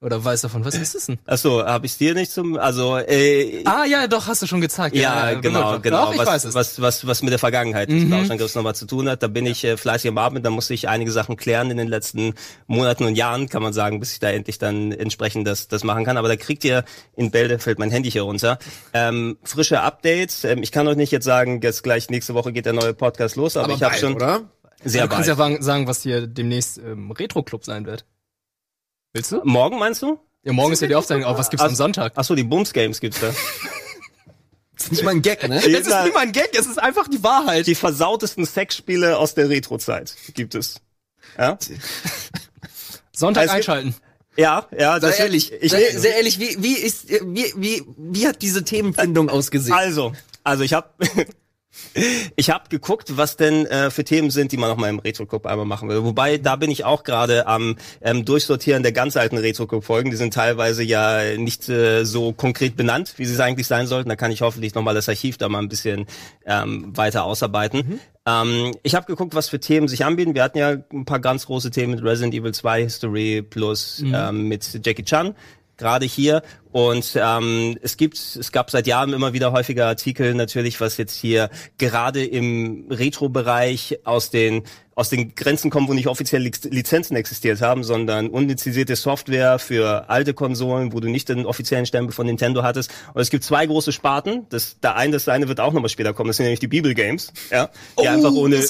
Oder 0.00 0.24
weiß 0.24 0.42
davon. 0.42 0.64
Was 0.64 0.74
ist 0.80 0.94
das 0.94 1.06
denn? 1.06 1.18
Achso, 1.26 1.64
habe 1.64 1.86
ich 1.86 1.96
dir 1.98 2.14
nicht 2.14 2.30
zum, 2.30 2.56
also 2.56 2.96
äh, 2.98 3.64
Ah, 3.64 3.84
ja, 3.84 4.06
doch, 4.06 4.28
hast 4.28 4.42
du 4.42 4.46
schon 4.46 4.60
gezeigt. 4.60 4.94
Ja, 4.94 5.34
genau, 5.34 5.72
doch, 5.74 5.82
genau. 5.82 6.06
Doch, 6.06 6.12
ich 6.12 6.18
was, 6.20 6.26
weiß 6.26 6.44
es. 6.44 6.54
was, 6.54 6.80
was, 6.80 7.06
was 7.06 7.22
mit 7.22 7.32
der 7.32 7.38
Vergangenheit 7.40 7.90
des 7.90 8.04
Mhm. 8.04 8.08
Plauschangriffs 8.08 8.54
nochmal 8.54 8.76
zu 8.76 8.86
tun 8.86 9.08
hat. 9.08 9.22
Da 9.22 9.26
bin 9.26 9.44
ich 9.44 9.64
äh, 9.64 9.76
fleißig 9.76 10.08
am 10.08 10.18
Abend, 10.18 10.46
da 10.46 10.50
musste 10.50 10.72
ich 10.72 10.88
einige 10.88 11.10
Sachen 11.10 11.36
klären 11.36 11.70
in 11.70 11.76
den 11.76 11.88
letzten 11.88 12.34
Monaten 12.68 13.04
und 13.04 13.16
Jahren, 13.16 13.48
kann 13.48 13.62
man 13.62 13.72
sagen, 13.72 13.98
bis 13.98 14.12
ich 14.12 14.20
da 14.20 14.30
endlich 14.30 14.58
dann 14.58 14.92
entsprechend 14.92 15.46
das, 15.48 15.66
das 15.66 15.82
machen 15.82 16.04
kann. 16.04 16.16
Aber 16.16 16.28
da 16.28 16.36
kriegt 16.36 16.62
ihr 16.64 16.84
in 17.16 17.30
Bälde, 17.32 17.58
fällt 17.58 17.80
mein 17.80 17.90
Handy 17.90 18.10
hier 18.10 18.22
runter, 18.22 18.58
ähm, 18.92 19.38
frische 19.42 19.80
Updates. 19.80 20.44
Ähm, 20.44 20.62
ich 20.62 20.70
kann 20.70 20.86
euch 20.86 20.96
nicht 20.96 21.10
jetzt 21.10 21.24
sagen, 21.24 21.60
jetzt 21.60 21.82
gleich 21.82 22.08
nächste 22.08 22.34
Woche 22.34 22.52
geht 22.52 22.66
der 22.66 22.72
neue 22.72 22.94
Podcast 22.94 23.34
los, 23.34 23.56
aber, 23.56 23.72
ich 23.72 23.82
habe 23.82 23.96
schon 23.96 24.14
oder? 24.14 24.42
sehr 24.84 25.02
du 25.02 25.08
kannst 25.08 25.28
ja 25.28 25.34
sagen, 25.60 25.88
was 25.88 26.02
hier 26.02 26.28
demnächst 26.28 26.78
ähm, 26.78 27.10
Retro-Club 27.10 27.64
sein 27.64 27.84
wird. 27.84 28.04
Willst 29.12 29.32
du? 29.32 29.40
Morgen 29.44 29.78
meinst 29.78 30.02
du? 30.02 30.18
Ja, 30.42 30.52
morgen 30.52 30.72
ist 30.72 30.80
ja 30.82 30.88
die 30.88 30.94
Aufzeichnung. 30.94 31.24
Auch 31.28 31.38
was 31.38 31.50
gibt's 31.50 31.64
am 31.64 31.72
Ach- 31.72 31.76
Sonntag? 31.76 32.12
Achso, 32.16 32.34
die 32.34 32.44
Booms 32.44 32.72
Games 32.72 33.00
gibt's 33.00 33.20
da. 33.20 33.32
Das 34.76 34.84
ist 34.86 34.92
nicht 34.92 35.02
mal 35.02 35.10
ein 35.10 35.22
Gag, 35.22 35.42
ne? 35.48 35.56
Das 35.60 35.64
ist 35.64 35.72
nicht 36.04 36.14
mal 36.14 36.20
ein 36.20 36.30
Gag, 36.30 36.56
es 36.56 36.66
ist 36.66 36.78
einfach 36.78 37.08
die 37.08 37.20
Wahrheit. 37.24 37.66
die 37.66 37.74
versautesten 37.74 38.46
Sexspiele 38.46 39.18
aus 39.18 39.34
der 39.34 39.48
Retro-Zeit 39.48 40.14
gibt 40.34 40.54
es. 40.54 40.76
Ja? 41.36 41.58
Sonntag 43.12 43.42
gibt- 43.44 43.54
einschalten. 43.56 43.94
Ja, 44.36 44.68
ja, 44.78 45.00
das 45.00 45.18
ehrlich, 45.18 45.52
Ich, 45.60 45.72
sei, 45.72 45.90
sehr 45.96 46.14
ehrlich, 46.14 46.38
wie, 46.38 46.62
wie 46.62 46.74
ist, 46.74 47.08
wie, 47.10 47.52
wie, 47.56 47.82
wie 47.96 48.28
hat 48.28 48.40
diese 48.40 48.62
Themenfindung 48.62 49.28
ausgesehen? 49.30 49.76
Also, 49.76 50.12
also 50.44 50.62
ich 50.62 50.74
habe 50.74 50.88
ich 52.36 52.50
habe 52.50 52.68
geguckt, 52.68 53.16
was 53.16 53.36
denn 53.36 53.66
äh, 53.66 53.90
für 53.90 54.04
Themen 54.04 54.30
sind, 54.30 54.52
die 54.52 54.56
man 54.56 54.70
noch 54.70 54.76
mal 54.76 54.88
im 54.88 54.98
Retro 54.98 55.26
Club 55.26 55.46
einmal 55.46 55.66
machen 55.66 55.88
will. 55.88 56.04
Wobei 56.04 56.38
da 56.38 56.56
bin 56.56 56.70
ich 56.70 56.84
auch 56.84 57.04
gerade 57.04 57.46
am 57.46 57.76
ähm, 58.00 58.24
durchsortieren 58.24 58.82
der 58.82 58.92
ganz 58.92 59.16
alten 59.16 59.38
Retro 59.38 59.66
Club 59.66 59.84
Folgen. 59.84 60.10
Die 60.10 60.16
sind 60.16 60.34
teilweise 60.34 60.82
ja 60.82 61.36
nicht 61.36 61.68
äh, 61.68 62.04
so 62.04 62.32
konkret 62.32 62.76
benannt, 62.76 63.14
wie 63.16 63.24
sie 63.24 63.34
es 63.34 63.40
eigentlich 63.40 63.66
sein 63.66 63.86
sollten. 63.86 64.08
Da 64.08 64.16
kann 64.16 64.30
ich 64.30 64.42
hoffentlich 64.42 64.74
noch 64.74 64.82
mal 64.82 64.94
das 64.94 65.08
Archiv 65.08 65.38
da 65.38 65.48
mal 65.48 65.60
ein 65.60 65.68
bisschen 65.68 66.06
ähm, 66.46 66.96
weiter 66.96 67.24
ausarbeiten. 67.24 68.00
Ähm, 68.26 68.74
ich 68.82 68.94
habe 68.94 69.06
geguckt, 69.06 69.34
was 69.34 69.48
für 69.48 69.60
Themen 69.60 69.88
sich 69.88 70.04
anbieten. 70.04 70.34
Wir 70.34 70.42
hatten 70.42 70.58
ja 70.58 70.76
ein 70.92 71.04
paar 71.04 71.20
ganz 71.20 71.46
große 71.46 71.70
Themen 71.70 71.94
mit 71.94 72.04
Resident 72.04 72.34
Evil 72.34 72.52
2 72.52 72.82
History 72.82 73.42
plus 73.42 74.02
ähm, 74.04 74.48
mit 74.48 74.84
Jackie 74.84 75.04
Chan 75.04 75.34
gerade 75.78 76.04
hier. 76.06 76.42
Und 76.70 77.16
ähm, 77.20 77.78
es 77.80 77.96
gibt, 77.96 78.18
es 78.18 78.52
gab 78.52 78.70
seit 78.70 78.86
Jahren 78.86 79.12
immer 79.14 79.32
wieder 79.32 79.52
häufiger 79.52 79.86
Artikel 79.86 80.34
natürlich, 80.34 80.80
was 80.80 80.98
jetzt 80.98 81.16
hier 81.16 81.48
gerade 81.78 82.24
im 82.24 82.86
Retro-Bereich 82.90 84.00
aus 84.04 84.30
den 84.30 84.64
aus 84.94 85.10
den 85.10 85.36
Grenzen 85.36 85.70
kommen, 85.70 85.86
wo 85.86 85.94
nicht 85.94 86.08
offiziell 86.08 86.42
Liz- 86.42 86.64
Lizenzen 86.64 87.14
existiert 87.14 87.60
haben, 87.60 87.84
sondern 87.84 88.30
unlizenzierte 88.30 88.96
Software 88.96 89.60
für 89.60 90.10
alte 90.10 90.34
Konsolen, 90.34 90.92
wo 90.92 90.98
du 90.98 91.08
nicht 91.08 91.28
den 91.28 91.46
offiziellen 91.46 91.86
Stempel 91.86 92.12
von 92.12 92.26
Nintendo 92.26 92.64
hattest. 92.64 92.90
Und 93.14 93.20
es 93.22 93.30
gibt 93.30 93.44
zwei 93.44 93.64
große 93.64 93.92
Sparten. 93.92 94.46
Das, 94.48 94.80
der 94.80 94.96
eine, 94.96 95.12
das 95.12 95.28
eine 95.28 95.46
wird 95.46 95.60
auch 95.60 95.72
nochmal 95.72 95.88
später 95.88 96.12
kommen. 96.14 96.26
Das 96.26 96.36
sind 96.38 96.46
nämlich 96.46 96.58
die 96.58 96.66
Bibel 96.66 96.94
Games, 96.94 97.32
ja, 97.52 97.66
die 97.66 97.70
Oh, 97.94 98.08
einfach 98.08 98.32
ohne 98.32 98.60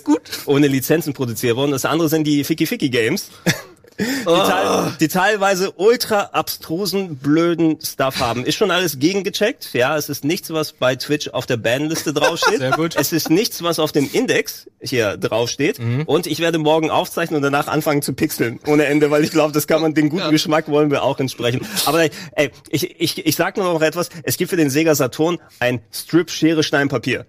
ohne 0.44 0.66
Lizenzen 0.66 1.14
produziert 1.14 1.56
wurden. 1.56 1.70
Das 1.72 1.86
andere 1.86 2.10
sind 2.10 2.26
die 2.26 2.44
Ficky 2.44 2.66
Ficky 2.66 2.90
Games. 2.90 3.30
die, 3.98 4.24
teil, 4.24 4.92
die 5.00 5.08
teilweise 5.08 5.72
ultra 5.72 6.30
abstrusen, 6.32 7.16
blöden 7.16 7.78
Stuff 7.82 8.20
haben. 8.20 8.44
Ist 8.44 8.56
schon 8.56 8.70
alles 8.70 8.98
gegengecheckt. 8.98 9.72
Ja, 9.72 9.96
es 9.96 10.08
ist 10.08 10.24
nichts, 10.24 10.52
was 10.52 10.72
bei 10.72 10.96
Twitch 10.96 11.28
auf 11.28 11.46
der 11.46 11.56
Banliste 11.56 12.12
draufsteht. 12.12 12.58
Sehr 12.58 12.70
gut. 12.72 12.96
Es 12.96 13.12
ist 13.12 13.30
nichts, 13.30 13.62
was 13.62 13.78
auf 13.78 13.92
dem 13.92 14.08
Index 14.12 14.68
hier 14.80 15.16
draufsteht. 15.16 15.80
Und 16.06 16.26
ich 16.26 16.38
werde 16.40 16.58
morgen 16.58 16.90
aufzeichnen 16.90 17.36
und 17.36 17.42
danach 17.42 17.66
anfangen 17.66 18.02
zu 18.02 18.12
pixeln 18.12 18.60
ohne 18.66 18.86
Ende, 18.86 19.10
weil 19.10 19.24
ich 19.24 19.30
glaube, 19.30 19.52
das 19.52 19.66
kann 19.66 19.80
man, 19.80 19.94
den 19.94 20.08
guten 20.08 20.30
Geschmack 20.30 20.68
wollen 20.68 20.90
wir 20.90 21.02
auch 21.02 21.18
entsprechen. 21.18 21.66
Aber 21.86 22.02
ey, 22.02 22.50
ich, 22.68 23.00
ich, 23.00 23.26
ich 23.26 23.36
sag 23.36 23.56
nur 23.56 23.72
noch 23.72 23.82
etwas. 23.82 24.10
Es 24.22 24.36
gibt 24.36 24.50
für 24.50 24.56
den 24.56 24.70
Sega 24.70 24.94
Saturn 24.94 25.38
ein 25.58 25.80
Strip 25.90 26.30
Schere 26.30 26.62
Stein 26.62 26.88
Papier. 26.88 27.26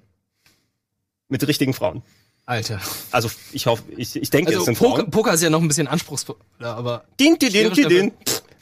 Mit 1.28 1.48
richtigen 1.48 1.74
Frauen. 1.74 2.04
Alter. 2.50 2.80
Also 3.12 3.30
ich 3.52 3.68
hoffe, 3.68 3.84
ich, 3.96 4.16
ich 4.16 4.30
denke, 4.32 4.50
Also 4.50 4.62
es 4.62 4.66
sind 4.66 4.80
Poker, 4.80 4.96
Frauen. 5.02 5.12
Poker 5.12 5.34
ist 5.36 5.44
ja 5.44 5.52
noch 5.52 5.62
ein 5.62 5.68
bisschen 5.68 5.88
anspruchsvoller, 5.88 6.40
aber 6.60 7.04
Din, 7.20 7.38
din, 7.38 7.52
din, 7.52 7.72
din, 7.88 8.12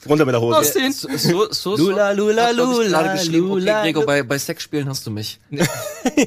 Runter 0.08 0.24
mit 0.24 0.34
der 0.34 0.40
Hose. 0.40 0.56
Aus 0.58 0.72
den- 0.72 0.92
So, 0.92 1.08
so, 1.16 1.46
so, 1.52 1.76
Lula, 1.76 2.12
lula, 2.12 2.50
lula, 2.50 3.02
lula, 3.30 3.80
okay, 3.80 3.92
Gregor, 3.92 4.06
bei, 4.06 4.22
bei 4.22 4.38
Sexspielen 4.38 4.88
hast 4.88 5.06
du 5.06 5.10
mich. 5.10 5.38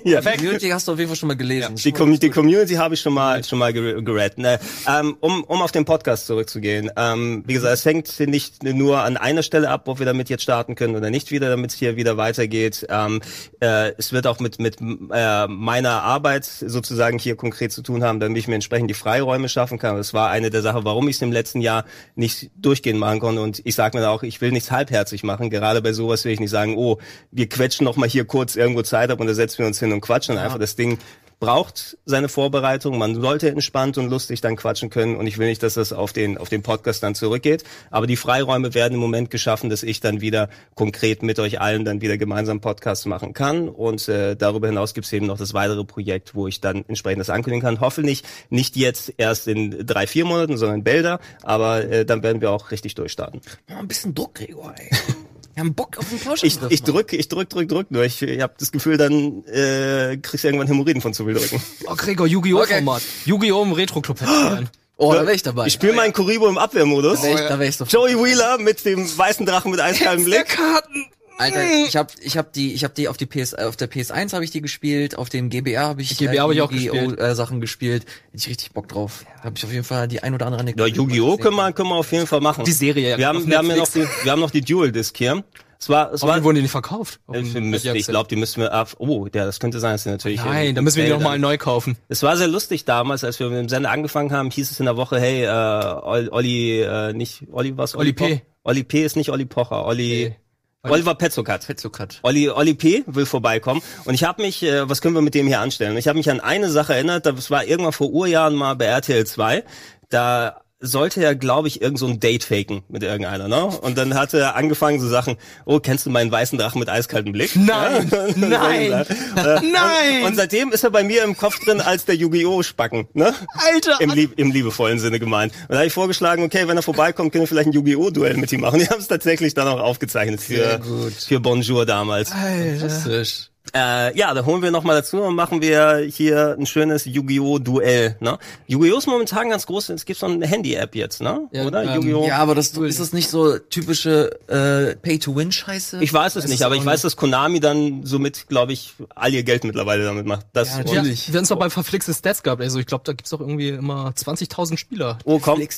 Ja. 0.03 0.21
Community 0.21 0.69
hast 0.69 0.87
du 0.87 0.91
auf 0.93 0.97
jeden 0.99 1.09
Fall 1.09 1.15
schon 1.17 1.27
mal 1.27 1.35
gelesen. 1.35 1.75
Die, 1.75 1.91
Com 1.91 2.17
die 2.19 2.29
Community 2.29 2.75
habe 2.75 2.93
ich 2.93 3.01
schon 3.01 3.13
mal 3.13 3.43
schon 3.43 3.57
mal 3.59 3.71
ger- 3.71 4.01
gerettet. 4.01 4.37
Ne? 4.37 4.59
Ähm, 4.87 5.17
um, 5.19 5.43
um 5.45 5.61
auf 5.61 5.71
den 5.71 5.85
Podcast 5.85 6.27
zurückzugehen. 6.27 6.91
Ähm, 6.95 7.43
wie 7.47 7.53
gesagt, 7.53 7.73
es 7.73 7.85
hängt 7.85 8.19
nicht 8.19 8.63
nur 8.63 8.99
an 9.01 9.17
einer 9.17 9.43
Stelle 9.43 9.69
ab, 9.69 9.87
ob 9.87 9.99
wir 9.99 10.05
damit 10.05 10.29
jetzt 10.29 10.43
starten 10.43 10.75
können 10.75 10.95
oder 10.95 11.09
nicht 11.09 11.31
wieder, 11.31 11.49
damit 11.49 11.71
es 11.71 11.77
hier 11.77 11.95
wieder 11.95 12.15
weitergeht. 12.17 12.85
Ähm, 12.89 13.21
äh, 13.59 13.91
es 13.97 14.11
wird 14.13 14.27
auch 14.27 14.39
mit 14.39 14.59
mit 14.59 14.77
äh, 14.81 15.47
meiner 15.47 16.03
Arbeit 16.03 16.45
sozusagen 16.45 17.17
hier 17.17 17.35
konkret 17.35 17.71
zu 17.71 17.81
tun 17.81 18.03
haben, 18.03 18.19
damit 18.19 18.37
ich 18.37 18.47
mir 18.47 18.55
entsprechend 18.55 18.89
die 18.89 18.93
Freiräume 18.95 19.49
schaffen 19.49 19.79
kann. 19.79 19.95
Das 19.97 20.13
war 20.13 20.29
eine 20.29 20.49
der 20.49 20.61
Sachen, 20.61 20.83
warum 20.85 21.07
ich 21.07 21.15
es 21.15 21.21
im 21.21 21.31
letzten 21.31 21.61
Jahr 21.61 21.85
nicht 22.15 22.49
durchgehend 22.55 22.99
machen 22.99 23.19
konnte. 23.19 23.41
Und 23.41 23.61
ich 23.71 23.75
sage 23.75 23.97
mir 23.97 24.09
auch, 24.09 24.21
ich 24.21 24.41
will 24.41 24.51
nichts 24.51 24.69
halbherzig 24.69 25.23
machen. 25.23 25.49
Gerade 25.49 25.81
bei 25.81 25.93
sowas 25.93 26.25
will 26.25 26.33
ich 26.33 26.41
nicht 26.41 26.49
sagen, 26.49 26.75
oh, 26.77 26.97
wir 27.31 27.47
quetschen 27.47 27.85
noch 27.85 27.95
mal 27.95 28.07
hier 28.07 28.25
kurz 28.25 28.57
irgendwo 28.57 28.81
Zeit 28.81 29.09
ab 29.09 29.19
und 29.21 29.27
da 29.27 29.33
setzen 29.33 29.59
wir 29.59 29.65
uns 29.65 29.79
hin 29.79 29.93
und 29.93 30.01
quatschen 30.01 30.37
einfach 30.37 30.59
das 30.59 30.75
Ding 30.75 30.99
braucht 31.41 31.97
seine 32.05 32.29
Vorbereitung. 32.29 32.99
Man 32.99 33.19
sollte 33.19 33.49
entspannt 33.49 33.97
und 33.97 34.09
lustig 34.09 34.41
dann 34.41 34.55
quatschen 34.55 34.91
können. 34.91 35.17
Und 35.17 35.25
ich 35.25 35.39
will 35.39 35.47
nicht, 35.47 35.63
dass 35.63 35.73
das 35.73 35.91
auf 35.91 36.13
den, 36.13 36.37
auf 36.37 36.49
den 36.49 36.61
Podcast 36.61 37.01
dann 37.01 37.15
zurückgeht. 37.15 37.63
Aber 37.89 38.05
die 38.05 38.15
Freiräume 38.15 38.75
werden 38.75 38.93
im 38.93 38.99
Moment 38.99 39.31
geschaffen, 39.31 39.69
dass 39.69 39.81
ich 39.81 39.99
dann 39.99 40.21
wieder 40.21 40.49
konkret 40.75 41.23
mit 41.23 41.39
euch 41.39 41.59
allen 41.59 41.83
dann 41.83 41.99
wieder 41.99 42.17
gemeinsam 42.17 42.61
Podcasts 42.61 43.07
machen 43.07 43.33
kann. 43.33 43.67
Und 43.67 44.07
äh, 44.07 44.35
darüber 44.35 44.67
hinaus 44.67 44.93
gibt 44.93 45.07
es 45.07 45.13
eben 45.13 45.25
noch 45.25 45.37
das 45.37 45.55
weitere 45.55 45.83
Projekt, 45.83 46.35
wo 46.35 46.47
ich 46.47 46.61
dann 46.61 46.85
entsprechend 46.87 47.21
das 47.21 47.31
ankündigen 47.31 47.65
kann. 47.65 47.81
Hoffentlich 47.81 48.23
nicht 48.51 48.75
jetzt 48.75 49.11
erst 49.17 49.47
in 49.47 49.85
drei, 49.85 50.05
vier 50.05 50.25
Monaten, 50.25 50.57
sondern 50.57 50.83
bälder. 50.83 51.19
Aber 51.41 51.83
äh, 51.83 52.05
dann 52.05 52.21
werden 52.21 52.41
wir 52.41 52.51
auch 52.51 52.69
richtig 52.69 52.93
durchstarten. 52.93 53.41
Mal 53.67 53.79
ein 53.79 53.87
bisschen 53.87 54.13
Druck, 54.13 54.35
Gregor, 54.35 54.75
ey. 54.77 54.91
Wir 55.53 55.61
haben 55.61 55.73
Bock 55.73 55.97
auf 55.97 56.09
den 56.09 56.19
Plausch. 56.19 56.43
Ich, 56.43 56.59
ich 56.69 56.83
drück, 56.83 57.13
ich 57.13 57.27
drück, 57.27 57.49
drück, 57.49 57.67
drück 57.67 57.91
nur. 57.91 58.03
Ich, 58.03 58.21
ich 58.21 58.41
habe 58.41 58.53
das 58.57 58.71
Gefühl, 58.71 58.97
dann 58.97 59.43
äh, 59.45 60.17
kriegst 60.17 60.43
du 60.43 60.47
irgendwann 60.47 60.67
Hämorrhoiden 60.67 61.01
von 61.01 61.13
zu 61.13 61.25
viel 61.25 61.33
drücken. 61.33 61.61
Oh, 61.87 61.95
Gregor, 61.95 62.27
Yu-Gi-Oh! 62.27 62.61
Okay. 62.61 62.75
Format. 62.75 63.01
Yu-Gi-Oh! 63.25 63.63
im 63.63 63.73
Retro-Club 63.73 64.21
hätte 64.21 64.31
ich 64.31 64.49
gern. 64.49 64.69
Oh, 64.97 65.13
da 65.13 65.21
wäre 65.21 65.33
ich 65.33 65.41
dabei. 65.43 65.65
Ich 65.65 65.73
spiele 65.73 65.93
meinen 65.93 66.13
Kuribo 66.13 66.47
im 66.47 66.59
Abwehrmodus. 66.59 67.21
da 67.21 67.27
wär 67.27 67.33
ich, 67.33 67.47
da 67.47 67.59
wär 67.59 67.67
ich. 67.67 67.91
Joey 67.91 68.23
Wheeler 68.23 68.59
mit 68.59 68.85
dem 68.85 69.05
weißen 69.17 69.45
Drachen 69.45 69.71
mit 69.71 69.79
eiskaltem 69.79 70.25
Blick. 70.25 70.47
Karten! 70.47 71.07
Alter, 71.41 71.63
ich 71.87 71.95
hab, 71.97 72.11
ich 72.21 72.37
hab 72.37 72.53
die, 72.53 72.73
ich 72.73 72.83
hab 72.83 72.95
die 72.95 73.07
auf 73.07 73.17
die 73.17 73.25
PS, 73.25 73.53
äh, 73.53 73.63
auf 73.63 73.75
der 73.75 73.89
PS1 73.91 74.33
habe 74.33 74.43
ich 74.43 74.51
die 74.51 74.61
gespielt, 74.61 75.17
auf 75.17 75.29
dem 75.29 75.49
GBR 75.49 75.81
habe 75.87 76.01
ich, 76.01 76.17
GBR 76.17 76.43
hab 76.43 76.51
ich 76.51 76.61
auch 76.61 76.69
gespielt. 76.69 77.19
Äh, 77.19 77.35
Sachen 77.35 77.59
gespielt. 77.61 78.03
Hätte 78.31 78.37
ich 78.37 78.47
richtig 78.49 78.71
Bock 78.71 78.87
drauf. 78.87 79.25
Habe 79.43 79.55
ich 79.57 79.63
auf 79.65 79.71
jeden 79.71 79.83
Fall 79.83 80.07
die 80.07 80.21
ein 80.23 80.33
oder 80.33 80.45
andere 80.47 80.59
Ja, 80.61 80.63
Anekdote. 80.63 80.89
Yu-Gi-Oh! 80.95 81.37
können 81.37 81.55
wir, 81.55 81.71
können 81.73 81.89
wir 81.89 81.95
auf 81.95 82.11
jeden 82.11 82.27
Fall 82.27 82.41
machen. 82.41 82.63
Die 82.65 82.71
Serie, 82.71 83.09
ja, 83.11 83.17
Wir 83.17 83.27
haben, 83.27 83.47
wir 83.47 83.57
haben 83.57 83.69
ja 83.69 83.75
noch 83.77 83.87
die, 83.87 84.05
wir 84.23 84.31
haben 84.31 84.39
noch 84.39 84.51
die 84.51 84.61
Dual-Disc 84.61 85.17
hier. 85.17 85.43
Es 85.79 85.89
war, 85.89 86.13
es 86.13 86.21
war, 86.21 86.29
Warum 86.29 86.43
wurden 86.43 86.55
die 86.57 86.61
nicht 86.61 86.69
verkauft? 86.71 87.19
Auf 87.25 87.35
ich, 87.37 87.55
müsste, 87.55 87.97
ich 87.97 88.05
glaube, 88.05 88.29
die 88.29 88.35
müssten 88.35 88.61
wir 88.61 88.71
ab, 88.71 88.89
oh, 88.99 89.25
ja, 89.33 89.45
das 89.45 89.59
könnte 89.59 89.79
sein, 89.79 89.93
dass 89.95 90.03
die 90.03 90.09
natürlich. 90.09 90.39
Nein, 90.43 90.75
da 90.75 90.81
müssen 90.83 90.97
wir 90.97 91.05
die 91.05 91.09
noch 91.09 91.21
mal 91.21 91.39
neu 91.39 91.57
kaufen. 91.57 91.97
Es 92.07 92.21
war 92.21 92.37
sehr 92.37 92.47
lustig 92.47 92.85
damals, 92.85 93.23
als 93.23 93.39
wir 93.39 93.49
mit 93.49 93.57
dem 93.57 93.67
Sender 93.67 93.89
angefangen 93.89 94.31
haben, 94.31 94.51
hieß 94.51 94.69
es 94.69 94.79
in 94.79 94.85
der 94.85 94.95
Woche, 94.95 95.19
hey, 95.19 95.43
äh, 95.43 95.47
Ol- 95.49 96.29
Olli, 96.31 96.81
äh, 96.83 97.13
nicht, 97.13 97.45
Olli 97.51 97.75
was? 97.77 97.95
Olli 97.95 98.13
P. 98.13 98.23
Poch- 98.35 98.41
Olli 98.63 98.83
P. 98.83 99.03
ist 99.03 99.15
nicht 99.15 99.31
Olli 99.31 99.45
Pocher, 99.45 99.83
Olli, 99.87 100.35
Oliver 100.83 101.15
Petzokat. 101.15 101.67
Petzokat. 101.67 102.19
Olli, 102.23 102.49
Olli 102.49 102.73
P. 102.73 103.03
will 103.05 103.25
vorbeikommen. 103.25 103.81
Und 104.05 104.15
ich 104.15 104.23
habe 104.23 104.41
mich, 104.41 104.63
äh, 104.63 104.89
was 104.89 105.01
können 105.01 105.13
wir 105.13 105.21
mit 105.21 105.35
dem 105.35 105.47
hier 105.47 105.59
anstellen? 105.59 105.95
Ich 105.97 106.07
habe 106.07 106.17
mich 106.17 106.29
an 106.29 106.39
eine 106.39 106.69
Sache 106.69 106.95
erinnert, 106.95 107.25
das 107.25 107.51
war 107.51 107.65
irgendwann 107.65 107.93
vor 107.93 108.09
Urjahren 108.09 108.55
mal 108.55 108.75
bei 108.75 108.85
RTL 108.85 109.25
2. 109.25 109.63
Da 110.09 110.60
sollte 110.81 111.23
er, 111.23 111.35
glaube 111.35 111.67
ich, 111.67 111.81
irgend 111.81 111.99
so 111.99 112.07
ein 112.07 112.19
Date 112.19 112.43
faken 112.43 112.81
mit 112.89 113.03
irgendeiner, 113.03 113.47
ne? 113.47 113.65
Und 113.65 113.97
dann 113.97 114.15
hat 114.15 114.33
er 114.33 114.55
angefangen 114.55 114.99
so 114.99 115.07
Sachen, 115.07 115.37
oh, 115.65 115.79
kennst 115.79 116.05
du 116.05 116.09
meinen 116.09 116.31
weißen 116.31 116.57
Drachen 116.57 116.79
mit 116.79 116.89
eiskaltem 116.89 117.31
Blick? 117.31 117.55
Nein, 117.55 118.09
Ja? 118.11 118.27
nein, 118.35 118.91
Äh, 118.91 119.05
nein. 119.45 120.21
Und, 120.21 120.27
und 120.29 120.35
seitdem 120.35 120.71
ist 120.71 120.83
er 120.83 120.89
bei 120.89 121.03
mir 121.03 121.23
im 121.23 121.37
Kopf 121.37 121.59
drin 121.63 121.81
als 121.81 122.05
der 122.05 122.15
Yu-Gi-Oh! 122.15 122.63
Spacken, 122.63 123.07
ne? 123.13 123.33
Alter! 123.73 124.01
Im, 124.01 124.09
lieb, 124.09 124.33
Im 124.37 124.51
liebevollen 124.51 124.99
Sinne 124.99 125.19
gemeint. 125.19 125.53
Und 125.63 125.69
da 125.71 125.77
habe 125.77 125.87
ich 125.87 125.93
vorgeschlagen, 125.93 126.43
okay, 126.43 126.67
wenn 126.67 126.77
er 126.77 126.83
vorbeikommt, 126.83 127.31
können 127.31 127.43
wir 127.43 127.47
vielleicht 127.47 127.67
ein 127.67 127.73
Yu-Gi-Oh! 127.73 128.09
Duell 128.09 128.37
mit 128.37 128.51
ihm 128.51 128.61
machen. 128.61 128.79
Die 128.79 128.87
haben 128.87 128.99
es 128.99 129.07
tatsächlich 129.07 129.53
dann 129.53 129.67
auch 129.67 129.79
aufgezeichnet 129.79 130.41
Sehr 130.41 130.81
für, 130.81 131.03
gut. 131.03 131.13
für 131.13 131.39
Bonjour 131.39 131.85
damals. 131.85 132.31
Fantastisch. 132.31 133.50
Äh, 133.73 134.17
ja, 134.17 134.33
da 134.33 134.43
holen 134.45 134.61
wir 134.61 134.71
noch 134.71 134.83
mal 134.83 134.95
dazu 134.95 135.21
und 135.21 135.35
machen 135.35 135.61
wir 135.61 135.97
hier 135.99 136.55
ein 136.59 136.65
schönes 136.65 137.05
Yu-Gi-Oh! 137.05 137.59
Duell. 137.59 138.17
Ne? 138.19 138.37
Yu-Gi-Oh! 138.67 138.97
ist 138.97 139.07
momentan 139.07 139.49
ganz 139.49 139.65
groß. 139.65 139.89
Es 139.89 140.03
gibt 140.05 140.19
so 140.19 140.25
eine 140.25 140.45
Handy-App 140.45 140.93
jetzt, 140.95 141.21
ne? 141.21 141.47
Ja, 141.51 141.65
Oder? 141.65 141.83
ähm, 141.83 141.95
Yu-Gi-Oh! 142.01 142.27
Ja, 142.27 142.37
aber 142.39 142.53
das 142.55 142.69
ist 142.69 142.99
das 142.99 143.13
nicht 143.13 143.29
so 143.29 143.57
typische 143.59 144.31
äh, 144.49 144.95
Pay-to-Win-Scheiße? 144.97 146.03
Ich 146.03 146.11
weiß 146.11 146.35
es 146.37 146.47
nicht, 146.47 146.63
aber 146.63 146.75
ich 146.75 146.83
weiß, 146.85 147.03
dass 147.03 147.15
Konami 147.15 147.59
dann 147.61 148.03
somit, 148.05 148.47
glaube 148.49 148.73
ich, 148.73 148.93
all 149.15 149.33
ihr 149.33 149.43
Geld 149.43 149.63
mittlerweile 149.63 150.03
damit 150.03 150.25
macht. 150.25 150.47
Das 150.53 150.69
Ja, 150.69 150.77
und- 150.79 150.87
Ja, 150.89 150.95
natürlich. 150.95 151.31
wir 151.31 151.37
haben 151.37 151.43
es 151.43 151.49
doch 151.49 151.59
bei 151.59 151.69
verflixte 151.69 152.13
Stats 152.13 152.43
gehabt. 152.43 152.61
Also 152.61 152.79
ich 152.79 152.87
glaube, 152.87 153.03
da 153.05 153.13
gibt's 153.13 153.29
doch 153.29 153.39
irgendwie 153.39 153.69
immer 153.69 154.11
20.000 154.15 154.77
Spieler. 154.77 155.17
Oh, 155.23 155.39
kommt, 155.39 155.61
ich 155.61 155.69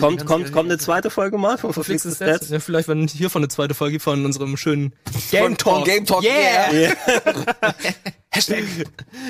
kommt, 0.00 0.26
kommt, 0.26 0.44
geil. 0.44 0.50
kommt 0.52 0.68
eine 0.70 0.78
zweite 0.78 1.10
Folge 1.10 1.38
mal 1.38 1.58
von 1.58 1.72
Verflixte 1.72 2.10
Verflixte 2.10 2.24
Stats. 2.24 2.36
Stats? 2.46 2.50
Ja, 2.52 2.60
vielleicht, 2.60 2.88
wenn 2.88 3.08
hiervon 3.08 3.40
eine 3.42 3.48
zweite 3.48 3.74
Folge 3.74 3.98
von 3.98 4.24
unserem 4.24 4.56
schönen 4.56 4.92
Game 5.32 5.56
Von- 5.56 5.74
von 5.74 5.84
Game 5.84 6.06
Talk, 6.06 6.22
yeah. 6.22 6.92
Hashtag 8.30 8.64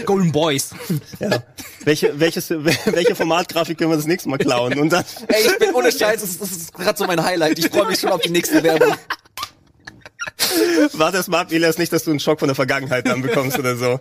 Golden 0.06 0.32
Boys. 0.32 0.70
Ja. 1.18 1.42
Welche, 1.84 2.18
welches, 2.20 2.50
welche 2.50 3.14
Formatgrafik 3.14 3.78
können 3.78 3.90
wir 3.90 3.96
das 3.96 4.06
nächste 4.06 4.28
Mal 4.28 4.38
klauen? 4.38 4.78
Und 4.78 4.92
dann, 4.92 5.04
Ey, 5.28 5.46
ich 5.46 5.58
bin 5.58 5.74
ohne 5.74 5.90
Scheiß, 5.90 6.20
das 6.20 6.30
ist, 6.30 6.40
das 6.40 6.50
ist 6.52 6.74
gerade 6.74 6.96
so 6.96 7.04
mein 7.06 7.22
Highlight. 7.22 7.58
Ich 7.58 7.68
freue 7.68 7.86
mich 7.86 7.98
schon 7.98 8.10
auf 8.10 8.20
die 8.20 8.30
nächste 8.30 8.62
Werbung. 8.62 8.94
warte 10.92 11.18
es 11.18 11.28
mal 11.28 11.40
ab, 11.40 11.52
Elias, 11.52 11.78
nicht, 11.78 11.92
dass 11.92 12.04
du 12.04 12.10
einen 12.10 12.20
Schock 12.20 12.38
von 12.38 12.48
der 12.48 12.54
Vergangenheit 12.54 13.06
dann 13.06 13.22
bekommst 13.22 13.58
oder 13.58 13.76
so. 13.76 14.00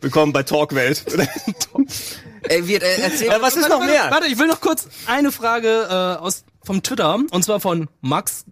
Willkommen 0.00 0.32
bei 0.32 0.42
Talkwelt. 0.42 1.04
Ey, 2.48 2.66
wir 2.66 2.82
äh, 2.82 3.02
erzählen. 3.02 3.40
Was 3.40 3.56
ist 3.56 3.68
noch 3.68 3.84
mehr? 3.84 4.10
Warte, 4.10 4.26
ich 4.26 4.38
will 4.38 4.48
noch 4.48 4.60
kurz 4.60 4.88
eine 5.06 5.30
Frage 5.30 5.86
äh, 5.88 6.20
aus 6.20 6.44
vom 6.64 6.82
Twitter 6.82 7.20
und 7.30 7.44
zwar 7.44 7.60
von 7.60 7.88
Max 8.00 8.44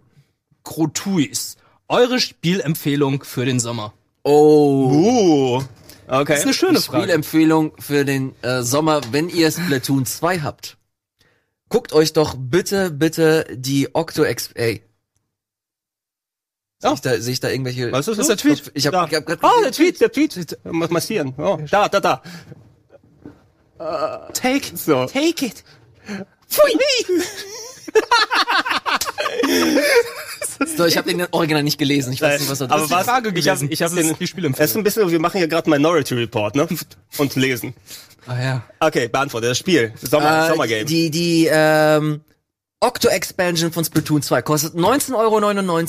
Grotuis. 0.62 1.56
Eure 1.88 2.20
Spielempfehlung 2.20 3.24
für 3.24 3.44
den 3.44 3.58
Sommer. 3.58 3.92
Oh. 4.22 4.90
Uh. 4.90 5.62
Okay. 6.06 6.24
Das 6.32 6.38
ist 6.40 6.44
eine 6.44 6.54
schöne 6.54 6.80
Frage. 6.80 7.02
Spielempfehlung 7.04 7.72
für 7.78 8.04
den 8.04 8.34
äh, 8.42 8.62
Sommer, 8.62 9.00
wenn 9.12 9.28
ihr 9.28 9.50
Splatoon 9.50 10.06
2 10.06 10.40
habt. 10.40 10.76
Guckt 11.68 11.92
euch 11.92 12.12
doch 12.12 12.34
bitte, 12.36 12.90
bitte 12.90 13.46
die 13.52 13.94
Octo 13.94 14.24
X. 14.24 14.50
Ey. 14.54 14.82
Sehe 16.80 16.90
Ja. 16.90 16.94
ich, 16.94 17.00
da, 17.00 17.20
sehe 17.20 17.32
ich 17.32 17.40
da 17.40 17.48
irgendwelche. 17.48 17.92
Was 17.92 18.08
ist 18.08 18.18
Das 18.18 18.28
ist 18.28 18.28
der 18.28 18.36
Tweet. 18.38 18.72
Ich 18.74 18.86
hab, 18.86 18.92
Da. 18.92 19.06
ich 19.06 19.14
hab 19.14 19.24
grad 19.26 19.38
Oh, 19.42 19.62
der 19.62 19.70
Tweet, 19.70 20.00
der 20.00 20.10
Tweet. 20.10 20.58
Muss 20.64 20.90
massieren. 20.90 21.32
Oh, 21.38 21.58
da, 21.70 21.88
da, 21.88 22.00
da. 22.00 22.22
Take, 24.34 24.76
So. 24.76 25.06
take 25.06 25.46
it. 25.46 25.62
Pfui. 26.48 26.72
So, 30.76 30.84
ich 30.84 30.98
habe 30.98 31.10
den 31.10 31.26
Original 31.30 31.62
nicht 31.62 31.78
gelesen. 31.78 32.12
Ich 32.12 32.20
weiß 32.20 32.38
nicht, 32.40 32.50
was 32.50 32.60
er 32.60 32.70
Aber 32.70 32.84
ist. 32.84 32.90
was? 32.90 33.06
Frage 33.06 33.30
ich 33.34 33.48
hab, 33.48 33.58
gewesen. 33.60 33.72
ich 33.72 33.82
hab 33.82 33.94
den, 33.94 34.26
Spielempfehlung. 34.26 34.54
Es 34.58 34.70
ist 34.70 34.76
ein 34.76 34.82
bisschen, 34.84 35.10
wir 35.10 35.18
machen 35.18 35.38
hier 35.38 35.48
gerade 35.48 35.70
Minority 35.70 36.14
Report, 36.14 36.54
ne? 36.54 36.68
Und 37.18 37.34
lesen. 37.36 37.74
Ah 38.26 38.38
ja. 38.40 38.62
Okay, 38.78 39.08
beantworte. 39.08 39.48
Das 39.48 39.58
Spiel. 39.58 39.94
Sommer, 40.02 40.44
Äh, 40.46 40.48
Sommergame. 40.50 40.84
Die, 40.84 41.10
die, 41.10 41.48
ähm, 41.50 42.20
Octo 42.80 43.08
Expansion 43.08 43.72
von 43.72 43.84
Splatoon 43.84 44.22
2 44.22 44.42
kostet 44.42 44.74
19,99 44.74 45.14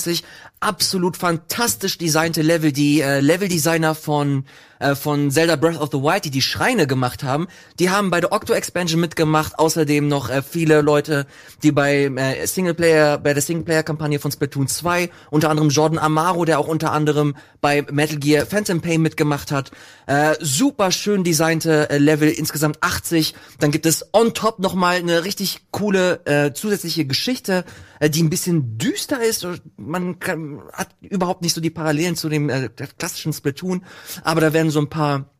Euro. 0.09 0.17
Absolut 0.59 1.17
fantastisch 1.17 1.97
designte 1.97 2.41
Level. 2.41 2.71
Die 2.73 3.01
äh, 3.01 3.19
Leveldesigner 3.21 3.95
von 3.95 4.45
äh, 4.81 4.95
von 4.95 5.31
Zelda 5.31 5.55
Breath 5.55 5.79
of 5.79 5.89
the 5.91 5.99
Wild, 5.99 6.25
die 6.25 6.31
die 6.31 6.41
Schreine 6.41 6.87
gemacht 6.87 7.23
haben, 7.23 7.47
die 7.79 7.89
haben 7.89 8.09
bei 8.09 8.19
der 8.19 8.31
Octo 8.31 8.53
Expansion 8.53 8.99
mitgemacht. 8.99 9.57
Außerdem 9.57 10.07
noch 10.07 10.29
äh, 10.29 10.41
viele 10.41 10.81
Leute, 10.81 11.25
die 11.63 11.71
bei 11.71 12.05
äh, 12.05 12.45
Singleplayer 12.45 13.17
bei 13.17 13.33
der 13.33 13.41
Singleplayer 13.41 13.83
Kampagne 13.83 14.19
von 14.19 14.31
Splatoon 14.31 14.67
2, 14.67 15.09
unter 15.29 15.49
anderem 15.49 15.69
Jordan 15.69 15.99
Amaro, 15.99 16.45
der 16.45 16.59
auch 16.59 16.67
unter 16.67 16.91
anderem 16.91 17.35
bei 17.61 17.85
Metal 17.91 18.17
Gear 18.17 18.45
Phantom 18.45 18.81
Pain 18.81 19.01
mitgemacht 19.01 19.51
hat. 19.51 19.71
Äh, 20.07 20.35
super 20.39 20.91
schön 20.91 21.23
designte 21.23 21.89
äh, 21.89 21.97
Level, 21.97 22.29
insgesamt 22.29 22.77
80. 22.81 23.35
Dann 23.59 23.71
gibt 23.71 23.85
es 23.85 24.07
on 24.13 24.33
top 24.33 24.59
noch 24.59 24.73
mal 24.73 24.97
eine 24.97 25.23
richtig 25.23 25.61
coole 25.71 26.25
äh, 26.25 26.53
zusätzliche 26.53 27.05
Geschichte, 27.05 27.63
die 28.09 28.23
ein 28.23 28.29
bisschen 28.29 28.77
düster 28.77 29.23
ist. 29.23 29.47
Man 29.77 30.19
kann, 30.19 30.61
hat 30.73 30.89
überhaupt 31.01 31.41
nicht 31.41 31.53
so 31.53 31.61
die 31.61 31.69
Parallelen 31.69 32.15
zu 32.15 32.29
dem 32.29 32.49
äh, 32.49 32.69
klassischen 32.97 33.33
Splatoon, 33.33 33.83
aber 34.23 34.41
da 34.41 34.53
werden 34.53 34.71
so 34.71 34.79
ein 34.79 34.89
paar 34.89 35.31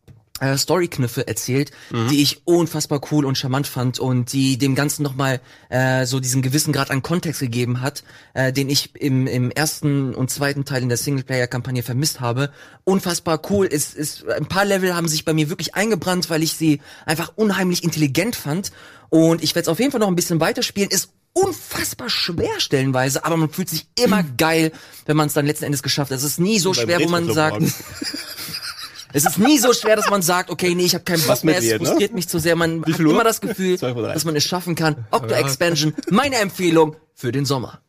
äh, 0.42 0.58
Story-Kniffe 0.58 1.28
erzählt, 1.28 1.72
mhm. 1.92 2.10
die 2.10 2.22
ich 2.22 2.46
unfassbar 2.46 3.00
cool 3.12 3.26
und 3.26 3.38
charmant 3.38 3.68
fand 3.68 4.00
und 4.00 4.34
die 4.34 4.58
dem 4.58 4.76
Ganzen 4.76 5.04
nochmal 5.04 5.40
äh, 5.70 6.06
so 6.06 6.20
diesen 6.20 6.42
gewissen 6.42 6.74
Grad 6.74 6.92
an 6.92 7.04
Kontext 7.04 7.40
gegeben 7.40 7.82
hat, 7.82 8.04
äh, 8.34 8.52
den 8.52 8.70
ich 8.70 8.96
im, 8.96 9.28
im 9.28 9.52
ersten 9.52 10.14
und 10.14 10.32
zweiten 10.32 10.66
Teil 10.66 10.82
in 10.82 10.90
der 10.90 10.98
Singleplayer-Kampagne 10.98 11.84
vermisst 11.84 12.20
habe. 12.20 12.52
Unfassbar 12.84 13.42
cool. 13.50 13.70
Es, 13.72 13.96
es, 13.96 14.26
ein 14.26 14.48
paar 14.48 14.66
Level 14.66 14.96
haben 14.96 15.08
sich 15.08 15.26
bei 15.26 15.34
mir 15.34 15.50
wirklich 15.50 15.76
eingebrannt, 15.76 16.30
weil 16.30 16.44
ich 16.44 16.54
sie 16.54 16.82
einfach 17.06 17.34
unheimlich 17.36 17.84
intelligent 17.84 18.36
fand. 18.36 18.72
Und 19.10 19.44
ich 19.44 19.54
werde 19.54 19.64
es 19.64 19.68
auf 19.68 19.80
jeden 19.80 19.92
Fall 19.92 20.00
noch 20.00 20.08
ein 20.08 20.16
bisschen 20.16 20.40
weiterspielen. 20.40 20.90
Ist 20.90 21.12
unfassbar 21.34 22.10
schwer 22.10 22.60
stellenweise, 22.60 23.24
aber 23.24 23.38
man 23.38 23.50
fühlt 23.50 23.70
sich 23.70 23.88
immer 24.00 24.24
geil, 24.24 24.72
wenn 25.06 25.18
man 25.18 25.28
es 25.28 25.34
dann 25.34 25.46
letzten 25.46 25.66
Endes 25.66 25.84
geschafft 25.84 26.12
hat. 26.12 26.18
Es 26.18 26.24
ist 26.24 26.40
nie 26.40 26.60
so 26.60 26.74
schwer, 26.74 27.00
wo 27.00 27.10
man 27.10 27.32
sagt, 27.32 27.62
es 29.14 29.26
ist 29.26 29.38
nie 29.40 29.58
so 29.58 29.74
schwer, 29.74 29.96
dass 29.96 30.10
man 30.10 30.22
sagt, 30.22 30.50
okay, 30.50 30.76
nee, 30.76 30.86
ich 30.86 30.94
habe 30.94 31.04
keinen 31.04 31.26
Bock 31.26 31.44
mehr, 31.44 31.58
es 31.58 31.66
ne? 31.66 31.78
frustriert 31.78 32.12
ne? 32.12 32.16
mich 32.16 32.28
zu 32.28 32.40
sehr. 32.40 32.56
Man 32.56 32.84
hat 32.86 33.00
immer 33.00 33.24
das 33.24 33.42
Gefühl, 33.42 33.78
dass 33.78 34.26
man 34.26 34.36
es 34.36 34.44
schaffen 34.44 34.76
kann. 34.76 35.06
Octo 35.12 35.34
Expansion, 35.34 35.94
meine 36.10 36.36
Empfehlung 36.38 36.96
für 37.14 37.32
den 37.32 37.46
Sommer. 37.46 37.82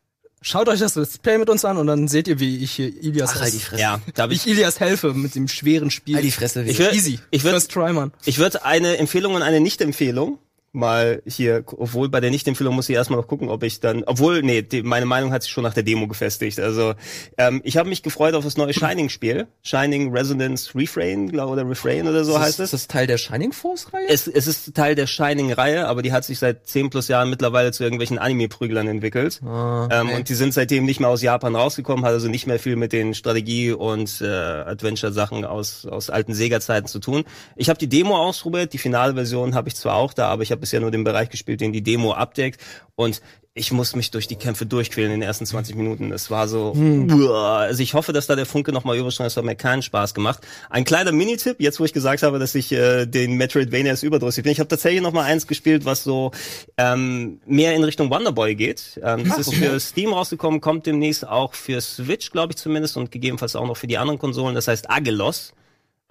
Schaut 0.45 0.67
euch 0.67 0.81
das 0.81 0.95
Let's 0.95 1.17
Play 1.19 1.37
mit 1.37 1.49
uns 1.49 1.63
an 1.63 1.77
und 1.77 1.87
dann 1.87 2.09
seht 2.09 2.27
ihr, 2.27 2.37
wie 2.37 2.57
ich 2.57 2.71
hier 2.71 2.87
Ilias, 2.87 3.31
Ach, 3.33 3.41
halt 3.41 3.53
die 3.53 3.59
Fresse. 3.59 3.81
Ja, 3.81 4.01
da 4.13 4.29
wie 4.29 4.35
ich 4.35 4.45
Ilias 4.45 4.81
helfe 4.81 5.13
mit 5.13 5.35
dem 5.35 5.47
schweren 5.47 5.89
Spiel. 5.89 6.15
Halt 6.15 6.25
die 6.25 6.31
Fresse. 6.31 6.63
Ich 6.63 6.79
würd, 6.79 6.93
Easy. 6.93 7.19
Ich 7.31 7.45
würde 7.45 8.11
ich 8.25 8.37
würde 8.39 8.65
eine 8.65 8.97
Empfehlung 8.97 9.35
und 9.35 9.41
eine 9.41 9.61
Nicht-Empfehlung 9.61 10.39
mal 10.73 11.21
hier, 11.25 11.63
obwohl 11.77 12.09
bei 12.09 12.19
der 12.19 12.31
Nicht-Empfehlung 12.31 12.73
muss 12.75 12.89
ich 12.89 12.95
erstmal 12.95 13.19
noch 13.19 13.27
gucken, 13.27 13.49
ob 13.49 13.63
ich 13.63 13.79
dann, 13.79 14.03
obwohl, 14.03 14.41
nee, 14.41 14.63
die, 14.63 14.81
meine 14.81 15.05
Meinung 15.05 15.31
hat 15.31 15.43
sich 15.43 15.51
schon 15.51 15.63
nach 15.63 15.75
der 15.75 15.83
Demo 15.83 16.07
gefestigt. 16.07 16.59
Also 16.59 16.95
ähm, 17.37 17.61
ich 17.63 17.77
habe 17.77 17.89
mich 17.89 18.01
gefreut 18.01 18.33
auf 18.33 18.43
das 18.43 18.57
neue 18.57 18.73
Shining-Spiel. 18.73 19.47
Shining 19.61 20.11
Resonance 20.11 20.73
Refrain, 20.73 21.29
glaube 21.29 21.53
oder 21.53 21.69
Refrain 21.69 22.07
oder 22.07 22.25
so 22.25 22.33
ist, 22.33 22.39
heißt 22.39 22.59
es. 22.59 22.73
Ist 22.73 22.73
das 22.73 22.87
Teil 22.87 23.05
der 23.05 23.19
Shining 23.19 23.53
Force-Reihe? 23.53 24.07
Es, 24.09 24.27
es 24.27 24.47
ist 24.47 24.73
Teil 24.73 24.95
der 24.95 25.05
Shining-Reihe, 25.05 25.87
aber 25.87 26.01
die 26.01 26.11
hat 26.11 26.25
sich 26.25 26.39
seit 26.39 26.65
zehn 26.67 26.89
plus 26.89 27.07
Jahren 27.07 27.29
mittlerweile 27.29 27.71
zu 27.71 27.83
irgendwelchen 27.83 28.17
Anime-Prüglern 28.17 28.87
entwickelt. 28.87 29.41
Oh, 29.45 29.83
okay. 29.85 29.99
ähm, 29.99 30.09
und 30.09 30.27
die 30.27 30.35
sind 30.35 30.55
seitdem 30.55 30.85
nicht 30.85 30.99
mehr 30.99 31.09
aus 31.09 31.21
Japan 31.21 31.55
rausgekommen, 31.55 32.03
hat 32.03 32.13
also 32.13 32.29
nicht 32.29 32.47
mehr 32.47 32.57
viel 32.57 32.77
mit 32.77 32.93
den 32.93 33.13
Strategie- 33.13 33.73
und 33.73 34.21
äh, 34.21 34.25
Adventure-Sachen 34.25 35.45
aus, 35.45 35.85
aus 35.85 36.09
alten 36.09 36.33
Sega-Zeiten 36.33 36.87
zu 36.87 36.99
tun. 36.99 37.25
Ich 37.55 37.69
habe 37.69 37.77
die 37.77 37.87
Demo 37.87 38.17
ausprobiert, 38.17 38.73
die 38.73 38.79
finale 38.79 39.13
Version 39.13 39.53
habe 39.53 39.69
ich 39.69 39.75
zwar 39.75 39.95
auch 39.97 40.13
da, 40.13 40.29
aber 40.29 40.41
ich 40.41 40.51
habe 40.51 40.62
bisher 40.63 40.79
nur 40.79 40.91
den 40.91 41.03
Bereich 41.03 41.29
gespielt, 41.29 41.61
den 41.61 41.73
die 41.73 41.83
Demo 41.83 42.13
abdeckt. 42.13 42.61
Und 42.95 43.21
ich 43.55 43.71
muss 43.71 43.95
mich 43.95 44.09
durch 44.09 44.27
die 44.27 44.35
Kämpfe 44.35 44.65
durchquälen 44.65 45.11
in 45.11 45.19
den 45.19 45.27
ersten 45.27 45.45
20 45.45 45.75
Minuten. 45.75 46.11
Es 46.11 46.31
war 46.31 46.47
so, 46.47 46.73
hm. 46.73 47.07
also 47.29 47.83
ich 47.83 47.93
hoffe, 47.93 48.11
dass 48.11 48.25
da 48.25 48.35
der 48.35 48.47
Funke 48.47 48.71
nochmal 48.71 48.97
überschreitet. 48.97 49.31
Es 49.31 49.37
hat 49.37 49.45
mir 49.45 49.55
keinen 49.55 49.83
Spaß 49.83 50.15
gemacht. 50.15 50.39
Ein 50.71 50.85
kleiner 50.85 51.11
Minitipp, 51.11 51.57
jetzt 51.59 51.79
wo 51.79 51.85
ich 51.85 51.93
gesagt 51.93 52.23
habe, 52.23 52.39
dass 52.39 52.55
ich 52.55 52.71
äh, 52.71 53.05
den 53.05 53.33
Metroidvanias 53.33 54.01
überdrüssig 54.01 54.43
bin. 54.43 54.51
Ich 54.51 54.59
habe 54.59 54.69
tatsächlich 54.69 55.03
noch 55.03 55.13
mal 55.13 55.25
eins 55.25 55.45
gespielt, 55.45 55.85
was 55.85 56.03
so 56.03 56.31
ähm, 56.77 57.41
mehr 57.45 57.75
in 57.75 57.83
Richtung 57.83 58.09
Wonderboy 58.09 58.55
geht. 58.55 58.99
Ähm, 59.03 59.23
das 59.23 59.33
Ach, 59.33 59.39
ist 59.39 59.53
für 59.53 59.79
Steam 59.79 60.13
rausgekommen, 60.13 60.59
kommt 60.59 60.87
demnächst 60.87 61.27
auch 61.27 61.53
für 61.53 61.79
Switch, 61.79 62.31
glaube 62.31 62.53
ich 62.53 62.57
zumindest, 62.57 62.97
und 62.97 63.11
gegebenenfalls 63.11 63.55
auch 63.55 63.67
noch 63.67 63.77
für 63.77 63.87
die 63.87 63.99
anderen 63.99 64.17
Konsolen. 64.17 64.55
Das 64.55 64.67
heißt 64.67 64.89
Agelos. 64.89 65.53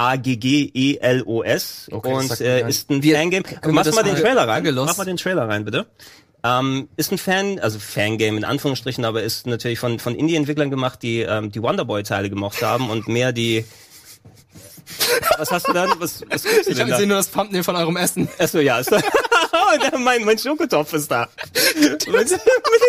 A-G-G-E-L-O-S 0.02 1.88
okay, 1.92 2.12
und 2.12 2.40
äh, 2.40 2.68
ist 2.68 2.90
ein 2.90 3.02
Fangame. 3.02 3.42
Mach 3.68 3.92
mal 3.92 4.02
den 4.02 4.16
Trailer 4.16 4.48
rein. 4.48 4.58
Angelost. 4.58 4.88
Mach 4.88 4.98
mal 4.98 5.04
den 5.04 5.16
Trailer 5.16 5.48
rein, 5.48 5.64
bitte. 5.64 5.86
Ähm, 6.44 6.88
ist 6.96 7.12
ein 7.12 7.18
Fan, 7.18 7.60
also 7.60 7.78
Fangame 7.78 8.36
in 8.36 8.44
Anführungsstrichen, 8.44 9.04
aber 9.04 9.22
ist 9.22 9.46
natürlich 9.46 9.78
von, 9.78 10.00
von 10.00 10.16
Indie-Entwicklern 10.16 10.70
gemacht, 10.70 11.02
die 11.02 11.20
ähm, 11.20 11.52
die 11.52 11.62
Wonderboy-Teile 11.62 12.30
gemocht 12.30 12.62
haben 12.62 12.90
und 12.90 13.06
mehr 13.06 13.32
die 13.32 13.64
was 15.38 15.50
hast 15.50 15.68
du 15.68 15.72
dann? 15.72 15.90
Was, 15.98 16.22
was 16.28 16.42
du 16.42 16.48
ich 16.48 16.76
sehe 16.76 17.06
nur 17.06 17.16
das 17.16 17.30
Thumbnail 17.30 17.62
von 17.62 17.76
eurem 17.76 17.96
Essen. 17.96 18.28
Achso, 18.38 18.58
ja. 18.58 18.78
Ist 18.78 18.90
oh, 19.94 19.98
mein, 19.98 20.24
mein 20.24 20.38
Schokotopf 20.38 20.92
ist 20.94 21.10
da. 21.10 21.28
mit, 21.74 22.06
mit 22.06 22.06
den 22.06 22.26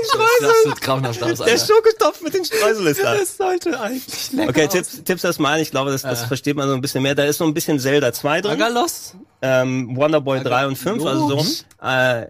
Streuseln. 0.08 1.04
Das 1.04 1.22
aus, 1.22 1.38
Der 1.40 1.58
Schokotopf 1.58 2.22
mit 2.22 2.34
den 2.34 2.46
Streuseln 2.46 2.88
ist 2.88 3.04
da. 3.04 3.16
Das 3.16 3.38
sollte 3.38 3.80
eigentlich 3.80 4.32
lecker 4.32 4.50
Okay, 4.50 4.68
Tipps, 4.68 5.04
Tipps 5.04 5.24
erstmal. 5.24 5.62
Ich 5.62 5.72
glaube, 5.72 5.92
das, 5.92 6.04
das 6.04 6.24
äh. 6.24 6.28
versteht 6.28 6.56
man 6.56 6.70
so 6.70 6.76
ein 6.76 6.82
bisschen 6.82 7.04
mehr. 7.04 7.16
Da 7.16 7.26
ist 7.26 7.38
so 7.38 7.46
ein 7.46 7.54
bisschen 7.54 7.80
Zelda 7.80 8.14
2 8.14 8.42
drin. 8.42 8.52
Agalos? 8.52 9.16
Ähm, 9.42 9.96
Wonderboy 9.96 10.40
Aga 10.40 10.50
3 10.50 10.68
und 10.68 10.78
5, 10.78 11.06
also 11.06 11.42
so. 11.42 11.46
Äh, 11.86 12.22
äh, 12.22 12.30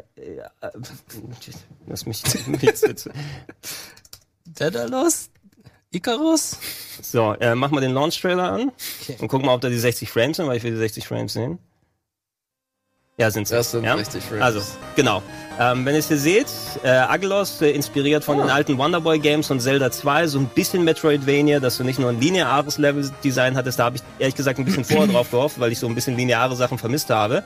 lass 1.88 2.06
mich. 2.06 2.24
Daedalus? 4.46 5.30
Icarus? 5.92 6.58
So, 7.02 7.34
äh, 7.34 7.54
mach 7.54 7.70
mal 7.70 7.82
den 7.82 7.94
Launch-Trailer 7.94 8.52
an 8.52 8.72
okay. 9.02 9.18
und 9.20 9.28
guck 9.28 9.44
mal, 9.44 9.54
ob 9.54 9.62
da 9.62 9.70
die 9.70 9.78
60 9.78 10.10
Frames 10.10 10.38
sind, 10.38 10.48
weil 10.48 10.58
ich 10.58 10.64
will 10.64 10.72
die 10.72 10.78
60 10.78 11.08
Frames 11.08 11.34
sehen. 11.34 11.60
Ja, 13.18 13.30
sind 13.30 13.48
sie. 13.48 13.54
Das 13.54 13.70
sind 13.70 13.84
ja? 13.84 13.96
60 13.96 14.24
Frames. 14.24 14.44
Also, 14.44 14.62
genau. 14.96 15.22
Ähm, 15.60 15.86
wenn 15.86 15.94
ihr 15.94 16.00
es 16.00 16.08
hier 16.08 16.18
seht, 16.18 16.48
äh, 16.84 16.90
Agelos, 16.90 17.62
äh, 17.62 17.70
inspiriert 17.70 18.24
von 18.24 18.40
oh. 18.40 18.42
den 18.42 18.50
alten 18.50 18.76
Wonderboy 18.80 19.20
Games 19.20 19.52
und 19.52 19.60
Zelda 19.60 19.92
2, 19.92 20.26
so 20.26 20.40
ein 20.40 20.48
bisschen 20.48 20.84
Metroidvania, 20.84 21.60
dass 21.60 21.78
du 21.78 21.84
nicht 21.84 22.00
nur 22.00 22.10
ein 22.10 22.20
lineares 22.20 22.80
Level-Design 22.80 23.56
hattest, 23.56 23.78
da 23.78 23.86
habe 23.86 23.98
ich 23.98 24.02
ehrlich 24.18 24.34
gesagt 24.34 24.58
ein 24.58 24.66
bisschen 24.66 24.84
vorher 24.84 25.08
drauf 25.14 25.30
gehofft, 25.30 25.60
weil 25.60 25.72
ich 25.72 25.78
so 25.78 25.86
ein 25.86 25.94
bisschen 25.94 26.18
lineare 26.18 26.56
Sachen 26.56 26.80
vermisst 26.80 27.12
habe. 27.12 27.44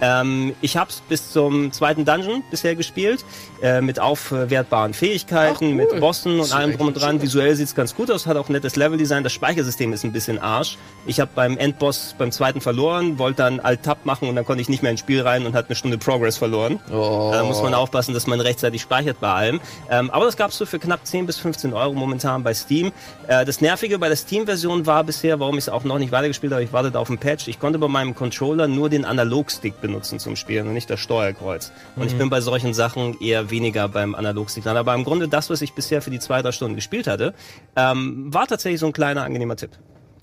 Ähm, 0.00 0.54
ich 0.60 0.76
habe 0.76 0.90
es 0.90 1.00
bis 1.00 1.32
zum 1.32 1.72
zweiten 1.72 2.04
Dungeon 2.04 2.42
bisher 2.50 2.74
gespielt, 2.74 3.24
äh, 3.62 3.80
mit 3.80 3.98
aufwertbaren 4.00 4.94
Fähigkeiten, 4.94 5.68
cool. 5.68 5.74
mit 5.74 6.00
Bossen 6.00 6.40
und 6.40 6.52
allem 6.52 6.76
drum 6.76 6.88
und 6.88 6.94
dran. 6.94 7.22
Visuell 7.22 7.54
sieht's 7.56 7.74
ganz 7.74 7.94
gut 7.94 8.10
aus, 8.10 8.26
hat 8.26 8.36
auch 8.36 8.48
ein 8.48 8.52
nettes 8.52 8.76
Leveldesign. 8.76 9.22
Das 9.24 9.32
Speichersystem 9.32 9.92
ist 9.92 10.04
ein 10.04 10.12
bisschen 10.12 10.38
Arsch. 10.38 10.76
Ich 11.06 11.20
habe 11.20 11.30
beim 11.34 11.56
Endboss 11.56 12.14
beim 12.18 12.32
zweiten 12.32 12.60
verloren, 12.60 13.18
wollte 13.18 13.38
dann 13.38 13.60
Alt-Tab 13.60 14.04
machen 14.04 14.28
und 14.28 14.36
dann 14.36 14.44
konnte 14.44 14.60
ich 14.60 14.68
nicht 14.68 14.82
mehr 14.82 14.90
ins 14.90 15.00
Spiel 15.00 15.22
rein 15.22 15.46
und 15.46 15.54
hat 15.54 15.66
eine 15.66 15.76
Stunde 15.76 15.98
Progress 15.98 16.36
verloren. 16.36 16.78
Oh. 16.92 17.30
Da 17.32 17.44
muss 17.44 17.62
man 17.62 17.74
aufpassen, 17.74 18.12
dass 18.12 18.26
man 18.26 18.40
rechtzeitig 18.40 18.82
speichert 18.82 19.20
bei 19.20 19.32
allem. 19.32 19.60
Ähm, 19.90 20.10
aber 20.10 20.26
das 20.26 20.36
gab's 20.36 20.58
so 20.58 20.66
für 20.66 20.78
knapp 20.78 21.06
10 21.06 21.26
bis 21.26 21.38
15 21.38 21.72
Euro 21.72 21.92
momentan 21.92 22.42
bei 22.42 22.54
Steam. 22.54 22.92
Äh, 23.28 23.44
das 23.44 23.60
Nervige 23.60 23.98
bei 23.98 24.08
der 24.08 24.16
Steam-Version 24.16 24.86
war 24.86 25.04
bisher, 25.04 25.40
warum 25.40 25.56
ich 25.56 25.64
es 25.64 25.68
auch 25.68 25.84
noch 25.84 25.98
nicht 25.98 26.12
weitergespielt 26.12 26.52
habe, 26.52 26.62
ich 26.62 26.72
wartete 26.72 26.98
auf 26.98 27.08
ein 27.08 27.18
Patch. 27.18 27.48
Ich 27.48 27.58
konnte 27.58 27.78
bei 27.78 27.88
meinem 27.88 28.14
Controller 28.14 28.68
nur 28.68 28.90
den 28.90 29.04
Analogstick 29.04 29.80
benutzen 29.86 30.18
zum 30.18 30.36
Spielen 30.36 30.66
und 30.68 30.74
nicht 30.74 30.90
das 30.90 31.00
Steuerkreuz. 31.00 31.72
Und 31.94 32.02
mhm. 32.02 32.08
ich 32.08 32.18
bin 32.18 32.30
bei 32.30 32.40
solchen 32.40 32.74
Sachen 32.74 33.20
eher 33.20 33.50
weniger 33.50 33.88
beim 33.88 34.14
Analogsignal. 34.14 34.76
Aber 34.76 34.94
im 34.94 35.04
Grunde 35.04 35.28
das, 35.28 35.50
was 35.50 35.62
ich 35.62 35.72
bisher 35.74 36.02
für 36.02 36.10
die 36.10 36.18
zwei, 36.18 36.42
drei 36.42 36.52
Stunden 36.52 36.74
gespielt 36.74 37.06
hatte, 37.06 37.34
ähm, 37.76 38.32
war 38.32 38.46
tatsächlich 38.46 38.80
so 38.80 38.86
ein 38.86 38.92
kleiner, 38.92 39.22
angenehmer 39.22 39.56
Tipp. 39.56 39.70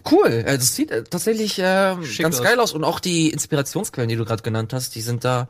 Cool, 0.10 0.28
äh, 0.28 0.58
das 0.58 0.76
sieht 0.76 0.92
äh, 0.92 1.04
tatsächlich 1.04 1.60
äh, 1.60 1.96
ganz 2.18 2.40
aus. 2.40 2.44
geil 2.44 2.60
aus 2.60 2.74
und 2.74 2.84
auch 2.84 3.00
die 3.00 3.30
Inspirationsquellen, 3.30 4.10
die 4.10 4.18
du 4.18 4.26
gerade 4.26 4.44
genannt 4.44 4.74
hast, 4.74 4.96
die 4.96 5.02
sind 5.02 5.24
da 5.24 5.48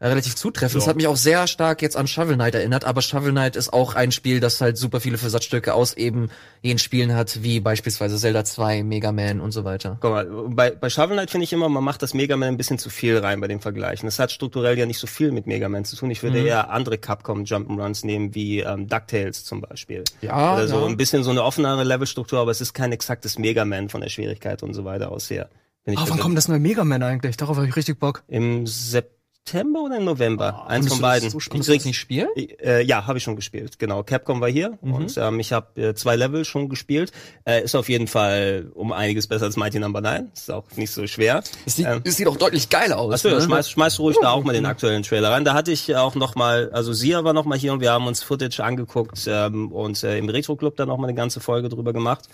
relativ 0.00 0.36
zutreffend. 0.36 0.72
So. 0.72 0.78
Das 0.78 0.88
hat 0.88 0.96
mich 0.96 1.08
auch 1.08 1.16
sehr 1.16 1.46
stark 1.46 1.82
jetzt 1.82 1.96
an 1.96 2.06
Shovel 2.06 2.36
Knight 2.36 2.54
erinnert, 2.54 2.84
aber 2.84 3.02
Shovel 3.02 3.32
Knight 3.32 3.56
ist 3.56 3.72
auch 3.72 3.94
ein 3.94 4.12
Spiel, 4.12 4.38
das 4.40 4.60
halt 4.60 4.78
super 4.78 5.00
viele 5.00 5.18
Versatzstücke 5.18 5.74
aus 5.74 5.94
eben 5.94 6.30
jenen 6.62 6.78
Spielen 6.78 7.14
hat, 7.14 7.42
wie 7.42 7.60
beispielsweise 7.60 8.16
Zelda 8.16 8.44
2, 8.44 8.84
Mega 8.84 9.10
Man 9.10 9.40
und 9.40 9.50
so 9.50 9.64
weiter. 9.64 9.98
Guck 10.00 10.10
mal, 10.10 10.26
bei, 10.26 10.70
bei 10.70 10.88
Shovel 10.88 11.16
Knight 11.16 11.30
finde 11.30 11.44
ich 11.44 11.52
immer, 11.52 11.68
man 11.68 11.82
macht 11.82 12.02
das 12.02 12.14
Mega 12.14 12.36
Man 12.36 12.50
ein 12.50 12.56
bisschen 12.56 12.78
zu 12.78 12.90
viel 12.90 13.18
rein 13.18 13.40
bei 13.40 13.48
dem 13.48 13.60
Vergleichen. 13.60 14.06
Das 14.06 14.18
hat 14.18 14.30
strukturell 14.30 14.78
ja 14.78 14.86
nicht 14.86 14.98
so 14.98 15.08
viel 15.08 15.32
mit 15.32 15.46
Mega 15.46 15.68
Man 15.68 15.84
zu 15.84 15.96
tun. 15.96 16.10
Ich 16.10 16.22
würde 16.22 16.40
mhm. 16.40 16.46
eher 16.46 16.70
andere 16.70 16.98
Capcom 16.98 17.42
Jump'n'Runs 17.42 18.06
nehmen, 18.06 18.34
wie 18.34 18.60
ähm, 18.60 18.86
DuckTales 18.86 19.44
zum 19.44 19.60
Beispiel. 19.62 20.04
Ja. 20.20 20.54
Oder 20.54 20.68
so 20.68 20.80
ja. 20.80 20.86
ein 20.86 20.96
bisschen 20.96 21.24
so 21.24 21.30
eine 21.30 21.42
offenere 21.42 21.82
Levelstruktur, 21.82 22.38
aber 22.38 22.52
es 22.52 22.60
ist 22.60 22.72
kein 22.72 22.92
exaktes 22.92 23.38
Mega 23.38 23.64
Man 23.64 23.88
von 23.88 24.00
der 24.00 24.10
Schwierigkeit 24.10 24.62
und 24.62 24.74
so 24.74 24.84
weiter 24.84 25.10
aus 25.10 25.28
her. 25.28 25.48
Oh, 25.86 25.94
wann 26.06 26.18
kommt 26.18 26.36
das 26.36 26.48
neue 26.48 26.58
Mega 26.58 26.84
Man 26.84 27.02
eigentlich? 27.02 27.36
Darauf 27.38 27.56
habe 27.56 27.66
ich 27.66 27.74
richtig 27.74 27.98
Bock. 27.98 28.22
Im 28.28 28.66
September 28.66 29.17
September 29.48 29.80
oder 29.82 29.96
im 29.98 30.04
November. 30.04 30.66
Eins 30.68 30.86
das 30.86 30.94
von 30.94 31.02
beiden. 31.02 31.30
so 31.30 31.38
Ich 31.38 31.48
krieg- 31.48 31.84
nicht 31.84 31.98
spielen? 31.98 32.28
Äh, 32.36 32.82
ja, 32.84 33.06
habe 33.06 33.18
ich 33.18 33.24
schon 33.24 33.36
gespielt, 33.36 33.78
genau. 33.78 34.02
Capcom 34.02 34.40
war 34.40 34.48
hier 34.50 34.78
und 34.80 35.16
ähm, 35.16 35.40
ich 35.40 35.52
habe 35.52 35.80
äh, 35.80 35.94
zwei 35.94 36.16
Level 36.16 36.44
schon 36.44 36.68
gespielt. 36.68 37.12
Äh, 37.44 37.62
ist 37.64 37.74
auf 37.74 37.88
jeden 37.88 38.06
Fall 38.06 38.70
um 38.74 38.92
einiges 38.92 39.26
besser 39.26 39.46
als 39.46 39.56
Mighty 39.56 39.78
Number 39.78 40.00
9. 40.00 40.30
Ist 40.34 40.50
auch 40.50 40.64
nicht 40.76 40.90
so 40.90 41.06
schwer. 41.06 41.42
Es 41.66 41.76
sieht, 41.76 41.86
Ähm, 41.86 42.00
es 42.04 42.16
sieht 42.16 42.26
auch 42.28 42.36
deutlich 42.36 42.68
geiler 42.68 42.98
aus. 42.98 43.14
Achso, 43.14 43.28
ne? 43.30 43.40
schmeiß, 43.40 43.70
schmeiß 43.70 43.98
ruhig 43.98 44.16
da 44.20 44.30
auch 44.32 44.44
mal 44.44 44.52
den 44.52 44.66
aktuellen 44.66 45.02
Trailer 45.02 45.30
rein. 45.30 45.44
Da 45.44 45.54
hatte 45.54 45.72
ich 45.72 45.94
auch 45.96 46.14
noch 46.14 46.34
mal, 46.34 46.70
also 46.72 46.92
Sia 46.92 47.24
war 47.24 47.32
noch 47.32 47.44
mal 47.44 47.58
hier 47.58 47.72
und 47.72 47.80
wir 47.80 47.92
haben 47.92 48.06
uns 48.06 48.22
Footage 48.22 48.60
angeguckt 48.62 49.24
ähm, 49.26 49.72
und 49.72 50.02
äh, 50.04 50.18
im 50.18 50.28
Retro 50.28 50.56
Club 50.56 50.76
dann 50.76 50.88
noch 50.88 50.98
mal 50.98 51.06
eine 51.08 51.14
ganze 51.14 51.40
Folge 51.40 51.68
drüber 51.68 51.92
gemacht. 51.92 52.24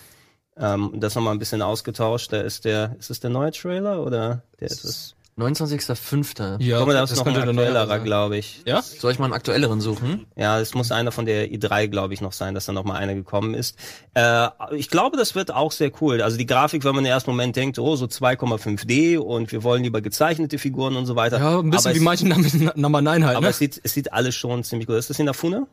Ähm, 0.57 0.89
und 0.89 1.01
das 1.01 1.15
noch 1.15 1.21
mal 1.21 1.31
ein 1.31 1.39
bisschen 1.39 1.61
ausgetauscht. 1.61 2.31
Da 2.31 2.41
ist 2.41 2.65
der, 2.65 2.95
ist 2.99 3.09
es 3.09 3.19
der 3.19 3.29
neue 3.29 3.51
Trailer 3.51 4.01
oder 4.03 4.43
der 4.59 4.67
ist 4.69 4.83
es? 4.85 5.15
29.05. 5.37 6.61
Ja, 6.61 6.77
Guck 6.77 6.87
mal, 6.87 6.93
da 6.93 7.03
ist 7.03 7.13
noch 7.17 7.25
ein 7.25 7.33
der 7.33 7.43
aktuellerer, 7.43 7.87
sein. 7.87 8.03
glaube 8.05 8.37
ich. 8.37 8.61
Ja? 8.65 8.81
Soll 8.81 9.11
ich 9.11 9.19
mal 9.19 9.25
einen 9.25 9.33
aktuelleren 9.33 9.81
suchen? 9.81 10.27
Ja, 10.37 10.61
es 10.61 10.73
muss 10.73 10.93
einer 10.93 11.11
von 11.11 11.25
der 11.25 11.49
i3, 11.51 11.87
glaube 11.87 12.13
ich, 12.13 12.21
noch 12.21 12.31
sein, 12.31 12.53
dass 12.55 12.65
da 12.67 12.71
noch 12.71 12.85
mal 12.85 12.95
einer 12.95 13.15
gekommen 13.15 13.53
ist. 13.53 13.77
Äh, 14.13 14.47
ich 14.71 14.89
glaube, 14.89 15.17
das 15.17 15.35
wird 15.35 15.53
auch 15.53 15.73
sehr 15.73 15.91
cool. 16.01 16.21
Also 16.21 16.37
die 16.37 16.45
Grafik, 16.45 16.85
wenn 16.85 16.95
man 16.95 17.03
im 17.03 17.11
ersten 17.11 17.31
Moment 17.31 17.57
denkt, 17.57 17.77
oh, 17.79 17.97
so 17.97 18.05
2,5D 18.05 19.17
und 19.17 19.51
wir 19.51 19.63
wollen 19.63 19.83
lieber 19.83 19.99
gezeichnete 20.01 20.57
Figuren 20.57 20.95
und 20.95 21.05
so 21.05 21.17
weiter. 21.17 21.39
Ja, 21.39 21.59
ein 21.59 21.69
bisschen 21.69 21.91
Aber 21.91 21.99
wie 21.99 22.03
manche 22.03 22.27
Number, 22.29 22.73
Number 22.75 23.01
9 23.01 23.25
halt, 23.25 23.35
Aber 23.35 23.47
ne? 23.47 23.49
es 23.51 23.57
sieht, 23.57 23.81
es 23.83 23.93
sieht 23.93 24.13
alles 24.13 24.35
schon 24.35 24.63
ziemlich 24.63 24.87
gut. 24.87 24.95
Ist 24.95 25.09
das 25.09 25.19
Inafune? 25.19 25.67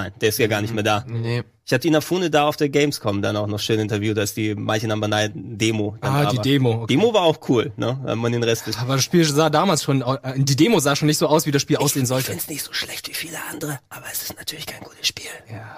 Nein, 0.00 0.12
der 0.20 0.28
ist 0.28 0.38
ja 0.38 0.46
gar 0.46 0.60
nicht 0.62 0.72
mehr 0.72 0.84
da. 0.84 1.04
Nee. 1.08 1.42
Ich 1.66 1.72
hatte 1.72 1.88
Inafune 1.88 2.30
da 2.30 2.44
auf 2.46 2.56
der 2.56 2.68
Gamescom 2.68 3.20
dann 3.20 3.36
auch 3.36 3.46
noch 3.48 3.58
schön 3.58 3.78
interviewt, 3.80 4.16
als 4.18 4.32
die 4.32 4.54
Mighty 4.54 4.86
Number 4.86 5.08
9 5.08 5.58
Demo. 5.58 5.96
dann 6.00 6.14
Ah, 6.14 6.22
da 6.24 6.30
die 6.30 6.36
war. 6.36 6.42
Demo, 6.44 6.70
okay. 6.82 6.86
Demo 6.94 7.12
war 7.12 7.22
auch 7.22 7.38
cool, 7.48 7.72
ne? 7.76 7.98
Wenn 8.04 8.18
man 8.18 8.32
den 8.32 8.42
Rest 8.44 8.66
nicht. 8.68 8.78
Aber 8.80 8.94
das 8.94 9.04
Spiel 9.04 9.24
sah 9.24 9.50
damals 9.50 9.82
schon, 9.82 10.00
äh, 10.02 10.16
die 10.36 10.56
Demo 10.56 10.78
sah 10.78 10.94
schon 10.96 11.06
nicht 11.06 11.18
so 11.18 11.26
aus, 11.26 11.44
wie 11.46 11.50
das 11.50 11.60
Spiel 11.62 11.76
aussehen 11.76 12.02
Ich 12.04 12.08
sollte. 12.08 12.30
find's 12.30 12.48
nicht 12.48 12.62
so 12.64 12.72
schlecht 12.72 13.08
wie 13.08 13.14
viele 13.14 13.36
andere, 13.50 13.80
aber 13.90 14.04
es 14.12 14.22
ist 14.22 14.36
natürlich 14.38 14.66
kein 14.66 14.80
gutes 14.82 15.06
Spiel. 15.08 15.26
Ja. 15.52 15.76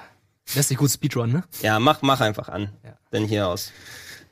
Lässt 0.54 0.68
sich 0.68 0.78
gut 0.78 0.90
Speedrun, 0.90 1.32
ne? 1.32 1.44
Ja, 1.62 1.80
mach, 1.80 2.02
mach 2.02 2.20
einfach 2.20 2.48
an. 2.48 2.70
Denn 3.12 3.24
hier 3.24 3.48
aus. 3.48 3.72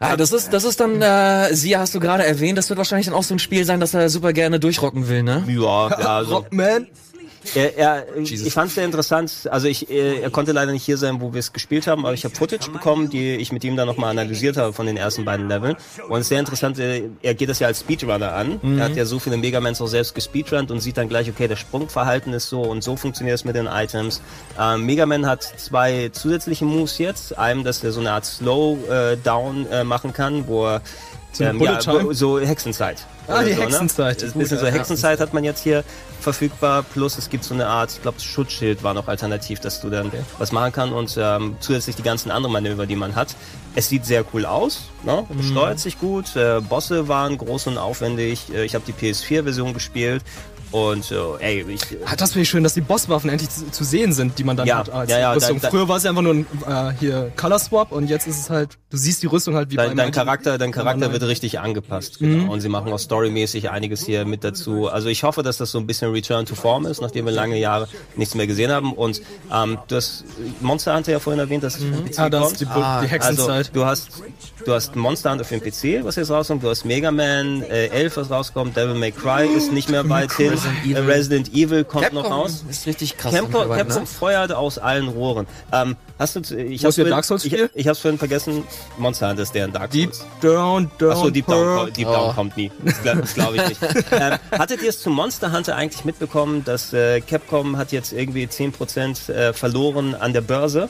Ah, 0.00 0.16
das 0.16 0.30
ist, 0.30 0.52
das 0.52 0.62
ist 0.62 0.78
dann, 0.78 1.02
äh, 1.02 1.52
Sie 1.54 1.76
hast 1.76 1.92
du 1.92 1.98
gerade 1.98 2.24
erwähnt, 2.24 2.56
das 2.56 2.68
wird 2.68 2.76
wahrscheinlich 2.78 3.06
dann 3.06 3.14
auch 3.16 3.24
so 3.24 3.34
ein 3.34 3.40
Spiel 3.40 3.64
sein, 3.64 3.80
das 3.80 3.94
er 3.94 4.08
super 4.10 4.32
gerne 4.32 4.60
durchrocken 4.60 5.08
will, 5.08 5.24
ne? 5.24 5.44
Ja, 5.48 5.88
ja, 5.90 6.16
also. 6.18 6.34
Rockman. 6.36 6.86
Er, 7.54 7.76
er, 7.76 8.16
ich 8.16 8.52
fand 8.52 8.68
es 8.68 8.74
sehr 8.74 8.84
interessant. 8.84 9.48
Also 9.50 9.68
ich, 9.68 9.90
äh, 9.90 10.20
er 10.20 10.30
konnte 10.30 10.52
leider 10.52 10.72
nicht 10.72 10.84
hier 10.84 10.96
sein, 10.98 11.20
wo 11.20 11.32
wir 11.32 11.40
es 11.40 11.52
gespielt 11.52 11.86
haben, 11.86 12.04
aber 12.04 12.14
ich 12.14 12.24
habe 12.24 12.34
Footage 12.34 12.70
bekommen, 12.70 13.10
die 13.10 13.36
ich 13.36 13.52
mit 13.52 13.64
ihm 13.64 13.76
dann 13.76 13.86
nochmal 13.86 14.10
analysiert 14.10 14.56
habe 14.56 14.72
von 14.72 14.86
den 14.86 14.96
ersten 14.96 15.24
beiden 15.24 15.48
Leveln. 15.48 15.76
Und 16.08 16.18
es 16.18 16.22
ist 16.22 16.28
sehr 16.28 16.40
interessant, 16.40 16.78
äh, 16.78 17.04
er 17.22 17.34
geht 17.34 17.48
das 17.48 17.58
ja 17.58 17.66
als 17.66 17.80
Speedrunner 17.80 18.34
an. 18.34 18.60
Er 18.78 18.84
hat 18.84 18.96
ja 18.96 19.04
so 19.04 19.18
viele 19.18 19.36
Megamans 19.36 19.80
auch 19.80 19.86
selbst 19.86 20.14
gespeedrunnt 20.14 20.70
und 20.70 20.80
sieht 20.80 20.96
dann 20.96 21.08
gleich, 21.08 21.28
okay, 21.28 21.48
das 21.48 21.58
Sprungverhalten 21.58 22.32
ist 22.32 22.48
so 22.48 22.62
und 22.62 22.82
so 22.82 22.96
funktioniert 22.96 23.36
es 23.36 23.44
mit 23.44 23.56
den 23.56 23.66
Items. 23.66 24.20
Ähm, 24.58 24.86
Megaman 24.86 25.26
hat 25.26 25.42
zwei 25.42 26.10
zusätzliche 26.12 26.64
Moves 26.64 26.98
jetzt. 26.98 27.38
Einem, 27.38 27.64
dass 27.64 27.82
er 27.82 27.92
so 27.92 28.00
eine 28.00 28.12
Art 28.12 28.24
Slow-Down 28.24 29.66
äh, 29.70 29.84
machen 29.84 30.12
kann, 30.12 30.46
wo 30.48 30.66
er 30.66 30.82
So 31.32 31.44
eine 31.44 31.58
Bullet 31.58 31.76
wo- 31.86 31.98
Time? 31.98 32.14
so 32.14 32.40
Hexenzeit. 32.40 33.04
Ah, 33.28 33.42
die 33.42 33.52
so, 33.52 33.58
ne? 33.60 33.66
Hexenzeit. 33.66 34.22
Ist 34.22 34.34
ein 34.34 34.38
bisschen 34.38 34.58
so 34.58 34.66
ja. 34.66 34.72
Hexenzeit 34.72 35.20
hat 35.20 35.34
man 35.34 35.44
jetzt 35.44 35.62
hier 35.62 35.84
verfügbar. 36.20 36.82
Plus 36.82 37.18
es 37.18 37.28
gibt 37.28 37.44
so 37.44 37.54
eine 37.54 37.66
Art, 37.66 37.92
ich 37.92 38.02
glaube, 38.02 38.18
Schutzschild 38.20 38.82
war 38.82 38.94
noch 38.94 39.06
alternativ, 39.08 39.60
dass 39.60 39.80
du 39.80 39.90
dann 39.90 40.10
was 40.38 40.52
machen 40.52 40.72
kannst 40.72 40.94
und 40.94 41.16
ähm, 41.20 41.56
zusätzlich 41.60 41.96
die 41.96 42.02
ganzen 42.02 42.30
anderen 42.30 42.52
Manöver, 42.54 42.86
die 42.86 42.96
man 42.96 43.14
hat. 43.14 43.36
Es 43.74 43.88
sieht 43.88 44.06
sehr 44.06 44.24
cool 44.32 44.46
aus, 44.46 44.84
ne? 45.04 45.24
Mhm. 45.28 45.42
steuert 45.42 45.78
sich 45.78 45.98
gut. 46.00 46.34
Äh, 46.34 46.60
Bosse 46.60 47.06
waren 47.08 47.36
groß 47.38 47.66
und 47.68 47.78
aufwendig. 47.78 48.46
Äh, 48.52 48.64
ich 48.64 48.74
habe 48.74 48.84
die 48.86 48.92
PS4-Version 48.94 49.74
gespielt 49.74 50.22
und 50.70 51.10
äh, 51.10 51.16
ey, 51.40 51.64
ich, 51.68 51.80
Ah, 52.04 52.16
das 52.16 52.32
finde 52.32 52.42
ich 52.42 52.48
schön, 52.50 52.62
dass 52.62 52.74
die 52.74 52.80
Bosswaffen 52.80 53.30
endlich 53.30 53.50
zu, 53.50 53.70
zu 53.70 53.84
sehen 53.84 54.12
sind, 54.12 54.38
die 54.38 54.44
man 54.44 54.56
dann 54.56 54.66
Ja, 54.66 54.78
hat 54.78 54.90
als 54.90 55.10
ja, 55.10 55.18
ja, 55.18 55.32
Rüstung. 55.32 55.60
da- 55.60 55.70
Früher 55.70 55.88
war 55.88 55.96
es 55.96 56.02
ja 56.04 56.10
einfach 56.10 56.22
nur 56.22 56.34
ein 56.34 56.46
äh, 56.66 56.92
hier 56.98 57.32
Color 57.36 57.58
Swap 57.58 57.92
und 57.92 58.08
jetzt 58.08 58.26
ist 58.26 58.38
es 58.40 58.50
halt, 58.50 58.78
du 58.90 58.96
siehst 58.96 59.22
die 59.22 59.26
Rüstung 59.26 59.54
halt 59.54 59.70
wie 59.70 59.76
dein, 59.76 59.96
dein 59.96 60.10
Charakter, 60.12 60.58
dein 60.58 60.72
Charakter 60.72 61.12
wird 61.12 61.22
richtig 61.22 61.58
angepasst. 61.60 62.18
Genau. 62.18 62.52
Und 62.52 62.60
sie 62.60 62.68
machen 62.68 62.92
auch 62.92 62.98
storymäßig 62.98 63.70
einiges 63.70 64.04
hier 64.04 64.24
mit 64.24 64.44
dazu. 64.44 64.88
Also 64.88 65.08
ich 65.08 65.22
hoffe, 65.24 65.42
dass 65.42 65.56
das 65.58 65.70
so 65.70 65.78
ein 65.78 65.86
bisschen 65.86 66.10
Return 66.12 66.46
to 66.46 66.54
Form 66.54 66.86
ist, 66.86 67.00
nachdem 67.00 67.24
wir 67.26 67.32
lange 67.32 67.58
Jahre 67.58 67.88
nichts 68.16 68.34
mehr 68.34 68.46
gesehen 68.46 68.70
haben. 68.70 68.92
Und 68.92 69.20
ähm, 69.52 69.78
du 69.88 69.96
hast 69.96 70.24
Monster 70.60 70.94
Hunter 70.96 71.12
ja 71.12 71.18
vorhin 71.18 71.40
erwähnt, 71.40 71.62
dass 71.64 71.78
den 71.78 72.04
PC 72.04 72.18
Ah, 72.18 72.28
das 72.30 72.40
kommt. 72.42 72.52
ist 72.52 72.60
die, 72.60 72.66
Ah, 72.66 73.00
die 73.02 73.08
Hexenzeit. 73.08 73.48
Also 73.58 73.70
du 73.72 73.84
hast 73.84 74.08
du 74.64 74.72
hast 74.74 74.96
Monster 74.96 75.30
Hunter 75.32 75.44
für 75.44 75.58
den 75.58 75.62
PC, 76.00 76.04
was 76.04 76.16
jetzt 76.16 76.30
rauskommt, 76.30 76.62
du 76.62 76.68
hast 76.68 76.84
Mega 76.84 77.10
Man 77.10 77.62
äh, 77.62 77.86
11, 77.86 78.16
was 78.18 78.30
rauskommt, 78.30 78.76
Devil 78.76 78.94
May 78.96 79.12
Cry 79.12 79.46
ist 79.46 79.72
nicht 79.72 79.88
mehr 79.88 80.08
weit 80.08 80.32
hin, 80.32 80.57
Resident 80.64 80.84
Äh, 80.86 80.90
Evil. 81.00 81.10
Resident 81.10 81.54
Evil 81.54 81.84
kommt 81.84 82.04
Capcom 82.04 82.22
noch 82.22 82.30
raus. 82.30 82.64
ist 82.68 82.86
richtig 82.86 83.16
krass. 83.16 83.32
Capcom, 83.32 83.50
mittlerweile, 83.52 83.84
Capcom 83.84 84.02
ne? 84.02 84.06
feuert 84.06 84.52
aus 84.52 84.78
allen 84.78 85.08
Rohren. 85.08 85.46
Ähm, 85.72 85.96
hast 86.18 86.36
du, 86.36 86.40
ich 86.40 86.48
ist 86.48 86.82
Ihr 86.84 86.92
vorhin- 86.92 87.10
Dark 87.10 87.24
Souls 87.24 87.44
ich, 87.44 87.52
Spiel? 87.52 87.70
ich 87.74 87.88
hab's 87.88 87.98
vorhin 88.00 88.18
vergessen, 88.18 88.64
Monster 88.98 89.28
Hunter 89.30 89.42
ist 89.42 89.54
der 89.54 89.64
in 89.66 89.72
Dark 89.72 89.90
Deep 89.90 90.14
Souls. 90.14 90.28
Down, 90.40 90.90
Down, 90.98 91.10
Achso, 91.12 91.30
Deep 91.30 91.46
Down, 91.46 91.92
Deep 91.92 92.06
Down 92.06 92.30
Oh. 92.30 92.32
kommt 92.34 92.56
nie. 92.56 92.70
Das, 92.84 93.02
gla- 93.02 93.20
das 93.20 93.34
glaube 93.34 93.56
ich 93.56 93.68
nicht. 93.68 93.80
ähm, 94.12 94.38
hattet 94.52 94.82
ihr 94.82 94.88
es 94.90 95.00
zu 95.00 95.10
Monster 95.10 95.52
Hunter 95.52 95.76
eigentlich 95.76 96.04
mitbekommen, 96.04 96.64
dass 96.64 96.92
äh, 96.92 97.20
Capcom 97.20 97.76
hat 97.76 97.92
jetzt 97.92 98.12
irgendwie 98.12 98.46
10% 98.46 99.30
äh, 99.32 99.52
verloren 99.52 100.14
an 100.14 100.32
der 100.32 100.40
Börse? 100.42 100.88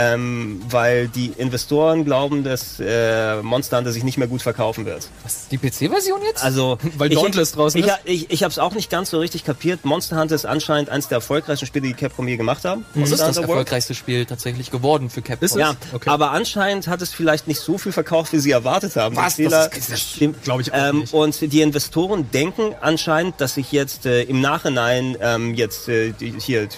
Ähm, 0.00 0.62
weil 0.70 1.08
die 1.08 1.32
Investoren 1.36 2.04
glauben, 2.04 2.44
dass 2.44 2.78
äh, 2.78 3.42
Monster 3.42 3.78
Hunter 3.78 3.90
sich 3.90 4.04
nicht 4.04 4.16
mehr 4.16 4.28
gut 4.28 4.42
verkaufen 4.42 4.86
wird. 4.86 5.08
Was, 5.24 5.48
die 5.48 5.58
PC-Version 5.58 6.20
jetzt? 6.22 6.44
Also 6.44 6.78
Weil 6.98 7.10
ich, 7.12 7.18
Dauntless 7.18 7.50
draußen 7.50 7.80
ich, 7.80 7.86
ist? 7.88 7.98
Ich, 8.04 8.30
ich 8.30 8.42
habe 8.44 8.52
es 8.52 8.60
auch 8.60 8.74
nicht 8.74 8.90
ganz 8.90 9.10
so 9.10 9.18
richtig 9.18 9.42
kapiert. 9.44 9.84
Monster 9.84 10.20
Hunter 10.20 10.36
ist 10.36 10.46
anscheinend 10.46 10.88
eines 10.90 11.08
der 11.08 11.16
erfolgreichsten 11.16 11.66
Spiele, 11.66 11.88
die 11.88 11.94
Capcom 11.94 12.28
je 12.28 12.36
gemacht 12.36 12.64
haben. 12.64 12.84
das 12.94 13.10
ist 13.10 13.18
das 13.20 13.36
World. 13.38 13.48
erfolgreichste 13.48 13.94
Spiel 13.96 14.24
tatsächlich 14.24 14.70
geworden 14.70 15.10
für 15.10 15.20
Capcom. 15.20 15.44
Ist 15.44 15.52
es? 15.56 15.58
Ja, 15.58 15.74
Okay. 15.92 16.08
aber 16.10 16.30
anscheinend 16.30 16.86
hat 16.86 17.02
es 17.02 17.12
vielleicht 17.12 17.48
nicht 17.48 17.58
so 17.60 17.76
viel 17.76 17.90
verkauft, 17.90 18.32
wie 18.32 18.38
sie 18.38 18.52
erwartet 18.52 18.94
haben. 18.94 19.16
Was? 19.16 19.34
Die 19.34 19.44
Fehler- 19.46 19.68
Das 19.68 19.88
ist- 19.88 20.20
dem- 20.20 20.34
glaub 20.44 20.60
ich 20.60 20.72
auch 20.72 20.76
ähm, 20.90 21.00
nicht. 21.00 21.12
Und 21.12 21.40
die 21.52 21.60
Investoren 21.60 22.30
denken 22.30 22.72
anscheinend, 22.80 23.40
dass 23.40 23.54
sich 23.54 23.72
jetzt 23.72 24.06
äh, 24.06 24.22
im 24.22 24.40
Nachhinein 24.40 25.16
ähm, 25.20 25.54
jetzt 25.54 25.88
äh, 25.88 26.12
die, 26.12 26.34
hier 26.38 26.62
äh, 26.62 26.68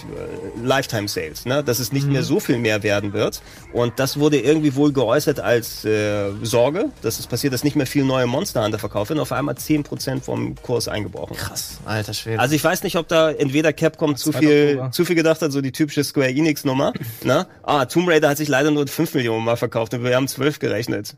Lifetime 0.63 1.07
Sales, 1.07 1.45
ne, 1.45 1.63
dass 1.63 1.77
es 1.77 1.91
nicht 1.91 2.07
Mhm. 2.07 2.13
mehr 2.13 2.23
so 2.23 2.39
viel 2.39 2.57
mehr 2.57 2.81
werden 2.81 3.10
wird. 3.13 3.41
Und 3.73 3.93
das 3.97 4.19
wurde 4.19 4.39
irgendwie 4.39 4.75
wohl 4.75 4.91
geäußert 4.91 5.39
als 5.39 5.85
äh, 5.85 6.31
Sorge, 6.43 6.89
dass 7.01 7.19
es 7.19 7.27
passiert, 7.27 7.53
dass 7.53 7.63
nicht 7.63 7.75
mehr 7.75 7.87
viel 7.87 8.03
neue 8.03 8.27
Monster 8.27 8.63
Hunter 8.63 8.79
verkauft 8.79 9.09
werden. 9.09 9.19
Auf 9.19 9.31
einmal 9.31 9.55
10% 9.55 10.21
vom 10.21 10.55
Kurs 10.61 10.87
eingebrochen. 10.87 11.35
Krass, 11.35 11.79
alter 11.85 12.13
Schwede. 12.13 12.39
Also 12.39 12.55
ich 12.55 12.63
weiß 12.63 12.83
nicht, 12.83 12.97
ob 12.97 13.07
da 13.07 13.31
entweder 13.31 13.73
Capcom 13.73 14.15
zu 14.15 14.31
2. 14.31 14.39
viel, 14.39 14.69
Oktober. 14.71 14.91
zu 14.91 15.05
viel 15.05 15.15
gedacht 15.15 15.41
hat, 15.41 15.51
so 15.51 15.61
die 15.61 15.71
typische 15.71 16.03
Square 16.03 16.29
Enix 16.29 16.65
Nummer. 16.65 16.93
ne? 17.23 17.47
Ah, 17.63 17.85
Tomb 17.85 18.09
Raider 18.09 18.29
hat 18.29 18.37
sich 18.37 18.47
leider 18.47 18.71
nur 18.71 18.87
5 18.87 19.13
Millionen 19.13 19.45
Mal 19.45 19.57
verkauft 19.57 19.93
und 19.93 20.03
wir 20.03 20.15
haben 20.15 20.27
12 20.27 20.59
gerechnet. 20.59 21.15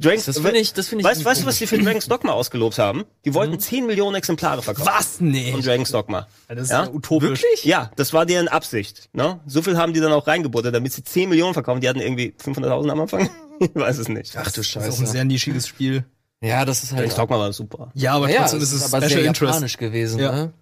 Dragon's, 0.00 0.24
Das 0.26 0.38
finde 0.38 0.58
ich- 0.58 0.72
das 0.74 0.88
finde 0.88 1.02
ich 1.02 1.06
Weißt, 1.08 1.24
weißt 1.24 1.42
du, 1.42 1.46
was 1.46 1.58
die 1.58 1.66
für 1.66 1.78
Dragon's 1.78 2.06
Dogma 2.06 2.32
ausgelobt 2.32 2.78
haben? 2.78 3.04
Die 3.24 3.32
wollten 3.34 3.58
10 3.58 3.86
Millionen 3.86 4.14
Exemplare 4.16 4.60
verkaufen. 4.62 4.90
Was? 4.94 5.20
Nee. 5.20 5.52
Von 5.52 5.62
Dragon's 5.62 5.90
Dogma. 5.90 6.26
Das 6.48 6.64
ist 6.64 6.70
Ja? 6.70 6.84
ja 6.84 6.90
utopisch. 6.90 7.42
Ja, 7.62 7.90
das 7.96 8.12
war 8.12 8.26
deren 8.26 8.48
Absicht. 8.48 9.08
Ne? 9.12 9.40
So 9.46 9.62
viel 9.62 9.76
haben 9.78 9.92
die 9.94 10.00
dann 10.00 10.12
auch 10.12 10.26
reingebuttert, 10.26 10.74
damit 10.74 10.92
sie 10.92 11.02
10 11.04 11.28
Millionen 11.28 11.54
verkaufen. 11.54 11.80
Die 11.80 11.88
hatten 11.88 12.00
irgendwie 12.00 12.34
500.000 12.42 12.90
am 12.90 13.00
Anfang. 13.00 13.30
ich 13.60 13.70
weiß 13.74 13.98
es 13.98 14.08
nicht. 14.08 14.36
Ach 14.36 14.50
du 14.50 14.60
Das 14.60 14.66
ist 14.68 14.76
auch 14.76 14.98
ein 15.00 15.06
sehr 15.06 15.24
nischiges 15.24 15.66
Spiel. 15.66 16.04
Ja, 16.42 16.64
das 16.66 16.82
ist 16.82 16.90
halt. 16.92 17.00
Dragon's 17.00 17.14
Dogma 17.16 17.38
war 17.38 17.52
super. 17.52 17.90
Ja, 17.94 18.12
aber 18.14 18.28
ja, 18.28 18.40
trotzdem 18.40 18.60
es 18.60 18.72
ist 18.72 18.84
es 18.84 18.92
aber 18.94 19.02
Special 19.06 19.20
sehr 19.22 19.28
Interest. 19.28 19.50
japanisch 19.54 19.76
gewesen. 19.78 20.20
Ja. 20.20 20.32
Ne? 20.32 20.52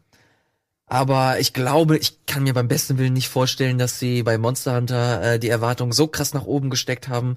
Aber 0.86 1.40
ich 1.40 1.52
glaube, 1.54 1.96
ich 1.96 2.26
kann 2.26 2.42
mir 2.42 2.52
beim 2.54 2.68
besten 2.68 2.98
Willen 2.98 3.14
nicht 3.14 3.28
vorstellen, 3.28 3.78
dass 3.78 3.98
sie 3.98 4.22
bei 4.22 4.36
Monster 4.38 4.76
Hunter 4.76 5.22
äh, 5.34 5.38
die 5.38 5.48
Erwartungen 5.48 5.92
so 5.92 6.06
krass 6.06 6.34
nach 6.34 6.44
oben 6.44 6.68
gesteckt 6.70 7.08
haben, 7.08 7.36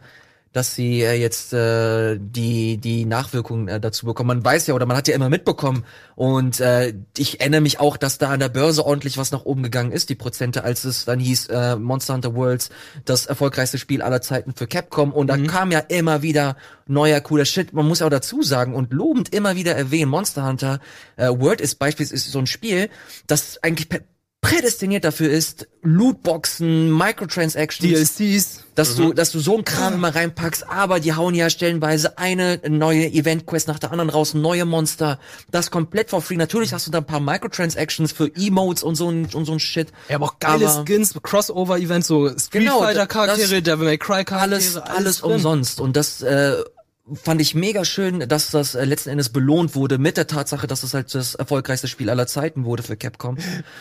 dass 0.57 0.73
sie 0.73 1.03
äh, 1.03 1.13
jetzt 1.13 1.53
äh, 1.53 2.17
die 2.19 2.77
die 2.77 3.05
Nachwirkungen 3.05 3.67
äh, 3.67 3.79
dazu 3.79 4.07
bekommen. 4.07 4.27
Man 4.27 4.43
weiß 4.43 4.65
ja 4.65 4.73
oder 4.73 4.87
man 4.87 4.97
hat 4.97 5.07
ja 5.07 5.13
immer 5.13 5.29
mitbekommen 5.29 5.83
und 6.15 6.59
äh, 6.59 6.95
ich 7.15 7.39
erinnere 7.39 7.61
mich 7.61 7.79
auch, 7.79 7.95
dass 7.95 8.17
da 8.17 8.29
an 8.29 8.39
der 8.39 8.49
Börse 8.49 8.83
ordentlich 8.83 9.19
was 9.19 9.31
nach 9.31 9.45
oben 9.45 9.61
gegangen 9.61 9.91
ist, 9.91 10.09
die 10.09 10.15
Prozente, 10.15 10.63
als 10.63 10.83
es 10.83 11.05
dann 11.05 11.19
hieß 11.19 11.47
äh, 11.49 11.75
Monster 11.75 12.15
Hunter 12.15 12.33
Worlds 12.33 12.71
das 13.05 13.27
erfolgreichste 13.27 13.77
Spiel 13.77 14.01
aller 14.01 14.21
Zeiten 14.21 14.53
für 14.55 14.65
Capcom 14.65 15.13
und 15.13 15.27
da 15.27 15.37
kam 15.37 15.71
ja 15.71 15.79
immer 15.79 16.23
wieder 16.23 16.57
neuer 16.87 17.21
cooler 17.21 17.45
Shit. 17.45 17.73
Man 17.73 17.87
muss 17.87 18.01
auch 18.01 18.09
dazu 18.09 18.41
sagen 18.41 18.73
und 18.73 18.91
lobend 18.91 19.35
immer 19.35 19.55
wieder 19.55 19.75
erwähnen, 19.75 20.09
Monster 20.09 20.47
Hunter 20.47 20.79
äh, 21.17 21.27
World 21.29 21.61
ist 21.61 21.75
beispielsweise 21.75 22.31
so 22.31 22.39
ein 22.39 22.47
Spiel, 22.47 22.89
das 23.27 23.61
eigentlich 23.61 23.89
pä- 23.89 24.01
prädestiniert 24.49 25.03
dafür 25.03 25.29
ist, 25.29 25.67
Lootboxen, 25.83 26.91
Microtransactions, 26.97 28.15
DLCs. 28.17 28.59
dass 28.75 28.95
du, 28.95 29.13
dass 29.13 29.31
du 29.31 29.39
so 29.39 29.55
einen 29.55 29.65
Kram 29.65 29.93
immer 29.95 30.13
reinpackst, 30.13 30.67
aber 30.69 30.99
die 30.99 31.13
hauen 31.13 31.33
ja 31.35 31.49
stellenweise 31.49 32.17
eine 32.17 32.59
neue 32.67 33.07
Event-Quest 33.11 33.67
nach 33.67 33.79
der 33.79 33.91
anderen 33.91 34.09
raus, 34.09 34.33
neue 34.33 34.65
Monster, 34.65 35.19
das 35.51 35.71
komplett 35.71 36.09
for 36.09 36.21
free. 36.21 36.35
Natürlich 36.37 36.73
hast 36.73 36.87
du 36.87 36.91
da 36.91 36.99
ein 36.99 37.05
paar 37.05 37.19
Microtransactions 37.19 38.11
für 38.11 38.29
Emotes 38.35 38.83
und 38.83 38.95
so 38.95 39.09
ein, 39.09 39.27
und 39.33 39.45
so 39.45 39.53
ein 39.53 39.59
Shit. 39.59 39.89
Ja, 40.09 40.15
aber 40.15 40.25
auch 40.25 40.39
geile 40.39 40.67
Aber- 40.69 40.83
Skins, 40.85 41.13
Crossover-Events, 41.21 42.07
so 42.07 42.27
Street 42.29 42.51
Genau, 42.63 42.79
Fighter 42.79 43.07
Charaktere, 43.07 43.61
das- 43.61 43.63
Devil 43.63 43.85
May 43.85 43.97
Cry 43.97 44.23
Charaktere. 44.23 44.41
alles, 44.41 44.77
alles 44.77 45.17
drin. 45.19 45.31
umsonst. 45.33 45.79
Und 45.81 45.95
das 45.95 46.21
äh, 46.21 46.55
fand 47.13 47.39
ich 47.41 47.55
mega 47.55 47.85
schön, 47.85 48.27
dass 48.27 48.51
das 48.51 48.75
äh, 48.75 48.83
letzten 48.85 49.09
Endes 49.09 49.29
belohnt 49.29 49.75
wurde 49.75 49.97
mit 49.97 50.17
der 50.17 50.27
Tatsache, 50.27 50.67
dass 50.67 50.83
es 50.83 50.93
halt 50.93 51.13
das 51.15 51.35
erfolgreichste 51.35 51.87
Spiel 51.87 52.09
aller 52.09 52.27
Zeiten 52.27 52.65
wurde 52.65 52.83
für 52.83 52.97
Capcom. 52.97 53.37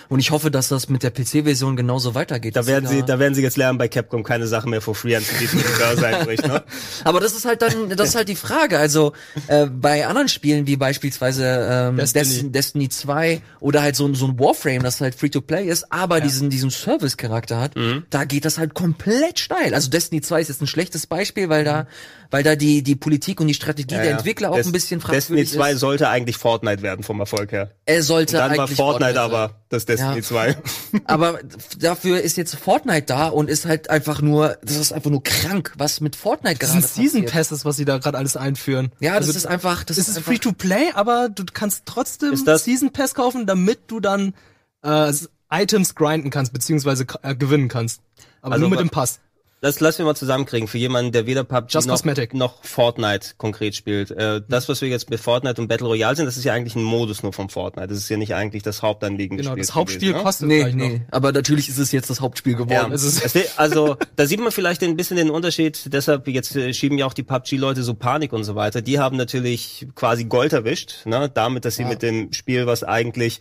Und 0.08 0.20
ich 0.20 0.30
hoffe, 0.30 0.50
dass 0.50 0.68
das 0.68 0.88
mit 0.88 1.02
der 1.02 1.10
PC-Version 1.10 1.76
genauso 1.76 2.14
weitergeht. 2.14 2.54
Da 2.56 2.66
werden 2.66 2.86
sie, 2.88 3.02
da 3.02 3.18
werden 3.18 3.34
sie 3.34 3.42
jetzt 3.42 3.56
lernen, 3.56 3.78
bei 3.78 3.88
Capcom 3.88 4.22
keine 4.22 4.46
Sache 4.46 4.68
mehr 4.68 4.80
for 4.80 4.94
free 4.94 5.16
anzubieten, 5.16 5.58
die 5.58 6.46
ne? 6.48 6.62
Aber 7.04 7.20
das 7.20 7.34
ist 7.34 7.44
halt 7.44 7.62
dann, 7.62 7.90
das 7.90 8.10
ist 8.10 8.14
halt 8.14 8.28
die 8.28 8.36
Frage. 8.36 8.78
Also 8.78 9.12
äh, 9.48 9.66
bei 9.66 10.06
anderen 10.06 10.28
Spielen 10.28 10.66
wie 10.66 10.76
beispielsweise 10.76 11.44
ähm, 11.70 11.96
Destiny. 11.96 12.24
Destiny. 12.24 12.52
Destiny 12.52 12.88
2 12.88 13.42
oder 13.60 13.82
halt 13.82 13.96
so, 13.96 14.06
ein- 14.06 14.14
so 14.14 14.26
ein 14.26 14.38
Warframe, 14.38 14.82
das 14.82 15.00
halt 15.00 15.14
Free-to-Play 15.14 15.66
ist, 15.68 15.92
aber 15.92 16.20
diesen 16.20 16.50
diesen 16.50 16.70
Service-Charakter 16.70 17.60
hat, 17.60 17.72
da 18.10 18.24
geht 18.24 18.44
das 18.44 18.58
halt 18.58 18.74
komplett 18.74 19.38
steil. 19.38 19.74
Also 19.74 19.90
Destiny 19.90 20.20
2 20.20 20.40
ist 20.42 20.48
jetzt 20.48 20.60
ein 20.62 20.66
schlechtes 20.66 21.06
Beispiel, 21.06 21.48
weil 21.48 21.64
da, 21.64 21.86
weil 22.30 22.42
da 22.42 22.56
die 22.56 22.82
die 22.82 22.96
Politik 22.96 23.40
und 23.40 23.46
die 23.46 23.54
Strategie 23.54 23.94
Ja, 23.94 24.00
der 24.02 24.10
ja. 24.12 24.16
Entwickler 24.18 24.50
auch 24.50 24.56
Des- 24.56 24.66
ein 24.66 24.72
bisschen 24.72 25.00
Destiny 25.00 25.20
fragwürdig 25.20 25.52
2 25.52 25.72
ist. 25.72 25.80
sollte 25.80 26.08
eigentlich 26.08 26.36
Fortnite 26.36 26.82
werden 26.82 27.02
vom 27.02 27.20
Erfolg 27.20 27.52
her. 27.52 27.70
Er 27.84 28.02
sollte 28.02 28.36
Dann 28.36 28.50
war 28.56 28.64
eigentlich 28.64 28.76
Fortnite, 28.76 29.14
sein. 29.14 29.22
aber 29.22 29.60
das 29.68 29.84
Destiny 29.86 30.16
Ja. 30.16 30.22
2. 30.22 30.56
Aber 31.06 31.38
dafür 31.78 32.20
ist 32.20 32.36
jetzt 32.36 32.54
Fortnite 32.56 33.06
da 33.06 33.28
und 33.28 33.50
ist 33.50 33.66
halt 33.66 33.90
einfach 33.90 34.20
nur, 34.22 34.56
das 34.62 34.76
ist 34.76 34.92
einfach 34.92 35.10
nur 35.10 35.22
krank, 35.22 35.72
was 35.76 36.00
mit 36.00 36.14
Fortnite 36.16 36.58
Das 36.58 36.70
gerade 36.72 36.82
sind 36.86 36.94
Season. 37.10 37.24
Passes, 37.26 37.64
was 37.64 37.76
sie 37.76 37.84
da 37.84 37.98
gerade 37.98 38.16
alles 38.18 38.36
einführen. 38.36 38.92
Ja, 39.00 39.18
das 39.18 39.26
Also, 39.28 39.38
ist 39.38 39.46
einfach, 39.46 39.82
das 39.84 39.98
ist 39.98 40.08
ist 40.08 40.18
free 40.20 40.38
to 40.38 40.52
play, 40.52 40.90
aber 40.94 41.28
du 41.28 41.44
kannst 41.52 41.82
trotzdem 41.86 42.32
Ist 42.32 42.46
das- 42.46 42.64
Season 42.64 42.92
Pass 42.92 43.14
kaufen, 43.14 43.46
damit 43.46 43.80
du 43.88 44.00
dann 44.00 44.34
äh, 44.82 45.12
Items 45.50 45.94
grinden 45.94 46.30
kannst, 46.30 46.52
beziehungsweise 46.52 47.06
äh, 47.22 47.34
gewinnen 47.34 47.68
kannst. 47.68 48.00
Aber 48.42 48.54
Also 48.54 48.62
nur 48.62 48.70
mit 48.70 48.80
dem 48.80 48.90
Pass. 48.90 49.18
Das 49.62 49.80
lassen 49.80 49.98
wir 49.98 50.04
mal 50.04 50.14
zusammenkriegen 50.14 50.68
für 50.68 50.76
jemanden, 50.76 51.12
der 51.12 51.24
weder 51.26 51.42
PUBG 51.42 51.72
Just 51.72 51.86
noch, 51.88 51.94
Cosmetic. 51.94 52.34
noch 52.34 52.62
Fortnite 52.62 53.30
konkret 53.38 53.74
spielt. 53.74 54.10
Äh, 54.10 54.42
das, 54.46 54.68
was 54.68 54.82
wir 54.82 54.88
jetzt 54.90 55.08
mit 55.08 55.18
Fortnite 55.18 55.60
und 55.60 55.66
Battle 55.68 55.86
Royale 55.86 56.14
sind, 56.14 56.26
das 56.26 56.36
ist 56.36 56.44
ja 56.44 56.52
eigentlich 56.52 56.76
ein 56.76 56.82
Modus 56.82 57.22
nur 57.22 57.32
vom 57.32 57.48
Fortnite. 57.48 57.88
Das 57.88 57.96
ist 57.96 58.08
ja 58.10 58.18
nicht 58.18 58.34
eigentlich 58.34 58.62
das 58.62 58.82
Hauptanliegen 58.82 59.38
des 59.38 59.46
Genau, 59.46 59.54
Spiels 59.54 59.68
das 59.68 59.74
Hauptspiel 59.74 60.08
gewesen, 60.12 60.18
ne? 60.18 60.22
kostet 60.24 60.48
nee, 60.48 60.58
gleich 60.60 60.74
noch. 60.74 60.86
nee, 60.88 61.00
aber 61.10 61.32
natürlich 61.32 61.70
ist 61.70 61.78
es 61.78 61.90
jetzt 61.90 62.10
das 62.10 62.20
Hauptspiel 62.20 62.52
Ja, 62.52 62.58
geworden. 62.58 62.92
wird- 62.92 63.58
also 63.58 63.96
da 64.14 64.26
sieht 64.26 64.40
man 64.40 64.52
vielleicht 64.52 64.82
ein 64.84 64.94
bisschen 64.94 65.16
den 65.16 65.30
Unterschied. 65.30 65.92
Deshalb 65.92 66.28
jetzt 66.28 66.54
äh, 66.54 66.74
schieben 66.74 66.98
ja 66.98 67.06
auch 67.06 67.14
die 67.14 67.22
PUBG-Leute 67.22 67.82
so 67.82 67.94
Panik 67.94 68.34
und 68.34 68.44
so 68.44 68.56
weiter. 68.56 68.82
Die 68.82 68.98
haben 68.98 69.16
natürlich 69.16 69.86
quasi 69.94 70.24
Gold 70.26 70.52
erwischt, 70.52 71.06
ne? 71.06 71.30
damit, 71.32 71.64
dass 71.64 71.76
sie 71.76 71.86
mit 71.86 72.02
dem 72.02 72.30
Spiel, 72.34 72.66
was 72.66 72.84
eigentlich 72.84 73.40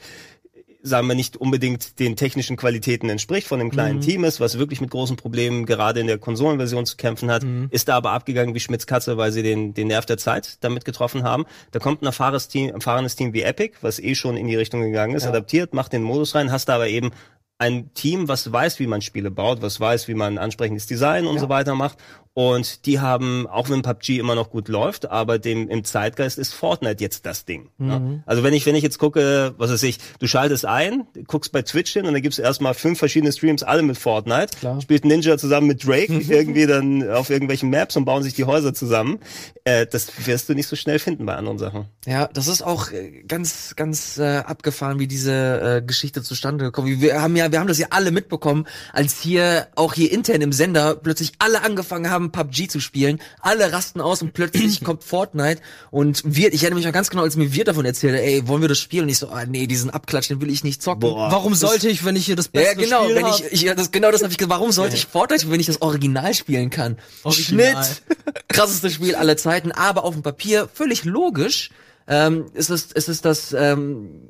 sagen 0.86 1.08
wir 1.08 1.16
nicht 1.16 1.36
unbedingt 1.38 2.00
den 2.00 2.16
technischen 2.16 2.58
Qualitäten 2.58 3.10
entspricht 3.10 3.48
von 3.48 3.60
dem 3.60 3.72
kleinen 3.72 4.02
Team 4.02 4.24
ist, 4.24 4.40
was 4.40 4.58
wirklich 4.60 4.82
mit 4.82 4.92
großen 4.92 5.18
Problemen 5.18 5.66
gerade 5.66 6.00
in 6.00 6.08
der 6.08 6.18
Konsolenversion 6.18 6.86
zu 6.86 6.96
kämpfen 6.96 7.32
hat, 7.32 7.44
ist 7.72 7.88
da 7.88 7.96
aber 7.98 8.12
abgegangen 8.12 8.54
wie 8.54 8.60
Schmitz 8.60 8.86
Katze, 8.86 9.18
weil 9.18 9.32
sie 9.32 9.44
den, 9.44 9.74
den 9.74 9.88
Nerv 9.88 10.06
der 10.06 10.18
Zeit 10.18 10.64
damit 10.64 10.86
getroffen 10.86 11.24
haben. 11.24 11.46
Da 11.72 11.80
kommt 11.80 12.02
ein 12.02 12.06
erfahrenes 12.06 12.48
Team, 12.48 12.70
erfahrenes 12.70 13.16
Team 13.16 13.34
wie 13.34 13.42
Epic, 13.42 13.78
was 13.82 14.00
eh 14.00 14.16
schon 14.16 14.38
in 14.38 14.48
die 14.48 14.56
Richtung 14.56 14.82
gegangen 14.82 15.16
ist, 15.16 15.26
adaptiert, 15.26 15.74
macht 15.74 15.94
den 15.94 16.04
Modus 16.04 16.36
rein, 16.36 16.52
hast 16.52 16.70
da 16.70 16.76
aber 16.76 16.88
eben 16.88 17.12
ein 17.58 17.94
Team, 17.94 18.28
was 18.28 18.52
weiß, 18.52 18.80
wie 18.80 18.88
man 18.88 19.02
Spiele 19.02 19.32
baut, 19.32 19.62
was 19.62 19.80
weiß, 19.80 20.08
wie 20.08 20.14
man 20.14 20.34
ein 20.34 20.38
ansprechendes 20.38 20.88
Design 20.88 21.26
und 21.26 21.40
so 21.40 21.48
weiter 21.50 21.74
macht. 21.76 21.98
Und 22.36 22.86
die 22.86 23.00
haben, 23.00 23.48
auch 23.48 23.70
wenn 23.70 23.82
PUBG 23.82 24.20
immer 24.20 24.36
noch 24.36 24.50
gut 24.50 24.68
läuft, 24.68 25.10
aber 25.10 25.40
dem 25.40 25.70
im 25.70 25.86
Zeitgeist 25.86 26.38
ist 26.38 26.54
Fortnite 26.54 27.02
jetzt 27.02 27.26
das 27.26 27.46
Ding. 27.46 27.70
Ne? 27.78 28.24
Also 28.26 28.44
wenn 28.44 28.54
ich, 28.54 28.66
wenn 28.66 28.76
ich 28.76 28.84
jetzt 28.84 29.00
gucke, 29.00 29.54
was 29.58 29.72
weiß 29.72 29.84
ich, 29.84 30.00
du 30.20 30.28
schaltest 30.28 30.66
ein, 30.66 31.08
guckst 31.28 31.54
bei 31.54 31.62
Twitch 31.62 31.94
hin 31.94 32.06
und 32.06 32.12
dann 32.12 32.22
gibt's 32.22 32.38
erstmal 32.38 32.74
fünf 32.74 33.00
verschiedene 33.00 33.32
Streams, 33.32 33.64
alle 33.64 33.84
mit 33.84 33.98
Fortnite. 33.98 34.58
Klar. 34.60 34.82
Spielt 34.82 35.06
Ninja 35.06 35.38
zusammen 35.38 35.68
mit 35.68 35.88
Drake 35.88 36.12
irgendwie 36.30 36.66
dann 36.66 37.10
auf 37.10 37.30
irgendwelchen 37.30 37.70
Maps 37.70 37.96
und 37.96 38.04
bauen 38.04 38.22
sich 38.22 38.34
die 38.34 38.44
Häuser 38.44 38.74
zusammen. 38.74 39.20
Äh, 39.64 39.88
das 39.88 40.28
wirst 40.28 40.50
du 40.50 40.56
nicht 40.56 40.68
so 40.68 40.76
schnell 40.76 41.00
finden 41.00 41.26
bei 41.26 41.36
anderen 41.36 41.58
Sachen. 41.58 41.86
Ja, 42.06 42.28
das 42.34 42.50
ist 42.50 42.64
auch 42.64 42.92
äh, 42.92 43.24
ganz, 43.26 43.78
ganz 43.78 44.18
äh, 44.18 44.40
abgefahren, 44.40 45.00
wie 45.00 45.08
diese 45.08 45.78
äh, 45.78 45.82
Geschichte 45.82 46.22
zustande 46.22 46.66
gekommen. 46.66 46.90
ist. 46.90 47.00
Wir 47.00 47.22
haben 47.22 47.38
ja, 47.38 47.50
wir 47.50 47.62
haben 47.62 47.68
das 47.68 47.80
ja 47.80 47.88
alle 47.92 48.12
mitbekommen, 48.12 48.68
als 48.92 49.22
hier 49.22 49.68
auch 49.76 49.94
hier 49.94 50.12
intern 50.12 50.42
im 50.42 50.52
Sender 50.52 50.96
plötzlich 50.96 51.32
alle 51.40 51.64
angefangen 51.64 52.12
haben, 52.12 52.25
PUBG 52.32 52.68
zu 52.68 52.80
spielen. 52.80 53.20
Alle 53.42 53.72
rasten 53.72 54.02
aus 54.02 54.22
und 54.22 54.34
plötzlich 54.34 54.84
kommt 54.84 55.04
Fortnite 55.04 55.62
und 55.92 56.22
wird, 56.26 56.54
ich 56.54 56.64
erinnere 56.64 56.78
mich 56.78 56.86
noch 56.86 56.94
ganz 56.94 57.10
genau, 57.10 57.24
als 57.24 57.36
mir 57.36 57.54
Wirt 57.54 57.68
davon 57.68 57.86
erzählte, 57.86 58.22
ey, 58.22 58.48
wollen 58.48 58.62
wir 58.62 58.70
das 58.70 58.80
spielen? 58.80 59.04
Und 59.04 59.10
ich 59.10 59.18
so, 59.18 59.30
ah 59.30 59.46
nee, 59.46 59.68
diesen 59.68 59.90
Abklatsch, 59.90 60.30
den 60.30 60.42
will 60.42 60.50
ich 60.50 60.64
nicht 60.64 60.82
zocken. 60.82 61.02
Boah. 61.02 61.32
Warum 61.32 61.56
sollte 61.56 61.90
ich, 61.90 62.06
wenn 62.06 62.16
ich 62.16 62.26
hier 62.26 62.36
das 62.36 62.50
Ja, 62.54 62.62
beste 62.62 62.78
genau, 62.78 63.04
Spiel 63.04 63.16
wenn 63.16 63.26
hab? 63.26 63.40
ich, 63.40 63.52
ich 63.52 63.62
ja, 63.62 63.76
das, 63.76 63.92
genau 63.92 64.12
das 64.12 64.22
habe 64.22 64.32
ich 64.32 64.38
gesagt. 64.38 64.52
Warum 64.54 64.72
sollte 64.72 64.96
ich 64.96 65.06
Fortnite, 65.06 65.50
wenn 65.50 65.60
ich 65.60 65.68
das 65.68 65.82
Original 65.82 66.34
spielen 66.34 66.70
kann? 66.70 66.98
Original. 67.24 67.84
Schnitt, 67.84 68.04
krassestes 68.48 68.94
Spiel 68.94 69.16
aller 69.16 69.38
Zeiten, 69.38 69.72
aber 69.72 70.04
auf 70.04 70.14
dem 70.14 70.24
Papier 70.24 70.70
völlig 70.74 71.04
logisch. 71.06 71.70
Ähm, 72.08 72.46
ist 72.54 72.70
es, 72.70 72.92
ist 72.92 73.10
es 73.10 73.22
das, 73.22 73.52
ähm, 73.54 74.30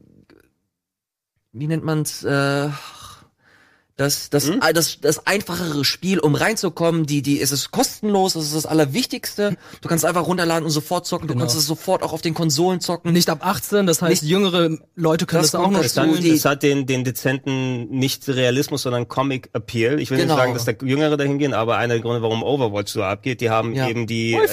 wie 1.51 1.67
nennt 1.67 1.83
man's, 1.83 2.23
äh, 2.23 2.69
das, 3.97 4.29
das, 4.29 4.49
Hm? 4.49 4.59
das, 4.73 4.99
das 4.99 5.25
einfachere 5.25 5.85
Spiel, 5.85 6.19
um 6.19 6.35
reinzukommen, 6.35 7.05
die, 7.05 7.21
die, 7.21 7.39
es 7.41 7.51
ist 7.53 7.71
kostenlos, 7.71 8.35
es 8.35 8.47
ist 8.47 8.55
das 8.55 8.65
Allerwichtigste. 8.65 9.55
Du 9.81 9.87
kannst 9.87 10.03
einfach 10.03 10.27
runterladen 10.27 10.65
und 10.65 10.71
sofort 10.71 11.05
zocken. 11.07 11.27
Du 11.27 11.33
Genau. 11.33 11.45
kannst 11.45 11.57
es 11.57 11.65
sofort 11.65 12.03
auch 12.03 12.11
auf 12.11 12.21
den 12.21 12.33
Konsolen 12.33 12.81
zocken. 12.81 13.13
nicht 13.13 13.29
ab 13.29 13.39
18, 13.45 13.85
das 13.87 14.01
heißt, 14.01 14.23
Nicht- 14.23 14.29
jüngere 14.29 14.77
Leute 14.95 15.25
können 15.25 15.43
Das 15.43 15.51
das, 15.51 15.61
auch 15.61 15.71
noch 15.71 15.81
spielen. 15.83 16.33
es 16.35 16.43
hat 16.43 16.61
den, 16.63 16.85
den 16.85 17.05
dezenten, 17.05 17.89
nicht 17.89 18.27
Realismus, 18.27 18.81
sondern 18.81 19.07
Comic-Appeal. 19.07 19.99
Ich 20.01 20.11
will 20.11 20.17
Genau. 20.17 20.33
nicht 20.33 20.41
sagen, 20.41 20.53
dass 20.53 20.65
da 20.65 20.73
Jüngere 20.85 21.15
dahin 21.15 21.37
gehen, 21.39 21.53
aber 21.53 21.77
einer 21.77 21.93
der 21.93 22.01
Gründe, 22.03 22.21
warum 22.21 22.43
Overwatch 22.43 22.91
so 22.91 23.01
abgeht, 23.03 23.39
die 23.39 23.49
haben 23.49 23.73
Ja. 23.75 23.87
eben 23.87 24.07
die, 24.07 24.33
äh, 24.33 24.47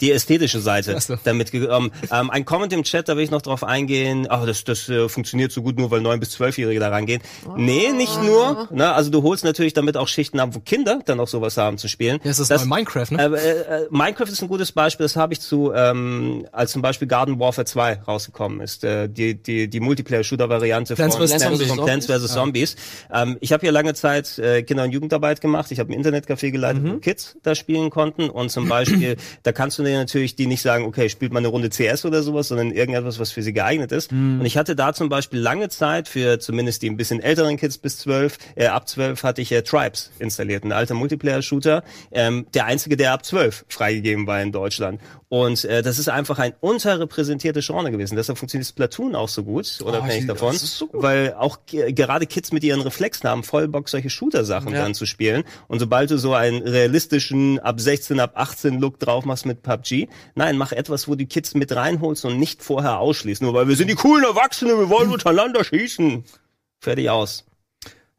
die 0.00 0.10
ästhetische 0.12 0.60
Seite 0.60 0.98
so. 1.00 1.16
damit 1.24 1.52
gekommen. 1.52 1.90
Ähm, 2.10 2.30
ein 2.30 2.46
Comment 2.46 2.72
im 2.72 2.82
Chat, 2.84 3.08
da 3.10 3.16
will 3.16 3.24
ich 3.24 3.30
noch 3.30 3.42
drauf 3.42 3.62
eingehen, 3.62 4.26
ach, 4.30 4.46
das, 4.46 4.64
das 4.64 4.88
äh, 4.88 5.08
funktioniert 5.10 5.52
so 5.52 5.60
gut 5.62 5.78
nur, 5.78 5.90
weil 5.90 6.00
9- 6.00 6.16
bis 6.18 6.30
12-Jährige 6.30 6.80
da 6.80 6.88
rangehen. 6.88 7.20
Nee, 7.56 7.92
nicht 7.92 8.22
nur. 8.22 8.68
Ne? 8.70 8.92
Also 8.92 9.10
du 9.10 9.22
holst 9.22 9.44
natürlich 9.44 9.72
damit 9.72 9.96
auch 9.96 10.08
Schichten 10.08 10.40
ab, 10.40 10.50
wo 10.52 10.60
Kinder 10.60 11.00
dann 11.04 11.20
auch 11.20 11.28
sowas 11.28 11.56
haben 11.56 11.78
zu 11.78 11.88
spielen. 11.88 12.20
Ja, 12.22 12.30
ist 12.30 12.38
das 12.38 12.48
neue 12.50 12.66
Minecraft, 12.66 13.10
ne? 13.10 13.18
Äh, 13.22 13.82
äh, 13.82 13.86
Minecraft 13.90 14.28
ist 14.28 14.42
ein 14.42 14.48
gutes 14.48 14.72
Beispiel, 14.72 15.04
das 15.04 15.16
habe 15.16 15.32
ich 15.32 15.40
zu, 15.40 15.72
ähm, 15.74 16.46
als 16.52 16.72
zum 16.72 16.82
Beispiel 16.82 17.08
Garden 17.08 17.38
Warfare 17.38 17.64
2 17.64 18.00
rausgekommen 18.06 18.60
ist, 18.60 18.84
äh, 18.84 19.08
die, 19.08 19.34
die, 19.40 19.68
die 19.68 19.80
Multiplayer-Shooter-Variante 19.80 20.96
von 20.96 21.10
Plants 21.10 22.06
vs. 22.06 22.32
Zombies. 22.32 22.32
Zombies. 22.32 22.76
Ähm, 23.12 23.38
ich 23.40 23.52
habe 23.52 23.60
hier 23.62 23.72
lange 23.72 23.94
Zeit 23.94 24.38
äh, 24.38 24.62
Kinder- 24.62 24.84
und 24.84 24.90
Jugendarbeit 24.90 25.40
gemacht, 25.40 25.70
ich 25.70 25.78
habe 25.80 25.92
ein 25.92 26.02
Internetcafé 26.02 26.50
geleitet, 26.50 26.82
wo 26.84 26.98
Kids 26.98 27.36
da 27.42 27.54
spielen 27.54 27.90
konnten 27.90 28.30
und 28.30 28.50
zum 28.50 28.68
Beispiel, 28.68 29.16
da 29.42 29.52
kannst 29.52 29.78
du 29.78 29.82
dir 29.82 29.98
natürlich 29.98 30.36
die 30.36 30.46
nicht 30.46 30.62
sagen, 30.62 30.84
okay, 30.84 31.08
spielt 31.08 31.32
mal 31.32 31.38
eine 31.38 31.48
Runde 31.48 31.70
CS 31.70 32.04
oder 32.04 32.22
sowas, 32.22 32.48
sondern 32.48 32.70
irgendetwas, 32.70 33.18
was 33.18 33.32
für 33.32 33.42
sie 33.42 33.52
geeignet 33.52 33.92
ist. 33.92 34.12
Und 34.40 34.44
ich 34.44 34.56
hatte 34.56 34.76
da 34.76 34.92
zum 34.92 35.08
Beispiel 35.08 35.40
lange 35.40 35.68
Zeit 35.68 36.08
für 36.08 36.38
zumindest 36.38 36.82
die 36.82 36.90
ein 36.90 36.96
bisschen 36.96 37.20
älteren 37.20 37.56
Kids 37.56 37.78
bis 37.78 37.98
12, 37.98 38.38
äh, 38.60 38.66
ab 38.66 38.88
12 38.88 39.22
hatte 39.22 39.40
ich 39.40 39.50
äh, 39.52 39.62
Tribes 39.62 40.10
installiert, 40.18 40.64
ein 40.64 40.72
alter 40.72 40.94
Multiplayer-Shooter, 40.94 41.82
ähm, 42.12 42.46
der 42.52 42.66
einzige, 42.66 42.96
der 42.96 43.12
ab 43.12 43.24
12 43.24 43.64
freigegeben 43.68 44.26
war 44.26 44.42
in 44.42 44.52
Deutschland. 44.52 45.00
Und 45.28 45.64
äh, 45.64 45.82
das 45.82 45.98
ist 45.98 46.08
einfach 46.08 46.38
ein 46.38 46.52
unterrepräsentiertes 46.60 47.64
Genre 47.66 47.90
gewesen. 47.90 48.16
Deshalb 48.16 48.36
funktioniert 48.36 48.68
Splatoon 48.68 49.14
auch 49.14 49.28
so 49.28 49.44
gut, 49.44 49.80
unabhängig 49.82 50.22
ich- 50.22 50.26
davon, 50.26 50.52
das 50.52 50.62
ist 50.62 50.76
so 50.78 50.88
gut. 50.88 51.02
weil 51.02 51.34
auch 51.34 51.60
ge- 51.66 51.92
gerade 51.92 52.26
Kids 52.26 52.52
mit 52.52 52.62
ihren 52.64 52.80
Reflexen 52.80 53.30
haben 53.30 53.44
voll 53.44 53.68
Bock, 53.68 53.88
solche 53.88 54.10
Shooter-Sachen 54.10 54.72
Ja. 54.74 54.82
dann 54.82 54.94
zu 54.94 55.06
spielen. 55.06 55.44
Und 55.68 55.78
sobald 55.78 56.10
du 56.10 56.18
so 56.18 56.34
einen 56.34 56.62
realistischen 56.62 57.60
ab 57.60 57.80
16, 57.80 58.20
ab 58.20 58.32
18 58.34 58.78
Look 58.80 58.98
drauf 58.98 59.24
machst 59.24 59.46
mit 59.46 59.62
PUBG, 59.62 60.08
nein, 60.34 60.58
mach 60.58 60.72
etwas, 60.72 61.08
wo 61.08 61.14
die 61.14 61.26
Kids 61.26 61.54
mit 61.54 61.74
reinholst 61.74 62.24
und 62.24 62.38
nicht 62.38 62.62
vorher 62.62 62.98
ausschließt, 62.98 63.40
nur 63.42 63.54
weil 63.54 63.68
wir 63.68 63.76
sind 63.76 63.88
die 63.88 63.94
coolen 63.94 64.24
Erwachsenen, 64.24 64.78
wir 64.78 64.90
wollen 64.90 65.10
untereinander 65.12 65.64
schießen. 65.64 66.24
Fertig 66.80 67.08
aus. 67.10 67.44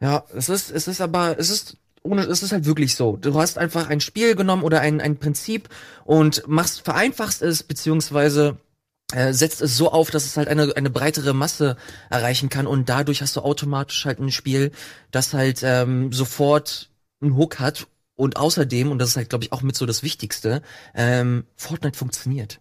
Ja, 0.01 0.25
es 0.35 0.49
ist, 0.49 0.71
es 0.71 0.87
ist 0.87 1.01
aber, 1.01 1.37
es 1.39 1.49
ist 1.49 1.77
ohne, 2.03 2.23
es 2.23 2.41
ist 2.43 2.51
halt 2.51 2.65
wirklich 2.65 2.95
so. 2.95 3.17
Du 3.17 3.35
hast 3.39 3.57
einfach 3.57 3.89
ein 3.89 4.01
Spiel 4.01 4.35
genommen 4.35 4.63
oder 4.63 4.81
ein, 4.81 4.99
ein 5.01 5.17
Prinzip 5.17 5.69
und 6.05 6.47
machst, 6.47 6.81
vereinfachst 6.81 7.43
es, 7.43 7.61
beziehungsweise 7.63 8.57
äh, 9.13 9.33
setzt 9.33 9.61
es 9.61 9.77
so 9.77 9.91
auf, 9.91 10.09
dass 10.11 10.25
es 10.25 10.37
halt 10.37 10.47
eine, 10.47 10.75
eine 10.75 10.89
breitere 10.89 11.33
Masse 11.33 11.77
erreichen 12.09 12.49
kann 12.49 12.65
und 12.67 12.89
dadurch 12.89 13.21
hast 13.21 13.35
du 13.35 13.41
automatisch 13.41 14.05
halt 14.05 14.19
ein 14.19 14.31
Spiel, 14.31 14.71
das 15.11 15.33
halt 15.33 15.61
ähm, 15.63 16.11
sofort 16.11 16.89
einen 17.21 17.35
Hook 17.37 17.59
hat 17.59 17.87
und 18.15 18.37
außerdem, 18.37 18.89
und 18.91 18.99
das 18.99 19.09
ist 19.09 19.17
halt, 19.17 19.29
glaube 19.29 19.43
ich, 19.45 19.51
auch 19.51 19.61
mit 19.61 19.75
so 19.75 19.85
das 19.85 20.03
Wichtigste, 20.03 20.63
ähm, 20.95 21.45
Fortnite 21.57 21.97
funktioniert. 21.97 22.60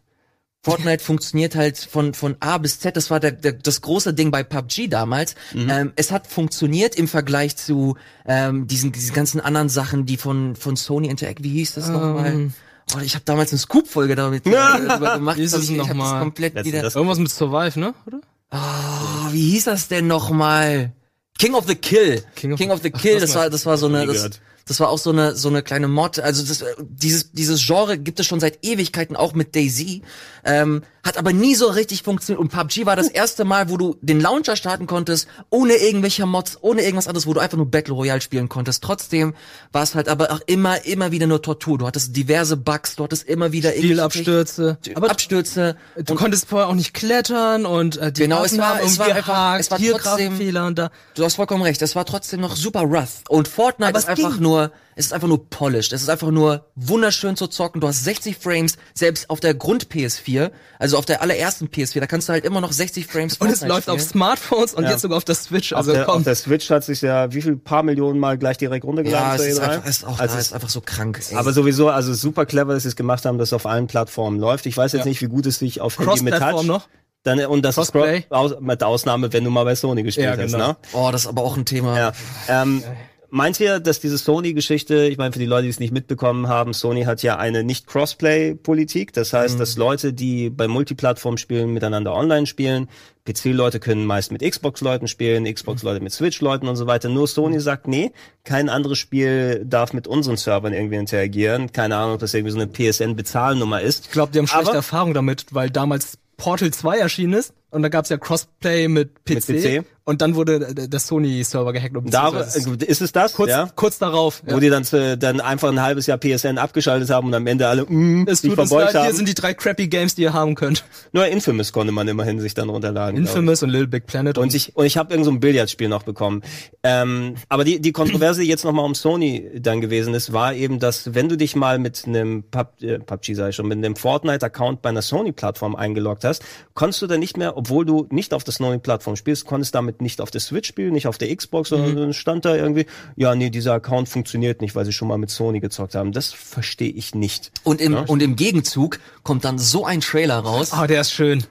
Fortnite 0.63 1.03
funktioniert 1.03 1.55
halt 1.55 1.79
von, 1.79 2.13
von 2.13 2.37
A 2.41 2.59
bis 2.59 2.79
Z. 2.81 2.95
Das 2.97 3.11
war 3.11 3.19
der, 3.19 3.33
der, 3.33 3.53
das 3.53 3.81
große 3.81 4.13
Ding 4.13 4.31
bei 4.31 4.43
PUBG 4.43 4.89
damals. 4.89 5.35
Ähm, 5.55 5.93
es 5.97 6.13
hat 6.13 6.27
funktioniert 6.27 6.95
im 6.97 7.09
Vergleich 7.09 7.57
zu 7.57 7.97
ähm, 8.27 8.67
diesen, 8.67 8.93
diesen 8.93 9.15
ganzen 9.15 9.41
anderen 9.41 9.71
Sachen, 9.71 10.05
die 10.05 10.19
von, 10.19 10.57
von 10.57 10.77
Sony 10.77 11.09
Interact, 11.09 11.43
wie 11.43 11.51
hieß 11.51 11.75
das 11.75 11.89
nochmal? 11.89 12.51
Oh, 12.95 12.99
ich 13.03 13.15
habe 13.15 13.25
damals 13.25 13.53
eine 13.53 13.59
Scoop-Folge 13.59 14.17
damit 14.17 14.47
äh, 14.47 14.51
gemacht. 14.51 15.39
Wie 15.39 15.43
ist 15.45 15.55
Das 15.55 15.69
nochmal? 15.71 16.21
komplett 16.21 16.57
Das- 16.57 16.65
wieder. 16.67 16.83
das- 16.83 16.95
Irgendwas 16.97 17.19
mit 17.19 17.31
Survive, 17.31 17.79
ne? 17.81 17.95
Oder? 18.07 18.21
Oh, 18.53 19.33
wie 19.33 19.51
hieß 19.53 19.65
das 19.65 19.89
denn 19.89 20.09
nochmal? 20.09 20.93
King 21.39 21.55
of 21.55 21.67
the 21.69 21.75
Kill. 21.77 22.23
King 22.35 22.57
King 22.57 22.71
of- 22.71 22.77
of, 22.79 22.83
the 22.83 22.91
Ach, 22.95 23.01
Kill, 23.01 23.15
das 23.15 23.31
das 23.31 23.35
war- 23.37 23.49
das 23.51 23.65
war 23.65 23.79
so 23.79 23.87
eine, 23.87 24.05
das. 24.07 24.29
Das 24.71 24.79
war 24.79 24.89
auch 24.89 24.99
so 24.99 25.11
eine 25.11 25.35
so 25.35 25.49
eine 25.49 25.63
kleine 25.65 25.89
Mod. 25.89 26.21
Also 26.21 26.45
das, 26.45 26.63
äh, 26.63 26.67
dieses 26.79 27.33
dieses 27.33 27.61
Genre 27.67 27.99
gibt 27.99 28.21
es 28.21 28.27
schon 28.27 28.39
seit 28.39 28.65
Ewigkeiten 28.65 29.17
auch 29.17 29.35
mit 29.35 29.57
Daisy, 29.57 30.03
ähm, 30.45 30.83
hat 31.03 31.19
aber 31.19 31.33
nie 31.33 31.57
so 31.57 31.67
richtig 31.67 32.05
funktioniert. 32.05 32.41
Und 32.41 32.53
PUBG 32.53 32.87
war 32.87 32.95
das 32.95 33.09
erste 33.23 33.45
Mal, 33.45 33.69
wo 33.69 33.77
du 33.77 33.97
den 34.01 34.21
Launcher 34.21 34.55
starten 34.55 34.87
konntest, 34.87 35.27
ohne 35.51 35.75
irgendwelche 35.75 36.25
Mods, 36.25 36.59
ohne 36.61 36.83
irgendwas 36.83 37.09
anderes, 37.09 37.27
wo 37.27 37.35
du 37.35 37.41
einfach 37.41 37.57
nur 37.57 37.69
Battle 37.69 37.95
Royale 37.95 38.21
spielen 38.21 38.49
konntest. 38.49 38.85
Trotzdem 38.85 39.35
war 39.73 39.83
es 39.83 39.97
halt 39.97 40.09
aber 40.09 40.31
auch 40.31 40.41
immer 40.47 40.85
immer 40.87 41.11
wieder 41.11 41.27
nur 41.27 41.43
Tortur. 41.43 41.79
Du 41.79 41.87
hattest 41.89 42.15
diverse 42.15 42.57
Bugs, 42.57 42.95
du 42.95 43.03
hattest 43.03 43.25
immer 43.25 43.51
wieder 43.51 43.73
Spielabstürze. 43.73 44.79
aber 44.95 45.11
Abstürze. 45.11 45.77
Du 46.05 46.15
konntest 46.15 46.47
vorher 46.49 46.69
auch 46.69 46.75
nicht 46.75 46.95
klettern 46.95 47.67
und 47.67 47.97
äh, 47.97 48.13
die 48.13 48.23
Genau, 48.23 48.45
es 48.45 48.57
war- 48.57 48.81
es 48.83 48.99
war 49.01 49.07
einfach- 49.07 49.59
es 49.59 49.71
war 49.71 49.79
trotzdem- 49.79 50.01
Grafikfehler 50.01 50.67
und 50.67 50.79
da. 50.79 50.91
Du 51.15 51.25
hast 51.25 51.35
vollkommen 51.35 51.63
recht. 51.65 51.83
Es 51.83 51.97
war 51.97 52.05
trotzdem 52.07 52.41
noch 52.41 52.55
super 52.55 52.83
rough. 52.83 53.23
Und 53.29 53.49
Fortnite 53.49 53.89
Aber 53.91 53.99
ist 53.99 54.09
einfach 54.09 54.35
ging. 54.35 54.43
Nur, 54.61 54.73
es 54.97 55.07
ist 55.07 55.13
einfach 55.13 55.29
nur 55.29 55.49
polished. 55.49 55.93
Es 55.93 56.03
ist 56.03 56.09
einfach 56.11 56.31
nur 56.31 56.67
wunderschön 56.75 57.37
zu 57.37 57.47
zocken. 57.47 57.81
Du 57.81 57.89
hast 57.89 58.05
60 58.05 58.37
Frames, 58.37 58.77
selbst 58.95 59.31
auf 59.31 59.41
der 59.41 59.55
Grund 59.55 59.87
PS4, 59.89 60.51
also 60.79 60.99
auf 60.99 61.07
der 61.07 61.23
allerersten 61.23 61.69
PS4, 61.69 62.01
da 62.01 62.07
kannst 62.07 62.29
du 62.29 62.33
halt 62.33 62.45
immer 62.45 62.61
noch 62.61 62.73
60 62.73 63.07
Frames 63.07 63.37
Und 63.39 63.51
es 63.51 63.63
läuft 63.63 63.89
auf 63.89 63.99
spielen. 64.01 64.11
Smartphones 64.11 64.75
und 64.75 64.85
Ja. 64.85 64.91
jetzt 64.91 65.03
sogar 65.03 65.17
auf 65.17 65.25
der 65.25 65.35
Switch. 65.35 65.73
Auf, 65.73 65.79
Also 65.79 65.93
der, 65.93 66.05
komm. 66.05 66.19
auf 66.19 66.25
der 66.25 66.35
Switch 66.35 66.69
hat 66.71 66.85
sich 66.85 67.01
ja 67.01 67.33
wie 67.33 67.43
viel 67.43 67.57
paar 67.57 67.83
Millionen 67.83 68.19
Mal 68.19 68.37
gleich 68.39 68.59
direkt 68.59 68.85
runtergeladen 68.85 69.29
Ja, 69.29 69.35
es 69.37 69.53
ist 69.53 69.61
E3? 69.61 69.63
einfach, 69.69 69.87
ist 69.89 70.05
auch 70.05 70.19
Also 70.21 70.35
da, 70.35 70.41
es- 70.41 70.47
ist 70.49 70.53
einfach 70.53 70.69
so 70.69 70.81
krank. 70.81 71.21
Ey. 71.31 71.37
aber 71.37 71.53
sowieso, 71.53 71.89
also 71.89 72.13
super 72.15 72.47
clever, 72.47 72.75
dass 72.75 72.83
sie 72.83 72.89
es 72.91 72.97
gemacht 72.97 73.25
haben, 73.25 73.39
dass 73.39 73.49
es 73.49 73.53
auf 73.53 73.67
allen 73.67 73.87
Plattformen 73.87 74.39
läuft. 74.39 74.67
Ich 74.67 74.77
weiß 74.77 74.93
jetzt 74.93 75.05
Ja. 75.05 75.09
nicht, 75.09 75.21
wie 75.23 75.29
gut 75.29 75.47
es 75.47 75.59
sich 75.59 75.81
auf 75.81 75.99
Handy 75.99 76.23
mit 76.23 76.35
Touch 76.39 76.63
noch? 76.65 76.89
Dann, 77.23 77.39
und 77.45 77.63
das 77.67 77.73
ist 77.77 77.93
Crossplay? 77.93 78.25
aus, 78.31 78.53
mit 78.61 78.83
Ausnahme, 78.83 79.31
wenn 79.35 79.45
du 79.45 79.51
mal 79.51 79.65
bei 79.65 79.75
Sony 79.75 80.03
gespielt 80.03 80.39
Ja, 80.39 80.43
hast, 80.43 80.53
genau. 80.53 80.69
ne? 80.69 80.77
oh, 80.95 81.11
das 81.13 81.23
ist 81.23 81.27
aber 81.27 81.43
auch 81.43 81.55
ein 81.55 81.67
Thema. 81.67 81.99
Ja. 81.99 82.13
Ähm, 82.49 82.83
meint 83.31 83.59
ihr, 83.61 83.81
dass 83.81 84.01
diese 84.01 84.19
Sony-Geschichte, 84.19 85.07
ich 85.07 85.19
meine, 85.19 85.33
für 85.33 85.39
die 85.39 85.47
Leute, 85.47 85.65
die 85.65 85.71
es 85.71 85.81
nicht 85.81 85.93
mitbekommen 85.93 86.49
haben, 86.49 86.73
Sony 86.75 87.05
hat 87.05 87.23
ja 87.23 87.39
eine 87.39 87.65
Nicht-Crossplay-Politik. 87.65 89.13
Das 89.13 89.33
heißt, 89.33 89.59
dass 89.59 89.77
Leute, 89.77 90.13
die 90.13 90.51
bei 90.51 90.69
Multiplattform-Spielen 90.69 91.73
miteinander 91.73 92.15
online 92.15 92.47
spielen, 92.47 92.89
PC-Leute 93.25 93.81
können 93.81 94.07
meist 94.07 94.33
mit 94.33 94.43
Xbox-Leuten 94.43 95.07
spielen, 95.07 95.53
Xbox-Leute 95.53 96.03
mit 96.03 96.13
Switch-Leuten 96.13 96.69
und 96.69 96.77
so 96.77 96.87
weiter. 96.87 97.09
Nur 97.09 97.29
Sony 97.29 97.61
sagt, 97.61 97.87
nee, 97.87 98.13
kein 98.45 98.69
anderes 98.69 98.99
Spiel 98.99 99.65
darf 99.65 99.93
mit 99.93 100.07
unseren 100.07 100.37
Servern 100.37 100.73
irgendwie 100.73 100.97
interagieren. 100.97 101.73
Keine 101.73 101.97
Ahnung, 101.97 102.15
ob 102.15 102.21
das 102.21 102.35
irgendwie 102.35 102.53
so 102.53 102.59
eine 102.59 102.67
PSN-Bezahlnummer 102.67 103.81
ist. 103.81 104.07
Ich 104.07 104.13
glaube, 104.13 104.33
die 104.33 104.39
haben 104.39 104.47
schlechte 104.47 104.75
Erfahrung 104.75 105.15
damit, 105.15 105.47
weil 105.53 105.71
damals 105.71 106.19
Portal 106.37 106.73
2 106.73 106.99
erschienen 106.99 107.35
ist 107.35 107.53
und 107.71 107.83
da 107.83 107.89
gab's 107.89 108.09
ja 108.09 108.17
Crossplay 108.19 108.89
mit 108.89 109.25
PC, 109.25 109.83
PC. 109.83 109.85
und 110.05 110.23
dann 110.23 110.35
wurde 110.35 110.75
der 110.75 110.89
der 110.89 111.01
Sony-Server 111.01 111.73
gehackt. 111.73 111.97
Und 111.97 112.13
Da, 112.13 112.29
ist 112.31 113.01
es 113.01 113.13
das? 113.13 113.35
kurz, 113.35 113.51
ja? 113.51 113.71
kurz 113.77 113.99
darauf. 113.99 114.43
Wo 114.47 114.59
die 114.59 114.69
dann, 114.69 114.85
äh, 114.93 115.17
dann 115.17 115.41
einfach 115.41 115.69
ein 115.69 115.81
halbes 115.81 116.07
Jahr 116.07 116.19
PSN 116.19 116.59
abgeschaltet 116.59 117.11
haben 117.11 117.29
und 117.29 117.35
am 117.35 117.47
Ende 117.47 117.69
alle 117.69 117.85
mm, 117.85 118.27
es 118.29 118.41
sich 118.41 118.53
verbeugt 118.53 118.73
leid, 118.73 118.91
hier 118.91 119.01
haben. 119.03 119.17
sind 119.17 119.29
die 119.29 119.35
drei 119.35 119.55
crappy 119.55 119.89
Games, 119.89 120.15
die 120.15 120.23
ihr 120.23 120.33
haben 120.33 120.55
könnt. 120.55 120.85
Nur 121.13 121.27
Infamous 121.27 121.73
konnte 121.73 121.93
man 121.93 122.09
immerhin 122.09 122.41
sich 122.41 122.55
dann 122.55 122.69
runterladen. 122.69 123.17
Infamous 123.17 123.63
und 123.63 123.71
Little 123.71 123.87
Big 123.89 124.07
Planet. 124.07 124.39
Und 124.39 124.55
ich, 124.55 124.75
und 124.77 124.87
ich 124.87 124.97
habe 124.97 125.13
irgend 125.13 125.25
so 125.27 125.31
ein 125.31 125.41
Billardspiel 125.41 125.89
noch 125.89 126.03
bekommen. 126.03 126.43
Ähm, 126.83 127.35
aber 127.49 127.65
die, 127.65 127.81
die 127.81 127.93
Kontroverse, 127.93 128.41
die 128.41 128.49
jetzt 128.49 128.65
nochmal 128.65 128.85
um 128.85 128.95
Sony 128.95 129.49
dann 129.61 129.81
gewesen 129.81 130.15
ist, 130.15 130.33
war 130.33 130.55
eben, 130.55 130.79
dass 130.79 131.15
wenn 131.15 131.29
du 131.29 131.37
dich 131.37 131.55
mal 131.57 131.79
mit 131.79 132.07
einem 132.07 132.43
Pub, 132.51 132.73
äh, 132.83 132.99
PUBG, 132.99 133.35
sag 133.35 133.51
ich 133.51 133.57
schon, 133.57 133.69
mit 133.69 133.79
einem 133.79 133.97
Fortnite-Account 133.97 134.83
bei 134.83 134.89
einer 134.89 135.03
Sony-Plattform 135.03 135.77
eingeloggt 135.77 136.25
hast, 136.25 136.43
konntest 136.75 137.03
du 137.03 137.07
dann 137.07 137.21
nicht 137.21 137.37
mehr, 137.37 137.57
obwohl 137.61 137.85
du 137.85 138.07
nicht 138.09 138.33
auf 138.33 138.43
der 138.43 138.55
Sony-Plattform 138.55 139.17
spielst, 139.17 139.45
konntest 139.45 139.75
damit 139.75 140.01
nicht 140.01 140.23
auf 140.23 140.31
der 140.31 140.41
Switch 140.41 140.67
spielen, 140.67 140.95
nicht 140.95 141.07
auf 141.07 141.19
der 141.19 141.35
Xbox, 141.37 141.69
sondern 141.69 141.95
dann 141.95 142.15
stand 142.15 142.47
da 142.47 142.57
irgendwie, 142.57 142.87
ja, 143.17 143.35
nee, 143.35 143.51
dieser 143.51 143.75
Account 143.75 144.09
funktioniert 144.09 144.63
nicht, 144.63 144.75
weil 144.75 144.87
sie 144.87 144.93
schon 144.93 145.09
mal 145.09 145.19
mit 145.19 145.29
Sony 145.29 145.61
gezockt 145.61 145.95
haben. 145.95 146.13
Das 146.13 146.33
verstehe 146.33 146.91
ich 146.91 147.15
nicht. 147.15 147.53
Und 147.63 147.83
im, 147.83 147.95
und 147.95 148.23
im 148.23 148.35
Gegenzug 148.35 148.99
kommt 149.25 149.45
dann 149.45 149.59
so 149.59 149.85
ein 149.85 150.01
Trailer 150.01 150.39
raus, 150.39 150.73
Ah, 150.73 150.87
der 150.87 151.03
ist 151.03 151.13
schön. 151.13 151.45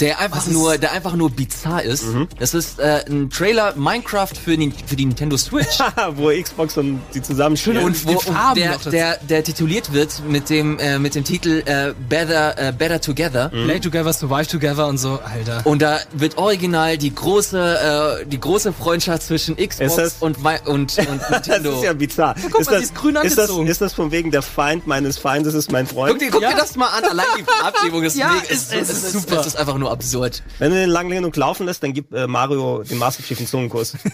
Der 0.00 0.18
einfach 0.20 0.46
nur, 0.46 0.76
der 0.76 0.92
einfach 0.92 1.14
nur 1.14 1.30
bizarr 1.30 1.82
ist. 1.82 2.04
Das 2.38 2.52
ist 2.52 2.78
äh, 2.78 3.02
ein 3.08 3.30
Trailer 3.30 3.74
Minecraft 3.76 4.28
für, 4.42 4.56
die- 4.56 4.72
für 4.86 4.94
die 4.96 5.06
Nintendo 5.06 5.36
Switch. 5.38 5.78
Wo 6.16 6.28
Xbox 6.30 6.76
und 6.76 7.00
die 7.14 7.22
zusammenspielen. 7.22 7.82
und 7.82 8.04
wo 8.04 8.10
die 8.10 8.16
und 8.16 8.22
Farben 8.36 8.60
der, 8.60 8.76
der, 8.90 9.16
der 9.18 9.44
tituliert 9.44 9.92
wird 9.94 10.22
mit 10.28 10.50
dem 10.50 10.78
äh, 10.78 10.98
mit 10.98 11.14
dem 11.14 11.24
Titel 11.24 11.62
äh, 11.64 11.94
Better 12.08 12.58
äh, 12.58 12.72
Better 12.72 13.00
Together. 13.00 13.48
Play 13.48 13.80
Together, 13.80 14.12
Survive 14.12 14.46
Together 14.48 14.86
und 14.86 14.98
so, 14.98 15.18
Alter. 15.24 15.62
Und 15.64 15.80
da 15.80 15.98
wird 16.12 16.36
original 16.36 16.98
die 16.98 17.14
große 17.14 18.20
äh, 18.22 18.26
die 18.26 18.38
große 18.40 18.72
Freundschaft 18.74 19.22
zwischen 19.22 19.56
Ist 19.56 19.70
Xbox 19.78 19.96
das- 19.96 20.14
und, 20.20 20.36
und, 20.44 20.66
und 20.66 20.96
Das 20.96 20.98
Nintendo. 21.30 21.76
ist 21.78 21.84
ja 21.84 21.92
bizarr. 21.94 22.34
guck 22.50 22.60
ist, 22.60 22.66
mal, 22.66 22.72
das, 22.72 22.80
sie 22.80 22.84
ist 22.86 22.94
grün 22.94 23.16
ist, 23.16 23.38
das, 23.38 23.44
angezogen. 23.48 23.66
ist 23.66 23.80
das 23.80 23.92
von 23.94 24.10
wegen 24.10 24.30
der 24.30 24.42
Feind 24.42 24.86
meines 24.86 25.16
Feindes 25.16 25.54
ist 25.54 25.72
mein 25.72 25.86
Guck, 25.86 25.94
Freund? 25.94 26.20
dir, 26.20 26.30
guck 26.30 26.42
Ja. 26.42 26.50
dir 26.50 26.56
das 26.56 26.76
mal 26.76 26.88
an, 26.88 27.04
allein 27.04 27.24
die 27.38 27.44
Farbgebung 27.60 28.02
ist 28.02 28.16
Ja, 28.16 28.28
mega, 28.28 28.44
es 28.50 28.72
es, 28.72 28.90
ist 28.90 29.04
ist 29.04 29.12
super. 29.12 29.40
Es 29.40 29.46
ist 29.46 29.56
einfach 29.56 29.78
nur 29.78 29.85
absurd. 29.90 30.42
Wenn 30.58 30.70
du 30.70 30.76
den 30.76 30.90
lang 30.90 31.08
genug 31.10 31.36
laufen 31.36 31.66
lässt, 31.66 31.82
dann 31.82 31.92
gibt 31.92 32.12
äh, 32.12 32.26
Mario 32.26 32.82
dem 32.82 32.98
Master 32.98 33.22
Chief 33.22 33.38
einen 33.38 33.46
Zungenkuss. 33.46 33.94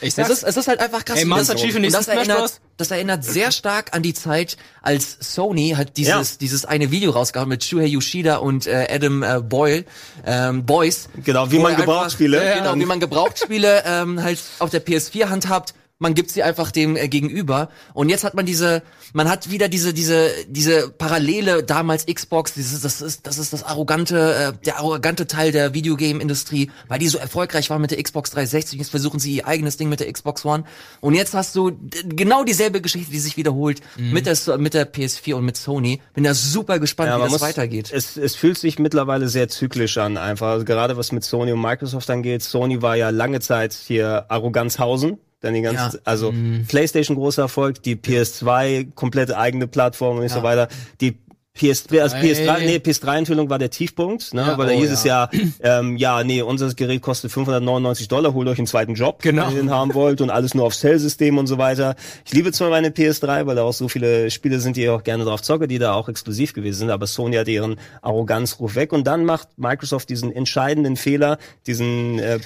Ich 0.00 0.16
Es 0.16 0.28
ist, 0.30 0.42
es 0.44 0.56
ist 0.56 0.68
halt 0.68 0.80
einfach 0.80 1.04
krass. 1.04 1.18
Ey, 1.18 1.24
Master 1.24 1.52
das- 1.54 1.62
Chief 1.62 1.74
nächsten 1.78 1.92
das 1.92 2.08
erinnert, 2.08 2.60
das 2.76 2.90
erinnert 2.90 3.24
sehr 3.24 3.50
stark 3.52 3.94
an 3.94 4.02
die 4.02 4.14
Zeit, 4.14 4.56
als 4.80 5.16
Sony 5.20 5.74
hat 5.76 5.96
dieses, 5.96 6.30
Ja. 6.32 6.36
dieses 6.40 6.64
eine 6.64 6.90
Video 6.90 7.10
rausgehauen 7.10 7.48
mit 7.48 7.64
Shuhei 7.64 7.86
Yoshida 7.86 8.36
und 8.36 8.66
äh, 8.66 8.86
Adam 8.90 9.22
äh, 9.22 9.40
Boyle, 9.42 9.84
ähm, 10.24 10.64
Boys. 10.64 11.08
Genau, 11.24 11.50
wie 11.50 11.56
man 11.58 11.72
er 11.72 11.78
einfach- 11.78 11.84
Gebrauchtspiele. 11.86 12.44
Ja, 12.44 12.58
genau, 12.58 12.74
wie 12.76 12.86
man 12.86 13.00
Gebrauchtspiele 13.00 13.82
ähm, 13.84 14.22
halt 14.22 14.38
auf 14.60 14.70
der 14.70 14.84
PS4 14.84 15.28
handhabt. 15.28 15.74
Man 16.00 16.14
gibt 16.14 16.30
sie 16.30 16.44
einfach 16.44 16.70
dem 16.70 16.96
äh, 16.96 17.08
gegenüber. 17.08 17.70
Und 17.92 18.08
jetzt 18.08 18.22
hat 18.22 18.34
man 18.34 18.46
diese, 18.46 18.82
man 19.14 19.28
hat 19.28 19.50
wieder 19.50 19.68
diese, 19.68 19.92
diese, 19.92 20.30
diese 20.46 20.90
Parallele 20.90 21.64
damals 21.64 22.06
Xbox. 22.06 22.54
Dieses, 22.54 22.82
das 22.82 23.02
ist, 23.02 23.26
das 23.26 23.38
ist 23.38 23.52
das 23.52 23.64
arrogante, 23.64 24.54
äh, 24.56 24.64
der 24.64 24.78
arrogante 24.78 25.26
Teil 25.26 25.50
der 25.50 25.74
Videogame-Industrie, 25.74 26.70
weil 26.86 27.00
die 27.00 27.08
so 27.08 27.18
erfolgreich 27.18 27.68
war 27.70 27.80
mit 27.80 27.90
der 27.90 28.00
Xbox 28.00 28.30
360. 28.30 28.78
Jetzt 28.78 28.90
versuchen 28.90 29.18
sie 29.18 29.38
ihr 29.38 29.48
eigenes 29.48 29.76
Ding 29.76 29.88
mit 29.88 29.98
der 29.98 30.12
Xbox 30.12 30.44
One. 30.44 30.62
Und 31.00 31.14
jetzt 31.14 31.34
hast 31.34 31.56
du 31.56 31.72
genau 32.04 32.44
dieselbe 32.44 32.80
Geschichte, 32.80 33.10
die 33.10 33.18
sich 33.18 33.36
wiederholt 33.36 33.80
mit 33.96 34.26
der, 34.26 34.58
mit 34.58 34.74
der 34.74 34.92
PS4 34.92 35.34
und 35.34 35.44
mit 35.46 35.56
Sony. 35.56 36.00
Bin 36.14 36.22
da 36.22 36.32
super 36.32 36.78
gespannt, 36.78 37.12
wie 37.12 37.18
man 37.18 37.32
das 37.32 37.40
weitergeht. 37.40 37.90
Es, 37.92 38.16
es 38.16 38.36
fühlt 38.36 38.56
sich 38.56 38.78
mittlerweile 38.78 39.28
sehr 39.28 39.48
zyklisch 39.48 39.98
an, 39.98 40.16
einfach. 40.16 40.48
Also 40.48 40.64
gerade 40.64 40.96
was 40.96 41.10
mit 41.10 41.24
Sony 41.24 41.50
und 41.50 41.60
Microsoft 41.60 42.08
angeht. 42.08 42.44
Sony 42.44 42.82
war 42.82 42.94
ja 42.94 43.10
lange 43.10 43.40
Zeit 43.40 43.72
hier 43.72 44.26
Arroganzhausen. 44.28 45.18
Dann 45.40 45.54
die 45.54 45.62
ganze, 45.62 45.96
Ja. 45.96 46.02
also 46.04 46.32
PlayStation 46.68 47.16
großer 47.16 47.42
Erfolg, 47.42 47.82
die 47.82 47.94
PS2 47.96 48.92
komplette 48.94 49.38
eigene 49.38 49.66
Plattform 49.68 50.18
und 50.18 50.28
so 50.28 50.42
weiter. 50.42 50.68
Die 51.00 51.16
PS, 51.54 51.86
also 51.90 52.14
PS3, 52.16 52.60
nee, 52.66 52.76
PS3-Enthüllung 52.76 53.50
war 53.50 53.58
der 53.58 53.70
Tiefpunkt, 53.70 54.32
ne? 54.32 54.42
Ja, 54.42 54.58
weil 54.58 54.68
da 54.68 54.74
oh 54.74 54.76
hieß 54.80 54.92
es 54.92 55.02
ja, 55.02 55.28
ähm, 55.60 55.96
ja, 55.96 56.22
nee, 56.22 56.40
unser 56.40 56.72
Gerät 56.72 57.02
kostet 57.02 57.32
599 57.32 58.06
Dollar, 58.06 58.32
holt 58.32 58.46
euch 58.46 58.58
einen 58.58 58.68
zweiten 58.68 58.94
Job, 58.94 59.22
Genau. 59.22 59.48
wenn 59.48 59.54
ihr 59.56 59.62
den 59.62 59.70
haben 59.72 59.92
wollt 59.94 60.20
und 60.20 60.30
alles 60.30 60.54
nur 60.54 60.64
auf 60.66 60.76
Cell-System 60.76 61.36
und 61.36 61.48
so 61.48 61.58
weiter. 61.58 61.96
Ich 62.24 62.32
liebe 62.32 62.52
zwar 62.52 62.70
meine 62.70 62.90
PS3, 62.90 63.46
weil 63.46 63.56
da 63.56 63.64
auch 63.64 63.72
so 63.72 63.88
viele 63.88 64.30
Spiele 64.30 64.60
sind, 64.60 64.76
die 64.76 64.84
ich 64.84 64.88
auch 64.88 65.02
gerne 65.02 65.24
drauf 65.24 65.42
zocke, 65.42 65.66
die 65.66 65.80
da 65.80 65.94
auch 65.94 66.08
exklusiv 66.08 66.52
gewesen 66.52 66.78
sind, 66.78 66.90
aber 66.90 67.08
Sony 67.08 67.34
hat 67.34 67.48
ihren 67.48 67.74
Arroganzruf 68.02 68.76
weg 68.76 68.92
und 68.92 69.04
dann 69.08 69.24
macht 69.24 69.48
Microsoft 69.58 70.10
diesen 70.10 70.30
entscheidenden 70.30 70.94
Fehler, 70.96 71.38
diesen 71.66 72.20
äh, 72.20 72.38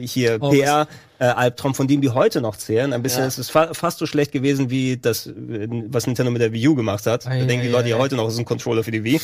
hier 0.00 0.38
Oh, 0.40 0.50
PR 0.50 0.86
äh, 1.20 1.26
Albtraum, 1.26 1.74
von 1.74 1.86
dem 1.86 2.00
die 2.00 2.08
heute 2.10 2.40
noch 2.40 2.56
zählen. 2.56 2.92
Ein 2.92 3.02
bisschen 3.02 3.20
Ja. 3.20 3.28
ist 3.28 3.38
es 3.38 3.50
fa 3.50 3.72
fast 3.74 3.98
so 3.98 4.06
schlecht 4.06 4.32
gewesen 4.32 4.70
wie 4.70 4.96
das, 4.96 5.30
was 5.36 6.06
Nintendo 6.06 6.32
mit 6.32 6.42
der 6.42 6.52
Wii 6.52 6.68
U 6.68 6.74
gemacht 6.74 7.06
hat. 7.06 7.26
Da 7.26 7.30
Ei, 7.30 7.44
denken 7.44 7.64
die 7.66 7.70
Leute 7.70 7.88
ja 7.90 7.98
heute 7.98 8.16
noch, 8.16 8.26
es 8.26 8.32
ist 8.34 8.38
ein 8.40 8.44
Controller 8.46 8.82
für 8.82 8.90
die 8.90 9.04
Wii. 9.04 9.20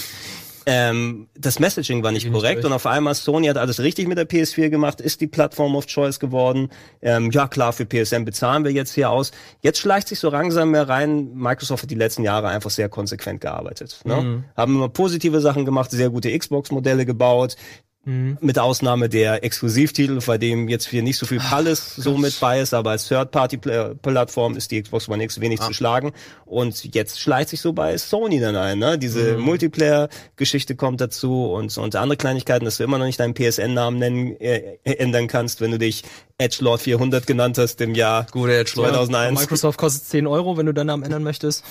Ähm, 0.69 1.29
das 1.39 1.61
Messaging 1.61 2.03
war 2.03 2.11
nicht 2.11 2.25
nicht 2.25 2.33
korrekt 2.33 2.57
durch. 2.65 2.67
und 2.67 2.73
auf 2.73 2.87
einmal 2.87 3.15
Sony 3.15 3.47
hat 3.47 3.57
alles 3.57 3.79
richtig 3.79 4.09
mit 4.09 4.19
der 4.19 4.29
PS4 4.29 4.69
gemacht, 4.69 5.01
ist 5.01 5.21
die 5.21 5.29
Plattform 5.29 5.77
of 5.77 5.87
Choice 5.87 6.19
geworden. 6.19 6.71
Ähm, 7.03 7.31
ja 7.31 7.47
klar, 7.47 7.73
für 7.73 7.87
PSN 7.87 8.25
bezahlen 8.25 8.65
wir 8.65 8.73
jetzt 8.73 8.93
hier 8.93 9.11
aus. 9.11 9.31
Jetzt 9.63 9.79
schleicht 9.79 10.09
sich 10.09 10.19
so 10.19 10.29
langsam 10.29 10.73
mehr 10.73 10.89
rein. 10.89 11.31
Microsoft 11.35 11.85
hat 11.85 11.91
die 11.93 11.95
letzten 11.95 12.25
Jahre 12.25 12.49
einfach 12.49 12.71
sehr 12.71 12.89
konsequent 12.89 13.43
gearbeitet. 13.43 14.01
Ne? 14.05 14.21
Mhm. 14.21 14.45
Haben 14.57 14.75
immer 14.75 14.89
positive 14.89 15.41
Sachen 15.41 15.65
gemacht, 15.65 15.93
sehr 15.93 16.11
gute 16.11 16.37
Xbox-Modelle 16.37 17.07
gebaut. 17.07 17.55
Mhm. 18.07 18.39
Mit 18.41 18.57
Ausnahme 18.57 19.09
der 19.09 19.43
Exklusivtitel, 19.43 20.21
bei 20.25 20.39
dem 20.39 20.69
jetzt 20.69 20.87
hier 20.87 21.03
nicht 21.03 21.19
so 21.19 21.27
viel 21.27 21.41
Palles 21.41 21.97
so 21.97 22.17
mit 22.17 22.39
bei 22.39 22.61
ist, 22.61 22.73
aber 22.73 22.91
als 22.91 23.09
Third-Party-Plattform 23.09 24.57
ist 24.57 24.71
die 24.71 24.81
Xbox 24.81 25.09
One 25.09 25.25
X 25.25 25.41
wenig 25.41 25.61
zu 25.61 25.73
schlagen. 25.73 26.13
Und 26.45 26.95
jetzt 26.95 27.21
schleicht 27.21 27.49
sich 27.49 27.61
so 27.61 27.73
bei 27.73 27.99
Sony 27.99 28.39
dann 28.39 28.55
ein. 28.55 28.79
Ne? 28.79 28.97
Diese 28.97 29.37
Multiplayer-Geschichte 29.39 30.77
kommt 30.77 31.01
dazu 31.01 31.47
und, 31.47 31.77
und 31.77 31.97
andere 31.97 32.17
Kleinigkeiten, 32.17 32.65
dass 32.65 32.77
du 32.77 32.85
immer 32.85 32.99
noch 32.99 33.07
nicht 33.07 33.19
deinen 33.19 33.35
PSN-Namen 33.35 33.99
nennen, 33.99 34.41
äh, 34.41 34.79
ändern 34.85 35.27
kannst, 35.27 35.61
wenn 35.61 35.73
du 35.73 35.79
dich 35.79 36.05
Edgelord 36.39 36.81
400 36.83 37.27
genannt 37.27 37.59
hast 37.59 37.81
im 37.81 37.97
Jahr 37.97 38.27
Gute 38.31 38.57
Edgelord. 38.57 38.91
2001. 38.91 39.41
Microsoft 39.41 39.79
kostet 39.79 40.05
10 40.05 40.29
Euro, 40.29 40.57
wenn 40.57 40.67
du 40.67 40.73
deinen 40.73 40.87
Namen 40.87 41.03
ändern 41.03 41.25
möchtest. 41.25 41.65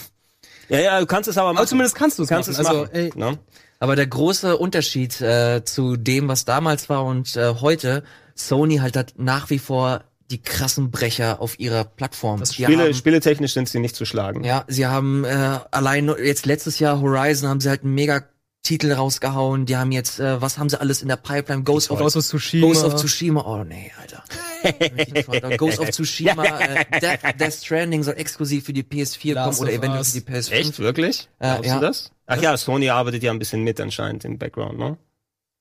Ja, 0.67 0.79
ja, 0.79 0.99
du 0.99 1.05
kannst 1.05 1.29
es 1.29 1.37
aber 1.37 1.49
machen. 1.49 1.59
Aber 1.59 1.67
zumindest 1.67 1.95
kannst 1.95 2.19
du 2.19 2.23
es 2.23 2.29
kannst 2.29 2.49
machen. 2.49 2.61
es 2.61 2.67
Also, 2.67 2.81
machen. 2.81 2.93
ey, 2.93 3.11
ne? 3.15 3.37
Aber 3.79 3.95
der 3.95 4.07
große 4.07 4.57
Unterschied 4.57 5.19
äh, 5.21 5.63
zu 5.65 5.97
dem, 5.97 6.27
was 6.27 6.45
damals 6.45 6.89
war 6.89 7.05
und 7.05 7.35
äh, 7.35 7.55
heute, 7.61 8.03
Sony 8.35 8.77
halt 8.77 8.97
hat 8.97 9.13
nach 9.17 9.49
wie 9.49 9.59
vor 9.59 10.03
die 10.31 10.41
krassen 10.41 10.91
Brecher 10.91 11.39
auf 11.39 11.59
ihrer 11.59 11.83
Plattform. 11.83 12.39
Das 12.39 12.53
Spiele, 12.55 12.85
haben, 12.85 12.93
spieletechnisch 12.93 13.53
sind 13.53 13.69
sie 13.69 13.79
nicht 13.79 13.95
zu 13.95 14.05
schlagen. 14.05 14.43
ja, 14.43 14.65
sie 14.67 14.87
haben 14.87 15.23
äh, 15.23 15.59
allein 15.71 16.11
jetzt 16.23 16.45
letztes 16.45 16.79
Jahr 16.79 16.99
Horizon 16.99 17.49
haben 17.49 17.59
sie 17.59 17.69
halt 17.69 17.83
einen 17.83 17.93
mega 17.93 18.23
Titel 18.65 18.91
rausgehauen. 18.91 19.65
Die 19.65 19.77
haben 19.77 19.91
jetzt, 19.91 20.19
äh, 20.19 20.41
was 20.41 20.57
haben 20.57 20.69
sie 20.69 20.79
alles 20.79 21.01
in 21.01 21.07
der 21.07 21.17
Pipeline? 21.17 21.63
Ghost 21.63 21.91
of, 21.91 21.99
Ghost 21.99 22.17
of 22.17 22.25
Tsushima. 22.25 22.67
Ghost 22.67 22.83
of 22.83 22.95
Tsushima. 22.95 23.45
Oh 23.45 23.63
nee, 23.63 23.91
Alter. 24.01 24.23
Ghost 25.57 25.79
of 25.79 25.89
Tsushima, 25.91 26.43
äh, 26.59 26.99
Death, 26.99 27.39
Death 27.39 27.53
Stranding 27.53 28.03
soll 28.03 28.15
exklusiv 28.15 28.65
für 28.65 28.73
die 28.73 28.83
PS4 28.83 29.33
Last 29.35 29.59
kommen 29.59 29.69
oder 29.69 29.77
eventuell 29.77 30.03
für 30.03 30.19
die 30.19 30.27
PS5. 30.27 30.51
Echt, 30.51 30.79
wirklich? 30.79 31.29
Äh, 31.39 31.53
Glaubst 31.53 31.65
ja. 31.69 31.75
du 31.75 31.81
das? 31.81 32.11
Ach 32.25 32.41
ja, 32.41 32.57
Sony 32.57 32.89
arbeitet 32.89 33.21
ja 33.21 33.31
ein 33.31 33.39
bisschen 33.39 33.63
mit 33.63 33.79
anscheinend 33.79 34.25
im 34.25 34.39
Background, 34.39 34.79
ne? 34.79 34.97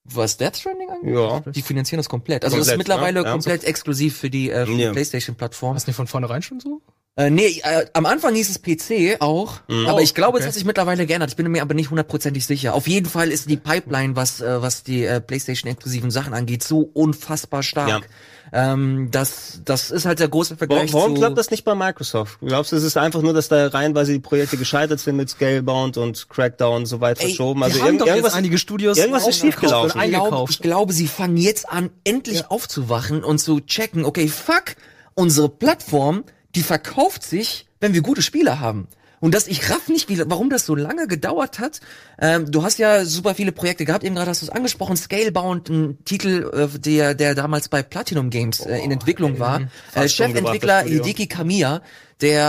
Was 0.05 0.37
Death 0.37 0.57
Stranding 0.57 0.91
angeht? 0.91 1.15
Ja. 1.15 1.41
Die 1.53 1.63
finanzieren 1.63 1.99
das 1.99 2.09
komplett. 2.09 2.45
Also 2.45 2.57
das 2.57 2.67
ist 2.67 2.73
Komplett, 2.73 2.89
mittlerweile 2.89 3.23
ne? 3.23 3.31
komplett 3.31 3.65
exklusiv 3.65 4.17
für 4.17 4.31
die, 4.31 4.51
äh, 4.51 4.67
für 4.67 4.75
die 4.75 4.83
Ja. 4.83 4.93
PlayStation-Plattform. 4.93 5.77
Ist 5.77 5.87
nicht 5.87 5.97
von 5.97 6.07
vornherein 6.07 6.43
schon 6.43 6.61
so? 6.61 6.83
Äh, 7.17 7.31
nee, 7.31 7.61
äh, 7.63 7.87
am 7.93 8.07
Anfang 8.07 8.35
hieß 8.35 8.51
es 8.51 8.59
PC 8.61 9.21
auch, 9.21 9.61
aber 9.69 9.95
Oh, 9.95 9.99
ich 10.01 10.15
glaube, 10.15 10.39
es 10.39 10.43
okay. 10.43 10.49
hat 10.49 10.55
sich 10.55 10.65
mittlerweile 10.65 11.07
geändert. 11.07 11.31
Ich 11.31 11.37
bin 11.37 11.49
mir 11.49 11.63
aber 11.63 11.73
nicht 11.75 11.91
hundertprozentig 11.91 12.45
sicher. 12.45 12.75
Auf 12.75 12.89
jeden 12.89 13.09
Fall 13.09 13.31
ist 13.31 13.49
die 13.49 13.57
Pipeline, 13.57 14.17
was 14.17 14.41
äh, 14.41 14.61
was 14.61 14.83
die 14.83 15.05
äh, 15.05 15.21
PlayStation-exklusiven 15.21 16.11
Sachen 16.11 16.35
angeht, 16.35 16.65
so 16.65 16.81
unfassbar 16.93 17.63
stark. 17.63 18.09
Ähm, 18.53 19.09
das 19.13 19.61
das 19.65 19.93
ist 19.93 20.07
halt 20.07 20.19
der 20.19 20.27
große 20.27 20.51
Warum, 20.55 20.59
Vergleich 20.59 20.93
warum 20.93 21.15
zu. 21.15 21.21
klappt 21.21 21.39
das 21.39 21.53
nicht 21.53 21.63
bei 21.65 21.77
Microsoft? 21.77 22.39
Glaubst 22.41 22.73
du, 22.73 22.77
es 22.77 22.83
ist 22.83 22.97
einfach 22.97 23.23
nur, 23.23 23.33
dass 23.33 23.47
da 23.49 23.69
reihenweise 23.69 24.13
die 24.13 24.19
Projekte 24.19 24.57
gescheitert 24.57 24.99
sind 24.99 25.15
mit 25.17 25.31
Scalebound 25.31 25.97
und 25.97 26.29
Crackdown 26.29 26.85
so 26.85 27.01
weit 27.01 27.21
Ey, 27.21 27.27
verschoben? 27.29 27.63
Also 27.63 27.79
haben 27.79 27.87
irgend- 27.87 28.01
doch 28.01 28.07
jetzt 28.07 28.17
irgendwas, 28.17 28.35
einige 28.35 28.59
Studios 28.59 28.99
irgendwas 28.99 29.29
ist 29.29 29.39
schiefgelaufen. 29.39 30.01
und 30.01 30.05
ich, 30.05 30.11
glaube, 30.19 30.51
ich 30.51 30.59
glaube, 30.61 30.93
sie 30.93 31.07
fangen 31.07 31.37
jetzt 31.37 31.69
an, 31.69 31.91
endlich 32.03 32.51
aufzuwachen 32.51 33.23
und 33.23 33.39
zu 33.39 33.61
checken, 33.61 34.05
okay, 34.05 34.27
fuck, 34.27 34.75
unsere 35.15 35.49
Plattform, 35.49 36.25
die 36.55 36.63
verkauft 36.63 37.23
sich, 37.23 37.67
wenn 37.81 37.95
wir 37.95 38.03
gute 38.03 38.23
Spiele 38.23 38.61
haben. 38.61 38.89
Und 39.25 39.35
das, 39.35 39.47
ich 39.47 39.71
raff 39.71 39.89
nicht, 39.89 40.11
wie, 40.11 40.23
warum 40.27 40.51
das 40.51 40.67
so 40.67 40.75
lange 40.75 41.07
gedauert 41.07 41.59
hat. 41.59 41.81
Ähm, 42.21 42.51
du 42.51 42.63
hast 42.63 42.79
ja 42.79 43.07
super 43.07 43.35
viele 43.35 43.53
Projekte 43.53 43.87
gehabt, 43.87 44.05
eben 44.05 44.15
gerade 44.15 44.29
hast 44.29 44.43
du 44.43 44.47
es 44.47 44.51
angesprochen, 44.51 44.99
Scalebound, 44.99 45.71
ein 45.71 46.05
Titel, 46.05 46.51
äh, 46.53 46.79
der, 46.79 47.15
der 47.15 47.35
damals 47.35 47.71
bei 47.71 47.83
Platinum 47.83 48.29
Games 48.29 48.61
äh, 48.61 48.77
in 48.81 48.91
Entwicklung 48.91 49.39
war. 49.39 49.63
Äh, 49.63 49.67
fast 49.93 50.17
Chefentwickler. 50.17 50.83
Hideki 50.83 51.27
Kamiya, 51.27 51.81
der 52.21 52.43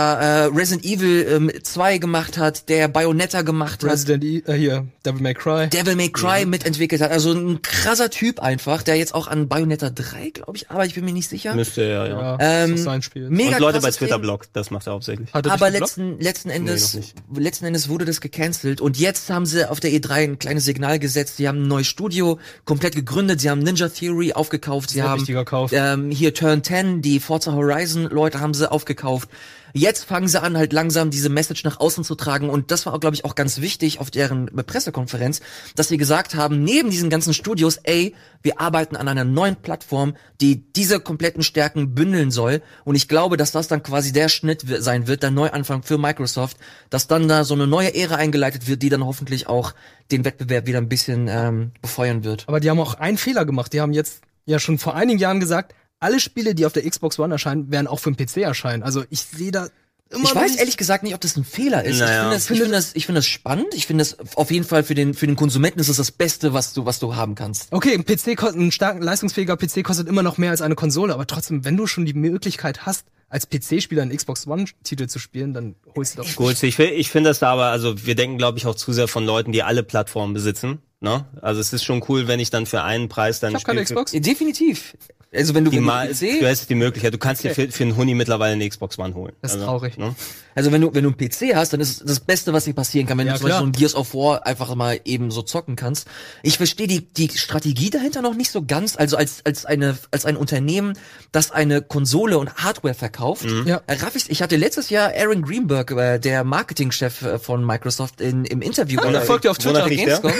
äh, 0.52 0.56
Resident 0.56 0.84
Evil 0.84 1.26
ähm, 1.28 1.50
2 1.62 1.98
gemacht 1.98 2.38
hat, 2.38 2.68
der 2.68 2.88
Bayonetta 2.88 3.42
gemacht 3.42 3.82
hat. 3.82 3.90
Resident 3.90 4.24
E 4.24 4.42
äh, 4.46 4.54
hier, 4.54 4.86
Devil 5.04 5.22
May 5.22 5.34
Cry. 5.34 5.68
Devil 5.68 5.96
May 5.96 6.08
Cry 6.10 6.46
mitentwickelt 6.46 7.02
hat. 7.02 7.10
Also 7.10 7.32
ein 7.32 7.62
krasser 7.62 8.10
Typ 8.10 8.40
einfach, 8.40 8.82
der 8.82 8.96
jetzt 8.96 9.14
auch 9.14 9.26
an 9.26 9.48
Bayonetta 9.48 9.90
3, 9.90 10.30
glaube 10.30 10.56
ich, 10.56 10.70
aber 10.70 10.86
ich 10.86 10.94
bin 10.94 11.04
mir 11.04 11.12
nicht 11.12 11.28
sicher. 11.28 11.54
müsste 11.54 11.82
ja, 11.82 12.06
ja. 12.06 12.20
Ja, 12.20 12.38
Ähm, 12.40 12.70
das 12.70 12.80
ist 12.80 12.84
sein 12.84 13.02
Spiel. 13.02 13.28
Mega 13.28 13.56
Und 13.56 13.60
Leute 13.60 13.80
bei 13.80 13.90
Twitter 13.90 14.18
blockt, 14.18 14.50
das 14.52 14.70
macht 14.70 14.86
er 14.86 14.92
hauptsächlich. 14.92 15.32
Hat 15.34 15.46
er 15.46 15.52
Aber 15.52 15.70
letzten, 15.70 16.18
letzten 16.20 16.50
Endes, 16.50 16.94
nicht. 16.94 17.14
letzten 17.34 17.64
Endes 17.66 17.88
wurde 17.88 18.04
das 18.04 18.20
gecancelt 18.20 18.80
und 18.80 18.98
jetzt 18.98 19.30
haben 19.30 19.46
sie 19.46 19.68
auf 19.68 19.80
der 19.80 19.90
E3 19.90 20.10
ein 20.12 20.38
kleines 20.38 20.64
Signal 20.64 20.98
gesetzt. 20.98 21.36
Sie 21.36 21.48
haben 21.48 21.64
ein 21.64 21.68
neues 21.68 21.86
Studio 21.86 22.38
komplett 22.64 22.94
gegründet. 22.94 23.40
Sie 23.40 23.50
haben 23.50 23.60
Ninja 23.60 23.88
Theory 23.88 24.32
aufgekauft. 24.32 24.90
Sie 24.90 25.02
haben 25.02 25.24
ähm, 25.72 26.10
hier 26.10 26.34
Turn 26.34 26.62
10, 26.62 27.02
die 27.02 27.20
Forza 27.20 27.52
Horizon 27.52 28.04
Leute 28.04 28.40
haben 28.40 28.54
sie 28.54 28.70
aufgekauft. 28.70 29.28
Jetzt 29.72 30.04
fangen 30.04 30.28
sie 30.28 30.40
an, 30.40 30.56
halt 30.56 30.72
langsam 30.72 31.10
diese 31.10 31.28
Message 31.28 31.64
nach 31.64 31.80
außen 31.80 32.04
zu 32.04 32.14
tragen 32.14 32.50
und 32.50 32.70
das 32.70 32.86
war, 32.86 32.94
auch, 32.94 33.00
glaube 33.00 33.16
ich, 33.16 33.24
auch 33.24 33.34
ganz 33.34 33.60
wichtig 33.60 34.00
auf 34.00 34.10
deren 34.10 34.46
Pressekonferenz, 34.46 35.40
dass 35.74 35.88
sie 35.88 35.96
gesagt 35.96 36.34
haben, 36.34 36.62
neben 36.62 36.90
diesen 36.90 37.10
ganzen 37.10 37.34
Studios, 37.34 37.78
ey, 37.82 38.14
wir 38.42 38.60
arbeiten 38.60 38.96
an 38.96 39.08
einer 39.08 39.24
neuen 39.24 39.56
Plattform, 39.56 40.16
die 40.40 40.72
diese 40.72 41.00
kompletten 41.00 41.42
Stärken 41.42 41.94
bündeln 41.94 42.30
soll 42.30 42.62
und 42.84 42.94
ich 42.94 43.08
glaube, 43.08 43.36
dass 43.36 43.52
das 43.52 43.68
dann 43.68 43.82
quasi 43.82 44.12
der 44.12 44.28
Schnitt 44.28 44.64
sein 44.78 45.06
wird, 45.06 45.22
der 45.22 45.30
Neuanfang 45.30 45.82
für 45.82 45.98
Microsoft, 45.98 46.56
dass 46.90 47.06
dann 47.06 47.28
da 47.28 47.44
so 47.44 47.54
eine 47.54 47.66
neue 47.66 47.94
Ära 47.94 48.16
eingeleitet 48.16 48.68
wird, 48.68 48.82
die 48.82 48.88
dann 48.88 49.04
hoffentlich 49.04 49.46
auch 49.46 49.74
den 50.10 50.24
Wettbewerb 50.24 50.66
wieder 50.66 50.78
ein 50.78 50.88
bisschen 50.88 51.28
ähm, 51.28 51.72
befeuern 51.82 52.24
wird. 52.24 52.44
Aber 52.46 52.60
die 52.60 52.70
haben 52.70 52.80
auch 52.80 52.94
einen 52.94 53.18
Fehler 53.18 53.44
gemacht. 53.44 53.72
Die 53.72 53.80
haben 53.80 53.92
jetzt 53.92 54.22
ja 54.44 54.58
schon 54.58 54.78
vor 54.78 54.94
einigen 54.94 55.18
Jahren 55.18 55.40
gesagt, 55.40 55.74
alle 56.00 56.20
Spiele, 56.20 56.54
die 56.54 56.66
auf 56.66 56.72
der 56.72 56.88
Xbox 56.88 57.18
One 57.18 57.34
erscheinen, 57.34 57.70
werden 57.70 57.86
auch 57.86 57.98
für 58.00 58.12
den 58.12 58.16
PC 58.26 58.38
erscheinen. 58.42 58.82
Also 58.82 59.04
ich 59.10 59.20
sehe 59.22 59.50
da 59.50 59.68
immer 60.10 60.24
Ich 60.24 60.34
weiß 60.34 60.50
nicht- 60.52 60.60
ehrlich 60.60 60.76
gesagt 60.76 61.02
nicht, 61.02 61.14
ob 61.14 61.20
das 61.20 61.36
ein 61.36 61.44
Fehler 61.44 61.84
ist. 61.84 61.98
Naja. 61.98 62.32
Ich 62.34 62.42
finde 62.44 62.44
das, 62.44 62.50
ich 62.50 62.58
finde 62.58 62.70
das, 62.76 62.90
ich 62.94 63.06
finde 63.06 63.18
das 63.18 63.26
spannend. 63.26 63.74
Ich 63.74 63.86
finde 63.86 64.02
das 64.04 64.36
auf 64.36 64.50
jeden 64.50 64.64
Fall 64.64 64.84
für 64.84 64.94
den, 64.94 65.14
für 65.14 65.26
den 65.26 65.36
Konsumenten 65.36 65.80
ist 65.80 65.88
es 65.88 65.96
das 65.96 66.12
Beste, 66.12 66.52
was 66.52 66.72
du, 66.74 66.84
was 66.84 66.98
du 67.00 67.16
haben 67.16 67.34
kannst. 67.34 67.72
Okay, 67.72 67.92
ein 67.94 68.04
PC 68.04 68.36
kostet, 68.36 68.60
ein 68.60 68.72
stark 68.72 69.02
leistungsfähiger 69.02 69.56
PC 69.56 69.82
kostet 69.82 70.06
immer 70.08 70.22
noch 70.22 70.38
mehr 70.38 70.50
als 70.50 70.60
eine 70.62 70.74
Konsole, 70.76 71.12
aber 71.14 71.26
trotzdem, 71.26 71.64
wenn 71.64 71.76
du 71.76 71.86
schon 71.86 72.04
die 72.06 72.14
Möglichkeit 72.14 72.86
hast, 72.86 73.06
als 73.28 73.48
PC-Spieler 73.48 74.02
einen 74.02 74.16
Xbox 74.16 74.46
One-Titel 74.46 75.08
zu 75.08 75.18
spielen, 75.18 75.52
dann 75.52 75.74
holst 75.96 76.16
du 76.16 76.22
doch. 76.22 76.36
Gut, 76.36 76.62
ich, 76.62 76.78
ich 76.78 77.10
finde 77.10 77.30
das 77.30 77.40
da 77.40 77.50
aber, 77.52 77.64
also 77.66 78.06
wir 78.06 78.14
denken, 78.14 78.38
glaube 78.38 78.58
ich, 78.58 78.66
auch 78.66 78.76
zu 78.76 78.92
sehr 78.92 79.08
von 79.08 79.26
Leuten, 79.26 79.50
die 79.50 79.64
alle 79.64 79.82
Plattformen 79.82 80.32
besitzen. 80.32 80.78
Ne? 81.00 81.24
Also 81.42 81.60
es 81.60 81.72
ist 81.72 81.82
schon 81.82 82.04
cool, 82.08 82.28
wenn 82.28 82.38
ich 82.38 82.50
dann 82.50 82.66
für 82.66 82.82
einen 82.84 83.08
Preis 83.08 83.40
dann 83.40 83.50
Ich 83.50 83.56
habe 83.56 83.64
keine 83.64 83.82
Xbox. 83.82 84.12
Definitiv. 84.12 84.96
Also 85.36 85.54
wenn 85.54 85.64
du, 85.64 85.70
Die 85.70 85.76
wenn 85.76 85.84
mal, 85.84 86.08
PC, 86.08 86.40
du 86.40 86.48
hast 86.48 86.68
die 86.70 86.74
Möglichkeit, 86.74 87.12
du 87.14 87.18
kannst 87.18 87.44
dir 87.44 87.50
Okay. 87.52 87.66
für, 87.66 87.72
für 87.72 87.84
einen 87.84 87.96
Huni 87.96 88.14
mittlerweile 88.14 88.54
eine 88.54 88.68
Xbox 88.68 88.98
One 88.98 89.14
holen. 89.14 89.32
Das 89.42 89.52
ist 89.52 89.56
also, 89.58 89.66
traurig. 89.66 89.98
Ne? 89.98 90.14
also 90.54 90.72
wenn 90.72 90.80
du, 90.80 90.94
wenn 90.94 91.04
du 91.04 91.10
einen 91.10 91.18
PC 91.18 91.54
hast, 91.54 91.72
dann 91.72 91.80
ist 91.80 91.90
es 91.90 91.98
das 92.06 92.20
Beste, 92.20 92.52
was 92.52 92.64
dir 92.64 92.74
passieren 92.74 93.06
kann, 93.06 93.18
wenn 93.18 93.26
Ja, 93.26 93.34
du 93.34 93.38
zum 93.40 93.48
Beispiel 93.48 93.60
so 93.60 93.66
ein 93.66 93.72
Gears 93.72 93.94
of 93.94 94.14
War 94.14 94.46
einfach 94.46 94.74
mal 94.74 94.98
eben 95.04 95.30
so 95.30 95.42
zocken 95.42 95.76
kannst. 95.76 96.08
Ich 96.42 96.56
verstehe 96.56 96.86
die, 96.86 97.02
die 97.12 97.28
Strategie 97.36 97.90
dahinter 97.90 98.22
noch 98.22 98.34
nicht 98.34 98.50
so 98.50 98.64
ganz. 98.64 98.96
Also 98.96 99.16
als, 99.16 99.44
als 99.44 99.64
eine, 99.66 99.96
als 100.10 100.24
ein 100.24 100.36
Unternehmen, 100.36 100.94
das 101.32 101.50
eine 101.50 101.82
Konsole 101.82 102.38
und 102.38 102.54
Hardware 102.54 102.94
verkauft. 102.94 103.46
Ja. 103.66 103.82
Äh, 103.86 103.94
Raff, 103.94 104.16
ich, 104.16 104.30
ich 104.30 104.42
hatte 104.42 104.56
letztes 104.56 104.90
Jahr 104.90 105.12
Aaron 105.16 105.42
Greenberg, 105.42 105.90
äh, 105.90 106.18
der 106.18 106.44
Marketingchef 106.44 107.22
äh, 107.22 107.38
von 107.38 107.64
Microsoft, 107.64 108.20
in, 108.20 108.44
im 108.44 108.62
Interview. 108.62 109.00
Und 109.02 109.14
er 109.14 109.22
folgt 109.22 109.44
dir 109.44 109.50
auf 109.50 109.58
Twitter. 109.58 109.86
riecht? 109.86 110.04
Gamescom. 110.06 110.32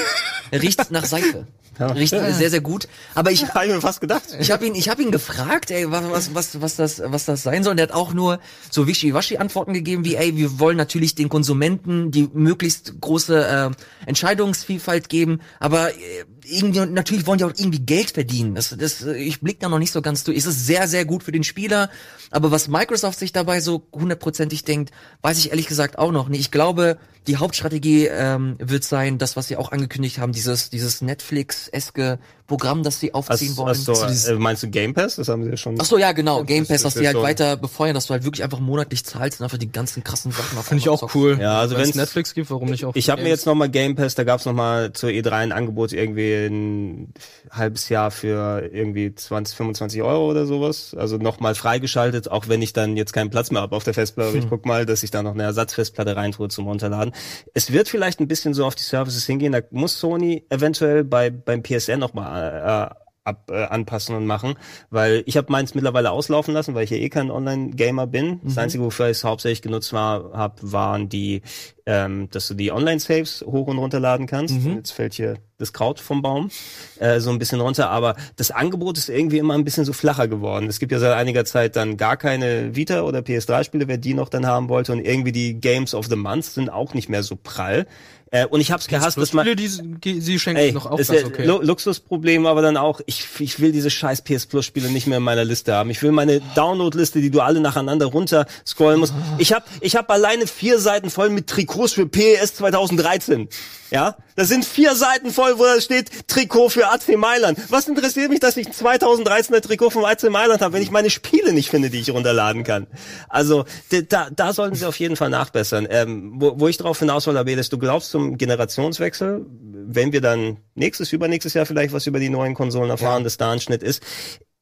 Er 0.50 0.62
riecht 0.62 0.90
nach 0.90 1.04
Seife. 1.04 1.46
Riecht 1.78 2.10
sehr, 2.10 2.48
sehr 2.50 2.60
gut. 2.62 2.88
Aber 3.14 3.30
ich, 3.32 3.52
Habe 3.52 3.66
mir 3.68 3.80
fast 3.82 4.00
gedacht. 4.00 4.22
ich 4.40 4.50
habe 4.50 4.64
ihn, 4.66 4.74
ich 4.74 4.85
habe 4.88 5.02
ihn 5.02 5.10
gefragt, 5.10 5.70
ey, 5.70 5.90
was, 5.90 6.04
was, 6.12 6.34
was, 6.34 6.60
was 6.60 6.76
das, 6.76 7.02
was 7.04 7.24
das 7.24 7.42
sein 7.42 7.62
soll. 7.62 7.72
Und 7.72 7.78
er 7.78 7.84
hat 7.84 7.92
auch 7.92 8.12
nur 8.12 8.40
so 8.70 8.86
wischiwaschi 8.86 9.38
Antworten 9.38 9.72
gegeben, 9.72 10.04
wie, 10.04 10.16
ey, 10.16 10.36
wir 10.36 10.58
wollen 10.58 10.76
natürlich 10.76 11.14
den 11.14 11.28
Konsumenten 11.28 12.10
die 12.10 12.28
möglichst 12.32 13.00
große 13.00 13.46
äh, 13.46 14.06
Entscheidungsvielfalt 14.06 15.08
geben, 15.08 15.40
aber 15.60 15.90
äh, 15.90 16.24
irgendwie 16.44 16.80
natürlich 16.80 17.26
wollen 17.26 17.38
die 17.38 17.44
auch 17.44 17.52
irgendwie 17.56 17.80
Geld 17.80 18.12
verdienen. 18.12 18.54
Das, 18.54 18.74
das, 18.78 19.02
äh, 19.02 19.16
ich 19.16 19.40
blick 19.40 19.60
da 19.60 19.68
noch 19.68 19.78
nicht 19.78 19.92
so 19.92 20.02
ganz 20.02 20.24
durch. 20.24 20.38
Es 20.38 20.46
ist 20.46 20.66
sehr, 20.66 20.88
sehr 20.88 21.04
gut 21.04 21.22
für 21.22 21.32
den 21.32 21.44
Spieler, 21.44 21.90
aber 22.30 22.50
was 22.50 22.68
Microsoft 22.68 23.18
sich 23.18 23.32
dabei 23.32 23.60
so 23.60 23.86
hundertprozentig 23.92 24.64
denkt, 24.64 24.92
weiß 25.22 25.38
ich 25.38 25.50
ehrlich 25.50 25.66
gesagt 25.66 25.98
auch 25.98 26.12
noch 26.12 26.28
nicht. 26.28 26.40
Ich 26.40 26.50
glaube, 26.50 26.98
die 27.26 27.36
Hauptstrategie 27.36 28.06
ähm, 28.06 28.56
wird 28.58 28.84
sein, 28.84 29.18
das, 29.18 29.36
was 29.36 29.48
sie 29.48 29.56
auch 29.56 29.72
angekündigt 29.72 30.18
haben, 30.18 30.32
dieses, 30.32 30.70
dieses 30.70 31.00
Netflix-eske 31.02 32.18
Programm, 32.46 32.84
das 32.84 33.00
sie 33.00 33.12
aufziehen 33.12 33.48
Hast, 33.48 33.56
wollen. 33.56 33.74
du, 33.84 33.94
So 33.96 34.06
dieses- 34.06 34.26
äh, 34.28 34.34
meinst 34.36 34.62
du 34.62 34.68
Game 34.70 34.94
Pass? 34.94 35.16
Das 35.16 35.28
haben 35.28 35.42
sie 35.42 35.50
ja 35.50 35.56
schon. 35.56 35.76
Ach 35.80 35.84
so, 35.84 35.98
ja, 35.98 36.12
genau. 36.12 36.44
Game 36.44 36.62
Pass, 36.64 36.82
das 36.82 36.94
dass 36.94 36.94
die 36.94 37.06
halt 37.06 37.16
schon- 37.16 37.24
weiter 37.24 37.56
befeuern, 37.56 37.94
dass 37.94 38.06
du 38.06 38.12
halt 38.12 38.22
wirklich 38.22 38.44
einfach 38.44 38.60
monatlich 38.60 39.04
zahlst 39.04 39.40
und 39.40 39.44
einfach 39.44 39.58
die 39.58 39.70
ganzen 39.72 40.04
krassen 40.04 40.30
Sachen 40.30 40.56
auf 40.56 40.66
Finde 40.66 40.80
ich 40.80 40.88
auch 40.88 41.00
zockst. 41.00 41.16
cool. 41.16 41.38
Ja, 41.40 41.58
also 41.58 41.74
Wenn 41.74 41.82
es 41.82 41.88
wenn's- 41.88 41.96
Netflix 41.96 42.34
gibt, 42.34 42.48
warum 42.50 42.68
nicht 42.70 42.84
auch? 42.84 42.94
Ich 42.94 43.10
habe 43.10 43.22
mir 43.22 43.30
jetzt 43.30 43.46
nochmal 43.46 43.68
Game 43.68 43.96
Pass, 43.96 44.14
da 44.14 44.22
gab's 44.22 44.44
noch 44.44 44.52
mal 44.52 44.92
zur 44.92 45.10
E3 45.10 45.32
ein 45.32 45.50
Angebot 45.52 45.92
irgendwie 45.92 46.46
ein 46.46 47.12
halbes 47.50 47.88
Jahr 47.88 48.12
für 48.12 48.70
irgendwie 48.72 49.12
20, 49.12 49.56
25 49.56 50.02
Euro 50.02 50.30
oder 50.30 50.46
sowas. 50.46 50.94
Also 50.96 51.16
nochmal 51.16 51.56
freigeschaltet, 51.56 52.30
auch 52.30 52.46
wenn 52.46 52.62
ich 52.62 52.72
dann 52.72 52.96
jetzt 52.96 53.12
keinen 53.12 53.30
Platz 53.30 53.50
mehr 53.50 53.62
habe 53.62 53.74
auf 53.74 53.82
der 53.82 53.94
Festplatte. 53.94 54.34
Hm. 54.34 54.38
Ich 54.38 54.48
guck 54.48 54.66
mal, 54.66 54.86
dass 54.86 55.02
ich 55.02 55.10
da 55.10 55.24
noch 55.24 55.34
eine 55.34 55.42
Ersatzfestplatte 55.42 56.14
reintue 56.14 56.46
zum 56.48 56.68
Runterladen. 56.68 57.12
Es 57.54 57.72
wird 57.72 57.88
vielleicht 57.88 58.20
ein 58.20 58.28
bisschen 58.28 58.54
so 58.54 58.64
auf 58.64 58.74
die 58.74 58.82
Services 58.82 59.26
hingehen. 59.26 59.52
Da 59.52 59.60
muss 59.70 59.98
Sony 59.98 60.44
eventuell 60.50 61.04
bei 61.04 61.30
beim 61.30 61.62
PSN 61.62 61.98
nochmal 61.98 62.92
äh, 62.92 63.06
ab, 63.26 63.50
äh, 63.50 63.64
anpassen 63.64 64.14
und 64.14 64.26
machen, 64.26 64.54
weil 64.90 65.22
ich 65.26 65.36
habe 65.36 65.50
meins 65.50 65.74
mittlerweile 65.74 66.10
auslaufen 66.12 66.54
lassen, 66.54 66.74
weil 66.74 66.84
ich 66.84 66.90
ja 66.90 66.96
eh 66.96 67.08
kein 67.08 67.30
Online-Gamer 67.30 68.06
bin. 68.06 68.40
Das 68.44 68.56
Einzige, 68.58 68.84
wofür 68.84 69.06
ich 69.06 69.18
es 69.18 69.24
hauptsächlich 69.24 69.62
genutzt 69.62 69.92
war, 69.92 70.32
hab, 70.32 70.58
waren 70.62 71.08
die, 71.08 71.42
ähm, 71.86 72.28
dass 72.30 72.48
du 72.48 72.54
die 72.54 72.72
Online-Saves 72.72 73.44
hoch 73.46 73.68
und 73.68 73.78
runterladen 73.78 74.26
kannst. 74.26 74.54
Und 74.54 74.74
Jetzt 74.74 74.90
fällt 74.90 75.14
hier 75.14 75.36
das 75.58 75.72
Kraut 75.72 76.00
vom 76.00 76.20
Baum 76.20 76.50
äh, 76.98 77.20
so 77.20 77.30
ein 77.30 77.38
bisschen 77.38 77.60
runter, 77.60 77.88
aber 77.88 78.16
das 78.36 78.50
Angebot 78.50 78.98
ist 78.98 79.08
irgendwie 79.08 79.38
immer 79.38 79.54
ein 79.54 79.64
bisschen 79.64 79.84
so 79.84 79.92
flacher 79.92 80.28
geworden. 80.28 80.66
Es 80.68 80.80
gibt 80.80 80.92
ja 80.92 80.98
seit 80.98 81.14
einiger 81.14 81.44
Zeit 81.44 81.76
dann 81.76 81.96
gar 81.96 82.16
keine 82.16 82.76
Vita- 82.76 83.02
oder 83.02 83.20
PS3-Spiele, 83.20 83.88
wer 83.88 83.98
die 83.98 84.14
noch 84.14 84.28
dann 84.28 84.46
haben 84.46 84.68
wollte 84.68 84.92
und 84.92 85.00
irgendwie 85.00 85.32
die 85.32 85.54
Games 85.54 85.94
of 85.94 86.06
the 86.06 86.16
Month 86.16 86.44
sind 86.44 86.68
auch 86.68 86.92
nicht 86.92 87.08
mehr 87.08 87.22
so 87.22 87.36
prall. 87.36 87.86
Äh, 88.32 88.46
und 88.46 88.60
ich 88.60 88.72
hab's 88.72 88.88
gehasst, 88.88 89.16
dass 89.18 89.32
man 89.32 89.46
Spiele, 89.46 89.56
die, 89.56 90.00
die 90.00 90.20
sie 90.20 90.38
schenken, 90.40 90.60
Ey, 90.60 90.72
noch 90.72 90.86
auch 90.86 90.98
ist 90.98 91.08
ganz 91.10 91.20
ja 91.22 91.26
okay. 91.28 91.44
Lu 91.44 91.60
Luxusproblem, 91.62 92.46
aber 92.46 92.60
dann 92.60 92.76
auch, 92.76 93.00
ich, 93.06 93.24
ich 93.38 93.60
will 93.60 93.70
diese 93.70 93.88
scheiß 93.88 94.22
PS 94.22 94.46
Plus 94.46 94.64
Spiele 94.66 94.90
nicht 94.90 95.06
mehr 95.06 95.18
in 95.18 95.24
meiner 95.24 95.44
Liste 95.44 95.72
haben. 95.72 95.90
Ich 95.90 96.02
will 96.02 96.10
meine 96.10 96.40
Download-Liste, 96.56 97.20
die 97.20 97.30
du 97.30 97.40
alle 97.40 97.60
nacheinander 97.60 98.06
runter 98.06 98.46
scrollen 98.66 98.98
musst. 98.98 99.14
Ah. 99.14 99.36
Ich 99.38 99.52
hab, 99.52 99.64
ich 99.80 99.94
hab 99.94 100.10
alleine 100.10 100.48
vier 100.48 100.80
Seiten 100.80 101.08
voll 101.08 101.30
mit 101.30 101.46
Trikots 101.76 101.92
für 101.92 102.06
PES 102.06 102.54
2013. 102.54 103.48
Ja, 103.90 104.16
das 104.34 104.48
sind 104.48 104.64
vier 104.64 104.96
Seiten 104.96 105.30
voll, 105.30 105.58
wo 105.58 105.64
da 105.64 105.80
steht 105.80 106.26
Trikot 106.26 106.70
für 106.70 106.88
AC 106.90 107.16
Mailand. 107.16 107.58
Was 107.68 107.86
interessiert 107.86 108.30
mich, 108.30 108.40
dass 108.40 108.56
ich 108.56 108.66
ein 108.66 108.72
2013er 108.72 109.60
Trikot 109.60 109.90
vom 109.90 110.04
AC 110.04 110.24
Mailand 110.30 110.62
habe, 110.62 110.74
wenn 110.74 110.82
ich 110.82 110.90
meine 110.90 111.10
Spiele 111.10 111.52
nicht 111.52 111.68
finde, 111.68 111.90
die 111.90 112.00
ich 112.00 112.10
runterladen 112.10 112.64
kann? 112.64 112.86
Also 113.28 113.64
da, 114.08 114.28
da 114.34 114.52
sollten 114.52 114.74
sie 114.74 114.86
auf 114.86 114.98
jeden 114.98 115.16
Fall 115.16 115.30
nachbessern. 115.30 115.86
Ähm, 115.90 116.32
wo, 116.36 116.58
wo 116.58 116.68
ich 116.68 116.78
darauf 116.78 116.98
hinaus 116.98 117.26
will, 117.26 117.36
Abeles, 117.36 117.68
du 117.68 117.78
glaubst 117.78 118.10
zum 118.10 118.38
Generationswechsel, 118.38 119.46
wenn 119.48 120.12
wir 120.12 120.20
dann 120.20 120.56
nächstes, 120.74 121.12
übernächstes 121.12 121.54
Jahr 121.54 121.66
vielleicht 121.66 121.92
was 121.92 122.06
über 122.06 122.18
die 122.18 122.30
neuen 122.30 122.54
Konsolen 122.54 122.90
erfahren, 122.90 123.18
ja. 123.18 123.24
dass 123.24 123.36
da 123.36 123.52
ein 123.52 123.60
Schnitt 123.60 123.82
ist. 123.82 124.02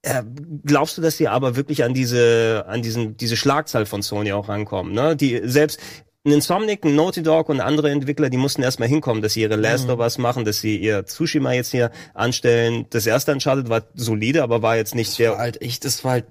Äh, 0.03 0.23
glaubst 0.67 0.99
du, 0.99 1.03
dass 1.03 1.17
sie 1.17 1.29
aber 1.29 1.57
wirklich 1.57 1.83
an 1.83 1.95
diese, 1.95 2.67
an 2.69 2.83
diesen, 2.83 3.17
diese 3.17 3.39
Schlagzahl 3.39 3.87
von 3.87 4.03
Sony 4.03 4.33
auch 4.33 4.51
rankommen? 4.51 4.93
Ne? 4.93 5.17
Die 5.17 5.41
selbst 5.45 5.81
Insomniac, 6.33 6.85
Naughty 6.85 7.23
Dog 7.23 7.51
und 7.51 7.61
andere 7.61 7.91
Entwickler, 7.91 8.31
die 8.31 8.39
mussten 8.39 8.63
erstmal 8.63 8.89
hinkommen, 8.89 9.23
dass 9.23 9.35
sie 9.35 9.43
ihre 9.43 9.57
Last 9.57 9.91
of 9.91 10.01
Us 10.01 10.17
machen, 10.17 10.47
dass 10.47 10.61
sie 10.61 10.79
ihr 10.79 11.05
Tsushima 11.05 11.53
jetzt 11.53 11.71
hier 11.71 11.91
anstellen. 12.15 12.87
Das 12.89 13.07
erste 13.07 13.33
Uncharted 13.33 13.69
war 13.69 13.83
solide, 13.95 14.43
aber 14.43 14.63
war 14.63 14.77
jetzt 14.77 14.95
nicht 14.95 15.11
das 15.11 15.17
der. 15.19 15.33
War 15.33 15.39
halt 15.39 15.61
echt, 15.61 15.85
das 15.85 16.03
war 16.03 16.13
halt 16.13 16.27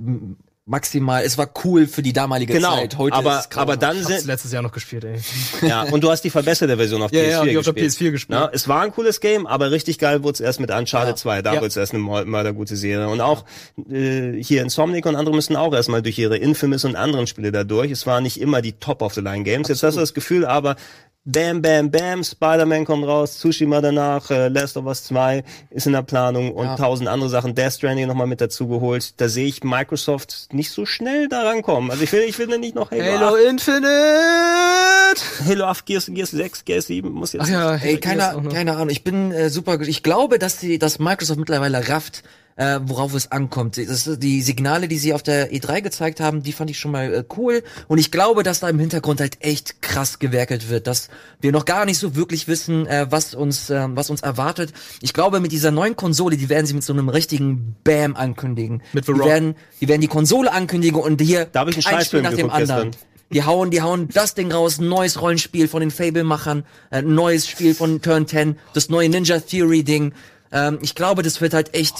maximal, 0.65 1.23
es 1.23 1.37
war 1.37 1.49
cool 1.65 1.87
für 1.87 2.01
die 2.01 2.13
damalige 2.13 2.53
genau, 2.53 2.75
Zeit. 2.75 2.97
Heute 2.97 3.15
aber, 3.17 3.39
ist 3.39 3.47
es 3.51 3.57
aber 3.57 3.75
dann 3.75 3.97
Ich 3.97 4.05
sind, 4.07 4.25
letztes 4.25 4.53
Jahr 4.53 4.61
noch 4.61 4.71
gespielt, 4.71 5.03
ey. 5.03 5.19
ja, 5.67 5.83
und 5.83 6.01
du 6.03 6.09
hast 6.09 6.21
die 6.21 6.29
verbesserte 6.29 6.77
Version 6.77 7.01
auf 7.01 7.11
Ja, 7.11 7.19
PS4 7.21 7.27
ja, 7.29 7.43
die 7.45 7.57
auf 7.57 7.65
der 7.65 7.73
gespielt. 7.73 7.91
PS4 7.91 8.11
gespielt. 8.11 8.39
Na, 8.39 8.49
es 8.53 8.67
war 8.69 8.81
ein 8.81 8.91
cooles 8.93 9.19
Game, 9.19 9.45
aber 9.45 9.71
richtig 9.71 9.99
geil 9.99 10.23
wurde 10.23 10.35
es 10.35 10.39
erst 10.39 10.61
mit 10.61 10.71
Uncharted 10.71 11.09
Ja. 11.09 11.15
2. 11.17 11.41
Da 11.41 11.51
Ja. 11.55 11.59
wurde 11.59 11.67
es 11.67 11.75
erst 11.75 11.93
eine 11.93 12.01
mör- 12.01 12.23
mördergute 12.25 12.77
Serie. 12.77 13.09
Und 13.09 13.19
auch 13.19 13.43
äh, 13.91 14.41
hier 14.41 14.61
Insomniac 14.61 15.05
und 15.05 15.15
andere 15.17 15.35
müssen 15.35 15.57
auch 15.57 15.73
erstmal 15.73 16.01
durch 16.01 16.17
ihre 16.17 16.37
Infamous 16.37 16.85
und 16.85 16.95
anderen 16.95 17.27
Spiele 17.27 17.51
da 17.51 17.65
durch. 17.65 17.91
Es 17.91 18.05
waren 18.07 18.23
nicht 18.23 18.39
immer 18.39 18.61
die 18.61 18.71
Top-of-the-Line-Games. 18.73 19.67
Jetzt 19.67 19.83
hast 19.83 19.95
du 19.95 19.99
das 19.99 20.13
Gefühl, 20.13 20.45
aber 20.45 20.77
Bam, 21.25 21.61
bam, 21.61 21.89
bam, 21.89 22.21
Spider-Man 22.21 22.83
kommt 22.83 23.05
raus, 23.07 23.39
Tsushima 23.39 23.79
danach, 23.79 24.29
äh, 24.29 24.49
Last 24.49 24.75
of 24.75 24.85
Us 24.85 25.05
2 25.05 25.45
ist 25.69 25.87
in 25.87 25.93
der 25.93 26.01
Planung 26.01 26.51
und 26.51 26.65
Ja. 26.65 26.75
tausend 26.75 27.07
andere 27.07 27.29
Sachen, 27.29 27.55
Death 27.55 27.75
Stranding 27.75 28.07
nochmal 28.07 28.27
mit 28.27 28.41
dazu 28.41 28.67
geholt. 28.67 29.13
Da 29.21 29.29
sehe 29.29 29.47
ich 29.47 29.63
Microsoft 29.63 30.49
nicht 30.51 30.69
so 30.71 30.85
schnell 30.85 31.29
da 31.29 31.43
rankommen. 31.43 31.91
Also 31.91 32.03
ich 32.03 32.11
will, 32.11 32.23
ich 32.27 32.37
will 32.39 32.47
nicht 32.59 32.75
noch 32.75 32.91
Halo, 32.91 33.03
Halo 33.03 33.35
8, 33.37 33.43
Infinite! 33.51 35.21
Halo 35.47 35.63
8, 35.63 35.85
Gears, 35.85 36.07
Gears 36.07 36.31
6, 36.31 36.65
Gears 36.65 36.87
7 36.87 37.09
muss 37.09 37.31
jetzt 37.31 37.43
Ach 37.43 37.49
ja, 37.49 37.75
Ey, 37.75 37.95
Gears 37.97 38.33
keine, 38.33 38.49
keine 38.49 38.73
Ahnung. 38.73 38.89
Ich 38.89 39.05
bin 39.05 39.31
äh, 39.31 39.49
super. 39.49 39.79
Ich 39.79 40.03
glaube, 40.03 40.39
dass 40.39 40.57
die, 40.57 40.77
dass 40.77 40.99
Microsoft 40.99 41.39
mittlerweile 41.39 41.87
rafft, 41.87 42.23
äh, 42.55 42.79
worauf 42.83 43.13
es 43.13 43.31
ankommt. 43.31 43.77
Das, 43.77 44.09
die 44.17 44.41
Signale, 44.41 44.87
die 44.87 44.97
sie 44.97 45.13
auf 45.13 45.23
der 45.23 45.51
E3 45.51 45.81
gezeigt 45.81 46.19
haben, 46.19 46.43
die 46.43 46.51
fand 46.51 46.69
ich 46.69 46.79
schon 46.79 46.91
mal 46.91 47.13
äh, 47.13 47.23
cool. 47.37 47.63
Und 47.87 47.97
ich 47.97 48.11
glaube, 48.11 48.43
dass 48.43 48.59
da 48.59 48.69
im 48.69 48.79
Hintergrund 48.79 49.19
halt 49.19 49.37
echt 49.41 49.81
krass 49.81 50.19
gewerkelt 50.19 50.69
wird, 50.69 50.87
dass 50.87 51.09
wir 51.41 51.51
noch 51.51 51.65
gar 51.65 51.85
nicht 51.85 51.97
so 51.97 52.15
wirklich 52.15 52.47
wissen, 52.47 52.85
äh, 52.87 53.07
was 53.09 53.33
uns, 53.33 53.69
äh, 53.69 53.87
was 53.89 54.09
uns 54.09 54.21
erwartet. 54.21 54.73
Ich 55.01 55.13
glaube, 55.13 55.39
mit 55.39 55.51
dieser 55.51 55.71
neuen 55.71 55.95
Konsole, 55.95 56.37
die 56.37 56.49
werden 56.49 56.65
sie 56.65 56.73
mit 56.73 56.83
so 56.83 56.93
einem 56.93 57.09
richtigen 57.09 57.75
Bam 57.83 58.15
ankündigen. 58.15 58.81
Mit 58.93 59.05
The 59.05 59.13
die 59.13 59.19
werden, 59.19 59.55
die 59.81 59.87
werden 59.87 60.01
die 60.01 60.07
Konsole 60.07 60.51
ankündigen 60.51 60.99
und 60.99 61.21
hier 61.21 61.45
Da 61.45 61.67
ich 61.67 61.87
ein 61.87 62.05
Spiel 62.05 62.21
nach 62.21 62.33
dem 62.33 62.49
anderen. 62.49 62.91
gestern. 62.91 63.09
Die 63.33 63.43
hauen, 63.43 63.71
die 63.71 63.81
hauen 63.81 64.09
das 64.13 64.35
Ding 64.35 64.51
raus, 64.51 64.79
neues 64.79 65.19
Rollenspiel 65.19 65.67
von 65.67 65.79
den 65.79 65.89
Fable-Machern, 65.89 66.65
äh, 66.91 66.97
ein 66.97 67.15
neues 67.15 67.47
Spiel 67.47 67.73
von 67.73 68.01
Turn 68.01 68.27
10, 68.27 68.57
das 68.73 68.89
neue 68.89 69.09
Ninja 69.09 69.39
Theory-Ding. 69.39 70.13
Ähm, 70.51 70.77
ich 70.81 70.93
glaube, 70.93 71.23
das 71.23 71.41
wird 71.41 71.53
halt 71.55 71.73
echt 71.73 71.95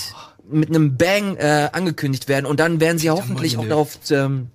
mit 0.50 0.70
einem 0.70 0.98
Bang 0.98 1.36
äh, 1.38 1.70
angekündigt 1.72 2.28
werden 2.28 2.46
und 2.46 2.60
dann 2.60 2.80
werden 2.80 2.98
sie 2.98 3.10
hoffentlich 3.10 3.58
auch 3.58 3.68
darauf 3.68 3.98
ähm, 4.12 4.50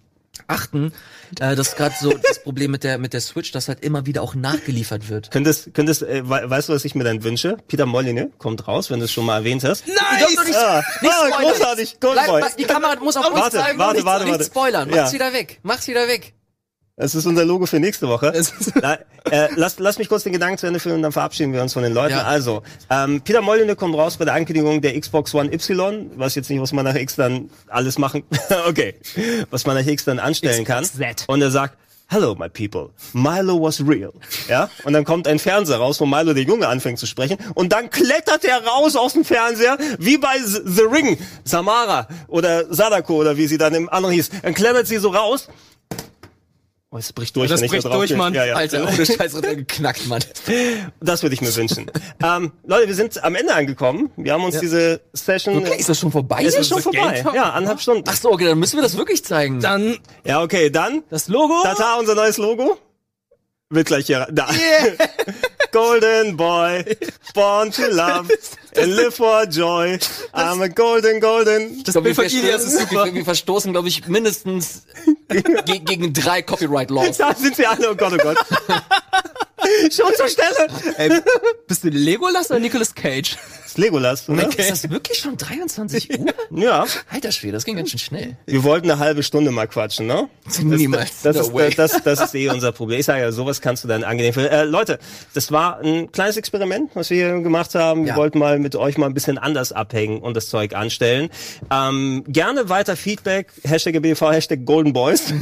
achten, 0.47 0.93
äh, 1.40 1.56
dass 1.56 1.77
gerade 1.77 1.94
so 2.01 2.12
das 2.12 2.43
Problem 2.43 2.70
mit 2.70 2.85
der 2.85 2.98
mit 2.98 3.12
der 3.12 3.20
Switch, 3.20 3.52
dass 3.52 3.69
halt 3.69 3.82
immer 3.85 4.06
wieder 4.06 4.23
auch 4.23 4.35
nachgeliefert 4.35 5.09
wird. 5.09 5.31
Könntest, 5.31 5.74
könntest, 5.74 6.02
äh, 6.02 6.23
we 6.28 6.48
weißt 6.48 6.69
du, 6.69 6.73
was 6.73 6.85
ich 6.85 6.94
mir 6.94 7.05
dann 7.05 7.23
wünsche? 7.24 7.56
Peter 7.69 7.86
Molyneux 7.86 8.31
kommt 8.39 8.66
raus, 8.69 8.90
wenn 8.90 8.98
du 8.98 9.06
es 9.06 9.12
schon 9.12 9.24
mal 9.27 9.39
erwähnt 9.39 9.65
hast. 9.65 9.86
Dürft 9.86 9.98
doch 10.36 10.44
nicht, 10.44 10.56
Ah, 10.56 10.82
nicht 11.02 11.12
ah, 11.12 11.40
großartig, 11.40 12.01
Golden 12.01 12.15
Bleib, 12.16 12.27
Boy. 12.28 12.43
was- 12.43 12.56
die 12.56 12.65
Kamera 12.65 12.97
muss 13.01 13.16
auf 13.16 13.27
uns 13.31 13.40
Warte, 13.40 13.56
bleiben. 13.56 13.78
warte, 13.78 13.94
nicht, 13.97 14.06
warte, 14.06 14.24
nicht 14.24 14.32
warte. 14.32 14.44
spoilern. 14.44 14.90
Ja. 14.90 15.02
Mach's 15.02 15.12
wieder 15.12 15.32
weg. 15.32 15.60
Mach's 15.62 15.86
wieder 15.89 16.06
weg. 16.09 16.35
Das 16.99 17.15
ist 17.15 17.27
unser 17.27 17.45
Logo 17.45 17.66
für 17.66 17.79
nächste 17.79 18.09
Woche. 18.09 18.33
Na, 18.83 18.99
äh, 19.31 19.49
lass, 19.55 19.79
lass 19.79 19.99
mich 19.99 20.09
kurz 20.09 20.25
den 20.25 20.33
Gedanken 20.33 20.59
zu 20.59 20.66
Ende 20.66 20.81
führen 20.81 20.97
und 20.97 21.03
dann 21.03 21.12
verabschieden 21.12 21.53
wir 21.53 21.62
uns 21.62 21.73
von 21.73 21.85
den 21.85 21.95
Leuten. 21.95 22.15
Ja. 22.15 22.25
Also, 22.25 22.62
ähm, 22.91 23.20
Peter 23.20 23.41
Molyneux 23.41 23.77
kommt 23.77 23.95
raus 23.95 24.16
bei 24.16 24.25
der 24.25 24.35
Ankündigung 24.35 24.81
der 24.81 24.99
Xbox 25.01 25.33
One 25.33 25.53
Y. 25.53 26.11
Weiß 26.16 26.35
jetzt 26.35 26.51
nicht, 26.51 26.61
was 26.61 26.73
man 26.73 26.85
nach 26.85 26.97
X 26.97 27.15
dann 27.15 27.51
alles 27.69 27.99
machen, 27.99 28.25
okay, 28.69 28.97
was 29.51 29.65
man 29.65 29.77
nach 29.77 29.87
X 29.87 30.05
dann 30.05 30.19
anstellen 30.19 30.65
kann. 30.65 30.83
XZ. 30.83 31.25
Und 31.29 31.41
er 31.41 31.53
sagt, 31.53 31.79
Hello, 32.11 32.35
my 32.35 32.49
people. 32.49 32.89
Milo 33.12 33.61
was 33.61 33.87
real. 33.87 34.15
Ja? 34.49 34.70
Und 34.85 34.95
dann 34.95 35.05
kommt 35.05 35.29
ein 35.29 35.39
Fernseher 35.39 35.77
raus, 35.77 36.01
wo 36.01 36.07
Milo 36.07 36.33
der 36.33 36.45
Junge 36.45 36.66
anfängt 36.66 36.99
zu 36.99 37.05
sprechen. 37.05 37.37
Und 37.55 37.70
dann 37.75 37.91
klettert 37.91 38.47
er 38.47 38.65
raus 38.65 38.97
aus 38.97 39.12
dem 39.12 39.27
Fernseher, 39.27 39.77
wie 39.99 40.16
bei 40.16 40.39
The 40.43 40.85
Ring. 40.91 41.19
Samara 41.45 42.09
oder 42.27 42.73
Sadako 42.75 43.16
oder 43.16 43.37
wie 43.37 43.47
sie 43.47 43.59
dann 43.59 43.75
im 43.75 43.91
anderen 43.91 44.15
hieß. 44.15 44.31
Dann 44.43 44.55
klettert 44.55 44.87
sie 44.87 44.97
so 44.97 45.11
raus. 45.11 45.49
Oh, 46.90 46.97
es 46.97 47.12
bricht 47.12 47.36
durch, 47.36 47.51
Das 47.51 47.60
wenn 47.60 47.66
ich 47.66 47.70
bricht 47.73 47.85
da 47.85 47.90
durch. 47.90 48.16
Mann. 48.16 48.32
Ja, 48.32 48.47
ja. 48.47 48.55
Alter, 48.55 48.89
ohne 48.89 49.05
Scheiß 49.05 49.35
er 49.35 49.56
geknackt, 49.56 50.06
Mann. 50.06 50.24
Das 51.01 51.23
würde 51.23 51.35
ich 51.35 51.43
mir 51.43 51.55
wünschen. 51.55 51.90
ähm, 52.24 52.52
Leute, 52.65 52.89
wir 52.89 52.94
sind 52.94 53.23
am 53.23 53.35
Ende 53.35 53.55
angekommen. 53.55 54.10
Wir 54.16 54.32
haben 54.32 54.43
uns 54.44 54.59
diese 54.59 55.02
Session. 55.12 55.59
Okay, 55.59 55.78
ist 55.78 55.90
das 55.90 55.98
schon 55.98 56.10
vorbei? 56.10 56.43
ist 56.43 56.55
schon 56.55 56.65
so 56.81 56.90
vorbei. 56.90 57.23
Ja, 57.35 57.51
anderthalb 57.51 57.81
Stunden. 57.81 58.05
Ach 58.09 58.16
so, 58.16 58.32
okay, 58.32 58.47
dann 58.47 58.59
müssen 58.59 58.77
wir 58.77 58.82
das 58.82 58.97
wirklich 58.97 59.23
zeigen. 59.23 59.60
Dann 59.60 59.98
Ja, 60.24 60.43
okay, 60.43 60.70
dann. 60.70 61.02
das 61.10 61.28
Logo. 61.28 61.62
Tata, 61.62 61.97
unser 61.98 62.15
neues 62.15 62.39
Logo. 62.39 62.78
Wird 63.69 63.86
gleich 63.86 64.06
hier. 64.06 64.27
Da. 64.31 64.48
golden 65.73 66.36
Boy, 66.36 66.85
born 67.35 67.70
to 67.73 67.89
love 67.89 68.31
and 68.77 68.97
live 68.97 69.15
for 69.15 69.47
joy. 69.47 69.99
I'm 70.35 70.62
a 70.62 70.69
golden, 70.69 71.20
golden. 71.20 71.82
Das 71.85 71.95
Bild 71.95 72.15
von 72.15 72.24
wir, 72.24 72.32
Ilias 72.32 72.65
ist 72.65 72.73
verstoßen, 72.74 72.89
super. 72.89 73.05
wir, 73.07 73.15
wir 73.15 73.24
verstoßen, 73.24 73.73
glaube 73.73 73.89
ich, 73.89 74.07
mindestens 74.07 74.82
ge 75.28 75.78
gegen 75.78 76.12
drei 76.12 76.43
Copyright-Laws. 76.43 77.19
Da 77.19 77.35
sind 77.35 77.57
sie 77.57 77.66
alle, 77.66 77.90
oh 77.90 77.95
Gott, 77.95 78.12
oh 78.15 78.23
Gott. 78.23 78.39
Schon 79.93 80.15
zur 80.15 80.28
Stelle. 80.28 80.69
Ey, 80.97 81.20
bist 81.66 81.85
du 81.85 81.89
Legolas 81.89 82.51
oder 82.51 82.61
Nicolas 82.61 82.95
Cage? 82.95 83.36
Das 83.79 83.85
Legolas, 83.85 84.29
oder? 84.29 84.49
Ist 84.49 84.71
das 84.71 84.91
wirklich 84.91 85.19
schon 85.19 85.37
23 85.37 86.19
Uhr? 86.19 86.27
Ja. 86.51 86.85
Alter 87.11 87.31
Schwede, 87.31 87.53
das 87.53 87.65
ging 87.65 87.77
ganz 87.77 87.91
schön 87.91 88.01
schnell. 88.01 88.37
Wir 88.47 88.65
wollten 88.65 88.91
eine 88.91 88.99
halbe 88.99 89.23
Stunde 89.23 89.51
mal 89.53 89.69
quatschen, 89.69 90.07
ne? 90.09 90.29
Niemals. 90.63 91.23
Das, 91.23 91.37
No 91.51 91.59
ist, 91.61 91.79
das, 91.79 92.03
das 92.03 92.21
ist 92.21 92.35
eh 92.35 92.49
unser 92.49 92.73
Problem. 92.73 92.99
Ich 92.99 93.07
sage 93.07 93.21
ja, 93.21 93.31
sowas 93.31 93.61
kannst 93.61 93.85
du 93.85 93.89
dann 93.89 94.03
angenehm. 94.03 94.33
Für, 94.33 94.51
äh, 94.51 94.65
Leute, 94.65 94.99
das 95.35 95.53
war 95.53 95.79
ein 95.79 96.11
kleines 96.11 96.37
Experiment, 96.37 96.91
was 96.95 97.11
wir 97.11 97.17
hier 97.17 97.41
gemacht 97.43 97.75
haben. 97.77 98.03
Wir 98.05 98.11
Ja. 98.13 98.17
wollten 98.17 98.39
mal 98.41 98.59
mit 98.59 98.75
euch 98.75 98.99
mal 98.99 99.07
ein 99.07 99.15
bisschen 99.15 99.39
anders 99.39 99.71
abhängen 99.73 100.21
und 100.21 100.37
das 100.37 100.49
Zeug 100.49 100.75
anstellen. 100.75 101.29
Ähm, 101.71 102.25
gerne 102.27 102.69
weiter 102.69 102.97
Feedback. 102.97 103.53
Hashtag 103.63 104.03
BV, 104.03 104.33
Hashtag 104.33 104.65
Golden 104.65 104.93
Boys. 104.93 105.33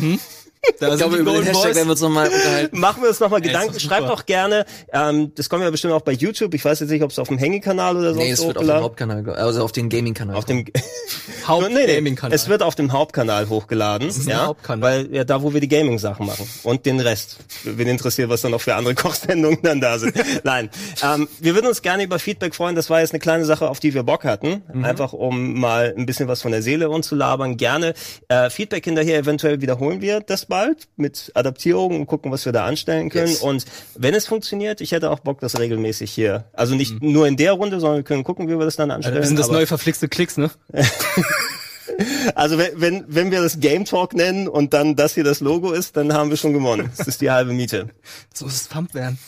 Da 0.79 0.93
Ich 0.93 0.99
glaube, 0.99 1.17
über 1.17 1.33
den 1.33 1.45
Hashtag 1.45 1.75
werden 1.75 1.87
wir 1.87 1.93
uns 1.93 2.01
nochmal 2.01 2.29
unterhalten. 2.29 2.79
Machen 2.79 3.03
wir 3.03 3.09
uns 3.09 3.21
nochmal 3.21 3.41
ist 3.41 3.47
Gedanken. 3.47 3.81
Schreibt 3.81 4.09
doch 4.09 4.27
gerne. 4.27 4.67
Ähm, 4.93 5.33
das 5.35 5.49
kommen 5.49 5.63
wir 5.63 5.71
bestimmt 5.71 5.95
auch 5.95 6.03
bei 6.03 6.13
YouTube. 6.13 6.53
Ich 6.55 6.65
weiß 6.65 6.81
jetzt 6.81 6.91
nicht, 6.91 7.03
ob 7.03 7.11
es 7.11 7.19
auf 7.19 7.29
dem 7.29 7.39
Hangy-Kanal 7.39 7.97
oder 7.97 8.15
sonst 8.15 8.25
Nee, 8.25 8.31
es 8.31 8.47
wird 8.47 8.59
auf 8.59 8.65
dem 8.65 8.75
Hauptkanal, 8.75 9.31
also 9.31 9.63
auf 9.65 9.73
den 9.73 9.89
Gaming-Kanal. 9.89 10.37
auf 10.37 10.45
dem 10.45 10.65
Haupt-Gaming-Kanal. 11.49 12.35
Es 12.35 12.49
wird 12.49 12.63
auf 12.63 12.75
dem 12.75 12.93
Hauptkanal 12.93 13.49
hochgeladen. 13.49 14.09
ist 14.09 14.27
ja, 14.27 14.47
Hauptkanal. 14.47 14.83
Weil 14.83 15.15
ja 15.15 15.25
da, 15.25 15.43
wo 15.43 15.55
wir 15.55 15.61
die 15.61 15.69
Gaming-Sachen 15.69 16.27
machen. 16.27 16.49
Und 16.63 16.87
den 16.87 17.01
Rest. 17.01 17.39
Wen 17.65 17.89
interessiert, 17.89 18.29
was 18.29 18.43
dann 18.43 18.51
noch 18.51 18.61
für 18.61 18.75
andere 18.75 18.95
Kochsendungen 18.95 19.61
dann 19.63 19.81
da 19.81 19.99
sind. 19.99 20.15
Nein. 20.45 20.71
Ähm, 21.03 21.29
wir 21.41 21.55
würden 21.55 21.67
uns 21.67 21.83
gerne 21.83 22.05
über 22.05 22.19
Feedback 22.19 22.55
freuen. 22.55 22.75
Das 22.77 22.91
war 22.91 23.01
jetzt 23.01 23.13
eine 23.13 23.21
kleine 23.21 23.45
Sache, 23.45 23.69
auf 23.69 23.81
die 23.81 23.95
wir 23.95 24.03
Bock 24.03 24.25
hatten. 24.25 24.63
Mhm. 24.73 24.85
Einfach 24.85 25.13
um 25.13 25.59
mal 25.59 25.95
ein 25.97 26.07
bisschen 26.07 26.29
was 26.29 26.43
von 26.43 26.53
der 26.53 26.63
Seele 26.63 26.91
uns 26.91 27.07
zu 27.07 27.15
labern. 27.15 27.57
Gerne. 27.57 27.95
Äh, 28.29 28.51
Feedback 28.51 28.85
hinterher, 28.85 29.19
eventuell 29.19 29.61
wiederholen 29.61 30.01
wir 30.01 30.21
das 30.21 30.47
bald 30.57 30.89
mit 30.97 31.33
Adaptierungen 31.35 32.01
und 32.01 32.07
gucken, 32.07 32.33
was 32.33 32.47
wir 32.47 32.53
da 32.53 32.65
anstellen 32.65 33.11
können. 33.11 33.29
Yes. 33.29 33.43
Und 33.43 33.67
wenn 33.95 34.15
es 34.15 34.27
funktioniert, 34.27 34.81
ich 34.81 34.93
hätte 34.93 35.11
auch 35.11 35.21
Bock, 35.21 35.39
das 35.41 35.59
regelmäßig 35.59 36.11
hier. 36.11 36.45
Also 36.55 36.75
nicht 36.75 37.01
Mhm. 37.03 37.13
nur 37.13 37.27
in 37.29 37.37
der 37.37 37.53
Runde, 37.53 37.79
sondern 37.79 37.99
wir 37.99 38.05
können 38.05 38.25
gucken, 38.25 38.49
wie 38.49 38.59
wir 38.59 38.65
das 38.65 38.77
dann 38.77 38.91
anstellen. 38.91 39.19
wir 39.19 39.27
sind 39.27 39.39
das 39.39 39.51
neue 39.51 39.67
verflixte 39.67 40.09
Klicks, 40.09 40.39
ne? 40.39 40.51
also 42.35 42.59
wenn, 42.59 42.81
wenn, 42.81 43.05
wenn 43.09 43.31
wir 43.31 43.43
das 43.43 43.61
Game 43.61 43.85
Talk 43.85 44.15
nennen 44.15 44.49
und 44.49 44.73
dann 44.73 44.97
das 44.97 45.15
hier 45.15 45.25
das 45.25 45.41
Logo 45.41 45.73
ist, 45.73 45.97
dann 45.97 46.13
haben 46.13 46.31
wir 46.31 46.37
schon 46.37 46.53
gewonnen. 46.53 46.91
Das 46.97 47.07
ist 47.07 47.21
die 47.21 47.31
halbe 47.31 47.53
Miete. 47.53 47.89
So 48.35 48.47
ist 48.47 48.55
es 48.63 48.69
Pump 48.69 48.95
werden. 48.95 49.19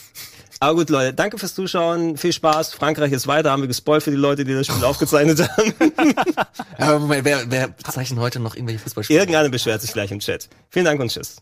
Aber 0.61 0.75
gut, 0.75 0.91
Leute, 0.91 1.15
danke 1.15 1.39
fürs 1.39 1.55
Zuschauen. 1.55 2.17
Viel 2.17 2.33
Spaß. 2.33 2.75
Frankreich 2.75 3.13
ist 3.13 3.27
weiter. 3.27 3.53
Haben 3.53 3.63
wir 3.63 3.69
gespoilt 3.69 4.03
für 4.03 4.11
die 4.11 4.17
Leute, 4.17 4.45
die 4.45 4.55
das 4.55 4.67
Spiel 4.67 4.85
aufgezeichnet 4.85 5.49
haben. 5.49 5.75
Aber 6.79 6.99
Moment, 6.99 7.25
wer, 7.25 7.51
wer 7.51 7.77
zeichnet 7.79 8.19
heute 8.19 8.41
noch 8.41 8.55
irgendwelche 8.55 8.81
Fußballspiele? 8.81 9.21
Irgendeiner 9.21 9.49
beschwert 9.49 9.81
sich 9.81 9.93
gleich 9.93 10.11
im 10.11 10.19
Chat. 10.19 10.49
Vielen 10.71 10.85
Dank 10.85 11.01
und 11.01 11.11
tschüss. 11.11 11.37